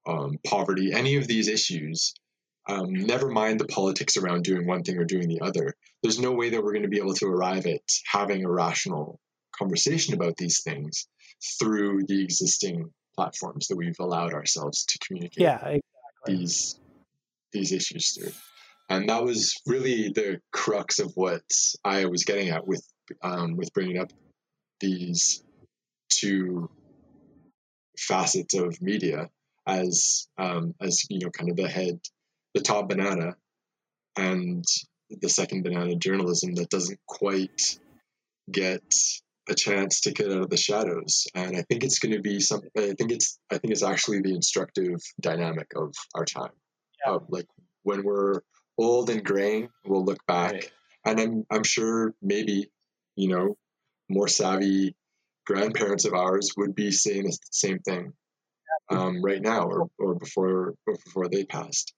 um, 0.06 0.38
poverty 0.46 0.92
any 0.92 1.16
of 1.16 1.26
these 1.26 1.48
issues 1.48 2.14
um, 2.68 2.92
never 2.92 3.28
mind 3.28 3.60
the 3.60 3.66
politics 3.66 4.16
around 4.16 4.44
doing 4.44 4.66
one 4.66 4.82
thing 4.82 4.98
or 4.98 5.04
doing 5.04 5.28
the 5.28 5.40
other 5.40 5.74
there's 6.02 6.20
no 6.20 6.32
way 6.32 6.50
that 6.50 6.62
we're 6.62 6.72
going 6.72 6.82
to 6.82 6.88
be 6.88 6.98
able 6.98 7.14
to 7.14 7.26
arrive 7.26 7.66
at 7.66 7.80
having 8.10 8.44
a 8.44 8.50
rational 8.50 9.18
conversation 9.56 10.14
about 10.14 10.36
these 10.36 10.62
things 10.62 11.08
through 11.58 12.04
the 12.06 12.22
existing 12.22 12.90
platforms 13.16 13.68
that 13.68 13.76
we've 13.76 13.98
allowed 13.98 14.32
ourselves 14.32 14.84
to 14.84 14.98
communicate 14.98 15.42
yeah 15.42 15.56
exactly. 15.56 15.82
these 16.26 16.78
these 17.52 17.72
issues 17.72 18.12
through 18.12 18.32
and 18.88 19.08
that 19.08 19.24
was 19.24 19.54
really 19.66 20.10
the 20.10 20.38
crux 20.52 20.98
of 21.00 21.10
what 21.14 21.42
i 21.84 22.04
was 22.04 22.24
getting 22.24 22.50
at 22.50 22.66
with 22.66 22.86
um, 23.22 23.56
with 23.56 23.72
bringing 23.72 23.98
up 23.98 24.12
these 24.80 25.42
two 26.08 26.70
facets 27.98 28.54
of 28.54 28.80
media 28.82 29.28
as 29.66 30.28
um, 30.38 30.74
as 30.80 31.04
you 31.10 31.20
know 31.20 31.30
kind 31.30 31.50
of 31.50 31.56
the 31.56 31.68
head 31.68 31.98
the 32.54 32.60
top 32.60 32.88
banana 32.88 33.34
and 34.16 34.64
the 35.10 35.28
second 35.28 35.62
banana 35.62 35.94
journalism 35.94 36.54
that 36.54 36.70
doesn't 36.70 36.98
quite 37.06 37.78
get 38.50 38.82
a 39.48 39.54
chance 39.54 40.00
to 40.00 40.12
get 40.12 40.30
out 40.32 40.40
of 40.42 40.50
the 40.50 40.56
shadows. 40.56 41.26
And 41.34 41.56
I 41.56 41.62
think 41.62 41.84
it's 41.84 42.00
going 42.00 42.14
to 42.14 42.20
be 42.20 42.40
something. 42.40 42.70
I 42.76 42.94
think 42.98 43.12
it's. 43.12 43.38
I 43.52 43.58
think 43.58 43.72
it's 43.72 43.82
actually 43.82 44.20
the 44.20 44.34
instructive 44.34 45.00
dynamic 45.20 45.68
of 45.76 45.94
our 46.14 46.24
time. 46.24 46.50
Yeah. 47.06 47.18
Like 47.28 47.46
when 47.82 48.02
we're 48.04 48.40
old 48.78 49.10
and 49.10 49.24
graying, 49.24 49.68
we'll 49.84 50.04
look 50.04 50.24
back, 50.26 50.52
Right. 50.52 50.70
and 51.04 51.20
I'm 51.20 51.44
I'm 51.50 51.64
sure 51.64 52.14
maybe 52.22 52.70
you 53.16 53.28
know 53.28 53.56
more 54.08 54.28
savvy 54.28 54.96
grandparents 55.46 56.04
of 56.04 56.12
ours 56.12 56.50
would 56.56 56.74
be 56.74 56.90
saying 56.90 57.24
the 57.24 57.38
same 57.50 57.78
thing 57.80 58.12
um, 58.90 59.22
right 59.22 59.40
now 59.40 59.62
or, 59.64 59.88
or 59.98 60.14
before 60.14 60.74
or 60.86 60.94
before 61.04 61.28
they 61.28 61.44
passed. 61.44 61.94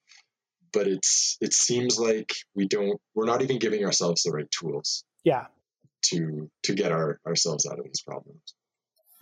But 0.73 0.87
it's 0.87 1.37
it 1.41 1.55
seems 1.55 1.99
like 1.99 2.33
we 2.55 2.69
don't 2.69 3.01
we're 3.15 3.27
not 3.27 3.43
even 3.43 3.59
giving 3.59 3.85
ourselves 3.85 4.23
the 4.23 4.33
right 4.33 4.51
tools 4.51 5.05
Yeah. 5.25 5.47
to 6.07 6.51
to 6.65 6.75
get 6.75 6.93
our 6.93 7.19
ourselves 7.27 7.67
out 7.67 7.79
of 7.79 7.85
these 7.85 8.03
problems. 8.03 8.55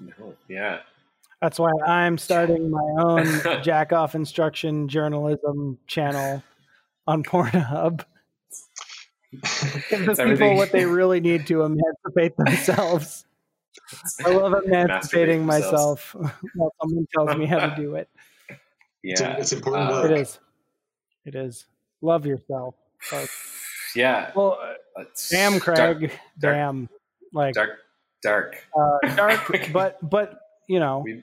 No, 0.01 0.35
yeah. 0.49 0.81
That's 1.41 1.59
why 1.59 1.71
I'm 1.87 2.19
starting 2.19 2.71
my 2.71 2.95
own 2.99 3.27
jack 3.63 3.93
off 3.93 4.15
instruction 4.15 4.89
journalism 4.89 5.79
channel 5.87 6.43
on 7.07 7.23
Pornhub. 7.23 8.05
Give 9.91 10.07
the 10.07 10.27
people 10.31 10.57
what 10.57 10.73
they 10.73 10.85
really 10.87 11.21
need 11.21 11.47
to 11.49 11.63
emancipate 11.63 12.37
themselves. 12.39 13.26
I 14.27 14.31
love 14.31 14.55
emancipating 14.65 15.45
myself 15.47 16.15
while 16.55 16.73
someone 16.81 17.07
tells 17.15 17.37
me 17.37 17.47
how 17.47 17.59
to 17.69 17.75
do 17.77 17.97
it. 17.97 18.09
It's, 19.09 19.21
Yeah. 19.21 19.37
it's 19.37 19.53
important 19.53 19.91
Uh. 19.91 20.05
It 20.07 20.11
is. 20.21 20.39
It 21.27 21.35
is. 21.37 21.67
Love 22.03 22.27
yourself. 22.27 22.75
Like, 23.13 23.31
Yeah. 23.95 24.33
well, 24.35 24.59
uh, 24.61 25.03
It's 25.03 25.29
damn, 25.29 25.61
Craig. 25.61 25.77
Dark, 25.77 26.11
damn. 26.41 26.89
Like 27.33 27.55
dark, 27.55 27.79
dark. 28.23 28.67
uh, 28.77 28.99
dark, 29.15 29.41
but 29.73 29.99
but 30.09 30.41
you 30.69 30.81
know, 30.81 31.01
We, 31.05 31.23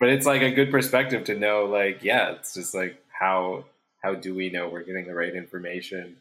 but 0.00 0.08
it's 0.08 0.26
like 0.26 0.42
a 0.42 0.50
good 0.50 0.70
perspective 0.72 1.22
to 1.24 1.38
know, 1.38 1.66
like, 1.66 2.02
yeah, 2.02 2.32
it's 2.32 2.54
just 2.54 2.74
like 2.74 3.00
how 3.10 3.64
how 4.02 4.14
do 4.14 4.34
we 4.34 4.50
know 4.50 4.68
we're 4.68 4.82
getting 4.82 5.06
the 5.06 5.14
right 5.14 5.34
information? 5.34 6.16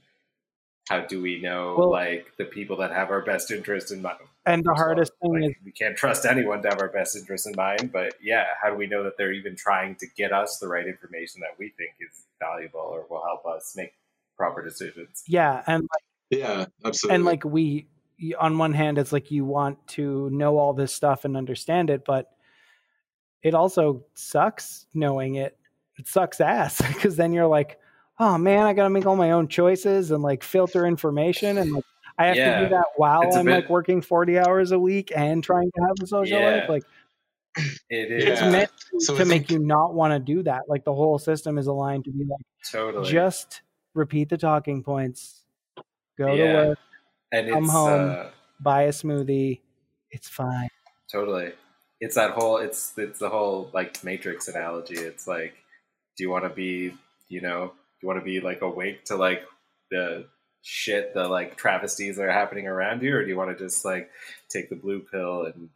How 0.89 1.01
do 1.01 1.21
we 1.21 1.41
know, 1.41 1.75
Well- 1.77 1.91
like, 1.91 2.27
the 2.37 2.45
people 2.45 2.77
that 2.77 2.91
have 2.91 3.09
our 3.09 3.21
best 3.21 3.51
interest 3.51 3.91
in 3.91 4.01
mind? 4.01 4.19
and 4.47 4.63
the 4.63 4.75
hardest 4.75 5.11
thing 5.23 5.33
like, 5.41 5.49
is 5.49 5.55
we 5.65 5.71
can't 5.71 5.97
trust 5.97 6.23
anyone 6.23 6.61
to 6.61 6.69
have 6.69 6.79
our 6.79 6.89
best 6.89 7.15
interest 7.15 7.47
in 7.47 7.53
mind. 7.55 7.91
But 7.91 8.13
yeah, 8.21 8.45
how 8.61 8.69
do 8.69 8.75
we 8.75 8.85
know 8.85 9.01
that 9.03 9.17
they're 9.17 9.33
even 9.33 9.55
trying 9.55 9.95
to 9.95 10.05
get 10.15 10.31
us 10.31 10.59
the 10.59 10.67
right 10.67 10.85
information 10.87 11.41
that 11.41 11.57
we 11.57 11.69
think 11.77 11.91
is 11.99 12.25
valuable 12.39 12.79
or 12.81 13.07
will 13.09 13.23
help 13.25 13.43
us 13.47 13.73
make 13.75 13.93
proper 14.37 14.61
decisions? 14.63 15.23
yeah, 15.27 15.63
and 15.65 15.81
like, 15.81 16.39
Yeah, 16.39 16.65
absolutely. 16.85 17.15
and 17.15 17.25
like 17.25 17.43
we 17.43 17.87
on 18.39 18.57
one 18.59 18.73
hand 18.73 18.97
it's 18.99 19.11
like 19.11 19.29
you 19.31 19.43
want 19.43 19.85
to 19.87 20.29
know 20.29 20.57
all 20.59 20.73
this 20.73 20.93
stuff 20.93 21.25
and 21.25 21.35
understand 21.35 21.89
it 21.89 22.03
but 22.05 22.31
it 23.43 23.53
also 23.53 24.05
sucks 24.13 24.85
knowing 24.93 25.35
it 25.35 25.57
it 25.97 26.07
sucks 26.07 26.39
ass 26.39 26.81
because 26.93 27.15
then 27.17 27.33
you're 27.33 27.47
like 27.47 27.77
oh 28.19 28.37
man 28.37 28.65
i 28.65 28.73
gotta 28.73 28.89
make 28.89 29.05
all 29.05 29.15
my 29.15 29.31
own 29.31 29.47
choices 29.47 30.11
and 30.11 30.23
like 30.23 30.43
filter 30.43 30.85
information 30.85 31.57
and 31.57 31.71
like 31.71 31.83
i 32.17 32.25
have 32.25 32.37
to 32.37 32.43
do 32.63 32.69
that 32.69 32.85
while 32.97 33.21
It's 33.23 33.35
a 33.35 33.39
i'm 33.39 33.45
bit- 33.45 33.55
like 33.55 33.69
working 33.69 34.01
40 34.01 34.39
hours 34.39 34.71
a 34.71 34.79
week 34.79 35.11
and 35.15 35.43
trying 35.43 35.69
to 35.71 35.81
have 35.87 35.95
a 36.01 36.07
social 36.07 36.39
Yeah. 36.39 36.59
life 36.59 36.69
like 36.69 36.83
It 37.89 38.11
is 38.11 38.29
it's 38.29 38.41
Yeah. 38.41 38.51
meant 38.51 38.69
So 38.99 39.15
to 39.15 39.21
I 39.21 39.25
make 39.25 39.49
you 39.49 39.59
not 39.59 39.93
want 39.93 40.11
to 40.13 40.19
do 40.19 40.43
that 40.43 40.63
like 40.67 40.83
the 40.85 40.93
whole 40.93 41.17
system 41.19 41.57
is 41.57 41.67
aligned 41.67 42.05
to 42.05 42.11
be 42.11 42.23
like 42.25 42.39
totally 42.69 43.09
just 43.09 43.61
repeat 43.93 44.29
the 44.29 44.37
talking 44.37 44.83
points 44.83 45.43
go 46.17 46.35
to 46.37 46.45
work 46.47 46.79
and 47.31 47.49
come 47.49 47.63
it's 47.65 47.73
home. 47.73 48.09
uh, 48.11 48.29
buy 48.59 48.83
a 48.83 48.89
smoothie 48.89 49.59
it's 50.11 50.29
fine 50.29 50.69
Totally. 51.11 51.53
It's 52.01 52.15
that 52.15 52.31
whole 52.31 52.57
it's 52.57 52.97
it's 52.97 53.19
the 53.19 53.29
whole 53.29 53.69
like 53.73 54.03
matrix 54.03 54.47
analogy. 54.47 54.95
It's 54.95 55.27
like 55.27 55.53
do 56.17 56.23
you 56.23 56.29
want 56.29 56.43
to 56.43 56.49
be, 56.49 56.93
you 57.29 57.41
know, 57.41 57.67
do 57.67 57.84
you 58.05 58.07
want 58.07 58.19
to 58.19 58.25
be 58.25 58.39
like 58.39 58.61
awake 58.61 59.05
to 59.05 59.15
like 59.15 59.43
the 59.89 60.27
shit, 60.61 61.13
the 61.15 61.27
like 61.27 61.57
travesties 61.57 62.17
that 62.17 62.23
are 62.23 62.31
happening 62.31 62.67
around 62.67 63.01
you 63.01 63.15
or 63.15 63.23
do 63.23 63.29
you 63.29 63.37
want 63.37 63.57
to 63.57 63.63
just 63.63 63.83
like 63.83 64.11
take 64.49 64.69
the 64.69 64.75
blue 64.75 64.99
pill 65.01 65.45
and 65.45 65.69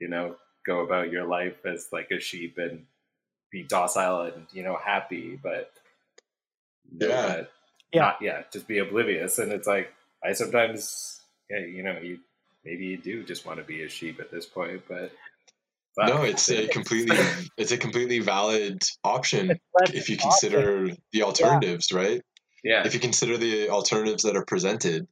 you 0.00 0.08
know, 0.08 0.36
go 0.66 0.80
about 0.80 1.10
your 1.12 1.26
life 1.26 1.64
as 1.66 1.88
like 1.92 2.10
a 2.10 2.20
sheep 2.20 2.58
and 2.58 2.86
be 3.50 3.62
docile 3.62 4.22
and, 4.22 4.46
you 4.52 4.62
know, 4.62 4.76
happy, 4.84 5.38
but 5.42 5.72
Yeah. 6.98 7.36
that 7.36 7.50
Yeah. 7.92 8.02
not 8.02 8.16
yeah, 8.20 8.42
just 8.52 8.68
be 8.68 8.78
oblivious 8.78 9.38
and 9.38 9.52
it's 9.52 9.66
like 9.66 9.92
I 10.24 10.34
sometimes 10.34 11.22
yeah, 11.50 11.60
you 11.60 11.82
know, 11.82 11.98
you 12.00 12.20
maybe 12.64 12.86
you 12.86 12.98
do 12.98 13.24
just 13.24 13.46
want 13.46 13.58
to 13.60 13.64
be 13.64 13.82
a 13.82 13.88
sheep 13.88 14.20
at 14.20 14.30
this 14.30 14.46
point, 14.46 14.82
but 14.88 15.12
fuck. 15.96 16.08
no, 16.08 16.22
it's 16.22 16.50
a 16.50 16.68
completely 16.68 17.16
it's 17.56 17.72
a 17.72 17.78
completely 17.78 18.18
valid 18.20 18.82
option 19.04 19.50
if 19.92 20.08
you 20.08 20.16
awesome. 20.16 20.28
consider 20.30 20.90
the 21.12 21.22
alternatives, 21.22 21.92
right? 21.92 22.20
yeah, 22.64 22.84
If 22.86 22.94
you 22.94 23.00
consider 23.00 23.36
the 23.38 23.70
alternatives 23.70 24.22
that 24.22 24.36
are 24.36 24.44
presented, 24.44 25.06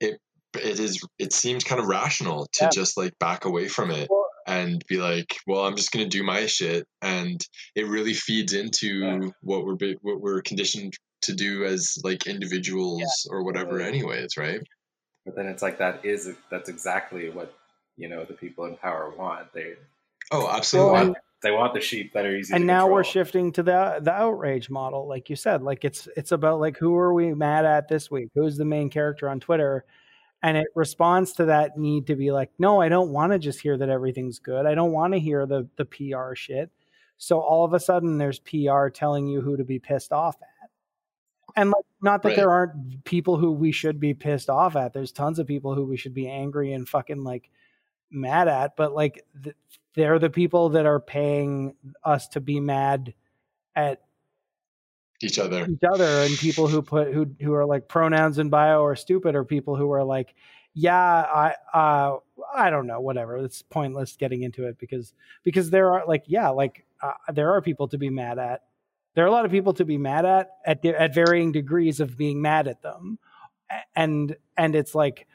it 0.00 0.18
it 0.54 0.80
is 0.80 1.00
it 1.18 1.32
seems 1.32 1.62
kind 1.64 1.80
of 1.80 1.86
rational 1.86 2.46
to 2.54 2.64
Yeah. 2.64 2.70
just 2.70 2.96
like 2.96 3.18
back 3.18 3.44
away 3.44 3.68
from 3.68 3.90
it 3.90 4.08
Well- 4.10 4.24
and 4.46 4.82
be 4.88 4.96
like, 4.96 5.36
well, 5.46 5.66
I'm 5.66 5.76
just 5.76 5.92
gonna 5.92 6.08
do 6.08 6.22
my 6.22 6.46
shit, 6.46 6.86
and 7.02 7.38
it 7.74 7.86
really 7.86 8.14
feeds 8.14 8.54
into 8.54 8.98
Yeah. 8.98 9.20
what 9.42 9.64
we're 9.66 9.74
be- 9.76 9.98
what 10.02 10.20
we're 10.22 10.40
conditioned 10.40 10.94
to 11.22 11.34
do 11.34 11.64
as 11.64 11.98
like 12.02 12.26
individuals 12.26 13.26
or 13.30 13.42
whatever, 13.44 13.72
Totally. 13.78 13.88
anyways, 13.88 14.36
right? 14.36 14.60
but 15.26 15.36
then 15.36 15.46
it's 15.46 15.60
like 15.62 15.76
that 15.78 16.02
is 16.06 16.30
that's 16.50 16.70
exactly 16.70 17.28
what 17.28 17.52
you 17.98 18.08
know 18.08 18.24
the 18.24 18.32
people 18.32 18.64
in 18.64 18.76
power 18.76 19.10
want. 19.14 19.52
They 19.52 19.74
Oh, 20.30 20.40
Well, 20.44 20.50
absolutely. 20.50 20.98
and- 21.00 21.16
they 21.40 21.52
want 21.52 21.72
the 21.72 21.80
sheep 21.80 22.14
that 22.14 22.26
are 22.26 22.34
easy. 22.34 22.52
and 22.52 22.62
to 22.62 22.66
now 22.66 22.88
we're 22.88 23.04
shifting 23.04 23.52
to 23.52 23.62
the 23.62 24.00
the 24.02 24.10
outrage 24.12 24.68
model 24.68 25.06
like 25.06 25.30
you 25.30 25.36
said 25.36 25.62
like 25.62 25.84
it's 25.84 26.08
it's 26.16 26.32
about 26.32 26.58
like 26.58 26.76
who 26.76 26.96
are 26.96 27.14
we 27.14 27.32
mad 27.32 27.64
at 27.64 27.86
this 27.86 28.10
week 28.10 28.28
who's 28.34 28.56
the 28.56 28.64
main 28.64 28.90
character 28.90 29.28
on 29.28 29.38
twitter 29.38 29.84
and 30.42 30.56
it 30.56 30.66
responds 30.74 31.34
to 31.34 31.44
that 31.44 31.78
need 31.78 32.08
to 32.08 32.16
be 32.16 32.32
like 32.32 32.50
no 32.58 32.80
i 32.80 32.88
don't 32.88 33.10
want 33.10 33.30
to 33.30 33.38
just 33.38 33.60
hear 33.60 33.76
that 33.76 33.88
everything's 33.88 34.40
good 34.40 34.66
i 34.66 34.74
don't 34.74 34.90
want 34.90 35.12
to 35.12 35.20
hear 35.20 35.46
the 35.46 35.68
the 35.76 35.84
pr 35.84 36.34
shit 36.34 36.72
so 37.18 37.38
all 37.38 37.64
of 37.64 37.72
a 37.72 37.78
sudden 37.78 38.18
there's 38.18 38.40
pr 38.40 38.88
telling 38.88 39.28
you 39.28 39.40
who 39.40 39.56
to 39.56 39.62
be 39.64 39.78
pissed 39.78 40.12
off 40.12 40.34
at 40.42 40.70
and 41.54 41.70
like 41.70 41.84
not 42.02 42.22
that 42.22 42.30
Right. 42.30 42.36
there 42.36 42.50
aren't 42.50 43.04
people 43.04 43.36
who 43.36 43.52
we 43.52 43.70
should 43.70 44.00
be 44.00 44.12
pissed 44.12 44.50
off 44.50 44.74
at 44.74 44.92
there's 44.92 45.12
tons 45.12 45.38
of 45.38 45.46
people 45.46 45.76
who 45.76 45.84
we 45.84 45.96
should 45.96 46.14
be 46.14 46.28
angry 46.28 46.72
and 46.72 46.88
fucking 46.88 47.22
like 47.22 47.48
mad 48.10 48.48
at 48.48 48.76
but 48.76 48.94
like 48.94 49.24
th- 49.42 49.56
they're 49.94 50.18
the 50.18 50.30
people 50.30 50.70
that 50.70 50.86
are 50.86 51.00
paying 51.00 51.74
us 52.04 52.28
to 52.28 52.40
be 52.40 52.60
mad 52.60 53.14
at 53.76 54.00
Each 55.22 55.38
other. 55.38 55.66
each 55.68 55.82
other 55.92 56.04
and 56.22 56.36
people 56.38 56.68
who 56.68 56.80
put 56.82 57.12
who 57.12 57.26
who 57.40 57.52
are 57.54 57.66
like 57.66 57.88
pronouns 57.88 58.38
in 58.38 58.48
bio 58.50 58.84
are 58.84 58.96
stupid 58.96 59.34
or 59.34 59.44
people 59.44 59.74
who 59.76 59.90
are 59.90 60.04
like 60.04 60.34
yeah 60.74 60.96
i 60.96 61.54
uh 61.74 62.16
i 62.54 62.70
don't 62.70 62.86
know 62.86 63.00
whatever. 63.00 63.36
It's 63.38 63.62
pointless 63.62 64.16
getting 64.16 64.42
into 64.42 64.66
it 64.68 64.78
because 64.78 65.12
because 65.42 65.70
there 65.70 65.92
are 65.92 66.06
like 66.06 66.24
yeah 66.26 66.48
like 66.50 66.84
uh, 67.02 67.12
there 67.32 67.52
are 67.52 67.60
people 67.60 67.88
to 67.88 67.98
be 67.98 68.10
mad 68.10 68.38
at. 68.38 68.62
There 69.14 69.24
are 69.24 69.28
a 69.28 69.32
lot 69.32 69.44
of 69.44 69.50
people 69.50 69.72
to 69.74 69.84
be 69.84 69.98
mad 69.98 70.24
at 70.24 70.50
at 70.64 70.84
at 70.84 71.14
varying 71.14 71.50
degrees 71.52 71.98
of 72.00 72.16
being 72.16 72.40
mad 72.40 72.68
at 72.68 72.82
them. 72.82 73.18
And 73.96 74.36
and 74.56 74.74
it's 74.76 74.94
like 74.94 75.26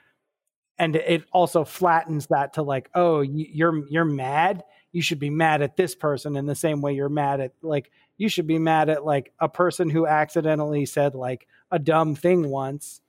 and 0.84 0.96
it 0.96 1.24
also 1.32 1.64
flattens 1.64 2.28
that 2.28 2.54
to 2.54 2.62
like 2.62 2.90
oh 2.96 3.22
you're 3.22 3.88
you're 3.88 4.06
mad 4.06 4.64
you 4.92 5.02
should 5.02 5.20
be 5.20 5.30
mad 5.30 5.62
at 5.62 5.76
this 5.78 5.96
person 5.96 6.36
in 6.36 6.46
the 6.46 6.56
same 6.56 6.82
way 6.82 6.94
you're 6.94 7.10
mad 7.10 7.40
at 7.40 7.54
like 7.62 7.92
you 8.18 8.30
should 8.30 8.48
be 8.48 8.60
mad 8.60 8.90
at 8.90 9.06
like 9.06 9.32
a 9.40 9.48
person 9.50 9.90
who 9.90 10.06
accidentally 10.06 10.86
said 10.86 11.16
like 11.16 11.48
a 11.72 11.80
dumb 11.80 12.16
thing 12.16 12.50
once 12.50 13.02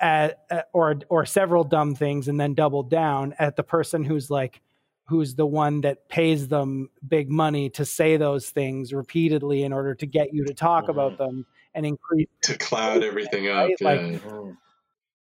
at, 0.00 0.44
at- 0.50 0.68
or 0.72 0.96
or 1.08 1.26
several 1.26 1.64
dumb 1.64 1.94
things 1.94 2.28
and 2.28 2.38
then 2.40 2.54
doubled 2.54 2.90
down 2.90 3.34
at 3.38 3.56
the 3.56 3.62
person 3.62 4.04
who's 4.04 4.30
like 4.30 4.60
who's 5.06 5.34
the 5.34 5.44
one 5.46 5.82
that 5.82 6.08
pays 6.08 6.48
them 6.48 6.88
big 7.06 7.30
money 7.30 7.68
to 7.68 7.84
say 7.84 8.16
those 8.16 8.48
things 8.50 8.92
repeatedly 8.94 9.62
in 9.62 9.72
order 9.72 9.94
to 9.94 10.06
get 10.06 10.32
you 10.32 10.44
to 10.46 10.54
talk 10.54 10.84
Mhm. 10.86 10.88
about 10.90 11.18
them 11.18 11.44
and 11.74 11.84
increase 11.84 12.28
To 12.44 12.56
cloud 12.56 13.02
everything 13.04 13.48
up. 13.48 13.68
Right, 13.68 13.80
like- 13.82 14.00
yeah. 14.00 14.18
Mhm. 14.30 14.56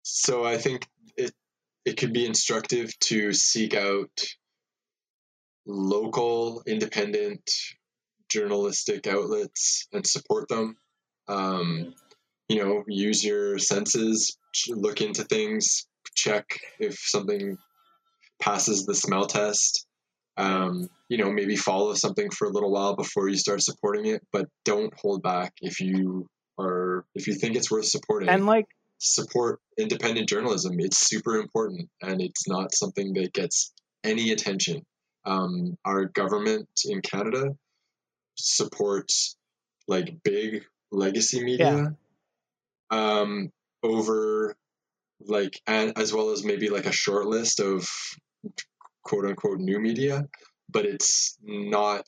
So 0.04 0.44
I 0.44 0.58
think 0.58 0.88
it 1.16 1.32
it 1.90 1.98
could 1.98 2.14
be 2.14 2.26
instructive 2.26 2.98
to 3.00 3.34
seek 3.34 3.74
out 3.74 4.24
local 5.66 6.62
independent 6.68 7.42
journalistic 8.30 9.08
outlets 9.08 9.88
and 9.92 10.06
support 10.06 10.48
them. 10.50 10.78
Um, 11.28 11.96
you 12.48 12.64
know, 12.64 12.84
use 12.88 13.24
your 13.24 13.58
senses, 13.58 14.38
look 14.70 15.02
into 15.02 15.24
things, 15.24 15.88
check 16.14 16.46
if 16.80 16.96
something 17.00 17.58
passes 18.40 18.86
the 18.86 18.94
smell 18.94 19.26
test. 19.26 19.88
Um, 20.38 20.90
you 21.10 21.18
know, 21.18 21.32
maybe 21.32 21.56
follow 21.56 21.96
something 21.96 22.30
for 22.30 22.48
a 22.48 22.52
little 22.52 22.72
while 22.72 22.96
before 22.96 23.30
you 23.30 23.38
start 23.38 23.64
supporting 23.64 24.06
it, 24.06 24.22
but 24.32 24.46
don't 24.64 24.94
hold 24.96 25.24
back 25.24 25.54
if 25.62 25.80
you 25.80 26.28
are 26.60 27.04
if 27.16 27.26
you 27.26 27.34
think 27.34 27.56
it's 27.56 27.72
worth 27.72 27.86
supporting 27.86 28.30
And 28.30 28.46
like, 28.46 28.68
support 29.00 29.60
independent 29.78 30.30
journalism. 30.30 30.80
It's 30.80 30.98
super 30.98 31.38
important, 31.38 31.90
and 32.02 32.22
it's 32.22 32.48
not 32.48 32.76
something 32.76 33.14
that 33.14 33.34
gets 33.34 33.74
any 34.04 34.32
attention. 34.32 34.86
Um, 35.26 35.78
our 35.86 36.06
government 36.06 36.70
in 36.86 37.02
Canada 37.02 37.56
supports 38.36 39.36
like 39.88 40.24
big 40.24 40.64
legacy 40.92 41.44
media 41.44 41.96
um, 42.90 43.52
over 43.84 44.56
like 45.22 45.60
and 45.68 45.98
as 45.98 46.14
well 46.14 46.30
as 46.30 46.46
maybe 46.46 46.70
like 46.70 46.86
a 46.86 46.92
short 46.92 47.26
list 47.26 47.60
of 47.60 47.88
quote 49.04 49.26
unquote 49.26 49.60
new 49.60 49.80
media, 49.80 50.26
but 50.70 50.86
it's 50.86 51.38
not 51.42 52.06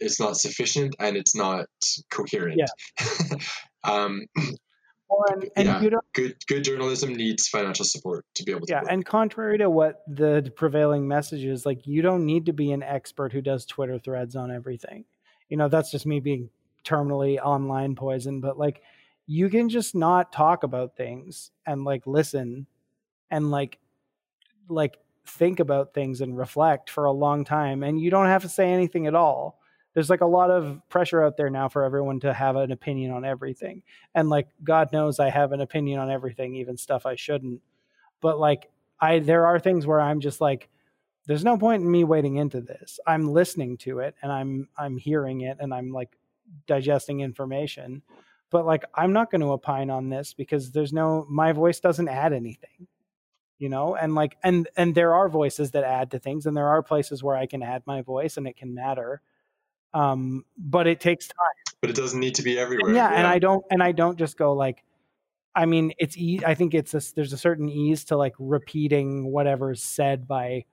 it's 0.00 0.20
not 0.20 0.36
sufficient 0.36 0.94
and 0.98 1.16
it's 1.16 1.34
not 1.34 1.66
coherent. 2.10 2.60
yeah. 2.60 3.36
um, 3.84 4.26
well, 5.10 5.24
and, 5.56 5.66
Yeah. 5.66 5.80
you 5.80 5.90
don't. 5.90 6.04
good 6.14 6.36
good 6.46 6.64
journalism 6.64 7.14
needs 7.14 7.48
financial 7.48 7.84
support 7.84 8.24
to 8.34 8.44
be 8.44 8.52
able 8.52 8.66
to 8.66 8.72
Yeah, 8.72 8.82
work. 8.82 8.90
and 8.92 9.04
contrary 9.06 9.58
to 9.58 9.70
what 9.70 10.02
the 10.08 10.52
prevailing 10.56 11.06
message 11.08 11.44
is, 11.44 11.64
like 11.66 11.86
you 11.86 12.02
don't 12.02 12.24
need 12.26 12.46
to 12.46 12.52
be 12.52 12.72
an 12.72 12.82
expert 12.82 13.32
who 13.32 13.40
does 13.40 13.64
Twitter 13.66 13.98
threads 13.98 14.36
on 14.36 14.50
everything. 14.50 15.04
You 15.48 15.56
know, 15.56 15.68
that's 15.68 15.90
just 15.90 16.06
me 16.06 16.20
being 16.20 16.50
terminally 16.84 17.38
online 17.38 17.94
poison, 17.96 18.40
but 18.40 18.58
like 18.58 18.82
you 19.26 19.48
can 19.50 19.68
just 19.68 19.94
not 19.94 20.32
talk 20.32 20.62
about 20.62 20.96
things 20.96 21.50
and 21.66 21.84
like 21.84 22.06
listen 22.06 22.66
and 23.30 23.50
like 23.50 23.78
like 24.68 24.98
think 25.26 25.60
about 25.60 25.92
things 25.94 26.20
and 26.22 26.36
reflect 26.36 26.88
for 26.88 27.04
a 27.04 27.12
long 27.12 27.44
time 27.44 27.82
and 27.82 28.00
you 28.00 28.10
don't 28.10 28.26
have 28.26 28.42
to 28.42 28.48
say 28.48 28.70
anything 28.72 29.06
at 29.06 29.14
all. 29.14 29.60
There's 29.94 30.10
like 30.10 30.20
a 30.20 30.26
lot 30.26 30.50
of 30.50 30.80
pressure 30.88 31.22
out 31.22 31.36
there 31.36 31.50
now 31.50 31.68
for 31.68 31.84
everyone 31.84 32.20
to 32.20 32.32
have 32.32 32.56
an 32.56 32.72
opinion 32.72 33.12
on 33.12 33.24
everything. 33.24 33.82
And 34.14 34.28
like 34.28 34.48
God 34.62 34.92
knows 34.92 35.18
I 35.18 35.30
have 35.30 35.52
an 35.52 35.60
opinion 35.60 35.98
on 36.00 36.10
everything, 36.10 36.54
even 36.54 36.76
stuff 36.76 37.06
I 37.06 37.16
shouldn't. 37.16 37.60
But 38.20 38.38
like 38.38 38.70
i 39.00 39.18
there 39.20 39.46
are 39.46 39.60
things 39.60 39.86
where 39.86 40.00
i'm 40.00 40.20
just 40.20 40.40
like 40.40 40.68
there's 41.26 41.44
no 41.44 41.58
point 41.58 41.82
in 41.82 41.90
me 41.90 42.04
wading 42.04 42.36
into 42.36 42.60
this. 42.60 42.98
I'm 43.06 43.32
listening 43.32 43.76
to 43.78 44.00
it 44.00 44.14
and 44.22 44.32
i'm 44.32 44.68
i'm 44.76 44.96
hearing 44.96 45.42
it 45.42 45.58
and 45.60 45.74
i'm 45.74 45.92
like 45.92 46.16
digesting 46.66 47.20
information. 47.20 48.02
But 48.50 48.66
like 48.66 48.84
i'm 48.94 49.12
not 49.12 49.30
going 49.30 49.42
to 49.42 49.52
opine 49.52 49.90
on 49.90 50.08
this 50.08 50.34
because 50.34 50.72
there's 50.72 50.92
no 50.92 51.26
my 51.28 51.52
voice 51.52 51.80
doesn't 51.80 52.08
add 52.08 52.32
anything 52.32 52.88
you 53.58 53.68
know? 53.68 53.96
And 53.96 54.14
like 54.14 54.36
and 54.42 54.68
and 54.76 54.94
there 54.94 55.14
are 55.14 55.28
voices 55.28 55.72
that 55.72 55.84
add 55.84 56.10
to 56.12 56.18
things 56.18 56.46
and 56.46 56.56
there 56.56 56.68
are 56.68 56.82
places 56.82 57.22
where 57.22 57.36
i 57.36 57.46
can 57.46 57.62
add 57.62 57.82
my 57.86 58.02
voice 58.02 58.36
and 58.36 58.46
it 58.46 58.56
can 58.56 58.74
matter 58.74 59.20
um 59.94 60.44
but 60.56 60.86
it 60.86 61.00
takes 61.00 61.28
time. 61.28 61.74
But 61.80 61.90
it 61.90 61.96
doesn't 61.96 62.18
need 62.18 62.34
to 62.36 62.42
be 62.42 62.58
everywhere. 62.58 62.94
yeah, 62.94 63.08
and 63.08 63.26
I 63.26 63.38
don't 63.38 63.64
and 63.70 63.82
I 63.82 63.92
don't 63.92 64.18
just 64.18 64.36
go 64.36 64.52
like 64.52 64.82
I 65.54 65.66
mean 65.66 65.92
it's 65.98 66.16
e- 66.16 66.40
I 66.46 66.54
think 66.54 66.74
it's 66.74 66.94
a, 66.94 67.14
there's 67.14 67.32
a 67.32 67.38
certain 67.38 67.68
ease 67.68 68.04
to 68.06 68.16
like 68.16 68.34
repeating 68.38 69.30
whatever's 69.30 69.82
said 69.82 70.26
by 70.26 70.64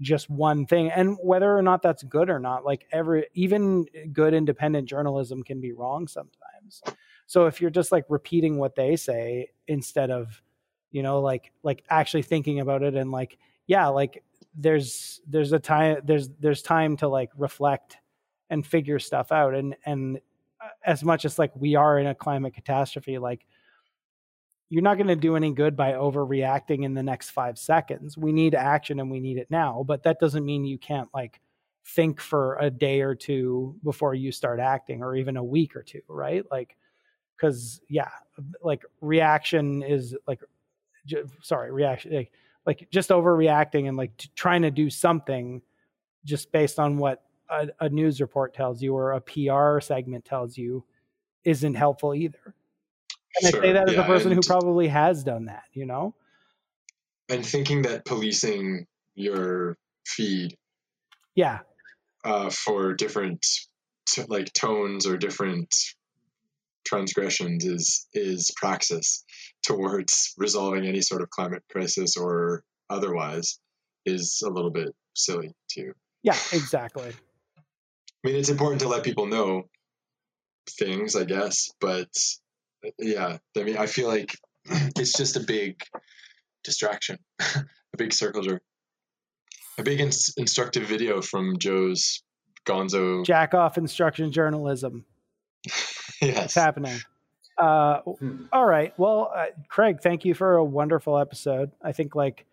just 0.00 0.28
one 0.28 0.66
thing. 0.66 0.90
And 0.90 1.16
whether 1.22 1.56
or 1.56 1.62
not 1.62 1.82
that's 1.82 2.02
good 2.02 2.28
or 2.28 2.38
not 2.38 2.64
like 2.64 2.86
every 2.92 3.26
even 3.34 3.86
good 4.12 4.34
independent 4.34 4.88
journalism 4.88 5.42
can 5.42 5.60
be 5.60 5.72
wrong 5.72 6.06
sometimes. 6.08 6.82
So 7.26 7.46
if 7.46 7.60
you're 7.60 7.70
just 7.70 7.92
like 7.92 8.04
repeating 8.08 8.58
what 8.58 8.74
they 8.74 8.96
say 8.96 9.50
instead 9.66 10.10
of 10.10 10.42
you 10.90 11.02
know 11.02 11.20
like 11.20 11.52
like 11.62 11.84
actually 11.90 12.22
thinking 12.22 12.60
about 12.60 12.82
it 12.82 12.94
and 12.94 13.10
like 13.10 13.38
yeah 13.66 13.88
like 13.88 14.22
there's 14.54 15.20
there's 15.26 15.52
a 15.52 15.58
time 15.58 15.98
there's 16.04 16.28
there's 16.40 16.62
time 16.62 16.96
to 16.96 17.08
like 17.08 17.30
reflect 17.36 17.98
and 18.50 18.66
figure 18.66 18.98
stuff 18.98 19.32
out 19.32 19.54
and 19.54 19.76
and 19.84 20.18
uh, 20.60 20.68
as 20.84 21.02
much 21.04 21.24
as 21.24 21.38
like 21.38 21.54
we 21.56 21.74
are 21.74 21.98
in 21.98 22.06
a 22.06 22.14
climate 22.14 22.54
catastrophe 22.54 23.18
like 23.18 23.46
you're 24.68 24.82
not 24.82 24.96
going 24.96 25.06
to 25.06 25.14
do 25.16 25.36
any 25.36 25.52
good 25.52 25.76
by 25.76 25.92
overreacting 25.92 26.84
in 26.84 26.92
the 26.92 27.02
next 27.02 27.30
5 27.30 27.56
seconds. 27.56 28.18
We 28.18 28.32
need 28.32 28.52
action 28.52 28.98
and 28.98 29.10
we 29.10 29.20
need 29.20 29.38
it 29.38 29.50
now 29.50 29.84
but 29.86 30.02
that 30.04 30.20
doesn't 30.20 30.44
mean 30.44 30.64
you 30.64 30.78
can't 30.78 31.08
like 31.14 31.40
think 31.84 32.20
for 32.20 32.56
a 32.60 32.70
day 32.70 33.00
or 33.00 33.14
two 33.14 33.76
before 33.84 34.14
you 34.14 34.32
start 34.32 34.58
acting 34.58 35.02
or 35.02 35.14
even 35.16 35.36
a 35.36 35.44
week 35.44 35.76
or 35.76 35.82
two 35.82 36.02
right? 36.08 36.44
Like 36.50 36.76
cuz 37.38 37.80
yeah 37.88 38.10
like 38.62 38.82
reaction 39.00 39.82
is 39.82 40.16
like 40.26 40.40
ju- 41.06 41.28
sorry 41.42 41.70
reaction 41.70 42.14
like, 42.14 42.32
like 42.64 42.88
just 42.90 43.10
overreacting 43.10 43.88
and 43.88 43.96
like 43.96 44.16
t- 44.16 44.30
trying 44.34 44.62
to 44.62 44.70
do 44.70 44.90
something 44.90 45.62
just 46.24 46.50
based 46.50 46.78
on 46.78 46.98
what 46.98 47.22
a, 47.48 47.68
a 47.80 47.88
news 47.88 48.20
report 48.20 48.54
tells 48.54 48.82
you 48.82 48.94
or 48.94 49.12
a 49.12 49.20
PR 49.20 49.80
segment 49.80 50.24
tells 50.24 50.56
you 50.56 50.84
isn't 51.44 51.74
helpful 51.74 52.14
either. 52.14 52.54
And 53.40 53.50
Sure, 53.50 53.60
I 53.62 53.66
say 53.66 53.72
that 53.74 53.88
as 53.88 53.98
a 53.98 53.98
yeah, 53.98 54.06
person 54.06 54.32
who 54.32 54.42
probably 54.42 54.88
has 54.88 55.22
done 55.24 55.46
that, 55.46 55.64
you 55.72 55.86
know? 55.86 56.14
and 57.28 57.44
thinking 57.44 57.82
that 57.82 58.04
policing 58.04 58.86
your 59.14 59.76
feed 60.06 60.56
Yeah. 61.34 61.60
uh, 62.24 62.50
for 62.50 62.94
different 62.94 63.44
t- 64.08 64.24
like 64.28 64.52
tones 64.52 65.06
or 65.06 65.16
different 65.16 65.74
transgressions 66.84 67.64
is 67.64 68.06
is 68.12 68.52
praxis 68.56 69.24
towards 69.64 70.34
resolving 70.38 70.86
any 70.86 71.00
sort 71.00 71.20
of 71.22 71.30
climate 71.30 71.64
crisis 71.70 72.16
or 72.16 72.62
otherwise 72.88 73.58
is 74.04 74.40
a 74.46 74.48
little 74.50 74.70
bit 74.70 74.94
silly 75.14 75.52
too. 75.68 75.92
Yeah, 76.22 76.36
exactly. 76.52 77.12
I 78.26 78.28
mean, 78.28 78.38
it's 78.40 78.48
important 78.48 78.80
to 78.80 78.88
let 78.88 79.04
people 79.04 79.26
know 79.26 79.68
things, 80.80 81.14
I 81.14 81.22
guess, 81.22 81.70
but 81.80 82.08
yeah, 82.98 83.38
I 83.56 83.62
mean, 83.62 83.76
I 83.76 83.86
feel 83.86 84.08
like 84.08 84.36
it's 84.98 85.12
just 85.16 85.36
a 85.36 85.40
big 85.40 85.80
distraction, 86.64 87.18
a 87.40 87.64
big 87.96 88.12
circle 88.12 88.42
jerk, 88.42 88.62
a 89.78 89.84
big 89.84 90.00
ins- 90.00 90.34
instructive 90.36 90.88
video 90.88 91.22
from 91.22 91.56
Joe's 91.56 92.24
Gonzo. 92.66 93.24
Jack 93.24 93.54
off 93.54 93.78
instruction 93.78 94.32
journalism. 94.32 95.04
yes, 96.20 96.46
It's 96.46 96.54
happening. 96.56 96.98
Uh, 97.56 98.00
Hmm. 98.00 98.46
all 98.52 98.66
right. 98.66 98.92
Well, 98.98 99.30
uh, 99.32 99.46
Craig, 99.68 100.00
thank 100.02 100.24
you 100.24 100.34
for 100.34 100.56
a 100.56 100.64
wonderful 100.64 101.16
episode. 101.16 101.70
I 101.80 101.92
think 101.92 102.16
like 102.16 102.44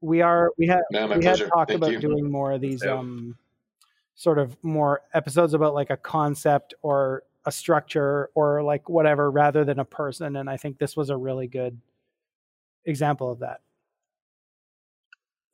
we 0.00 0.22
are 0.22 0.52
we 0.56 0.66
had 0.68 0.80
yeah, 0.90 1.04
my 1.04 1.18
we 1.18 1.24
had 1.24 1.36
pleasure. 1.36 1.48
talked 1.50 1.70
Thank 1.70 1.82
about 1.82 1.92
you. 1.92 1.98
doing 2.00 2.30
more 2.30 2.52
of 2.52 2.62
these 2.62 2.82
Yeah. 2.82 2.94
um 2.98 3.36
sort 4.16 4.38
of 4.38 4.56
more 4.64 5.02
episodes 5.14 5.54
about 5.54 5.74
like 5.74 5.90
a 5.90 5.96
concept 5.96 6.74
or 6.82 7.22
a 7.44 7.52
structure 7.52 8.30
or 8.34 8.62
like 8.62 8.88
whatever 8.88 9.30
rather 9.30 9.64
than 9.64 9.78
a 9.78 9.84
person 9.84 10.36
and 10.36 10.50
i 10.50 10.56
think 10.56 10.78
this 10.78 10.96
was 10.96 11.10
a 11.10 11.16
really 11.16 11.46
good 11.46 11.80
example 12.84 13.30
of 13.30 13.38
that 13.38 13.60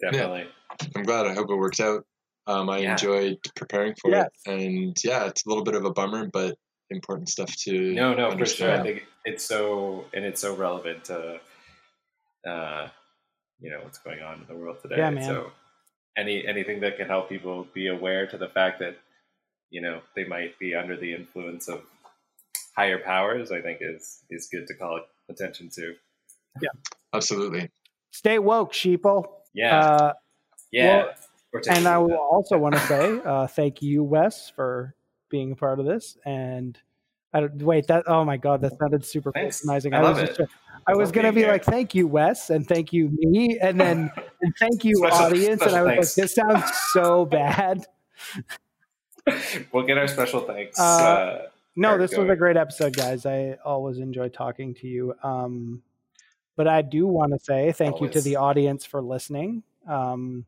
Definitely. 0.00 0.48
I'm 0.96 1.04
glad. 1.04 1.26
I 1.26 1.34
hope 1.34 1.48
it 1.50 1.54
works 1.54 1.78
out. 1.78 2.04
Um, 2.48 2.68
I 2.68 2.78
Yeah. 2.78 2.92
enjoyed 2.92 3.38
preparing 3.54 3.94
for 3.94 4.10
Yes. 4.10 4.30
it, 4.46 4.50
and 4.50 4.96
yeah, 5.04 5.26
it's 5.26 5.46
a 5.46 5.48
little 5.48 5.62
bit 5.62 5.74
of 5.76 5.84
a 5.84 5.92
bummer, 5.92 6.28
but 6.32 6.56
important 6.90 7.28
stuff 7.28 7.54
to 7.58 7.94
No, 7.94 8.12
no, 8.14 8.36
for 8.36 8.44
sure. 8.44 8.72
I 8.72 8.82
think 8.82 9.06
it's 9.24 9.44
so 9.44 10.04
and 10.12 10.24
it's 10.24 10.40
so 10.40 10.56
relevant 10.56 11.04
to 11.04 11.40
uh 12.46 12.88
you 13.60 13.70
know 13.70 13.80
what's 13.82 13.98
going 13.98 14.20
on 14.22 14.40
in 14.40 14.46
the 14.48 14.56
world 14.56 14.78
today. 14.82 14.96
Yeah, 14.96 15.10
man. 15.10 15.22
So 15.22 15.52
any 16.16 16.46
anything 16.46 16.80
that 16.80 16.96
can 16.96 17.06
help 17.06 17.28
people 17.28 17.66
be 17.74 17.88
aware 17.88 18.26
to 18.26 18.36
the 18.38 18.48
fact 18.48 18.78
that 18.80 18.96
you 19.70 19.80
know 19.80 20.00
they 20.14 20.24
might 20.24 20.58
be 20.58 20.74
under 20.74 20.96
the 20.96 21.14
influence 21.14 21.68
of 21.68 21.82
higher 22.76 22.98
powers, 22.98 23.50
I 23.50 23.60
think 23.60 23.78
is 23.80 24.22
is 24.30 24.48
good 24.50 24.66
to 24.66 24.74
call 24.74 25.00
attention 25.28 25.70
to. 25.74 25.94
Yeah. 26.60 26.68
Absolutely. 27.14 27.70
stay 28.10 28.38
woke 28.38 28.72
sheeple 28.72 29.24
Yeah, 29.54 29.78
uh, 29.78 30.12
yeah. 30.70 31.04
well, 31.52 31.62
and 31.68 31.86
i 31.86 31.98
will 31.98 32.14
also 32.16 32.56
want 32.58 32.74
to 32.74 32.80
say 32.80 33.20
uh, 33.24 33.46
thank 33.46 33.82
you 33.82 34.02
wes 34.02 34.50
for 34.50 34.94
being 35.28 35.52
a 35.52 35.56
part 35.56 35.80
of 35.80 35.86
this 35.86 36.16
and 36.24 36.78
I 37.34 37.40
don't, 37.40 37.62
wait 37.62 37.86
that 37.86 38.04
oh 38.06 38.24
my 38.24 38.36
god 38.36 38.60
that 38.60 38.78
sounded 38.78 39.04
super 39.04 39.32
Thanks. 39.32 39.60
patronizing 39.60 39.94
I 39.94 40.00
love 40.02 40.20
was 40.20 40.30
it. 40.30 40.36
just- 40.36 40.52
I 40.86 40.94
was 40.96 41.12
gonna 41.12 41.32
be 41.32 41.42
here. 41.42 41.52
like, 41.52 41.62
"Thank 41.64 41.94
you, 41.94 42.08
Wes," 42.08 42.50
and 42.50 42.66
"Thank 42.66 42.92
you, 42.92 43.08
me," 43.12 43.56
and 43.60 43.80
then 43.80 44.10
and 44.42 44.52
"Thank 44.58 44.84
you, 44.84 44.96
Special- 44.96 45.16
audience," 45.26 45.62
and 45.62 45.76
I 45.76 45.82
was 45.82 45.90
thanks. 45.92 46.16
like, 46.18 46.24
"This 46.24 46.34
sounds 46.34 46.70
so 46.92 47.24
bad." 47.24 47.86
we'll 49.72 49.84
get 49.84 49.98
our 49.98 50.08
special 50.08 50.40
thanks. 50.40 50.78
Uh, 50.78 50.82
Uh, 50.82 51.42
No, 51.76 51.96
this 51.96 52.12
go 52.14 52.22
was 52.22 52.30
a 52.30 52.36
great 52.36 52.56
episode, 52.56 52.94
guys. 52.96 53.24
I 53.24 53.56
always 53.64 53.98
enjoy 53.98 54.28
talking 54.28 54.74
to 54.74 54.88
you. 54.88 55.14
Um, 55.22 55.82
but 56.56 56.66
I 56.68 56.82
do 56.82 57.06
want 57.06 57.32
to 57.32 57.38
say 57.38 57.72
thank 57.72 58.00
you 58.00 58.08
to 58.08 58.20
the 58.20 58.36
audience 58.36 58.84
for 58.84 59.00
listening. 59.00 59.62
Um, 59.88 60.44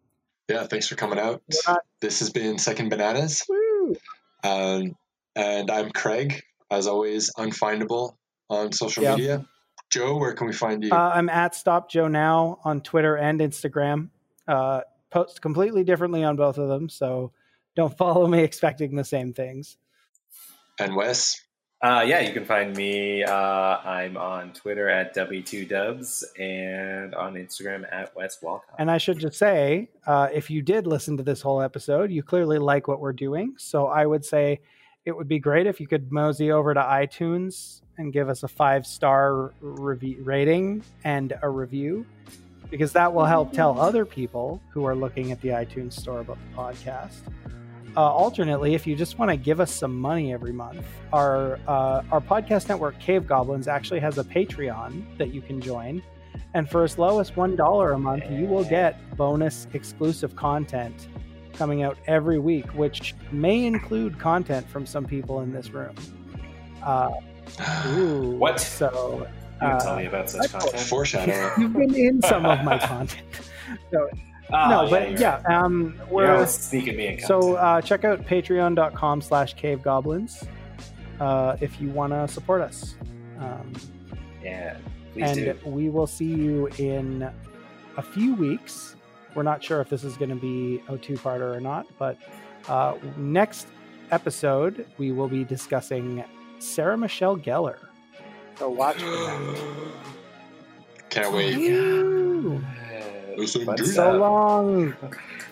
Yeah, 0.49 0.67
thanks 0.67 0.87
for 0.89 0.97
coming 0.97 1.19
out. 1.19 1.43
Not- 1.67 1.85
This 2.01 2.19
has 2.19 2.29
been 2.31 2.59
Second 2.59 2.89
Bananas, 2.91 3.43
um, 4.43 4.97
and 5.37 5.71
I'm 5.71 5.91
Craig. 5.91 6.43
As 6.71 6.87
always, 6.87 7.33
unfindable 7.35 8.17
on 8.51 8.73
social 8.73 9.03
Yeah. 9.05 9.17
media. 9.17 9.47
Joe, 9.91 10.17
where 10.17 10.33
can 10.33 10.47
we 10.47 10.53
find 10.53 10.83
you? 10.83 10.91
Uh, 10.93 11.13
I'm 11.15 11.29
at 11.29 11.55
Stop 11.55 11.91
Joe 11.91 12.09
Now 12.09 12.59
on 12.65 12.81
Twitter 12.81 13.17
and 13.17 13.41
Instagram. 13.41 14.09
Uh, 14.49 14.81
post 15.11 15.41
completely 15.41 15.85
differently 15.85 16.25
on 16.25 16.37
both 16.37 16.59
of 16.59 16.69
them, 16.69 16.89
so 16.89 17.33
don't 17.77 17.97
follow 17.99 18.27
me 18.27 18.43
expecting 18.43 18.97
the 18.97 19.05
same 19.05 19.33
things. 19.33 19.77
and 20.81 20.97
Wes. 20.97 21.41
Uh, 21.83 22.03
yeah, 22.07 22.21
you 22.21 22.33
can 22.33 22.47
find 22.47 22.75
me. 22.75 23.23
Uh, 23.23 23.31
I'm 23.33 24.17
on 24.17 24.53
Twitter 24.55 24.89
at 24.89 25.15
W2Dubs 25.15 26.25
and 26.41 27.15
on 27.15 27.35
Instagram 27.35 27.85
at 27.93 28.17
West 28.17 28.43
Walcott. 28.43 28.75
And 28.79 28.91
I 28.91 28.97
should 28.97 29.19
just 29.19 29.37
say, 29.39 29.91
uh, 30.07 30.29
if 30.33 30.49
you 30.51 30.63
did 30.63 30.87
listen 30.87 31.19
to 31.19 31.23
this 31.23 31.43
whole 31.43 31.61
episode, 31.61 32.11
you 32.11 32.23
clearly 32.23 32.59
like 32.59 32.89
what 32.89 33.01
we're 33.01 33.13
doing. 33.13 33.55
So 33.59 33.87
I 33.87 34.07
would 34.07 34.25
say 34.25 34.61
it 35.05 35.17
would 35.17 35.29
be 35.29 35.39
great 35.39 35.67
if 35.67 35.81
you 35.81 35.87
could 35.87 36.11
mosey 36.11 36.51
over 36.51 36.73
to 36.73 36.81
iTunes 36.81 37.83
and 37.99 38.13
give 38.13 38.29
us 38.29 38.43
a 38.43 38.49
five 38.49 38.87
star 38.87 39.53
rating 39.61 40.83
and 41.05 41.35
a 41.43 41.49
review 41.49 42.07
because 42.71 42.93
that 42.93 43.13
will 43.13 43.27
help 43.27 43.53
tell 43.53 43.79
other 43.79 44.05
people 44.05 44.61
who 44.71 44.85
are 44.85 44.97
looking 44.97 45.31
at 45.31 45.41
the 45.43 45.49
iTunes 45.49 45.93
store 45.93 46.21
about 46.21 46.39
the 46.51 46.57
podcast. 46.57 47.21
Uh, 47.97 48.01
alternately, 48.01 48.75
if 48.75 48.87
you 48.87 48.97
just 48.97 49.19
want 49.19 49.31
to 49.31 49.37
give 49.37 49.61
us 49.61 49.71
some 49.71 49.97
money 49.97 50.33
every 50.33 50.53
month, 50.53 50.85
our 51.13 51.61
uh, 51.69 52.03
our 52.11 52.21
podcast 52.21 52.69
network 52.69 52.99
Cave 52.99 53.27
Goblins 53.27 53.69
actually 53.69 54.01
has 54.01 54.19
a 54.19 54.25
Patreon 54.25 55.17
that 55.19 55.33
you 55.33 55.41
can 55.41 55.61
join, 55.61 56.03
and 56.55 56.69
for 56.69 56.83
as 56.83 56.99
low 56.99 57.21
as 57.21 57.37
one 57.37 57.55
dollar 57.55 57.93
a 57.93 57.99
month, 57.99 58.25
you 58.29 58.47
will 58.47 58.65
get 58.65 59.17
bonus 59.17 59.69
exclusive 59.75 60.35
content 60.35 61.07
coming 61.55 61.83
out 61.83 61.97
every 62.07 62.39
week, 62.39 62.67
which 62.75 63.15
may 63.33 63.65
include 63.65 64.19
content 64.19 64.69
from 64.69 64.87
some 64.87 65.05
people 65.05 65.41
in 65.41 65.53
this 65.53 65.71
room. 65.71 65.95
Uh, 66.83 67.11
ooh, 67.97 68.31
What? 68.33 68.61
So 68.61 69.27
You 69.55 69.59
can 69.61 69.71
uh, 69.73 69.81
tell 69.81 69.97
me 69.97 70.07
about 70.07 70.29
such 70.31 70.51
content. 70.53 70.81
Foreshadowing. 70.81 71.51
you've 71.61 71.73
been 71.73 71.95
in 71.95 72.23
some 72.23 72.45
of 72.47 72.65
my 72.65 72.79
content. 72.87 73.23
So, 73.91 74.09
Oh, 74.53 74.69
no, 74.69 74.91
but 74.91 75.11
you're 75.13 75.21
yeah, 75.21 75.43
right. 75.43 75.57
um, 75.65 75.99
we're 76.11 76.31
always 76.31 76.51
sneaking 76.51 76.99
me 76.99 77.07
in 77.07 77.21
so 77.21 77.55
uh, 77.55 77.81
check 77.81 78.05
out 78.05 78.21
patreon.com 78.27 79.23
slash 79.23 79.57
cavegoblins 79.57 80.47
uh, 81.19 81.57
if 81.63 81.81
you 81.81 81.89
want 81.89 82.13
to 82.13 82.29
support 82.29 82.61
us. 82.61 82.95
Um, 83.41 83.73
yeah, 84.43 84.77
please 85.15 85.25
and 85.25 85.37
do. 85.37 85.59
we 85.65 85.89
will 85.89 86.07
see 86.07 86.27
you 86.27 86.67
in 86.79 87.29
a 87.97 88.03
few 88.03 88.35
weeks. 88.35 88.94
We're 89.35 89.43
not 89.43 89.63
sure 89.63 89.81
if 89.81 89.89
this 89.89 90.05
is 90.05 90.17
going 90.17 90.31
to 90.31 90.37
be 90.37 90.83
a 90.89 90.97
two-parter 90.97 91.55
or 91.55 91.61
not, 91.61 91.87
but 91.99 92.19
uh, 92.69 92.95
next 93.17 93.67
episode 94.11 94.87
we 94.99 95.13
will 95.13 95.29
be 95.29 95.45
discussing 95.45 96.25
Sarah 96.59 96.97
Michelle 96.97 97.37
Gellar. 97.37 97.79
So 98.59 98.69
watch 98.71 98.97
for 98.97 99.11
that. 99.11 99.57
Can't 101.11 101.33
wait. 101.33 101.57
Woo! 101.57 102.65
Listen, 103.37 103.65
Fun. 103.65 103.79
So 103.79 104.13
long, 104.13 104.95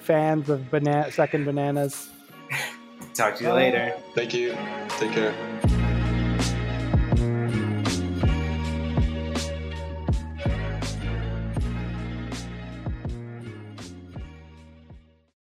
fans 0.02 0.48
of 0.48 0.70
banana 0.70 1.10
second 1.10 1.44
bananas. 1.44 2.10
Talk 3.14 3.36
to 3.36 3.44
you 3.44 3.52
later. 3.52 3.94
Thank 4.14 4.34
you. 4.34 4.56
Take 4.98 5.12
care. 5.12 5.70